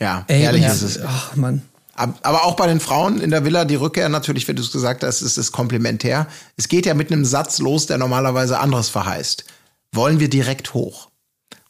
Ja, 0.00 0.24
Ey, 0.28 0.40
herrlich 0.42 0.64
und- 0.64 0.70
ist 0.70 0.82
es. 0.82 1.00
Ach, 1.04 1.34
Mann. 1.36 1.62
Ab- 1.94 2.18
Aber 2.22 2.44
auch 2.44 2.54
bei 2.54 2.68
den 2.68 2.78
Frauen 2.80 3.20
in 3.20 3.30
der 3.30 3.44
Villa, 3.44 3.64
die 3.64 3.74
Rückkehr 3.74 4.08
natürlich, 4.08 4.46
wenn 4.46 4.54
du 4.56 4.62
es 4.62 4.70
gesagt 4.70 5.02
hast, 5.02 5.20
ist 5.20 5.36
es 5.36 5.50
komplementär. 5.50 6.28
Es 6.56 6.68
geht 6.68 6.86
ja 6.86 6.94
mit 6.94 7.10
einem 7.12 7.24
Satz 7.24 7.58
los, 7.58 7.86
der 7.86 7.98
normalerweise 7.98 8.60
anderes 8.60 8.88
verheißt. 8.88 9.44
Wollen 9.92 10.20
wir 10.20 10.30
direkt 10.30 10.74
hoch? 10.74 11.08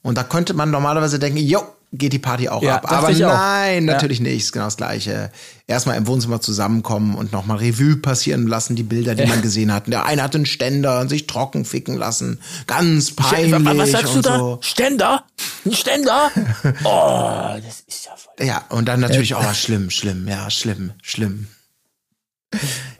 Und 0.02 0.18
da 0.18 0.24
könnte 0.24 0.52
man 0.54 0.70
normalerweise 0.70 1.18
denken, 1.18 1.38
jo, 1.38 1.62
geht 1.92 2.12
die 2.12 2.18
Party 2.18 2.48
auch 2.50 2.62
Ja, 2.62 2.76
ab. 2.76 2.92
Aber 2.92 3.10
ich 3.10 3.24
auch. 3.24 3.32
nein, 3.32 3.86
Ja. 3.86 3.94
natürlich 3.94 4.20
nicht. 4.20 4.36
Ist 4.44 4.52
genau 4.52 4.66
das 4.66 4.76
Gleiche. 4.76 5.30
Erstmal 5.66 5.96
im 5.96 6.06
Wohnzimmer 6.06 6.40
zusammenkommen 6.40 7.14
und 7.14 7.32
nochmal 7.32 7.58
Revue 7.58 7.96
passieren 7.96 8.46
lassen, 8.46 8.76
die 8.76 8.82
Bilder, 8.82 9.14
die 9.14 9.26
man 9.26 9.40
gesehen 9.42 9.72
hat. 9.72 9.86
Der 9.86 10.04
eine 10.06 10.22
hat 10.22 10.34
einen 10.34 10.46
Ständer 10.46 11.00
und 11.00 11.08
sich 11.08 11.26
trocken 11.26 11.64
ficken 11.64 11.96
lassen. 11.96 12.40
Ganz 12.66 13.12
peinlich 13.12 13.64
Was 13.78 13.90
sagst 13.92 14.12
du 14.12 14.16
und 14.18 14.26
da? 14.26 14.38
so. 14.38 14.58
Ständer? 14.62 15.24
Ein 15.64 15.72
Ständer? 15.74 16.30
Oh, 16.84 17.58
das 17.64 17.80
ist 17.86 18.04
ja 18.06 18.12
voll. 18.16 18.46
Ja, 18.46 18.64
und 18.68 18.86
dann 18.86 19.00
natürlich, 19.00 19.34
oh, 19.34 19.54
schlimm, 19.54 19.90
schlimm, 19.90 20.28
ja, 20.28 20.50
schlimm, 20.50 20.92
schlimm. 21.02 21.46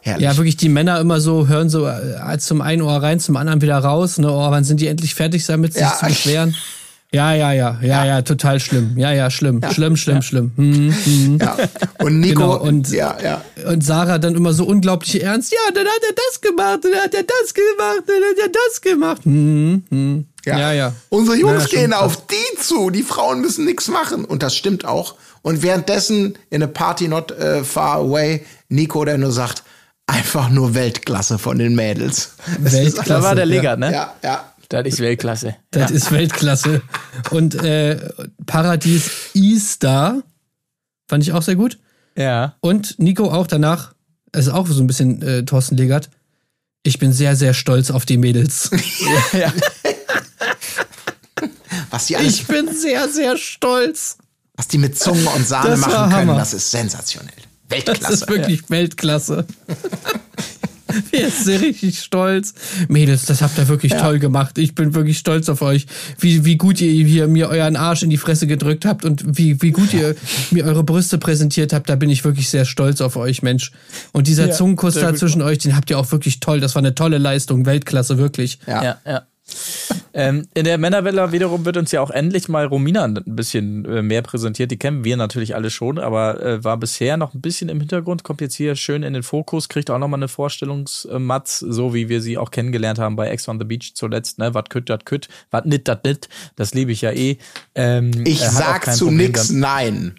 Herrlich. 0.01 0.23
Ja, 0.25 0.37
wirklich, 0.37 0.57
die 0.59 0.69
Männer 0.69 1.01
immer 1.01 1.21
so 1.21 1.49
hören 1.49 1.71
so 1.71 1.87
äh, 1.87 2.39
zum 2.39 2.61
einen 2.61 2.83
Ohr 2.83 3.03
rein, 3.03 3.19
zum 3.19 3.37
anderen 3.37 3.63
wieder 3.63 3.79
raus. 3.79 4.19
Ne? 4.19 4.31
Oh, 4.31 4.51
wann 4.51 4.65
sind 4.65 4.81
die 4.81 4.87
endlich 4.89 5.15
fertig 5.15 5.47
damit, 5.47 5.73
sich 5.73 5.83
Ja. 5.83 5.95
zu 5.99 6.07
beschweren? 6.07 6.55
Ja, 7.11 7.33
ja, 7.33 7.53
ja, 7.53 7.79
ja, 7.81 8.05
ja, 8.05 8.21
total 8.23 8.61
schlimm. 8.61 8.99
Ja, 8.99 9.13
ja, 9.13 9.31
schlimm, 9.31 9.63
schlimm, 9.73 9.97
schlimm, 9.97 10.21
schlimm. 10.21 10.53
Hm, 10.57 10.95
hm. 11.05 11.39
Ja. 11.41 11.57
Und 12.01 12.21
Nico, 12.21 12.41
Genau, 12.43 12.59
und- 12.61 12.91
ja, 12.91 13.17
ja. 13.23 13.43
Und 13.67 13.83
Sarah 13.83 14.19
dann 14.19 14.35
immer 14.35 14.53
so 14.53 14.67
unglaublich 14.67 15.23
ernst. 15.23 15.51
Ja, 15.53 15.73
dann 15.73 15.87
hat 15.87 16.03
er 16.07 16.15
das 16.15 16.41
gemacht, 16.43 16.81
dann 16.83 16.93
hat 17.03 17.15
er 17.15 17.23
das 17.23 17.55
gemacht, 17.55 18.03
dann 18.07 18.17
hat 18.17 18.39
er 18.43 18.49
das 18.53 18.81
gemacht. 18.83 19.25
Hm, 19.25 19.85
hm. 19.89 20.27
Ja, 20.45 20.73
ja. 20.73 20.93
Unsere 21.09 21.37
Jungs 21.37 21.71
Ja, 21.73 21.79
gehen 21.81 21.93
auf 21.95 22.27
die 22.27 22.59
zu. 22.61 22.91
Die 22.91 23.03
Frauen 23.03 23.41
müssen 23.41 23.65
nichts 23.65 23.89
machen. 23.89 24.25
Und 24.25 24.43
das 24.43 24.55
stimmt 24.55 24.85
auch. 24.85 25.15
Und 25.43 25.63
währenddessen 25.63 26.37
in 26.51 26.63
a 26.63 26.67
party 26.67 27.09
not 27.09 27.31
äh, 27.33 27.65
far 27.65 27.97
away, 27.99 28.45
Nico, 28.69 29.05
der 29.05 29.19
nur 29.19 29.33
sagt, 29.33 29.63
einfach 30.07 30.49
nur 30.51 30.75
Weltklasse 30.75 31.39
von 31.39 31.59
den 31.59 31.75
Mädels. 31.75 32.33
Weltklasse. 32.59 33.09
Da 33.09 33.23
war 33.23 33.35
der 33.35 33.47
ja. 33.47 33.55
Legat, 33.57 33.79
ne? 33.79 33.93
Ja, 33.93 34.15
ja. 34.23 34.53
Das 34.69 34.87
ist 34.87 35.01
Weltklasse. 35.01 35.57
Das 35.71 35.91
ist 35.91 36.13
Weltklasse. 36.13 36.83
Und 37.31 37.55
äh, 37.57 38.11
Paradies 38.47 39.11
Easter 39.35 40.23
fand 41.09 41.23
ich 41.23 41.33
auch 41.33 41.43
sehr 41.43 41.57
gut. 41.57 41.79
Ja. 42.17 42.57
Und 42.61 42.99
Nico 42.99 43.31
auch 43.31 43.47
danach, 43.47 43.95
also 44.33 44.53
auch 44.53 44.67
so 44.67 44.83
ein 44.83 44.87
bisschen 44.87 45.23
äh, 45.23 45.45
Thorsten 45.45 45.77
Legert. 45.77 46.11
Ich 46.83 46.99
bin 46.99 47.13
sehr, 47.13 47.35
sehr 47.37 47.55
stolz 47.55 47.91
auf 47.91 48.05
die 48.07 48.19
Mädels. 48.19 48.71
Was 51.91 52.07
die 52.07 52.17
alles, 52.17 52.35
Ich 52.35 52.47
bin 52.47 52.69
sehr, 52.75 53.09
sehr 53.09 53.37
stolz. 53.37 54.19
was 54.55 54.69
die 54.69 54.79
mit 54.79 54.99
Zunge 54.99 55.29
und 55.31 55.47
Sahne 55.47 55.71
Das 55.71 55.81
machen 55.81 55.93
können, 55.95 56.13
Hammer. 56.13 56.37
das 56.37 56.53
ist 56.53 56.71
sensationell. 56.71 57.33
Das 57.69 57.87
Weltklasse. 57.87 58.13
ist 58.15 58.29
wirklich 58.29 58.69
Weltklasse. 58.71 59.47
Wir 61.11 61.31
sind 61.31 61.45
sehr 61.45 61.61
richtig 61.61 62.01
stolz. 62.01 62.55
Mädels, 62.89 63.27
das 63.27 63.43
habt 63.43 63.59
ihr 63.59 63.69
wirklich 63.69 63.93
toll 63.93 64.19
gemacht. 64.19 64.59
Ich 64.59 64.75
bin 64.75 64.95
wirklich 64.95 65.19
stolz 65.19 65.49
auf 65.49 65.63
euch. 65.63 65.87
Wie, 66.19 66.45
wie 66.45 66.57
gut 66.57 66.81
ihr 66.81 66.91
hier 67.05 67.29
mir 67.29 67.49
euren 67.49 67.77
Arsch 67.77 68.03
in 68.03 68.11
die 68.11 68.17
Fresse 68.17 68.47
gedrückt 68.47 68.85
habt 68.85 69.05
und 69.05 69.39
wie, 69.39 69.61
wie 69.63 69.71
gut 69.71 69.93
ihr 69.93 70.15
mir 70.51 70.65
eure 70.65 70.85
Brüste 70.85 71.19
präsentiert 71.19 71.73
habt. 71.73 71.89
Da 71.89 71.97
bin 71.97 72.11
ich 72.11 72.25
wirklich 72.25 72.49
sehr 72.49 72.65
stolz 72.65 73.01
auf 73.01 73.17
euch, 73.17 73.43
Mensch. 73.43 73.73
Und 74.13 74.27
dieser 74.27 74.49
Ja, 74.49 74.53
Zungenkuss 74.53 74.95
da 74.95 75.15
zwischen 75.15 75.43
euch, 75.43 75.59
den 75.59 75.77
habt 75.77 75.91
ihr 75.91 75.99
auch 75.99 76.11
wirklich 76.13 76.41
toll. 76.41 76.61
Das 76.61 76.75
war 76.75 76.81
eine 76.81 76.95
tolle 76.95 77.19
Leistung. 77.19 77.67
Weltklasse, 77.67 78.19
wirklich. 78.19 78.59
Ja. 78.67 78.83
Ja, 78.83 78.99
ja. 79.07 79.23
Ähm, 80.15 80.47
in 80.55 80.65
der 80.65 80.79
Männervilla 80.79 81.33
wiederum 81.33 81.65
wird 81.65 81.77
uns 81.77 81.93
ja 81.93 82.01
auch 82.01 82.11
endlich 82.11 82.49
mal 82.49 82.67
Romina 82.67 83.05
ein 83.05 83.23
bisschen 83.25 83.85
äh, 83.85 84.03
mehr 84.03 84.23
präsentiert. 84.23 84.71
Die 84.71 84.79
kennen 84.79 85.05
wir 85.05 85.17
natürlich 85.17 85.55
alle 85.55 85.71
schon, 85.71 85.99
aber 85.99 86.43
äh, 86.43 86.65
war 86.65 86.77
bisher 86.77 87.17
noch 87.17 87.35
ein 87.35 87.41
bisschen 87.41 87.69
im 87.69 87.81
Hintergrund, 87.81 88.25
kommt 88.25 88.41
jetzt 88.41 88.55
hier 88.55 88.75
schön 88.77 89.03
in 89.03 89.13
den 89.15 89.23
Fokus, 89.23 89.69
kriegt 89.69 89.91
auch 89.91 89.99
nochmal 89.99 90.19
eine 90.19 90.29
Vorstellungsmatz, 90.29 91.59
so 91.61 91.95
wie 91.95 92.09
wir 92.09 92.21
sie 92.21 92.39
auch 92.39 92.51
kennengelernt 92.51 92.99
haben 92.99 93.17
bei 93.17 93.29
Ex 93.29 93.49
on 93.49 93.59
the 93.59 93.65
Beach 93.65 93.93
zuletzt, 93.95 94.39
ne? 94.39 94.55
Wat 94.55 94.71
kütt, 94.71 94.89
dat 94.91 95.07
kütt, 95.07 95.29
wat 95.51 95.67
nit, 95.67 95.89
dat 95.89 96.05
nit. 96.05 96.29
Das 96.57 96.75
liebe 96.75 96.93
ich 96.93 97.03
ja 97.03 97.13
eh. 97.13 97.37
Ähm, 97.75 98.11
Ich 98.27 98.41
sag 98.41 98.93
zu 98.95 99.07
Problem 99.07 99.27
nix 99.29 99.49
damit. 99.49 99.61
nein. 99.61 100.15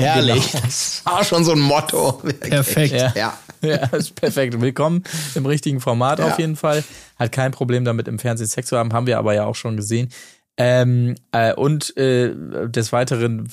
Herrlich. 0.00 0.52
Genau. 0.52 0.64
Das 0.64 1.02
war 1.04 1.24
schon 1.24 1.44
so 1.44 1.52
ein 1.52 1.60
Motto. 1.60 2.12
Perfekt. 2.40 2.94
Ja. 2.94 3.12
Ja. 3.14 3.38
Ja, 3.62 3.76
ist 3.92 4.14
perfekt. 4.14 4.58
Willkommen 4.60 5.04
im 5.34 5.44
richtigen 5.44 5.80
Format 5.80 6.18
Ja. 6.18 6.28
auf 6.28 6.38
jeden 6.38 6.56
Fall. 6.56 6.82
Hat 7.18 7.30
kein 7.32 7.52
Problem 7.52 7.84
damit, 7.84 8.08
im 8.08 8.18
Fernsehen 8.18 8.46
Sex 8.48 8.68
zu 8.68 8.78
haben, 8.78 8.92
haben 8.94 9.06
wir 9.06 9.18
aber 9.18 9.34
ja 9.34 9.44
auch 9.44 9.54
schon 9.54 9.76
gesehen. 9.76 10.08
Ähm, 10.56 11.14
äh, 11.32 11.52
und 11.54 11.96
äh, 11.96 12.34
des 12.68 12.92
Weiteren, 12.92 13.50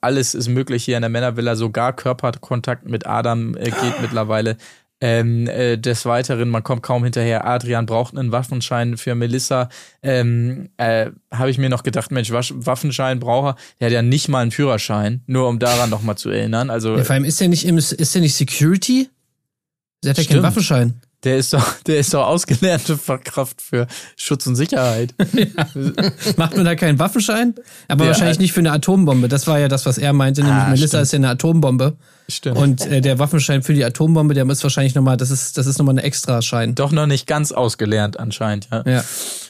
alles 0.00 0.34
ist 0.34 0.48
möglich 0.48 0.84
hier 0.84 0.96
in 0.96 1.02
der 1.02 1.10
Männervilla, 1.10 1.56
sogar 1.56 1.92
Körperkontakt 1.94 2.86
mit 2.88 3.06
Adam 3.06 3.54
äh, 3.56 3.64
geht 3.70 4.00
mittlerweile. 4.00 4.56
Ähm, 5.02 5.46
äh, 5.48 5.78
des 5.78 6.04
Weiteren, 6.04 6.50
man 6.50 6.62
kommt 6.62 6.82
kaum 6.82 7.04
hinterher. 7.04 7.46
Adrian 7.46 7.86
braucht 7.86 8.14
einen 8.16 8.32
Waffenschein 8.32 8.98
für 8.98 9.14
Melissa. 9.14 9.70
Ähm, 10.02 10.68
äh, 10.76 11.10
Habe 11.32 11.50
ich 11.50 11.56
mir 11.56 11.70
noch 11.70 11.82
gedacht, 11.82 12.10
Mensch, 12.10 12.30
Wasch- 12.32 12.52
Waffenschein 12.54 13.18
braucht 13.18 13.56
er. 13.56 13.62
Der 13.80 13.86
hat 13.86 13.92
ja 13.94 14.02
nicht 14.02 14.28
mal 14.28 14.40
einen 14.42 14.50
Führerschein, 14.50 15.22
nur 15.26 15.48
um 15.48 15.58
daran 15.58 15.88
noch 15.88 16.02
mal 16.02 16.16
zu 16.16 16.28
erinnern. 16.28 16.68
Also 16.68 16.96
Ja, 16.98 17.04
vor 17.04 17.14
allem 17.14 17.24
ist 17.24 17.40
der 17.40 17.48
nicht 17.48 17.64
im, 17.66 17.78
ist 17.78 18.14
der 18.14 18.20
nicht 18.20 18.34
Security? 18.34 19.08
Der 20.04 20.10
hat 20.10 20.18
ja 20.18 20.24
keinen. 20.24 20.42
Waffenschein. 20.42 21.00
der 21.24 21.36
ist 21.38 21.52
doch, 21.54 21.74
der 21.86 21.98
ist 21.98 22.12
doch 22.12 22.26
ausgelernte 22.26 22.96
Fachkraft 22.98 23.62
für 23.62 23.86
Schutz 24.16 24.46
und 24.46 24.56
Sicherheit. 24.56 25.14
Macht 26.36 26.56
man 26.56 26.64
da 26.64 26.74
keinen 26.74 26.98
Waffenschein? 26.98 27.54
Aber 27.88 28.04
Ja. 28.04 28.10
wahrscheinlich 28.10 28.38
nicht 28.38 28.52
für 28.52 28.60
eine 28.60 28.72
Atombombe. 28.72 29.28
Das 29.28 29.46
war 29.46 29.58
ja 29.58 29.68
das, 29.68 29.86
was 29.86 29.98
er 29.98 30.12
meinte. 30.12 30.42
Nämlich 30.42 30.62
Ah, 30.62 30.68
Melissa 30.68 30.88
stimmt. 30.88 31.02
ist 31.04 31.12
ja 31.12 31.16
eine 31.18 31.28
Atombombe. 31.30 31.96
Stimmt. 32.30 32.58
Und 32.58 32.86
äh, 32.86 33.00
der 33.00 33.18
Waffenschein 33.18 33.62
für 33.62 33.74
die 33.74 33.84
Atombombe, 33.84 34.34
der 34.34 34.48
ist 34.48 34.62
wahrscheinlich 34.62 34.94
nochmal, 34.94 35.16
das 35.16 35.30
ist, 35.30 35.58
das 35.58 35.66
ist 35.66 35.78
nochmal 35.78 35.94
eine 35.94 36.02
Extraschein. 36.02 36.74
doch 36.74 36.92
noch 36.92 37.06
nicht 37.06 37.26
ganz 37.26 37.52
ausgelernt 37.52 38.18
anscheinend, 38.18 38.68
ja. 38.70 38.82
Ja. 38.86 39.04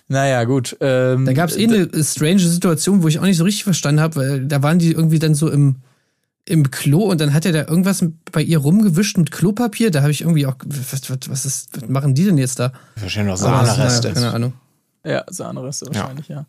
Naja, 0.08 0.44
gut. 0.44 0.76
Ähm, 0.80 1.24
Da 1.24 1.32
gab 1.32 1.50
es 1.50 1.56
eh 1.56 1.64
eine 1.64 1.88
strange 2.02 2.40
Situation, 2.40 3.02
wo 3.02 3.08
ich 3.08 3.20
auch 3.20 3.24
nicht 3.24 3.36
so 3.36 3.44
richtig 3.44 3.64
verstanden 3.64 4.00
habe, 4.00 4.16
weil 4.16 4.44
da 4.46 4.62
waren 4.62 4.78
die 4.80 4.90
irgendwie 4.90 5.20
dann 5.20 5.34
so 5.34 5.48
im, 5.48 5.76
im 6.46 6.70
Klo 6.72 7.04
und 7.04 7.20
dann 7.20 7.32
hat 7.32 7.46
er 7.46 7.52
da 7.52 7.60
irgendwas 7.60 8.04
bei 8.32 8.42
ihr 8.42 8.58
rumgewischt 8.58 9.16
mit 9.18 9.30
Klopapier. 9.30 9.92
Da 9.92 10.00
habe 10.02 10.10
ich 10.10 10.22
irgendwie 10.22 10.46
auch, 10.46 10.56
was, 10.64 11.10
was, 11.10 11.18
was, 11.28 11.46
ist, 11.46 11.80
was 11.80 11.88
machen 11.88 12.14
die 12.14 12.24
denn 12.24 12.38
jetzt 12.38 12.58
da? 12.58 12.72
Wahrscheinlich 12.96 13.30
noch 13.32 13.38
Sahnereste. 13.38 14.12
keine 14.12 14.32
Ahnung. 14.32 14.52
Ja, 15.04 15.24
Sahnereste 15.28 15.86
wahrscheinlich, 15.86 16.28
ja. 16.28 16.44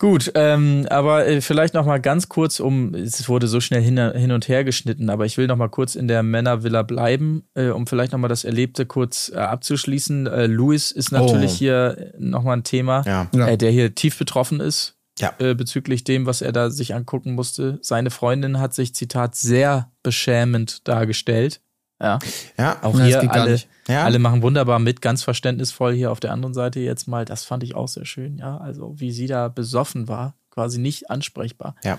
Gut, 0.00 0.32
ähm, 0.34 0.86
aber 0.90 1.24
äh, 1.26 1.40
vielleicht 1.40 1.72
noch 1.74 1.86
mal 1.86 2.00
ganz 2.00 2.28
kurz 2.28 2.58
um, 2.58 2.94
es 2.94 3.28
wurde 3.28 3.46
so 3.46 3.60
schnell 3.60 3.80
hin, 3.80 3.96
hin 4.12 4.32
und 4.32 4.48
her 4.48 4.64
geschnitten, 4.64 5.08
aber 5.08 5.24
ich 5.24 5.38
will 5.38 5.46
noch 5.46 5.56
mal 5.56 5.68
kurz 5.68 5.94
in 5.94 6.08
der 6.08 6.24
Männervilla 6.24 6.82
bleiben, 6.82 7.44
äh, 7.54 7.68
um 7.68 7.86
vielleicht 7.86 8.10
noch 8.12 8.18
mal 8.18 8.26
das 8.28 8.42
Erlebte 8.44 8.86
kurz 8.86 9.30
äh, 9.32 9.36
abzuschließen. 9.38 10.26
Äh, 10.26 10.46
Louis 10.46 10.90
ist 10.90 11.12
natürlich 11.12 11.52
Oh. 11.52 11.56
hier 11.58 12.12
noch 12.18 12.42
mal 12.42 12.54
ein 12.54 12.64
Thema, 12.64 13.02
Ja. 13.06 13.30
Ja. 13.34 13.48
äh, 13.48 13.56
der 13.56 13.70
hier 13.70 13.94
tief 13.94 14.18
betroffen 14.18 14.58
ist 14.58 14.96
Ja. 15.20 15.32
äh, 15.38 15.54
bezüglich 15.54 16.02
dem, 16.02 16.26
was 16.26 16.42
er 16.42 16.50
da 16.50 16.70
sich 16.70 16.92
angucken 16.94 17.32
musste. 17.34 17.78
Seine 17.80 18.10
Freundin 18.10 18.58
hat 18.58 18.74
sich, 18.74 18.96
Zitat, 18.96 19.36
sehr 19.36 19.92
beschämend 20.02 20.86
dargestellt. 20.88 21.60
Ja, 22.04 22.18
Ja. 22.58 22.78
auch 22.82 22.98
Ja, 22.98 23.04
hier 23.04 23.20
geht 23.20 23.30
alle. 23.30 23.60
Ja. 23.88 24.04
alle 24.04 24.18
machen 24.18 24.42
wunderbar 24.42 24.78
mit, 24.78 25.00
ganz 25.02 25.22
verständnisvoll 25.22 25.94
hier 25.94 26.10
auf 26.12 26.20
der 26.20 26.32
anderen 26.32 26.54
Seite 26.54 26.80
jetzt 26.80 27.08
mal. 27.08 27.24
Das 27.24 27.44
fand 27.44 27.62
ich 27.62 27.74
auch 27.74 27.88
sehr 27.88 28.04
schön, 28.06 28.38
ja. 28.38 28.58
Also 28.58 28.94
wie 29.00 29.10
sie 29.10 29.26
da 29.26 29.48
besoffen 29.48 30.06
war, 30.08 30.34
quasi 30.50 30.78
nicht 30.78 31.10
ansprechbar. 31.10 31.74
Ja. 31.82 31.98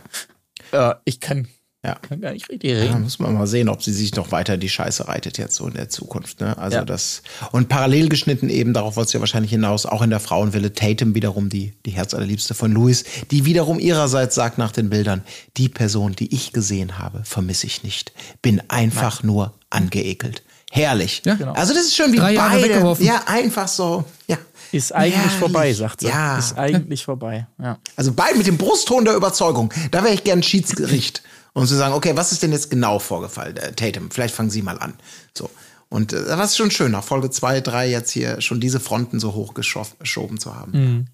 Äh, 0.71 0.95
ich 1.05 1.19
kann, 1.19 1.47
Ja. 1.85 1.95
kann 1.95 2.21
gar 2.21 2.31
nicht 2.33 2.49
richtig 2.49 2.71
Ja, 2.71 2.77
reden. 2.79 3.01
muss 3.03 3.19
man 3.19 3.33
mal 3.33 3.47
sehen, 3.47 3.69
ob 3.69 3.83
sie 3.83 3.93
sich 3.93 4.15
noch 4.15 4.31
weiter 4.31 4.57
die 4.57 4.69
Scheiße 4.69 5.07
reitet 5.07 5.37
jetzt 5.37 5.55
so 5.55 5.67
in 5.67 5.73
der 5.73 5.89
Zukunft. 5.89 6.41
Ne? 6.41 6.57
Also 6.57 6.77
Ja. 6.77 6.85
das 6.85 7.21
und 7.51 7.69
parallel 7.69 8.09
geschnitten 8.09 8.49
eben 8.49 8.73
darauf 8.73 8.95
wollte 8.95 9.07
es 9.09 9.13
ja 9.13 9.19
wahrscheinlich 9.19 9.51
hinaus 9.51 9.85
auch 9.85 10.01
in 10.01 10.09
der 10.09 10.19
Frauenwille 10.19 10.73
Tatum 10.73 11.15
wiederum 11.15 11.49
die 11.49 11.73
die 11.85 11.91
Herzallerliebste 11.91 12.53
von 12.53 12.71
Louis, 12.71 13.03
die 13.31 13.45
wiederum 13.45 13.79
ihrerseits 13.79 14.35
sagt 14.35 14.57
nach 14.57 14.71
den 14.71 14.89
Bildern, 14.89 15.23
die 15.57 15.69
Person, 15.69 16.13
die 16.13 16.33
ich 16.33 16.51
gesehen 16.53 16.97
habe, 16.99 17.21
vermisse 17.23 17.67
ich 17.67 17.83
nicht, 17.83 18.11
bin 18.41 18.61
einfach 18.69 19.23
nur 19.23 19.53
angeekelt. 19.69 20.41
Herrlich. 20.71 21.21
Ja. 21.25 21.35
Genau. 21.35 21.53
Also 21.53 21.73
das 21.73 21.83
ist 21.85 21.95
schon 21.95 22.11
wie 22.11 22.17
Drei 22.17 22.33
Jahre 22.33 22.55
beide. 22.59 22.69
weggeworfen. 22.69 23.05
Ja, 23.05 23.21
einfach 23.27 23.67
so. 23.67 24.03
Ja. 24.27 24.37
Ist 24.73 24.93
eigentlich 24.93 25.15
Herrlich. 25.15 25.33
vorbei, 25.33 25.71
sagt 25.73 26.01
sie. 26.01 26.07
Ja. 26.07 26.37
Ist 26.37 26.57
eigentlich 26.57 27.05
vorbei. 27.05 27.47
Ja. 27.61 27.77
Also 27.95 28.11
beide 28.11 28.37
mit 28.37 28.45
dem 28.47 28.57
Brustton 28.57 29.05
der 29.05 29.15
Überzeugung. 29.15 29.71
Da 29.91 30.03
wäre 30.03 30.13
ich 30.13 30.23
gern 30.25 30.43
Schiedsgericht. 30.43 31.21
Und 31.55 31.67
zu 31.67 31.75
sagen, 31.75 31.93
okay, 31.93 32.11
was 32.15 32.33
ist 32.33 32.43
denn 32.43 32.51
jetzt 32.51 32.69
genau 32.69 32.99
vorgefallen? 32.99 33.55
Äh, 33.55 33.71
Tatum, 33.71 34.11
vielleicht 34.11 34.35
fangen 34.35 34.49
Sie 34.49 34.61
mal 34.61 34.77
an. 34.77 34.93
So. 35.33 35.49
Und 35.87 36.11
äh, 36.11 36.25
das 36.25 36.51
ist 36.51 36.57
schon 36.57 36.69
schön, 36.69 36.91
nach 36.91 37.05
Folge 37.05 37.29
2, 37.29 37.61
3 37.61 37.89
jetzt 37.89 38.11
hier 38.11 38.41
schon 38.41 38.59
diese 38.59 38.81
Fronten 38.81 39.21
so 39.21 39.33
hochgeschoben 39.33 40.37
zu 40.37 40.53
haben. 40.53 40.71
Mhm. 40.73 41.05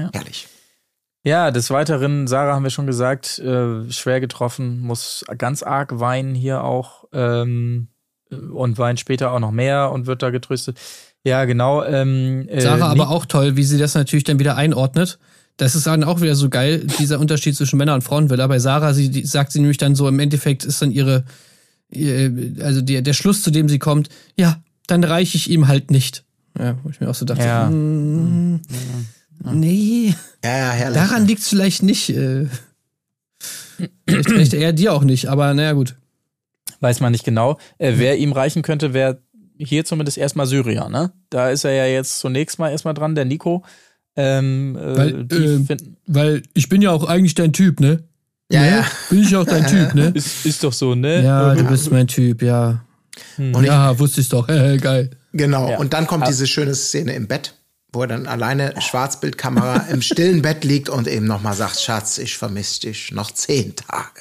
Ja. 0.00 0.08
Herrlich. 0.14 0.48
Ja, 1.22 1.50
des 1.50 1.70
Weiteren, 1.70 2.26
Sarah 2.26 2.54
haben 2.54 2.62
wir 2.62 2.70
schon 2.70 2.86
gesagt, 2.86 3.38
äh, 3.38 3.90
schwer 3.90 4.20
getroffen, 4.20 4.80
muss 4.80 5.22
ganz 5.36 5.62
arg 5.62 6.00
weinen 6.00 6.34
hier 6.34 6.64
auch 6.64 7.04
ähm, 7.12 7.88
und 8.30 8.78
weint 8.78 9.00
später 9.00 9.32
auch 9.32 9.38
noch 9.38 9.52
mehr 9.52 9.92
und 9.92 10.06
wird 10.06 10.22
da 10.22 10.30
getröstet. 10.30 10.80
Ja, 11.24 11.44
genau. 11.44 11.84
Ähm, 11.84 12.48
äh, 12.48 12.62
Sarah 12.62 12.88
aber 12.88 13.10
auch 13.10 13.26
toll, 13.26 13.56
wie 13.56 13.64
sie 13.64 13.78
das 13.78 13.94
natürlich 13.94 14.24
dann 14.24 14.38
wieder 14.38 14.56
einordnet. 14.56 15.18
Das 15.56 15.74
ist 15.76 15.86
dann 15.86 16.02
auch 16.04 16.20
wieder 16.20 16.34
so 16.34 16.48
geil, 16.48 16.86
dieser 16.98 17.20
Unterschied 17.20 17.54
zwischen 17.56 17.76
Männer- 17.76 17.94
und 17.94 18.02
Frauenvilla. 18.02 18.46
Bei 18.48 18.58
Sarah, 18.58 18.92
sie 18.92 19.08
die, 19.10 19.24
sagt 19.24 19.52
sie 19.52 19.60
nämlich 19.60 19.78
dann 19.78 19.94
so, 19.94 20.08
im 20.08 20.18
Endeffekt 20.18 20.64
ist 20.64 20.82
dann 20.82 20.90
ihre, 20.90 21.24
ihr, 21.90 22.54
also 22.60 22.80
der, 22.80 23.02
der 23.02 23.12
Schluss, 23.12 23.42
zu 23.42 23.50
dem 23.52 23.68
sie 23.68 23.78
kommt, 23.78 24.08
ja, 24.36 24.60
dann 24.88 25.04
reiche 25.04 25.36
ich 25.36 25.48
ihm 25.50 25.68
halt 25.68 25.90
nicht. 25.92 26.24
Ja, 26.58 26.76
wo 26.82 26.90
ich 26.90 27.00
mir 27.00 27.08
auch 27.08 27.14
so 27.14 27.24
dachte, 27.24 27.44
Ja. 27.44 27.68
mm, 27.70 28.60
nee, 29.52 30.14
Ja, 30.44 30.58
ja, 30.58 30.70
herrlich. 30.72 31.00
daran 31.00 31.26
liegt 31.26 31.40
es 31.42 31.48
vielleicht 31.48 31.82
nicht. 31.82 32.10
Äh, 32.10 32.46
vielleicht, 34.06 34.28
vielleicht 34.28 34.54
eher 34.54 34.72
dir 34.72 34.92
auch 34.92 35.04
nicht, 35.04 35.28
aber 35.28 35.52
naja, 35.54 35.72
gut. 35.72 35.96
weiß 36.80 37.00
man 37.00 37.12
nicht 37.12 37.24
genau. 37.24 37.58
Äh, 37.78 37.94
wer 37.96 38.18
ihm 38.18 38.32
reichen 38.32 38.62
könnte, 38.62 38.92
wäre 38.92 39.20
hier 39.56 39.84
zumindest 39.84 40.18
erstmal 40.18 40.46
Syria, 40.46 40.88
ne? 40.88 41.12
Da 41.30 41.50
ist 41.50 41.64
er 41.64 41.72
ja 41.72 41.86
jetzt 41.86 42.18
zunächst 42.18 42.58
mal 42.58 42.70
erstmal 42.70 42.94
dran, 42.94 43.14
der 43.14 43.24
Nico. 43.24 43.64
Ähm, 44.16 44.76
äh, 44.76 44.96
Weil, 44.96 45.10
finden, 45.28 45.96
Weil 46.06 46.42
ich 46.54 46.68
bin 46.68 46.82
ja 46.82 46.90
auch 46.92 47.04
eigentlich 47.04 47.34
dein 47.34 47.52
Typ, 47.52 47.80
ne? 47.80 48.04
Ja, 48.50 48.60
ne? 48.60 48.70
ja. 48.70 48.86
Bin 49.10 49.22
ich 49.22 49.34
auch 49.36 49.44
dein 49.44 49.66
Typ, 49.66 49.94
ne? 49.94 50.08
ist, 50.14 50.46
ist 50.46 50.62
doch 50.62 50.72
so, 50.72 50.94
ne? 50.94 51.22
Ja, 51.24 51.54
du 51.54 51.64
bist 51.64 51.90
mein 51.90 52.06
Typ, 52.06 52.42
ja. 52.42 52.84
Und 53.38 53.62
ich, 53.62 53.66
Ja, 53.66 53.98
wusste 53.98 54.20
ich 54.20 54.28
doch. 54.28 54.48
Äh, 54.48 54.76
geil. 54.80 55.10
genau. 55.32 55.70
Ja. 55.70 55.78
Und 55.78 55.92
dann 55.92 56.06
kommt 56.06 56.28
diese 56.28 56.46
schöne 56.46 56.74
Szene 56.74 57.14
im 57.14 57.26
Bett, 57.26 57.54
wo 57.92 58.02
er 58.02 58.08
dann 58.08 58.26
alleine 58.26 58.74
Schwarzbildkamera 58.80 59.86
im 59.90 60.02
stillen 60.02 60.42
Bett 60.42 60.64
liegt 60.64 60.88
und 60.88 61.08
eben 61.08 61.26
nochmal 61.26 61.54
sagt, 61.54 61.80
Schatz, 61.80 62.18
ich 62.18 62.36
vermisse 62.36 62.82
dich 62.82 63.12
noch 63.12 63.30
zehn 63.30 63.74
Tage. 63.76 64.20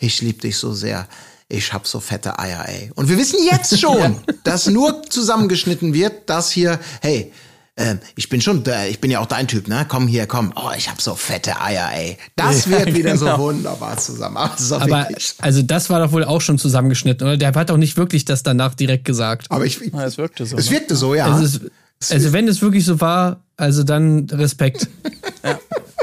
Ich 0.00 0.20
liebe 0.22 0.40
dich 0.40 0.56
so 0.56 0.72
sehr. 0.72 1.06
Ich 1.48 1.72
hab 1.72 1.86
so 1.86 1.98
fette 2.00 2.38
Eier, 2.38 2.64
ey. 2.68 2.90
Und 2.94 3.08
wir 3.08 3.18
wissen 3.18 3.38
jetzt 3.44 3.78
schon, 3.80 4.16
dass 4.44 4.66
nur 4.68 5.02
zusammengeschnitten 5.08 5.92
wird, 5.94 6.28
dass 6.30 6.50
hier, 6.50 6.78
hey, 7.02 7.32
ähm, 7.76 7.98
ich 8.16 8.28
bin 8.28 8.40
schon, 8.40 8.64
äh, 8.66 8.88
ich 8.88 9.00
bin 9.00 9.10
ja 9.10 9.20
auch 9.20 9.26
dein 9.26 9.46
Typ, 9.48 9.68
ne? 9.68 9.86
Komm 9.88 10.06
hier, 10.06 10.26
komm. 10.26 10.52
Oh, 10.56 10.70
ich 10.76 10.90
hab 10.90 11.00
so 11.00 11.14
fette 11.14 11.60
Eier, 11.60 11.88
ey. 11.94 12.18
Das 12.36 12.66
Ja, 12.66 12.72
wird 12.72 12.94
wieder 12.94 13.12
genau. 13.14 13.36
so 13.36 13.42
wunderbar 13.42 13.96
zusammen. 13.96 14.36
Doch 14.68 14.80
Aber 14.80 15.08
also 15.38 15.62
das 15.62 15.88
war 15.88 16.00
doch 16.04 16.12
wohl 16.12 16.24
auch 16.24 16.40
schon 16.40 16.58
zusammengeschnitten, 16.58 17.26
oder? 17.26 17.36
Der 17.36 17.54
hat 17.54 17.70
doch 17.70 17.76
nicht 17.76 17.96
wirklich 17.96 18.24
das 18.24 18.42
danach 18.42 18.74
direkt 18.74 19.04
gesagt. 19.04 19.46
aber 19.50 19.64
ich, 19.64 19.80
Ja, 19.92 20.04
es 20.04 20.18
wirkte 20.18 20.44
so. 20.46 20.56
es 20.58 20.66
ne? 20.66 20.72
wirkte 20.72 20.96
so, 20.96 21.14
ja. 21.14 21.26
Also, 21.32 21.58
es, 22.00 22.10
also 22.10 22.32
wenn 22.32 22.48
es 22.48 22.60
wirklich 22.60 22.84
so 22.84 23.00
war, 23.00 23.40
also 23.56 23.82
dann 23.82 24.26
Respekt. 24.30 24.88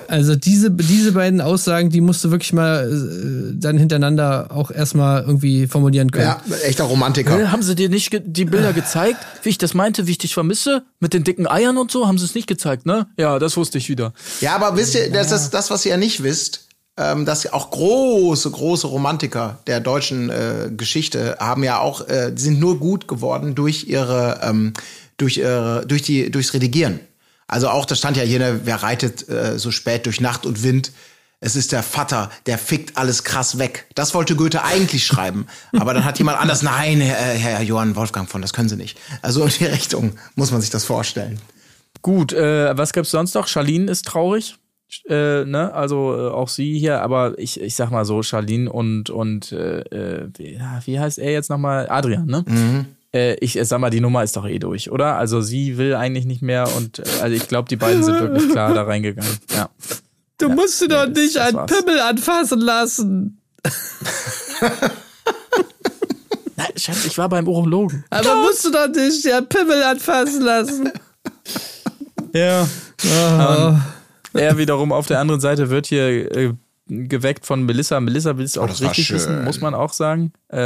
Also 0.08 0.36
diese, 0.36 0.72
diese 0.72 1.12
beiden 1.14 1.42
Aussagen, 1.42 1.90
die 1.90 2.02
musst 2.02 2.24
du 2.24 2.32
wirklich 2.32 2.54
mal 2.54 2.90
äh, 2.90 3.54
dann 3.60 3.78
hintereinander 3.78 4.48
auch 4.52 4.72
erstmal 4.72 5.24
irgendwie 5.24 5.68
formulieren 5.68 6.12
können. 6.12 6.26
ja, 6.26 6.42
echter 6.64 6.86
Romantiker. 6.86 7.40
Äh, 7.40 7.48
Haben 7.48 7.64
sie 7.64 7.76
dir 7.76 7.90
nicht 7.90 8.12
ge- 8.12 8.22
die 8.26 8.46
Bilder 8.46 8.74
gezeigt, 8.74 9.18
wie 9.44 9.50
ich 9.50 9.58
das 9.58 9.74
meinte, 9.74 10.08
wie 10.08 10.12
ich 10.12 10.18
dich 10.18 10.34
vermisse? 10.34 10.84
Mit 11.00 11.14
den 11.14 11.24
dicken 11.24 11.48
Eiern 11.48 11.78
und 11.78 11.92
so? 11.92 12.08
Haben 12.08 12.18
sie 12.18 12.26
es 12.26 12.36
nicht 12.36 12.48
gezeigt, 12.48 12.86
ne? 12.86 13.08
Ja, 13.18 13.40
das 13.40 13.58
wusste 13.58 13.78
ich 13.78 13.90
wieder. 13.90 14.14
Ja, 14.42 14.56
aber 14.56 14.76
wisst 14.78 14.96
ihr, 14.96 15.12
das 15.12 15.32
ist 15.32 15.52
das, 15.52 15.70
was 15.70 15.86
ihr 15.86 15.92
ja 15.92 15.98
nicht 15.98 16.24
wisst, 16.24 16.68
ähm, 17.00 17.26
dass 17.26 17.52
auch 17.54 17.70
große, 17.70 18.50
große 18.50 18.88
Romantiker 18.88 19.60
der 19.68 19.80
deutschen 19.80 20.30
äh, 20.30 20.72
Geschichte 20.76 21.38
haben 21.40 21.64
ja 21.64 21.80
auch, 21.80 22.08
äh, 22.08 22.32
sind 22.36 22.60
nur 22.60 22.80
gut 22.80 23.08
geworden 23.08 23.54
durch 23.56 23.86
ihre, 23.88 24.40
ähm, 24.44 24.74
durch 25.18 25.38
ihre, 25.38 25.86
durch 25.88 26.02
die, 26.02 26.32
durchs 26.32 26.54
Redigieren. 26.54 27.00
Also 27.48 27.70
auch, 27.70 27.86
da 27.86 27.96
stand 27.96 28.18
ja 28.18 28.24
hier, 28.24 28.40
ne, 28.40 28.62
wer 28.66 28.84
reitet 28.84 29.28
äh, 29.30 29.58
so 29.58 29.72
spät 29.72 30.06
durch 30.06 30.20
Nacht 30.22 30.46
und 30.46 30.64
Wind. 30.64 30.92
Es 31.40 31.56
ist 31.56 31.72
der 31.72 31.84
Vater, 31.84 32.32
der 32.48 32.58
fickt 32.58 32.98
alles 32.98 33.24
krass 33.24 33.60
weg. 33.60 33.86
Das 33.94 34.14
wollte 34.16 34.36
Goethe 34.36 34.64
eigentlich 34.64 35.06
schreiben. 35.06 35.46
Aber 35.78 35.94
dann 35.94 36.04
hat 36.04 36.18
jemand 36.18 36.40
anders, 36.40 36.64
nein, 36.64 37.00
Herr, 37.00 37.34
Herr 37.34 37.62
Johann 37.62 37.96
Wolfgang 37.96 38.28
von, 38.28 38.42
das 38.42 38.54
können 38.54 38.70
Sie 38.70 38.76
nicht. 38.76 38.98
Also 39.22 39.44
in 39.44 39.52
die 39.52 39.66
Richtung 39.66 40.14
muss 40.36 40.52
man 40.52 40.62
sich 40.62 40.72
das 40.72 40.84
vorstellen. 40.84 41.40
Gut, 42.02 42.34
äh, 42.34 42.76
was 42.76 42.92
gibt's 42.92 43.12
sonst 43.12 43.36
noch? 43.36 43.48
Charlene 43.48 43.92
ist 43.92 44.06
traurig. 44.06 44.56
Äh, 45.08 45.46
ne? 45.46 45.74
Also 45.74 46.16
äh, 46.16 46.32
auch 46.32 46.48
sie 46.50 46.80
hier, 46.80 47.02
aber 47.02 47.38
ich, 47.38 47.62
ich 47.62 47.76
sag 47.76 47.92
mal 47.92 48.06
so, 48.06 48.24
Charlene 48.24 48.72
und, 48.72 49.10
und 49.10 49.52
äh, 49.52 49.82
äh, 49.82 50.30
wie, 50.38 50.60
wie 50.86 51.00
heißt 51.00 51.20
er 51.20 51.32
jetzt 51.32 51.50
nochmal? 51.50 51.88
Adrian, 51.90 52.26
ne? 52.26 52.86
Äh, 53.14 53.36
ich 53.36 53.58
äh, 53.58 53.64
sag 53.66 53.80
mal, 53.80 53.90
die 53.90 54.02
Nummer 54.02 54.24
ist 54.24 54.36
doch 54.36 54.46
eh 54.46 54.60
durch, 54.60 54.92
oder? 54.92 55.18
Also 55.18 55.42
sie 55.42 55.78
will 55.78 55.96
eigentlich 55.96 56.26
nicht 56.26 56.42
mehr 56.42 56.68
und 56.76 57.00
äh, 57.00 57.04
also 57.22 57.36
ich 57.36 57.48
glaube, 57.48 57.70
die 57.70 57.78
beiden 57.78 58.04
sind 58.04 58.20
wirklich 58.20 58.50
klar 58.52 58.74
da 58.74 58.84
reingegangen. 58.84 59.38
Ja. 59.56 59.70
Du 60.38 60.50
musst 60.50 60.80
sie 60.80 60.88
doch 60.88 61.08
nicht 61.08 61.36
war's. 61.36 61.72
Pimmel 61.72 62.00
anfassen 62.00 62.62
lassen. 62.62 63.42
Nein, 66.56 66.72
Schatz, 66.76 67.06
ich 67.06 67.18
war 67.18 67.30
beim 67.30 67.48
Urologen. 67.48 68.04
Aber 68.10 68.36
musst 68.42 68.66
du 68.66 68.72
doch 68.72 68.88
nicht 68.88 69.24
den 69.26 69.48
Pimmel 69.48 69.82
anfassen 69.84 70.42
lassen. 70.42 70.92
Ja. 72.34 72.68
Ah. 73.06 73.80
Er 74.34 74.58
wiederum 74.58 74.92
auf 74.92 75.08
der 75.08 75.20
anderen 75.20 75.42
Seite 75.42 75.70
wird 75.70 75.88
hier 75.88 76.36
äh, 76.36 76.54
geweckt 76.90 77.46
von 77.46 77.64
Melissa. 77.64 78.00
Melissa 78.00 78.38
will 78.38 78.46
es 78.46 78.58
auch 78.58 78.64
Oh, 78.64 78.68
das 78.68 78.82
war 78.82 78.90
richtig 78.90 79.12
wissen, 79.14 79.44
muss 79.44 79.62
man 79.62 79.74
auch 79.76 79.94
sagen. 79.94 80.32
Äh, 80.50 80.58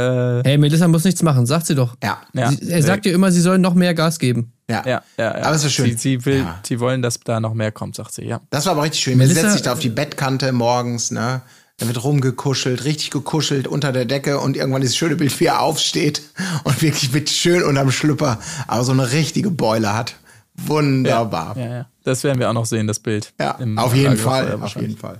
Hey, 0.44 0.58
Melissa 0.58 0.88
muss 0.88 1.04
nichts 1.04 1.22
machen, 1.22 1.46
sagt 1.46 1.66
sie 1.66 1.74
doch. 1.74 1.94
Ja. 2.02 2.20
ja, 2.34 2.50
Sie, 2.50 2.70
er 2.70 2.82
sagt 2.82 3.06
ihr 3.06 3.14
immer, 3.14 3.30
sie 3.32 3.40
soll 3.40 3.58
noch 3.58 3.74
mehr 3.74 3.94
Gas 3.94 4.18
geben. 4.18 4.52
Ja. 4.70 4.82
ja, 4.86 5.02
ja, 5.18 5.38
ja. 5.38 5.44
Aber 5.44 5.54
es 5.54 5.64
ist 5.64 5.72
schön. 5.72 5.86
Sie, 5.86 5.96
sie, 5.96 6.24
will, 6.24 6.38
Ja. 6.40 6.60
sie 6.66 6.80
wollen, 6.80 7.02
dass 7.02 7.20
da 7.20 7.40
noch 7.40 7.54
mehr 7.54 7.72
kommt, 7.72 7.96
sagt 7.96 8.12
sie, 8.14 8.24
ja. 8.24 8.40
Das 8.50 8.66
war 8.66 8.72
aber 8.72 8.82
richtig 8.84 9.02
schön. 9.02 9.18
Melissa- 9.18 9.40
setzt 9.42 9.52
sich 9.54 9.62
da 9.62 9.72
auf 9.72 9.78
die 9.80 9.88
Bettkante 9.90 10.52
morgens, 10.52 11.10
ne? 11.10 11.42
Da 11.78 11.86
wird 11.88 12.04
rumgekuschelt, 12.04 12.84
richtig 12.84 13.10
gekuschelt 13.10 13.66
unter 13.66 13.92
der 13.92 14.04
Decke 14.04 14.38
und 14.38 14.56
irgendwann 14.56 14.82
dieses 14.82 14.96
schöne 14.96 15.16
Bild, 15.16 15.38
wie 15.40 15.46
er 15.46 15.60
aufsteht 15.62 16.22
und 16.64 16.80
wirklich 16.80 17.12
mit 17.12 17.28
schön 17.30 17.62
unterm 17.64 17.90
Schlüpper, 17.90 18.38
aber 18.68 18.84
so 18.84 18.92
eine 18.92 19.10
richtige 19.10 19.50
Beule 19.50 19.92
hat. 19.92 20.14
Wunderbar. 20.54 21.56
Ja, 21.56 21.66
ja. 21.78 21.86
Das 22.04 22.24
werden 22.24 22.38
wir 22.38 22.48
auch 22.48 22.54
noch 22.54 22.66
sehen, 22.66 22.86
das 22.86 22.98
Bild. 22.98 23.32
Ja, 23.40 23.58
auf 23.76 23.94
jeden 23.94 24.16
Fall, 24.16 24.58
auf 24.60 24.74
jeden 24.76 24.96
Fall. 24.96 25.18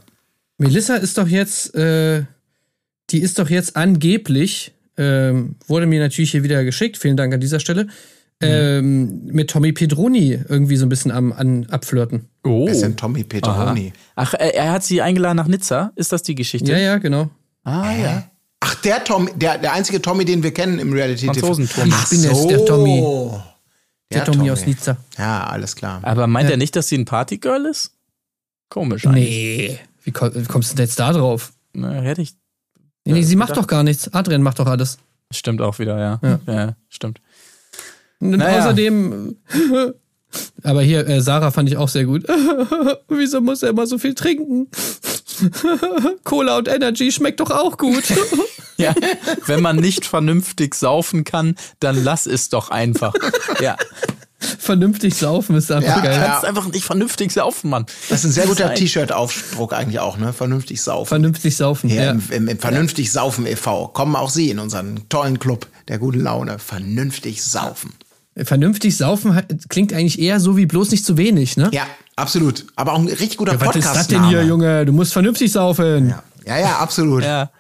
Melissa 0.58 0.96
ist 0.96 1.18
doch 1.18 1.28
jetzt, 1.28 1.74
äh, 1.74 2.24
die 3.10 3.18
ist 3.20 3.38
doch 3.38 3.50
jetzt 3.50 3.76
angeblich, 3.76 4.72
ähm, 4.96 5.56
wurde 5.66 5.86
mir 5.86 6.00
natürlich 6.00 6.30
hier 6.30 6.42
wieder 6.44 6.64
geschickt, 6.64 6.96
vielen 6.98 7.16
Dank 7.16 7.32
an 7.34 7.40
dieser 7.40 7.60
Stelle, 7.60 7.88
ähm, 8.40 9.24
mit 9.26 9.50
Tommy 9.50 9.72
Pedroni 9.72 10.38
irgendwie 10.48 10.76
so 10.76 10.84
ein 10.84 10.88
bisschen 10.88 11.10
am 11.12 11.32
an, 11.32 11.66
abflirten. 11.70 12.28
Oh. 12.44 12.66
Wer 12.66 12.72
ist 12.72 12.82
denn 12.82 12.96
Tommy 12.96 13.20
Aha. 13.20 13.26
Peteroni? 13.28 13.92
Ach, 14.16 14.34
er, 14.34 14.54
er 14.54 14.72
hat 14.72 14.82
sie 14.84 15.00
eingeladen 15.00 15.36
nach 15.36 15.46
Nizza? 15.46 15.92
Ist 15.94 16.10
das 16.12 16.22
die 16.24 16.34
Geschichte? 16.34 16.72
Ja, 16.72 16.78
ja, 16.78 16.98
genau. 16.98 17.30
Ah, 17.62 17.92
ja. 17.92 18.24
Ach, 18.58 18.74
der 18.76 19.04
Tommy, 19.04 19.30
der, 19.36 19.58
der 19.58 19.72
einzige 19.72 20.02
Tommy, 20.02 20.24
den 20.24 20.42
wir 20.42 20.52
kennen 20.52 20.78
im 20.80 20.92
Reality 20.92 21.26
TV. 21.28 21.32
Franzosen-Tommy. 21.34 21.90
Ach 21.94 22.04
Ich 22.04 22.10
bin 22.10 22.28
jetzt 22.30 22.50
der 22.50 22.64
Tommy. 22.64 23.00
Der, 24.12 24.24
Tommy, 24.24 24.36
Tommy. 24.38 24.50
aus 24.50 24.66
Nizza. 24.66 24.96
Ja, 25.18 25.44
alles 25.46 25.74
klar. 25.76 26.00
Aber 26.02 26.26
meint 26.26 26.46
Ja. 26.48 26.52
er 26.54 26.58
nicht, 26.58 26.74
dass 26.76 26.88
sie 26.88 26.98
ein 26.98 27.04
Partygirl 27.04 27.66
ist? 27.66 27.92
Komisch 28.68 29.06
eigentlich. 29.06 29.28
Nee. 29.30 29.78
Wie, 30.04 30.10
komm, 30.12 30.34
wie 30.34 30.44
kommst 30.44 30.72
du 30.72 30.76
denn 30.76 30.86
jetzt 30.86 30.98
da 30.98 31.12
drauf? 31.12 31.52
Na, 31.72 31.90
hätte 31.92 32.22
ich. 32.22 32.34
Nee, 33.04 33.14
nee, 33.14 33.22
sie 33.22 33.36
macht 33.36 33.50
gedacht. 33.50 33.64
doch 33.64 33.68
gar 33.68 33.82
nichts. 33.82 34.12
Adrian 34.12 34.42
macht 34.42 34.58
doch 34.58 34.66
alles. 34.66 34.98
Stimmt 35.32 35.60
auch 35.60 35.78
wieder, 35.78 35.98
ja. 35.98 36.20
Ja. 36.22 36.40
Ja, 36.46 36.76
stimmt. 36.88 37.20
Und 38.20 38.30
Naja. 38.30 38.60
außerdem. 38.60 39.36
Aber 40.62 40.82
hier, 40.82 41.06
äh, 41.06 41.20
Sarah 41.20 41.50
fand 41.50 41.68
ich 41.68 41.76
auch 41.76 41.88
sehr 41.88 42.04
gut. 42.04 42.26
Wieso 43.08 43.40
muss 43.40 43.62
er 43.62 43.70
immer 43.70 43.86
so 43.86 43.98
viel 43.98 44.14
trinken? 44.14 44.68
Cola 46.24 46.58
und 46.58 46.68
Energy 46.68 47.10
schmeckt 47.12 47.40
doch 47.40 47.50
auch 47.50 47.76
gut. 47.76 48.04
Ja, 48.78 48.94
wenn 49.46 49.60
man 49.60 49.76
nicht 49.76 50.04
vernünftig 50.06 50.74
saufen 50.74 51.24
kann, 51.24 51.56
dann 51.80 52.02
lass 52.02 52.26
es 52.26 52.48
doch 52.48 52.70
einfach. 52.70 53.14
Ja. 53.60 53.76
Vernünftig 54.58 55.14
saufen 55.16 55.56
ist 55.56 55.70
einfach 55.70 55.96
Ja, 55.96 56.02
geil. 56.02 56.12
ja. 56.20 56.26
Kannst 56.26 56.44
einfach 56.44 56.66
nicht 56.68 56.84
vernünftig 56.84 57.32
saufen, 57.32 57.70
Mann. 57.70 57.86
Das 58.08 58.20
ist 58.20 58.24
ein 58.26 58.32
sehr 58.32 58.46
guter 58.46 58.74
T-Shirt-Aufdruck 58.74 59.72
eigentlich 59.72 60.00
auch, 60.00 60.18
ne? 60.18 60.32
Vernünftig 60.32 60.80
saufen. 60.82 61.08
Vernünftig 61.08 61.56
saufen. 61.56 61.88
Hier 61.90 62.02
Ja. 62.04 62.10
im, 62.12 62.22
im, 62.30 62.48
im 62.48 62.58
Vernünftig 62.58 63.12
Saufen 63.12 63.46
e.V. 63.46 63.88
Kommen 63.88 64.16
auch 64.16 64.30
Sie 64.30 64.50
in 64.50 64.58
unseren 64.58 65.08
tollen 65.08 65.38
Club 65.38 65.66
der 65.88 65.98
guten 65.98 66.20
Laune. 66.20 66.58
Vernünftig 66.58 67.42
Saufen. 67.42 67.92
Vernünftig 68.36 68.96
saufen 68.96 69.38
klingt 69.68 69.92
eigentlich 69.92 70.18
eher 70.18 70.40
so 70.40 70.56
wie 70.56 70.64
bloß 70.64 70.90
nicht 70.90 71.04
zu 71.04 71.18
wenig, 71.18 71.58
ne? 71.58 71.68
Ja, 71.72 71.82
absolut. 72.16 72.64
Aber 72.76 72.94
auch 72.94 72.98
ein 72.98 73.06
richtig 73.08 73.36
guter 73.36 73.60
Was 73.60 73.76
ist 73.76 73.84
Podcast. 73.84 73.96
das 73.96 74.06
denn 74.08 74.26
hier, 74.26 74.42
Junge? 74.42 74.86
Du 74.86 74.92
musst 74.92 75.12
vernünftig 75.12 75.52
saufen. 75.52 76.08
Ja, 76.08 76.22
ja, 76.46 76.58
ja 76.60 76.78
absolut. 76.78 77.22
Ja, 77.24 77.50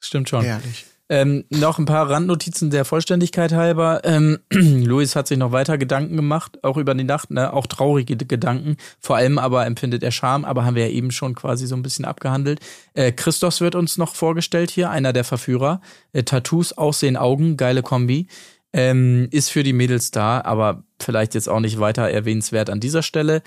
stimmt 0.00 0.30
schon. 0.30 0.42
Herrlich. 0.44 0.86
Ähm, 1.10 1.44
noch 1.48 1.78
ein 1.78 1.86
paar 1.86 2.10
Randnotizen 2.10 2.70
der 2.70 2.84
Vollständigkeit 2.84 3.52
halber. 3.52 4.02
Ähm, 4.04 4.38
Luis 4.52 5.16
hat 5.16 5.26
sich 5.26 5.38
noch 5.38 5.52
weiter 5.52 5.78
Gedanken 5.78 6.16
gemacht, 6.16 6.62
auch 6.62 6.76
über 6.76 6.94
die 6.94 7.04
Nacht, 7.04 7.30
ne? 7.30 7.52
auch 7.52 7.66
traurige 7.66 8.16
Gedanken. 8.16 8.76
Vor 9.00 9.16
allem 9.16 9.38
aber 9.38 9.64
empfindet 9.64 10.02
er 10.02 10.10
Scham, 10.10 10.44
aber 10.44 10.66
haben 10.66 10.76
wir 10.76 10.86
ja 10.86 10.92
eben 10.92 11.10
schon 11.10 11.34
quasi 11.34 11.66
so 11.66 11.76
ein 11.76 11.82
bisschen 11.82 12.04
abgehandelt. 12.04 12.60
Äh, 12.92 13.12
Christos 13.12 13.62
wird 13.62 13.74
uns 13.74 13.96
noch 13.96 14.14
vorgestellt 14.14 14.70
hier, 14.70 14.90
einer 14.90 15.14
der 15.14 15.24
Verführer. 15.24 15.80
Äh, 16.12 16.24
Tattoos, 16.24 16.76
Aussehen, 16.76 17.16
Augen, 17.16 17.56
geile 17.56 17.82
Kombi. 17.82 18.26
Ähm, 18.74 19.28
ist 19.30 19.48
für 19.50 19.62
die 19.62 19.72
Mädels 19.72 20.10
da, 20.10 20.42
aber 20.42 20.84
vielleicht 21.00 21.34
jetzt 21.34 21.48
auch 21.48 21.60
nicht 21.60 21.80
weiter 21.80 22.02
erwähnenswert 22.10 22.68
an 22.68 22.80
dieser 22.80 23.02
Stelle. 23.02 23.40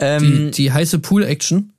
Die, 0.00 0.04
Ähm, 0.04 0.50
die 0.50 0.70
heiße 0.70 0.98
Pool-Action 0.98 1.72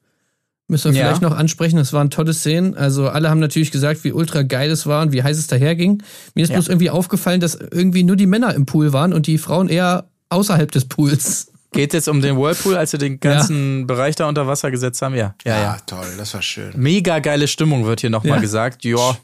müssen 0.72 0.94
wir 0.94 1.00
Ja. 1.02 1.06
vielleicht 1.08 1.22
noch 1.22 1.36
ansprechen. 1.38 1.76
Das 1.78 1.94
waren 1.94 2.10
tolle 2.10 2.34
Szenen. 2.34 2.76
Also 2.76 3.10
alle 3.10 3.30
haben 3.30 3.40
natürlich 3.40 3.70
gesagt, 3.72 4.04
wie 4.04 4.12
ultra 4.14 4.42
geil 4.42 4.72
es 4.72 4.88
war 4.88 5.04
und 5.04 5.12
wie 5.12 5.22
heiß 5.22 5.38
es 5.38 5.46
daherging. 5.48 6.02
Mir 6.34 6.44
ist 6.44 6.50
Ja. 6.50 6.56
bloß 6.56 6.70
irgendwie 6.70 6.90
aufgefallen, 6.90 7.40
dass 7.42 7.56
irgendwie 7.56 8.04
nur 8.04 8.16
die 8.16 8.26
Männer 8.26 8.56
im 8.56 8.66
Pool 8.66 8.94
waren 8.94 9.14
und 9.14 9.28
die 9.28 9.38
Frauen 9.38 9.70
eher 9.70 10.06
außerhalb 10.30 10.72
des 10.72 10.86
Pools. 10.86 11.48
geht 11.74 11.94
jetzt 11.94 12.10
um 12.10 12.20
den 12.22 12.36
Whirlpool, 12.38 12.76
als 12.76 12.92
sie 12.92 12.98
den 12.98 13.20
ganzen 13.22 13.88
Bereich 13.88 14.16
da 14.18 14.28
unter 14.28 14.46
Wasser 14.48 14.72
gesetzt 14.72 15.02
haben? 15.02 15.16
Ja, 15.16 15.36
ja, 15.46 15.62
ja. 15.62 15.78
Toll, 15.86 16.06
das 16.18 16.34
war 16.34 16.42
schön. 16.42 16.72
Mega 16.76 17.20
geile 17.20 17.48
Stimmung 17.48 17.86
wird 17.86 18.02
hier 18.02 18.10
nochmal 18.10 18.36
Ja. 18.38 18.42
gesagt. 18.42 18.84
Ja, 18.84 19.18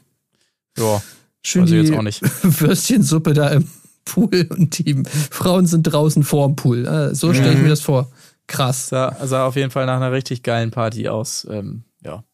ja. 0.78 1.02
Schön 1.42 1.62
Weiß 1.64 1.70
ich 1.72 1.80
die 1.82 1.86
jetzt 1.88 1.98
auch 1.98 2.02
nicht. 2.02 2.22
Würstchensuppe 2.42 3.34
da 3.34 3.48
im 3.48 3.68
Pool 4.06 4.46
und 4.50 4.78
die 4.78 5.02
Frauen 5.30 5.66
sind 5.66 5.82
draußen 5.84 6.22
vorm 6.22 6.56
Pool. 6.56 6.86
Äh, 6.86 7.14
So 7.14 7.34
stelle 7.34 7.50
Mhm. 7.50 7.56
ich 7.58 7.62
mir 7.64 7.68
das 7.68 7.80
vor. 7.82 8.10
Krass. 8.48 8.88
Sah, 8.88 9.16
sah 9.24 9.46
auf 9.46 9.54
jeden 9.54 9.70
Fall 9.70 9.86
nach 9.86 9.96
einer 9.96 10.10
richtig 10.10 10.42
geilen 10.42 10.72
Party 10.72 11.08
aus. 11.08 11.46
Ähm, 11.48 11.84
ja. 12.04 12.24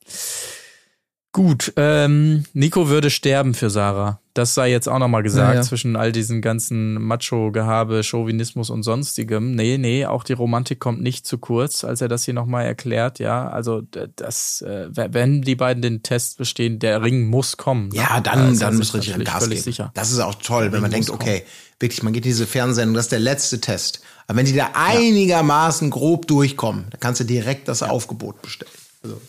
Gut, 1.33 1.73
ähm, 1.77 2.45
Nico 2.53 2.89
würde 2.89 3.11
sterben 3.11 3.55
für 3.55 3.69
Sarah. 3.69 4.21
Das 4.35 4.55
sei 4.55 4.71
jetzt 4.71 4.89
auch 4.89 5.01
nochmal 5.01 5.25
gesagt, 5.25 5.49
Ja, 5.51 5.55
ja. 5.57 5.63
zwischen 5.63 5.97
all 5.97 6.13
diesen 6.13 6.41
ganzen 6.43 6.95
Macho-Gehabe, 7.03 8.05
Chauvinismus 8.05 8.71
und 8.71 8.85
sonstigem. 8.85 9.51
Nee, 9.53 9.77
nee, 9.77 10.07
auch 10.07 10.23
die 10.23 10.33
Romantik 10.33 10.79
kommt 10.79 11.03
nicht 11.03 11.27
zu 11.27 11.39
kurz, 11.39 11.83
als 11.83 12.01
er 12.01 12.07
das 12.07 12.25
hier 12.25 12.35
nochmal 12.35 12.67
erklärt, 12.67 13.19
ja. 13.19 13.49
Also, 13.49 13.83
das, 14.15 14.63
äh, 14.63 14.87
wenn 14.93 15.43
die 15.43 15.57
beiden 15.57 15.83
den 15.83 16.05
Test 16.05 16.39
bestehen, 16.39 16.79
der 16.79 17.03
Ring 17.03 17.27
muss 17.27 17.57
kommen. 17.57 17.89
ne? 17.89 17.97
Ja, 17.97 18.21
Da 18.21 18.35
dann, 18.37 18.53
ist 18.53 18.61
er 18.63 18.69
dann 18.69 18.79
muss 18.79 18.95
richtig 18.95 19.11
natürlich 19.15 19.29
Gas 19.33 19.43
völlig 19.43 19.59
geben. 19.59 19.65
sicher. 19.65 19.91
Das 19.95 20.13
ist 20.13 20.21
auch 20.21 20.37
toll, 20.37 20.71
wenn 20.71 20.83
man 20.83 20.93
denkt, 20.93 21.11
okay, 21.11 21.43
wirklich, 21.81 22.05
man 22.05 22.13
geht 22.13 22.25
in 22.25 22.31
diese 22.31 22.47
Fernsehsendung, 22.47 22.95
das 22.95 23.07
ist 23.07 23.13
der 23.13 23.19
letzte 23.21 23.61
Test. 23.61 24.03
Aber 24.27 24.39
wenn 24.39 24.47
die 24.47 24.55
da 24.55 24.71
einigermaßen 24.75 25.91
grob 25.91 26.27
durchkommen, 26.27 26.87
dann 26.91 27.01
kannst 27.01 27.21
du 27.21 27.25
direkt 27.25 27.69
das 27.69 27.83
Aufgebot 27.83 28.41
bestellen. 28.43 28.71
Also. 29.03 29.21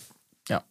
Ja. 0.48 0.62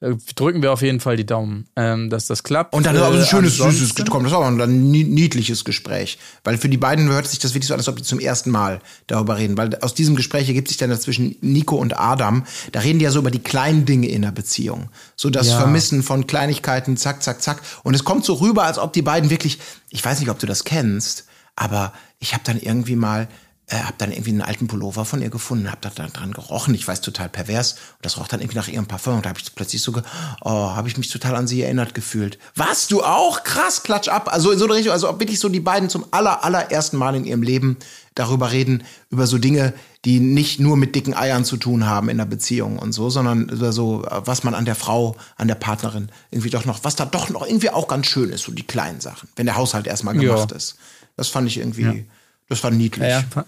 Äh, 0.00 0.14
Drücken 0.36 0.62
wir 0.62 0.72
auf 0.72 0.82
jeden 0.82 1.00
Fall 1.00 1.16
die 1.16 1.26
Daumen, 1.26 1.66
ähm, 1.76 2.10
dass 2.10 2.26
das 2.26 2.42
klappt. 2.44 2.74
Und 2.74 2.86
dann 2.86 2.94
ist 2.94 3.00
so 3.02 3.06
ein 3.08 3.14
Äh, 3.20 3.24
schönes, 3.26 3.52
ansonsten- 3.54 3.80
süßes 3.80 3.94
gekommen. 3.96 4.24
Das 4.24 4.32
war 4.32 4.44
aber 4.44 4.64
ein 4.64 4.90
nie- 4.90 5.02
niedliches 5.04 5.64
Gespräch. 5.64 6.18
Weil 6.44 6.58
für 6.58 6.68
die 6.68 6.76
beiden 6.76 7.08
hört 7.08 7.26
sich 7.26 7.38
das 7.40 7.54
wirklich 7.54 7.66
so 7.68 7.74
an, 7.74 7.80
als 7.80 7.88
ob 7.88 7.96
die 7.96 8.02
zum 8.04 8.20
ersten 8.20 8.50
Mal 8.50 8.80
darüber 9.08 9.36
reden. 9.38 9.56
Weil 9.56 9.74
aus 9.80 9.94
diesem 9.94 10.14
Gespräch 10.16 10.46
ergibt 10.48 10.68
sich 10.68 10.76
dann 10.76 10.96
zwischen 11.00 11.36
Nico 11.40 11.76
und 11.76 11.98
Adam, 11.98 12.44
da 12.72 12.80
reden 12.80 12.98
die 12.98 13.04
ja 13.04 13.10
so 13.10 13.18
über 13.20 13.30
die 13.32 13.38
kleinen 13.42 13.84
Dinge 13.84 14.08
in 14.08 14.22
der 14.22 14.30
Beziehung. 14.32 14.90
So 15.16 15.28
das 15.30 15.48
Ja. 15.48 15.58
Vermissen 15.58 16.02
von 16.02 16.26
Kleinigkeiten, 16.26 16.96
zack, 16.96 17.22
zack, 17.22 17.42
zack. 17.42 17.62
Und 17.82 17.94
es 17.94 18.04
kommt 18.04 18.24
so 18.24 18.34
rüber, 18.34 18.64
als 18.64 18.78
ob 18.78 18.92
die 18.92 19.02
beiden 19.02 19.30
wirklich, 19.30 19.58
ich 19.90 20.04
weiß 20.04 20.20
nicht, 20.20 20.28
ob 20.30 20.38
du 20.38 20.46
das 20.46 20.64
kennst, 20.64 21.24
aber 21.56 21.92
ich 22.18 22.32
habe 22.34 22.44
dann 22.44 22.58
irgendwie 22.60 22.96
mal 22.96 23.28
äh, 23.66 23.76
hab 23.76 23.96
dann 23.96 24.12
irgendwie 24.12 24.30
einen 24.30 24.42
alten 24.42 24.66
Pullover 24.66 25.06
von 25.06 25.22
ihr 25.22 25.30
gefunden, 25.30 25.70
hab 25.72 25.80
da 25.80 25.88
dran 25.88 26.32
gerochen. 26.32 26.74
Ich 26.74 26.86
weiß 26.86 27.00
total 27.00 27.30
pervers 27.30 27.72
und 27.72 28.04
das 28.04 28.18
roch 28.18 28.28
dann 28.28 28.40
irgendwie 28.40 28.58
nach 28.58 28.68
ihrem 28.68 28.84
Parfum 28.84 29.16
und 29.16 29.24
da 29.24 29.30
habe 29.30 29.38
ich 29.42 29.54
plötzlich 29.54 29.80
so, 29.80 29.92
ge 29.92 30.02
oh, 30.42 30.50
habe 30.50 30.86
ich 30.88 30.98
mich 30.98 31.08
total 31.08 31.34
an 31.34 31.46
sie 31.46 31.62
erinnert 31.62 31.94
gefühlt. 31.94 32.38
Was 32.54 32.88
du 32.88 33.02
auch 33.02 33.42
krass, 33.42 33.82
klatsch 33.82 34.08
ab. 34.08 34.28
Also 34.30 34.50
in 34.50 34.58
so 34.58 34.66
eine 34.66 34.74
Richtung, 34.74 34.92
also 34.92 35.08
ob 35.08 35.18
wirklich 35.18 35.40
so 35.40 35.48
die 35.48 35.60
beiden 35.60 35.88
zum 35.88 36.04
aller 36.10 36.44
allerersten 36.44 36.98
Mal 36.98 37.14
in 37.14 37.24
ihrem 37.24 37.42
Leben 37.42 37.78
darüber 38.14 38.52
reden 38.52 38.84
über 39.08 39.26
so 39.26 39.38
Dinge, 39.38 39.72
die 40.04 40.20
nicht 40.20 40.60
nur 40.60 40.76
mit 40.76 40.94
dicken 40.94 41.14
Eiern 41.14 41.46
zu 41.46 41.56
tun 41.56 41.86
haben 41.86 42.10
in 42.10 42.18
der 42.18 42.26
Beziehung 42.26 42.78
und 42.78 42.92
so, 42.92 43.08
sondern 43.08 43.48
über 43.48 43.72
so 43.72 44.04
was 44.08 44.44
man 44.44 44.54
an 44.54 44.66
der 44.66 44.74
Frau, 44.74 45.16
an 45.36 45.48
der 45.48 45.54
Partnerin 45.54 46.10
irgendwie 46.30 46.50
doch 46.50 46.66
noch, 46.66 46.84
was 46.84 46.96
da 46.96 47.06
doch 47.06 47.30
noch 47.30 47.46
irgendwie 47.46 47.70
auch 47.70 47.88
ganz 47.88 48.08
schön 48.08 48.28
ist, 48.28 48.42
so 48.44 48.52
die 48.52 48.62
kleinen 48.62 49.00
Sachen, 49.00 49.28
wenn 49.36 49.46
der 49.46 49.56
Haushalt 49.56 49.86
erstmal 49.86 50.14
Ja. 50.16 50.34
gemacht 50.34 50.52
ist. 50.52 50.76
Das 51.16 51.28
fand 51.28 51.46
ich 51.48 51.58
irgendwie, 51.58 52.06
das 52.48 52.62
war 52.64 52.70
niedlich. 52.70 53.08
Ja, 53.08 53.20
ja. 53.34 53.44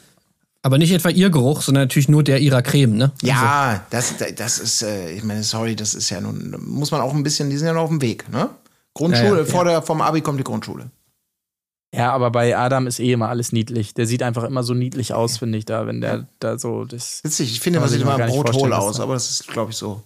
Aber 0.62 0.78
nicht 0.78 0.90
etwa 0.90 1.10
ihr 1.10 1.30
Geruch, 1.30 1.62
sondern 1.62 1.84
natürlich 1.84 2.08
nur 2.08 2.24
der 2.24 2.40
ihrer 2.40 2.60
Creme, 2.60 2.96
ne? 2.96 3.12
Ja, 3.22 3.86
das, 3.90 4.14
das 4.34 4.58
ist, 4.58 4.82
äh, 4.82 5.12
ich 5.12 5.22
meine, 5.22 5.44
sorry, 5.44 5.76
das 5.76 5.94
ist 5.94 6.10
ja 6.10 6.20
nun, 6.20 6.56
muss 6.60 6.90
man 6.90 7.00
auch 7.00 7.14
ein 7.14 7.22
bisschen, 7.22 7.50
die 7.50 7.56
sind 7.56 7.68
ja 7.68 7.72
noch 7.72 7.82
auf 7.82 7.88
dem 7.88 8.02
Weg, 8.02 8.28
ne? 8.32 8.50
Grundschule, 8.94 9.28
Ja, 9.30 9.38
ja, 9.38 9.44
vor 9.44 9.64
der, 9.64 9.82
vom 9.82 10.00
Abi 10.00 10.22
kommt 10.22 10.40
die 10.40 10.44
Grundschule. 10.44 10.90
Ja, 11.94 12.12
aber 12.12 12.30
bei 12.30 12.56
Adam 12.56 12.86
ist 12.86 12.98
eh 12.98 13.12
immer 13.12 13.28
alles 13.28 13.52
niedlich. 13.52 13.94
Der 13.94 14.06
sieht 14.06 14.22
einfach 14.22 14.42
immer 14.44 14.62
so 14.64 14.74
niedlich 14.74 15.14
aus, 15.14 15.38
finde 15.38 15.56
ich, 15.58 15.64
da, 15.66 15.86
wenn 15.86 16.00
der 16.00 16.26
da 16.40 16.58
so 16.58 16.84
das. 16.84 17.22
Witzig, 17.22 17.52
ich 17.52 17.60
finde, 17.60 17.80
man 17.80 17.88
sieht 17.88 18.00
immer 18.00 18.18
gar 18.18 18.26
nicht 18.26 18.34
Brot 18.34 18.46
hohl 18.48 18.52
vorstellen, 18.52 18.72
was 18.72 18.84
aus, 18.96 19.00
aber 19.00 19.14
das 19.14 19.30
ist, 19.30 19.48
glaube 19.48 19.70
ich, 19.70 19.76
so 19.76 20.02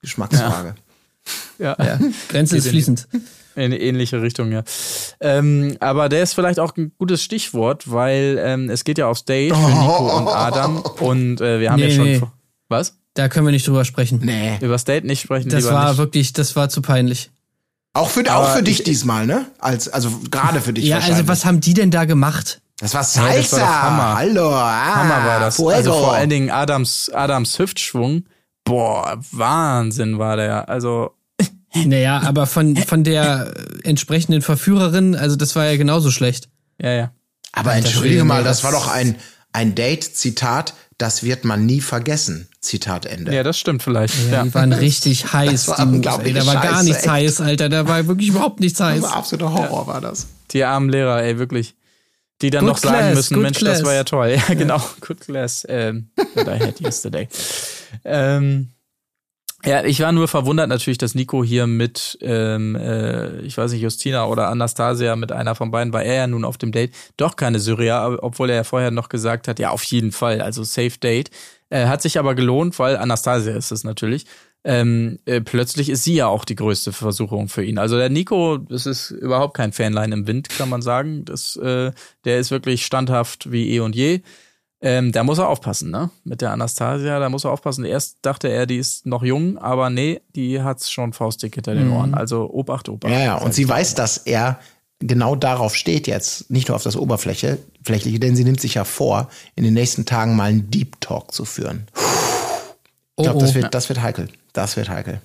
Geschmacksfrage. 0.00 0.74
Ja, 1.58 1.76
Ja. 1.78 1.98
Grenze 2.28 2.54
Geht 2.54 2.64
ist 2.64 2.70
fließend. 2.70 3.08
In 3.58 3.64
eine 3.72 3.80
ähnliche 3.80 4.22
Richtung, 4.22 4.52
ja. 4.52 4.62
Ähm, 5.20 5.76
aber 5.80 6.08
der 6.08 6.22
ist 6.22 6.34
vielleicht 6.34 6.58
auch 6.60 6.76
ein 6.76 6.92
gutes 6.98 7.22
Stichwort, 7.22 7.90
weil 7.90 8.40
ähm, 8.42 8.70
es 8.70 8.84
geht 8.84 8.98
ja 8.98 9.06
aufs 9.08 9.24
Date 9.24 9.54
für 9.54 9.60
Nico 9.68 10.16
und 10.18 10.28
Adam. 10.34 10.78
Und 11.00 11.40
äh, 11.40 11.60
wir 11.60 11.70
haben 11.72 11.80
Nee, 11.80 11.88
ja 11.88 11.94
schon. 11.94 12.04
nee. 12.04 12.22
Was? 12.68 12.96
Da 13.14 13.28
können 13.28 13.46
wir 13.46 13.50
nicht 13.52 13.66
drüber 13.66 13.84
sprechen. 13.84 14.20
Nee. 14.22 14.56
Über 14.60 14.74
das 14.74 14.84
Date 14.84 15.04
nicht 15.04 15.20
sprechen, 15.20 15.48
Das 15.50 15.64
war 15.66 15.88
nicht. 15.90 15.98
wirklich, 15.98 16.32
das 16.32 16.54
war 16.56 16.68
zu 16.68 16.82
peinlich. 16.82 17.30
Auch 17.94 18.10
für, 18.10 18.22
auch 18.32 18.50
für 18.54 18.62
dich 18.62 18.78
ich- 18.80 18.84
diesmal, 18.84 19.26
ne? 19.26 19.46
Als, 19.58 19.88
also 19.88 20.10
gerade 20.30 20.60
für 20.60 20.72
dich 20.72 20.84
Ja, 20.84 20.98
also 20.98 21.26
was 21.26 21.44
haben 21.44 21.60
die 21.60 21.74
denn 21.74 21.90
da 21.90 22.04
gemacht? 22.04 22.60
Das 22.78 22.94
war 22.94 23.00
das 23.00 23.16
war 23.18 23.24
Salsa. 23.32 23.58
doch 23.58 23.66
Hammer. 23.66 24.18
Hallo. 24.18 24.50
Ah, 24.54 24.94
Hammer 24.94 25.26
war 25.26 25.40
das. 25.40 25.56
Fuego. 25.56 25.70
Also 25.72 25.92
vor 25.94 26.12
allen 26.14 26.30
Dingen 26.30 26.50
Adams, 26.50 27.10
Adams 27.12 27.58
Hüftschwung. 27.58 28.24
boah, 28.64 29.18
Wahnsinn 29.32 30.18
war 30.20 30.36
der. 30.36 30.68
Also, 30.68 31.10
Naja, 31.86 32.20
aber 32.24 32.46
von, 32.46 32.76
von 32.76 33.04
der 33.04 33.52
entsprechenden 33.84 34.42
Verführerin, 34.42 35.14
also 35.16 35.36
das 35.36 35.54
war 35.56 35.66
ja 35.66 35.76
genauso 35.76 36.10
schlecht. 36.10 36.48
ja, 36.80 36.90
ja. 36.92 37.12
Aber 37.52 37.70
Alter 37.70 37.86
entschuldige 37.86 38.24
mal, 38.24 38.44
das 38.44 38.58
das- 38.58 38.64
war 38.64 38.72
doch 38.72 38.88
ein, 38.88 39.16
ein 39.52 39.74
Date, 39.74 40.04
Zitat, 40.04 40.74
das 40.98 41.22
wird 41.22 41.44
man 41.44 41.64
nie 41.64 41.80
vergessen. 41.80 42.48
Zitat 42.60 43.06
Ende. 43.06 43.34
Ja, 43.34 43.42
das 43.42 43.58
stimmt 43.58 43.82
vielleicht. 43.82 44.14
Ja, 44.30 44.38
Ja. 44.38 44.42
Die 44.44 44.54
waren 44.54 44.72
richtig 44.72 45.32
heiß. 45.32 45.68
war 45.68 45.86
die 45.86 46.06
ey. 46.06 46.32
Da 46.34 46.44
war 46.46 46.56
gar 46.60 46.82
nichts 46.82 46.98
echt. 47.04 47.08
heiß, 47.08 47.40
Alter. 47.40 47.68
Da 47.68 47.86
war 47.88 48.06
wirklich 48.06 48.28
überhaupt 48.28 48.60
nichts 48.60 48.78
heiß. 48.80 49.00
Das 49.00 49.10
war 49.10 49.16
absoluter 49.16 49.52
Horror, 49.54 49.86
war 49.86 50.00
das. 50.00 50.26
Die 50.50 50.62
armen 50.64 50.88
Lehrer, 50.90 51.22
ey, 51.22 51.38
wirklich. 51.38 51.74
Die 52.42 52.50
dann 52.50 52.60
Good 52.64 52.68
noch 52.74 52.78
sagen 52.78 52.96
class, 52.98 53.14
müssen, 53.14 53.34
good 53.34 53.42
Mensch, 53.44 53.58
class. 53.58 53.78
das 53.78 53.86
war 53.86 53.94
ja 53.94 54.04
toll. 54.04 54.36
Ja, 54.48 54.54
genau. 54.54 54.80
Good 55.00 55.20
class. 55.22 55.64
Ähm, 55.68 56.10
that 56.34 56.46
I 56.48 56.58
had 56.64 56.80
yesterday. 56.80 57.28
Ähm, 58.04 58.68
ja, 59.64 59.84
ich 59.84 60.00
war 60.00 60.12
nur 60.12 60.28
verwundert 60.28 60.68
natürlich, 60.68 60.98
dass 60.98 61.16
Nico 61.16 61.42
hier 61.42 61.66
mit, 61.66 62.16
ähm, 62.20 62.76
äh, 62.76 63.40
ich 63.40 63.58
weiß 63.58 63.72
nicht, 63.72 63.82
Justina 63.82 64.26
oder 64.26 64.48
Anastasia, 64.48 65.16
mit 65.16 65.32
einer 65.32 65.56
von 65.56 65.72
beiden 65.72 65.92
war 65.92 66.04
er 66.04 66.14
ja 66.14 66.26
nun 66.28 66.44
auf 66.44 66.58
dem 66.58 66.70
Date, 66.70 66.92
doch 67.16 67.34
keine 67.34 67.58
Syria, 67.58 68.18
obwohl 68.22 68.50
er 68.50 68.56
ja 68.56 68.64
vorher 68.64 68.92
noch 68.92 69.08
gesagt 69.08 69.48
hat, 69.48 69.58
ja, 69.58 69.70
auf 69.70 69.82
jeden 69.84 70.12
Fall, 70.12 70.40
also 70.40 70.62
Safe 70.62 70.96
Date. 71.02 71.30
Äh, 71.70 71.86
hat 71.86 72.02
sich 72.02 72.18
aber 72.18 72.34
gelohnt, 72.34 72.78
weil 72.78 72.96
Anastasia 72.96 73.54
ist 73.56 73.72
es 73.72 73.84
natürlich. 73.84 74.26
Ähm, 74.64 75.18
äh, 75.24 75.40
plötzlich 75.40 75.88
ist 75.88 76.04
sie 76.04 76.14
ja 76.14 76.26
auch 76.26 76.44
die 76.44 76.56
größte 76.56 76.92
Versuchung 76.92 77.48
für 77.48 77.64
ihn. 77.64 77.78
Also 77.78 77.96
der 77.96 78.10
Nico, 78.10 78.58
das 78.58 78.86
ist 78.86 79.10
überhaupt 79.10 79.56
kein 79.56 79.72
Fanlein 79.72 80.12
im 80.12 80.26
Wind, 80.26 80.48
kann 80.50 80.68
man 80.68 80.82
sagen. 80.82 81.24
Das, 81.24 81.56
äh, 81.56 81.92
der 82.24 82.38
ist 82.38 82.50
wirklich 82.50 82.86
standhaft 82.86 83.50
wie 83.50 83.70
eh 83.70 83.80
und 83.80 83.94
je. 83.94 84.20
Ähm, 84.80 85.10
da 85.10 85.24
muss 85.24 85.38
er 85.38 85.48
aufpassen, 85.48 85.90
ne? 85.90 86.10
Mit 86.22 86.40
der 86.40 86.52
Anastasia, 86.52 87.18
da 87.18 87.28
muss 87.28 87.44
er 87.44 87.50
aufpassen. 87.50 87.84
Erst 87.84 88.18
dachte 88.22 88.46
er, 88.48 88.66
die 88.66 88.76
ist 88.76 89.06
noch 89.06 89.24
jung, 89.24 89.58
aber 89.58 89.90
nee, 89.90 90.20
die 90.36 90.62
hat's 90.62 90.90
schon 90.90 91.12
faustdick 91.12 91.54
hinter 91.56 91.74
den 91.74 91.90
Ohren. 91.90 92.14
Also 92.14 92.48
Obacht, 92.52 92.88
Obacht. 92.88 93.12
Ja, 93.12 93.18
ja, 93.20 93.34
und 93.36 93.52
sie 93.54 93.68
weiß, 93.68 93.94
dass 93.96 94.18
er 94.18 94.60
genau 95.00 95.34
darauf 95.34 95.74
steht 95.74 96.06
jetzt, 96.06 96.48
nicht 96.50 96.68
nur 96.68 96.76
auf 96.76 96.84
das 96.84 96.94
Oberfläche, 96.96 97.58
flächliche, 97.84 98.20
denn 98.20 98.36
sie 98.36 98.44
nimmt 98.44 98.60
sich 98.60 98.74
ja 98.74 98.84
vor, 98.84 99.28
in 99.56 99.64
den 99.64 99.74
nächsten 99.74 100.04
Tagen 100.06 100.36
mal 100.36 100.44
einen 100.50 100.70
Deep 100.70 101.00
Talk 101.00 101.32
zu 101.34 101.44
führen. 101.44 101.86
Ich 101.96 102.02
Oh, 103.16 103.22
glaube, 103.24 103.38
oh. 103.38 103.40
das, 103.40 103.54
wird, 103.54 103.74
das 103.74 103.88
wird 103.88 104.00
heikel. 104.00 104.28
Das 104.52 104.76
wird 104.76 104.88
heikel. 104.88 105.20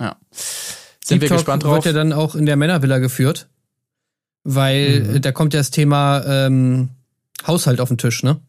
Ja. 0.00 0.16
Sind 0.32 1.16
Deep 1.16 1.20
wir 1.22 1.28
Talk 1.28 1.38
gespannt 1.38 1.64
drauf? 1.64 1.74
wird 1.74 1.84
ja 1.84 1.92
dann 1.92 2.14
auch 2.14 2.34
in 2.34 2.46
der 2.46 2.56
Männervilla 2.56 2.96
geführt. 2.98 3.46
Weil 4.44 5.00
Mhm. 5.02 5.20
da 5.20 5.32
kommt 5.32 5.52
ja 5.52 5.60
das 5.60 5.70
Thema 5.70 6.24
ähm, 6.26 6.88
Haushalt 7.46 7.80
auf 7.80 7.88
den 7.88 7.98
Tisch, 7.98 8.22
ne? 8.22 8.40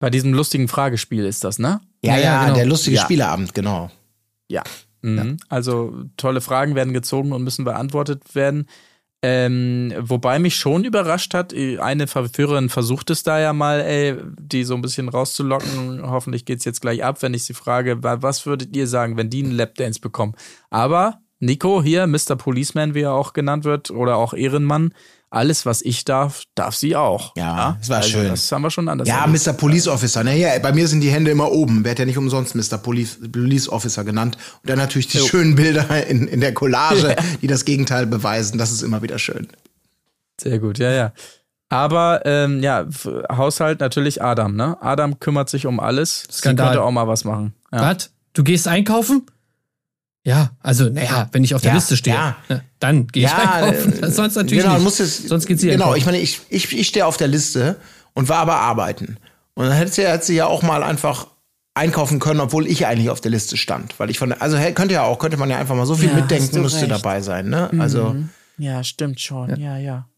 Bei 0.00 0.10
diesem 0.10 0.32
lustigen 0.34 0.68
Fragespiel 0.68 1.24
ist 1.24 1.44
das, 1.44 1.58
ne? 1.58 1.80
Ja, 2.04 2.14
Ja, 2.16 2.18
ja, 2.18 2.24
ja, 2.24 2.42
genau. 2.44 2.54
der 2.56 2.66
lustige 2.66 2.96
Ja. 2.96 3.02
Spieleabend, 3.02 3.54
genau. 3.54 3.90
Ja. 4.48 4.62
Mhm. 5.02 5.36
Also 5.48 6.04
tolle 6.16 6.40
Fragen 6.40 6.74
werden 6.74 6.92
gezogen 6.92 7.32
und 7.32 7.42
müssen 7.42 7.64
beantwortet 7.64 8.34
werden. 8.34 8.68
Ähm, 9.24 9.92
wobei 10.00 10.40
mich 10.40 10.56
schon 10.56 10.84
überrascht 10.84 11.32
hat, 11.34 11.52
äh, 11.52 11.78
eine 11.78 12.08
Verführerin 12.08 12.68
versucht 12.68 13.08
es 13.10 13.22
da 13.22 13.38
ja 13.38 13.52
mal, 13.52 13.80
ey, 13.80 14.16
die 14.40 14.64
so 14.64 14.74
ein 14.74 14.82
bisschen 14.82 15.08
rauszulocken. 15.08 16.02
Hoffentlich 16.02 16.44
geht's 16.44 16.64
jetzt 16.64 16.80
gleich 16.80 17.04
ab, 17.04 17.22
wenn 17.22 17.32
ich 17.32 17.44
sie 17.44 17.54
frage, 17.54 18.02
wa- 18.02 18.20
was 18.20 18.46
würdet 18.46 18.76
ihr 18.76 18.88
sagen, 18.88 19.16
wenn 19.16 19.30
die 19.30 19.44
einen 19.44 19.52
Lapdance 19.52 20.00
bekommen? 20.00 20.34
Aber 20.70 21.20
Nico 21.38 21.82
hier, 21.84 22.08
Mr. 22.08 22.34
Policeman, 22.36 22.94
wie 22.94 23.02
er 23.02 23.12
auch 23.12 23.32
genannt 23.32 23.62
wird, 23.62 23.92
oder 23.92 24.16
auch 24.16 24.34
Ehrenmann, 24.34 24.92
alles, 25.32 25.64
was 25.64 25.82
ich 25.82 26.04
darf, 26.04 26.42
darf 26.54 26.76
sie 26.76 26.94
auch. 26.94 27.32
Ja, 27.36 27.78
es 27.80 27.88
war 27.88 27.98
also, 27.98 28.10
schön. 28.10 28.28
Das 28.28 28.52
haben 28.52 28.62
wir 28.62 28.70
schon 28.70 28.88
anders 28.88 29.08
Ja, 29.08 29.24
erlebt. 29.24 29.46
Mr. 29.46 29.52
Police 29.54 29.88
Officer. 29.88 30.22
Naja, 30.22 30.58
bei 30.60 30.72
mir 30.72 30.86
sind 30.86 31.00
die 31.00 31.10
Hände 31.10 31.30
immer 31.30 31.50
oben. 31.50 31.84
Werd 31.84 31.98
ja 31.98 32.04
nicht 32.04 32.18
umsonst 32.18 32.54
Mr. 32.54 32.78
Police, 32.78 33.18
Police 33.30 33.68
Officer 33.68 34.04
genannt. 34.04 34.36
Und 34.62 34.68
dann 34.68 34.78
natürlich 34.78 35.08
die 35.08 35.18
schönen 35.18 35.54
Bilder 35.54 36.06
in, 36.06 36.28
in 36.28 36.40
der 36.40 36.52
Collage, 36.52 37.16
die 37.42 37.46
das 37.46 37.64
Gegenteil 37.64 38.06
beweisen. 38.06 38.58
Das 38.58 38.70
ist 38.70 38.82
immer 38.82 39.02
wieder 39.02 39.18
schön. 39.18 39.48
Sehr 40.40 40.58
gut, 40.58 40.78
ja, 40.78 40.90
ja. 40.90 41.12
Aber 41.70 42.20
ähm, 42.26 42.62
ja, 42.62 42.86
Haushalt 43.30 43.80
natürlich 43.80 44.22
Adam, 44.22 44.54
ne? 44.54 44.76
Adam 44.82 45.18
kümmert 45.18 45.48
sich 45.48 45.64
um 45.64 45.80
alles. 45.80 46.24
Skandal. 46.30 46.66
Sie 46.66 46.70
könnte 46.72 46.82
auch 46.82 46.90
mal 46.90 47.08
was 47.08 47.24
machen. 47.24 47.54
Ja. 47.72 47.80
Was? 47.80 48.10
Du 48.34 48.44
gehst 48.44 48.68
einkaufen? 48.68 49.26
Ja, 50.24 50.52
also, 50.60 50.88
naja, 50.88 51.28
wenn 51.32 51.42
ich 51.42 51.54
auf 51.54 51.62
der 51.62 51.70
Ja, 51.72 51.74
Liste 51.76 51.96
stehe, 51.96 52.14
ja. 52.14 52.36
ne, 52.48 52.62
dann 52.78 53.08
gehe 53.08 53.24
ich 53.26 53.32
einkaufen. 53.32 54.02
äh, 54.04 54.10
Sonst 54.10 54.36
natürlich 54.36 54.62
genau, 54.62 54.74
nicht. 54.74 54.84
Muss 54.84 55.00
es, 55.00 55.18
Sonst 55.28 55.46
geht 55.46 55.58
sie 55.58 55.66
Genau, 55.68 55.86
einkaufen. 55.86 55.98
ich 55.98 56.06
meine, 56.06 56.18
ich, 56.20 56.40
ich, 56.48 56.72
ich 56.78 56.86
stehe 56.86 57.06
auf 57.06 57.16
der 57.16 57.26
Liste 57.28 57.76
und 58.14 58.28
war 58.28 58.38
aber 58.38 58.56
arbeiten. 58.56 59.16
Und 59.54 59.66
dann 59.66 59.72
hätte 59.76 59.90
sie, 59.90 60.06
hätte 60.06 60.24
sie 60.24 60.36
ja 60.36 60.46
auch 60.46 60.62
mal 60.62 60.82
einfach 60.84 61.26
einkaufen 61.74 62.20
können, 62.20 62.38
obwohl 62.40 62.66
ich 62.68 62.86
eigentlich 62.86 63.10
auf 63.10 63.20
der 63.20 63.32
Liste 63.32 63.56
stand. 63.56 63.98
Weil 63.98 64.10
ich 64.10 64.18
von, 64.18 64.32
also 64.32 64.56
hey, 64.56 64.72
könnte 64.74 64.94
ja 64.94 65.02
auch, 65.02 65.18
könnte 65.18 65.36
man 65.38 65.50
ja 65.50 65.58
einfach 65.58 65.74
mal 65.74 65.86
so 65.86 65.96
viel 65.96 66.08
Ja, 66.10 66.14
mitdenken, 66.14 66.60
müsste 66.62 66.82
recht. 66.82 66.90
dabei 66.92 67.20
sein, 67.20 67.48
ne? 67.48 67.70
Also, 67.78 68.14
Ja, 68.58 68.84
stimmt 68.84 69.20
schon. 69.20 69.58
Ja, 69.60 69.76
ja. 69.76 70.08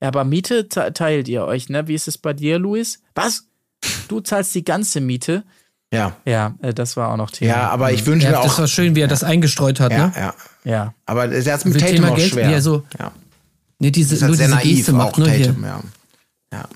Ja, 0.00 0.08
aber 0.08 0.24
Miete 0.24 0.68
te- 0.68 0.92
teilt 0.92 1.28
ihr 1.28 1.44
euch, 1.44 1.68
ne? 1.68 1.86
Wie 1.86 1.94
ist 1.94 2.08
es 2.08 2.18
bei 2.18 2.32
dir, 2.32 2.58
Luis? 2.58 3.00
Was? 3.14 3.44
Du 4.08 4.20
zahlst 4.20 4.54
die 4.56 4.64
ganze 4.64 5.00
Miete? 5.00 5.44
Ja. 5.92 6.16
Ja, 6.24 6.54
äh, 6.62 6.74
das 6.74 6.96
war 6.96 7.10
auch 7.12 7.16
noch 7.16 7.30
Thema. 7.30 7.50
Ja, 7.52 7.68
aber 7.70 7.92
ich 7.92 8.04
wünsche 8.06 8.26
Ja, 8.26 8.32
mir 8.38 8.42
das 8.42 8.54
auch. 8.54 8.58
war 8.60 8.66
schön, 8.68 8.94
wie 8.96 9.00
er 9.00 9.08
das 9.08 9.22
eingestreut 9.22 9.78
hat, 9.80 9.92
Ja, 9.92 10.06
ne? 10.08 10.12
ja. 10.16 10.34
Ja. 10.64 10.94
Aber 11.06 11.28
der 11.28 11.52
hat 11.52 11.64
mit 11.64 11.74
Mit 11.74 11.82
Tatum 11.82 11.96
Thema 11.96 12.08
auch 12.10 12.16
Geld, 12.16 12.30
schwer. 12.32 12.50
er 12.50 12.62
so- 12.62 12.84
ja. 12.98 13.12
Ne, 13.78 13.90
diese, 13.92 14.14
Ist 14.14 14.22
halt 14.22 14.30
nur 14.30 14.36
sehr 14.36 14.46
diese 14.46 14.56
naiv, 14.58 14.76
Geste 14.76 14.92
macht 14.92 15.14
auch 15.20 15.26
hier. 15.28 15.46
Tatum, 15.48 15.64
ja. 15.64 15.82
ja. 16.52 16.68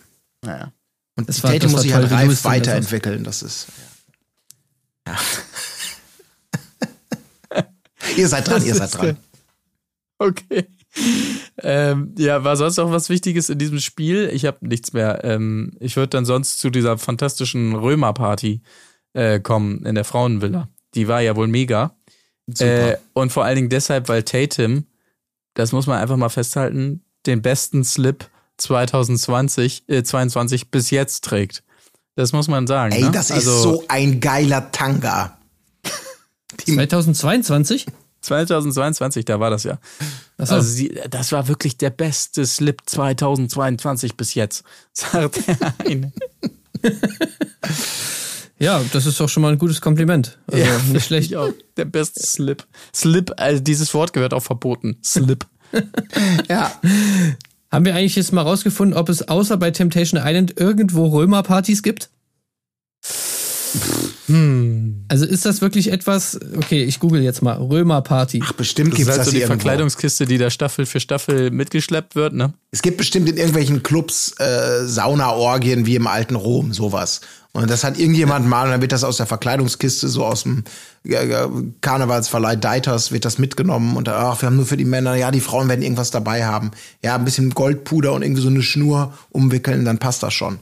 Naja. 0.43 0.73
Und 1.17 1.29
Das 1.29 1.43
war- 1.43 1.51
Tatum 1.51 1.63
das 1.63 1.73
muss 1.73 1.83
sich 1.83 1.95
halt 1.95 2.11
reif 2.11 2.29
das 2.29 2.45
weiterentwickeln. 2.45 3.25
Das 3.25 3.43
ist. 3.43 3.67
Ja. 5.07 5.17
ihr 8.17 8.29
seid 8.29 8.49
dran, 8.49 8.65
ihr 8.65 8.75
seid 8.75 8.95
dran. 8.97 9.17
Okay. 10.19 10.67
ähm, 11.63 12.15
ja, 12.19 12.43
war 12.43 12.57
sonst 12.57 12.79
noch 12.79 12.91
was 12.91 13.09
Wichtiges 13.11 13.51
in 13.51 13.59
diesem 13.59 13.79
Spiel? 13.81 14.31
Ich 14.33 14.47
habe 14.47 14.67
nichts 14.67 14.93
mehr. 14.95 15.23
Ähm, 15.25 15.73
ich 15.79 15.97
würde 15.97 16.09
dann 16.09 16.25
sonst 16.25 16.59
zu 16.59 16.71
dieser 16.71 16.97
fantastischen 16.99 17.75
Römer-Party 17.75 18.63
äh, 19.17 19.41
kommen 19.41 19.85
in 19.87 19.95
der 19.95 20.05
Frauenvilla. 20.05 20.69
Die 20.95 21.09
war 21.09 21.21
ja 21.21 21.35
wohl 21.37 21.49
mega. 21.49 21.97
Äh, 22.59 22.97
und 23.15 23.33
vor 23.33 23.45
allen 23.45 23.57
Dingen 23.57 23.69
deshalb, 23.71 24.09
weil 24.09 24.23
Tatum, 24.23 24.87
das 25.55 25.73
muss 25.73 25.87
man 25.87 25.99
einfach 25.99 26.17
mal 26.17 26.29
festhalten, 26.29 27.03
den 27.25 27.43
besten 27.43 27.83
Slip 27.83 28.29
2020, 28.59 29.85
äh, 29.89 30.05
22 30.05 30.71
bis 30.71 30.91
jetzt 30.91 31.25
trägt. 31.25 31.65
Das 32.15 32.33
muss 32.33 32.47
man 32.47 32.67
sagen. 32.67 32.93
Ey, 32.93 33.03
ne? 33.05 33.11
das 33.11 33.31
ist 33.31 33.37
Also, 33.37 33.63
so 33.63 33.85
ein 33.89 34.21
geiler 34.21 34.71
Tanga. 34.71 35.39
2022? 36.65 37.87
2022, 38.21 39.25
da 39.25 39.41
war 39.41 39.51
das 39.51 39.65
ja. 39.65 39.79
Achso. 40.39 40.55
Also 40.55 40.69
sie, 40.69 41.01
das 41.11 41.33
war 41.33 41.49
wirklich 41.49 41.79
der 41.79 41.91
beste 41.91 42.45
Slip 42.45 42.83
2022 42.85 44.17
bis 44.17 44.35
jetzt, 44.35 44.65
sagt 44.93 45.47
der 45.61 45.75
eine. 45.79 46.13
ja, 48.59 48.83
das 48.93 49.07
ist 49.07 49.21
doch 49.21 49.29
schon 49.29 49.43
mal 49.43 49.53
ein 49.53 49.59
gutes 49.59 49.81
Kompliment. 49.81 50.39
Also 50.51 50.65
nicht 50.93 51.07
schlecht. 51.07 51.31
Ja, 51.31 51.49
der 51.77 51.85
beste 51.85 52.21
Slip. 52.21 52.65
Slip, 52.95 53.33
also 53.37 53.63
dieses 53.63 53.93
Wort 53.95 54.13
gehört 54.13 54.35
auch 54.35 54.43
verboten. 54.43 54.99
Slip. 55.03 55.47
Ja. 56.49 56.81
Haben 57.71 57.85
wir 57.85 57.95
eigentlich 57.97 58.17
jetzt 58.17 58.33
mal 58.33 58.43
rausgefunden, 58.43 58.97
ob 58.97 59.09
es 59.09 59.29
außer 59.29 59.57
bei 59.57 59.73
Temptation 59.73 60.21
Island 60.25 60.59
irgendwo 60.59 61.07
Römerpartys 61.09 61.83
gibt? 61.83 62.09
Hm. 64.27 65.05
Also 65.09 65.25
ist 65.25 65.47
das 65.47 65.61
wirklich 65.61 65.93
etwas, 65.93 66.39
okay, 66.57 66.83
ich 66.85 66.99
google 67.01 67.23
jetzt 67.23 67.43
mal, 67.43 67.55
Römerparty. 67.57 68.43
Ach, 68.45 68.53
bestimmt 68.53 68.93
Das 68.93 68.97
gibt's 68.97 69.09
ist 69.09 69.11
halt 69.11 69.21
das 69.21 69.27
so 69.27 69.33
die 69.33 69.39
irgendwo. 69.39 69.55
Verkleidungskiste, 69.61 70.27
die 70.27 70.39
da 70.39 70.51
Staffel 70.51 70.87
für 70.87 71.01
Staffel 71.01 71.51
mitgeschleppt 71.51 72.15
wird, 72.17 72.33
ne? 72.35 72.53
Es 72.73 72.83
gibt 72.83 72.97
bestimmt 72.97 73.29
in 73.29 73.37
irgendwelchen 73.37 73.83
Clubs 73.83 74.35
äh, 74.39 74.85
Saunaorgien 74.87 75.87
wie 75.87 75.97
im 75.97 76.07
alten 76.07 76.35
Rom, 76.35 76.73
sowas. 76.73 77.21
Und 77.53 77.71
das 77.71 77.85
hat 77.85 77.99
irgendjemand 77.99 78.47
mal, 78.47 78.65
und 78.65 78.71
dann 78.73 78.81
wird 78.83 78.93
das 78.93 79.03
aus 79.03 79.17
der 79.17 79.25
Verkleidungskiste, 79.27 80.09
so 80.09 80.27
aus 80.27 80.43
dem 80.43 80.65
Karnevalsverleih 81.81 82.57
Deiters, 82.57 83.13
wird 83.13 83.25
das 83.25 83.39
mitgenommen. 83.39 83.97
Und 83.97 84.09
ach, 84.09 84.43
wir 84.43 84.47
haben 84.47 84.57
nur 84.57 84.67
für 84.67 84.77
die 84.77 84.85
Männer, 84.85 85.15
ja, 85.15 85.31
die 85.31 85.41
Frauen 85.41 85.69
werden 85.69 85.83
irgendwas 85.83 86.11
dabei 86.11 86.45
haben. 86.45 86.73
Ja, 87.03 87.15
ein 87.15 87.25
bisschen 87.25 87.51
Goldpuder 87.51 88.13
und 88.13 88.23
irgendwie 88.23 88.43
so 88.43 88.49
eine 88.49 88.63
Schnur 88.63 89.15
umwickeln, 89.31 89.85
dann 89.85 89.99
passt 89.99 90.23
das 90.23 90.35
schon. 90.35 90.59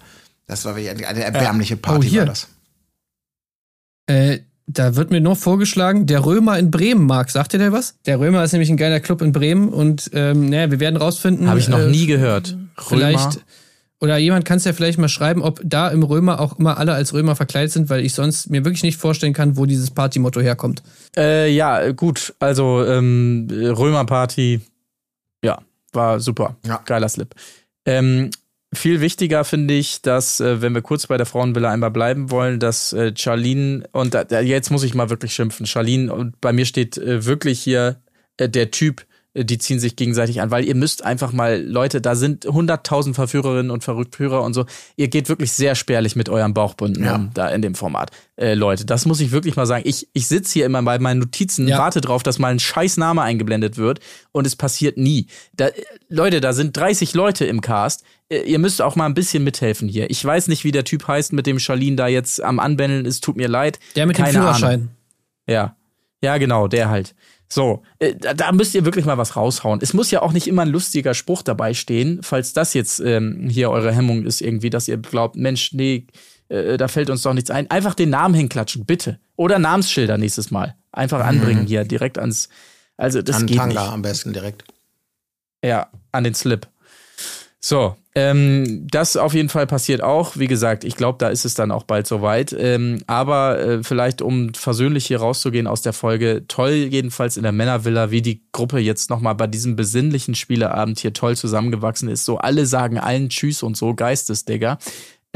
Das 0.47 0.65
war 0.65 0.77
wirklich 0.77 1.07
eine 1.07 1.25
erbärmliche 1.25 1.77
Party, 1.77 2.07
Oh, 2.07 2.11
hier. 2.11 2.21
war 2.21 2.27
das. 2.27 2.49
Äh, 4.07 4.41
da 4.67 4.97
wird 4.97 5.11
mir 5.11 5.21
noch 5.21 5.37
vorgeschlagen, 5.37 6.07
der 6.07 6.25
Römer 6.25 6.59
in 6.59 6.71
Bremen, 6.71 7.07
Marc, 7.07 7.31
sagt 7.31 7.53
ihr 7.53 7.59
der 7.59 7.73
was? 7.73 7.97
Der 8.07 8.19
Römer 8.19 8.43
ist 8.45 8.53
nämlich 8.53 8.71
ein 8.71 8.77
geiler 8.77 9.01
Club 9.01 9.21
in 9.21 9.33
Bremen 9.33 9.69
und 9.69 10.11
ähm, 10.15 10.49
naja, 10.49 10.71
wir 10.71 10.81
werden 10.81 10.97
rausfinden. 10.97 11.49
Habe 11.49 11.59
ich 11.59 11.69
noch 11.69 11.81
äh, 11.81 11.91
nie 11.91 12.07
gehört. 12.07 12.57
Vielleicht, 12.79 13.37
Römer. 13.37 13.45
oder 14.01 14.17
jemand 14.17 14.47
kann 14.47 14.57
es 14.57 14.65
ja 14.65 14.73
vielleicht 14.73 14.99
mal 14.99 15.09
schreiben, 15.09 15.43
ob 15.43 15.61
da 15.63 15.89
im 15.89 16.03
Römer 16.03 16.41
auch 16.41 16.59
immer 16.59 16.79
alle 16.79 16.95
als 16.95 17.13
Römer 17.13 17.37
verkleidet 17.37 17.73
sind, 17.73 17.91
weil 17.91 18.05
ich 18.05 18.15
sonst 18.15 18.49
mir 18.51 18.65
wirklich 18.65 18.83
nicht 18.83 18.97
vorstellen 18.97 19.35
kann, 19.35 19.59
wo 19.59 19.67
dieses 19.67 19.91
Partymotto 19.91 20.41
herkommt. 20.41 20.83
Äh, 21.15 21.53
ja, 21.53 21.93
gut. 21.93 22.35
Also 22.39 22.85
ähm, 22.87 23.49
Römerparty, 23.51 24.61
ja, 25.45 25.59
war 25.93 26.21
super. 26.21 26.57
Ja. 26.67 26.81
Geiler 26.87 27.11
Slip. 27.11 27.35
Ähm, 27.85 28.31
viel 28.75 29.01
wichtiger 29.01 29.45
finde 29.45 29.75
ich, 29.75 30.03
dass, 30.03 30.41
äh, 30.41 30.61
wenn 30.63 30.75
wir 30.75 30.83
kurz 30.83 31.07
bei 31.07 31.17
der 31.17 31.27
Frauenvilla 31.27 31.71
einmal 31.71 31.91
bleiben 31.91 32.31
wollen, 32.31 32.61
dass 32.61 32.93
äh, 32.93 33.13
Charlene, 33.17 33.85
und 33.93 34.15
da, 34.15 34.41
jetzt 34.41 34.71
muss 34.71 34.83
ich 34.83 34.95
mal 34.95 35.11
wirklich 35.11 35.35
schimpfen, 35.35 35.67
Charlene, 35.67 36.13
und 36.13 36.41
bei 36.41 36.53
mir 36.53 36.67
steht 36.67 36.97
äh, 36.99 37.25
wirklich 37.27 37.61
hier 37.61 38.01
äh, 38.37 38.49
der 38.49 38.71
Typ, 38.71 39.05
äh, 39.35 39.45
die 39.45 39.59
ziehen 39.59 39.81
sich 39.81 39.97
gegenseitig 39.97 40.41
an, 40.41 40.51
weil 40.51 40.65
ihr 40.65 40.75
müsst 40.77 41.05
einfach 41.05 41.33
mal, 41.33 41.61
Leute, 41.63 42.01
da 42.01 42.15
sind 42.15 42.45
hunderttausend 42.47 43.17
Verführerinnen 43.17 43.71
und 43.71 43.83
Verrücktführer 43.85 44.43
und 44.43 44.55
so. 44.55 44.65
Ihr 44.97 45.09
geht 45.09 45.29
wirklich 45.29 45.53
sehr 45.53 45.75
spärlich 45.75 46.15
mit 46.17 46.29
eurem 46.29 46.55
Bauchbunden 46.55 47.05
Ja. 47.05 47.17
um, 47.17 47.31
da 47.35 47.49
in 47.49 47.61
dem 47.63 47.75
Format. 47.75 48.11
Äh, 48.37 48.55
Leute, 48.55 48.85
das 48.85 49.07
muss 49.07 49.21
ich 49.21 49.31
wirklich 49.31 49.55
mal 49.57 49.67
sagen. 49.67 49.83
Ich, 49.87 50.09
ich 50.13 50.27
sitze 50.27 50.53
hier 50.55 50.67
immer 50.67 50.83
bei 50.83 50.99
meinen 50.99 51.21
Notizen, 51.21 51.69
Ja. 51.69 51.79
warte 51.79 52.01
drauf, 52.01 52.23
dass 52.25 52.39
mal 52.41 52.49
ein 52.53 52.59
scheiß 52.61 52.97
Name 52.97 53.23
eingeblendet 53.23 53.77
wird 53.77 54.01
und 54.33 54.47
es 54.47 54.57
passiert 54.57 54.97
nie. 54.99 55.27
Da, 55.57 55.67
äh, 55.69 55.73
Leute, 56.09 56.41
da 56.41 56.53
sind 56.53 56.77
30 56.77 57.15
Leute 57.15 57.45
im 57.45 57.61
Cast. 57.61 58.05
Äh, 58.29 58.43
Ihr 58.43 58.59
müsst 58.59 58.81
auch 58.83 58.97
mal 58.97 59.07
ein 59.07 59.15
bisschen 59.15 59.45
mithelfen 59.45 59.89
hier. 59.89 60.11
Ich 60.11 60.25
weiß 60.25 60.49
nicht, 60.49 60.65
wie 60.65 60.73
der 60.73 60.85
Typ 60.85 61.07
heißt, 61.07 61.33
mit 61.33 61.47
dem 61.47 61.59
Charlene 61.59 61.97
da 61.97 62.07
jetzt 62.09 62.43
am 62.43 62.59
Anbändeln 62.59 63.05
ist. 63.07 63.23
Tut 63.25 63.37
mir 63.37 63.49
leid. 63.49 63.79
Der 63.97 64.07
mit 64.07 64.19
dem 64.19 64.25
Keine 64.25 64.39
Führerschein. 64.39 64.73
Ahnung. 64.81 64.89
Ja. 65.49 65.77
Ja, 66.23 66.39
genau, 66.39 66.69
der 66.69 66.89
halt. 66.89 67.15
So, 67.49 67.83
äh, 67.99 68.15
da, 68.15 68.33
da 68.35 68.51
müsst 68.53 68.75
ihr 68.75 68.85
wirklich 68.87 69.05
mal 69.05 69.19
was 69.19 69.37
raushauen. 69.37 69.81
Es 69.83 69.93
muss 69.93 70.11
ja 70.11 70.23
auch 70.23 70.33
nicht 70.33 70.47
immer 70.49 70.63
ein 70.63 70.69
lustiger 70.71 71.13
Spruch 71.15 71.43
dabei 71.43 71.75
stehen, 71.75 72.21
falls 72.23 72.53
das 72.55 72.73
jetzt 72.75 72.99
ähm, 73.01 73.49
hier 73.51 73.71
eure 73.71 73.93
Hemmung 73.93 74.25
ist, 74.25 74.41
irgendwie, 74.41 74.71
dass 74.71 74.89
ihr 74.89 74.97
glaubt, 74.97 75.37
Mensch, 75.37 75.73
nee, 75.73 76.07
äh, 76.49 76.79
da 76.79 76.89
fällt 76.89 77.11
uns 77.11 77.23
doch 77.23 77.35
nichts 77.35 77.51
ein. 77.51 77.71
Einfach 77.71 77.95
den 77.95 78.11
Namen 78.11 78.35
hinklatschen, 78.35 78.87
bitte. 78.87 79.21
Oder 79.37 79.59
Namensschilder 79.59 80.17
nächstes 80.17 80.51
Mal. 80.51 80.75
Einfach 80.93 81.25
anbringen 81.25 81.67
hier, 81.67 81.85
direkt 81.85 82.19
ans. 82.19 82.49
Also, 82.97 83.21
das 83.21 83.37
An 83.37 83.47
geht 83.47 83.59
Tanga 83.59 83.83
nicht. 83.83 83.93
am 83.93 84.03
besten 84.03 84.33
direkt. 84.33 84.65
Ja, 85.63 85.89
an 86.13 86.25
den 86.25 86.35
Slip. 86.35 86.67
So, 87.61 87.97
ähm, 88.17 88.87
das 88.89 89.17
auf 89.17 89.35
jeden 89.35 89.49
Fall 89.49 89.67
passiert 89.67 90.01
auch. 90.01 90.37
Wie 90.37 90.47
gesagt, 90.47 90.85
ich 90.85 90.95
glaube, 90.97 91.19
da 91.19 91.29
ist 91.29 91.45
es 91.45 91.55
dann 91.55 91.73
auch 91.73 91.83
bald 91.83 92.07
soweit. 92.07 92.55
Ähm, 92.57 93.03
aber 93.09 93.59
äh, 93.59 93.83
vielleicht, 93.83 94.23
um 94.23 94.55
versöhnlich 94.55 95.07
hier 95.07 95.19
rauszugehen 95.19 95.67
aus 95.67 95.83
der 95.83 95.93
Folge, 95.93 96.45
toll 96.47 96.71
jedenfalls 96.71 97.37
in 97.37 97.43
der 97.43 97.51
Männervilla, 97.51 98.13
wie 98.13 98.23
die 98.23 98.43
Gruppe 98.53 98.79
jetzt 98.79 99.11
nochmal 99.11 99.35
bei 99.35 99.49
diesem 99.49 99.75
besinnlichen 99.75 100.37
Spieleabend 100.37 101.01
hier 101.01 101.13
toll 101.13 101.37
zusammengewachsen 101.37 102.09
ist. 102.09 102.25
So 102.25 102.39
alle 102.39 102.67
sagen 102.67 102.99
allen 102.99 103.31
Tschüss 103.31 103.65
und 103.65 103.77
so, 103.77 103.95
Geistesdigger. 103.95 104.79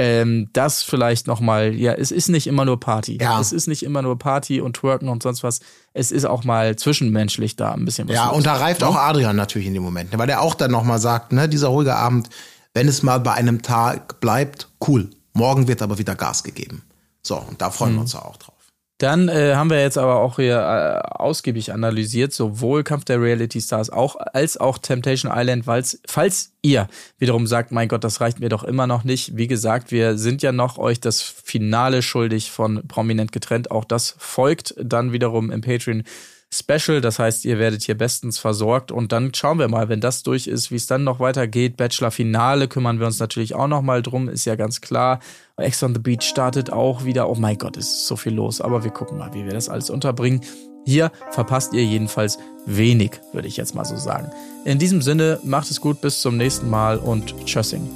Ähm, 0.01 0.49
das 0.53 0.85
vielleicht 0.85 1.27
nochmal, 1.27 1.75
ja, 1.75 1.95
es 1.95 2.13
ist 2.13 2.29
nicht 2.29 2.47
immer 2.47 2.65
nur 2.65 2.79
Party. 2.79 3.19
Ja. 3.21 3.41
Es 3.41 3.51
ist 3.51 3.67
nicht 3.67 3.83
immer 3.83 4.03
nur 4.03 4.17
Party 4.17 4.61
und 4.61 4.77
Twerken 4.77 5.09
und 5.09 5.25
sonst 5.25 5.43
was. 5.43 5.59
Es 5.95 6.13
ist 6.13 6.27
auch 6.27 6.45
mal 6.45 6.77
zwischenmenschlich 6.77 7.57
da 7.57 7.73
ein 7.73 7.85
bisschen 7.85 8.09
was. 8.09 8.15
Ja, 8.15 8.29
los. 8.29 8.37
und 8.37 8.47
da 8.47 8.55
reift 8.55 8.85
auch 8.85 8.95
Adrian 8.95 9.35
natürlich 9.35 9.67
in 9.67 9.75
dem 9.75 9.83
Moment, 9.83 10.13
ne, 10.13 10.19
weil 10.21 10.31
er 10.31 10.43
auch 10.43 10.55
dann 10.55 10.71
nochmal 10.71 11.01
sagt, 11.01 11.33
ne, 11.33 11.49
dieser 11.49 11.67
ruhige 11.67 11.97
Abend, 11.97 12.29
wenn 12.75 12.89
es 12.89 13.03
mal 13.03 13.19
bei 13.21 13.33
einem 13.33 13.63
Tag 13.63 14.21
bleibt, 14.21 14.69
cool. 14.87 15.11
Morgen 15.33 15.69
wird 15.69 15.83
aber 15.83 15.99
wieder 15.99 16.15
Gas 16.15 16.43
gegeben. 16.43 16.83
So, 17.23 17.37
und 17.37 17.61
da 17.61 17.71
freuen 17.71 17.95
wir 17.95 18.01
uns 18.01 18.15
auch 18.15 18.37
drauf. 18.37 18.55
Dann 18.99 19.29
äh, 19.29 19.55
haben 19.55 19.71
wir 19.71 19.81
jetzt 19.81 19.97
aber 19.97 20.17
auch 20.17 20.37
hier 20.37 20.59
äh, 20.59 21.09
ausgiebig 21.09 21.73
analysiert, 21.73 22.33
sowohl 22.33 22.83
Kampf 22.83 23.05
der 23.05 23.23
Reality 23.23 23.61
Stars 23.61 23.91
auch, 23.91 24.17
als 24.17 24.57
auch 24.57 24.77
Temptation 24.79 25.31
Island, 25.33 25.69
weil's, 25.69 26.01
falls 26.09 26.55
ihr 26.63 26.89
wiederum 27.17 27.47
sagt, 27.47 27.71
mein 27.71 27.87
Gott, 27.87 28.03
das 28.03 28.21
reicht 28.21 28.41
mir 28.41 28.49
doch 28.49 28.65
immer 28.65 28.89
noch 28.89 29.05
nicht. 29.05 29.37
Wie 29.37 29.47
gesagt, 29.47 29.93
wir 29.93 30.19
sind 30.19 30.43
ja 30.43 30.51
noch 30.51 30.79
euch 30.79 30.99
das 30.99 31.23
Finale 31.23 32.03
schuldig 32.03 32.51
von 32.51 32.89
Prominent 32.89 33.31
getrennt. 33.31 33.71
Auch 33.71 33.85
das 33.85 34.17
folgt 34.19 34.75
dann 34.83 35.13
wiederum 35.13 35.53
im 35.53 35.61
Patreon. 35.61 36.03
Special, 36.51 37.03
das 37.03 37.19
heißt, 37.19 37.45
ihr 37.45 37.59
werdet 37.59 37.83
hier 37.83 37.97
bestens 37.97 38.39
versorgt 38.39 38.91
und 38.91 39.13
dann 39.13 39.35
schauen 39.35 39.59
wir 39.59 39.69
mal, 39.69 39.91
wenn 39.91 40.01
das 40.01 40.23
durch 40.23 40.47
ist, 40.47 40.71
wie 40.71 40.77
es 40.77 40.87
dann 40.87 41.05
noch 41.05 41.21
weitergeht. 41.21 41.77
Bachelor 41.77 42.11
Finale 42.11 42.69
kümmern 42.69 43.01
wir 43.01 43.07
uns 43.07 43.19
natürlich 43.19 43.55
auch 43.55 43.69
noch 43.69 43.83
mal 43.83 44.01
drum, 44.01 44.31
ist 44.31 44.47
ja 44.47 44.57
ganz 44.57 44.81
klar. 44.81 45.21
Ex 45.59 45.83
on 45.83 45.95
the 45.95 46.01
Beach 46.01 46.23
startet 46.23 46.73
auch 46.73 47.05
wieder. 47.05 47.29
Oh 47.29 47.35
mein 47.35 47.59
Gott, 47.59 47.77
es 47.77 47.89
ist 47.89 48.07
so 48.07 48.17
viel 48.17 48.33
los, 48.33 48.63
aber 48.63 48.83
wir 48.83 48.91
gucken 48.91 49.19
mal, 49.19 49.35
wie 49.35 49.45
wir 49.45 49.53
das 49.53 49.69
alles 49.69 49.91
unterbringen. 49.91 50.41
Hier 50.87 51.13
verpasst 51.33 51.75
ihr 51.75 51.85
jedenfalls 51.85 52.39
wenig, 52.65 53.21
würde 53.35 53.47
ich 53.47 53.59
jetzt 53.59 53.75
mal 53.75 53.85
so 53.85 53.97
sagen. 53.97 54.31
In 54.65 54.79
diesem 54.79 55.03
Sinne, 55.03 55.39
macht 55.45 55.71
es 55.71 55.83
gut, 55.83 56.01
bis 56.01 56.23
zum 56.23 56.39
nächsten 56.39 56.71
Mal 56.71 56.97
und 56.97 57.35
tschüssing. 57.45 57.87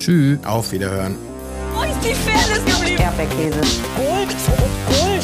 Tschüss. 0.00 0.38
Auf 0.44 0.72
Wiederhören. 0.72 1.14
Wo 1.72 1.82
ist 1.82 1.94
die 2.02 2.14
Fairness 2.14 2.64
geblieben? 2.64 3.02
Erdbeerkäse. 3.02 3.60
Gold. 3.96 4.34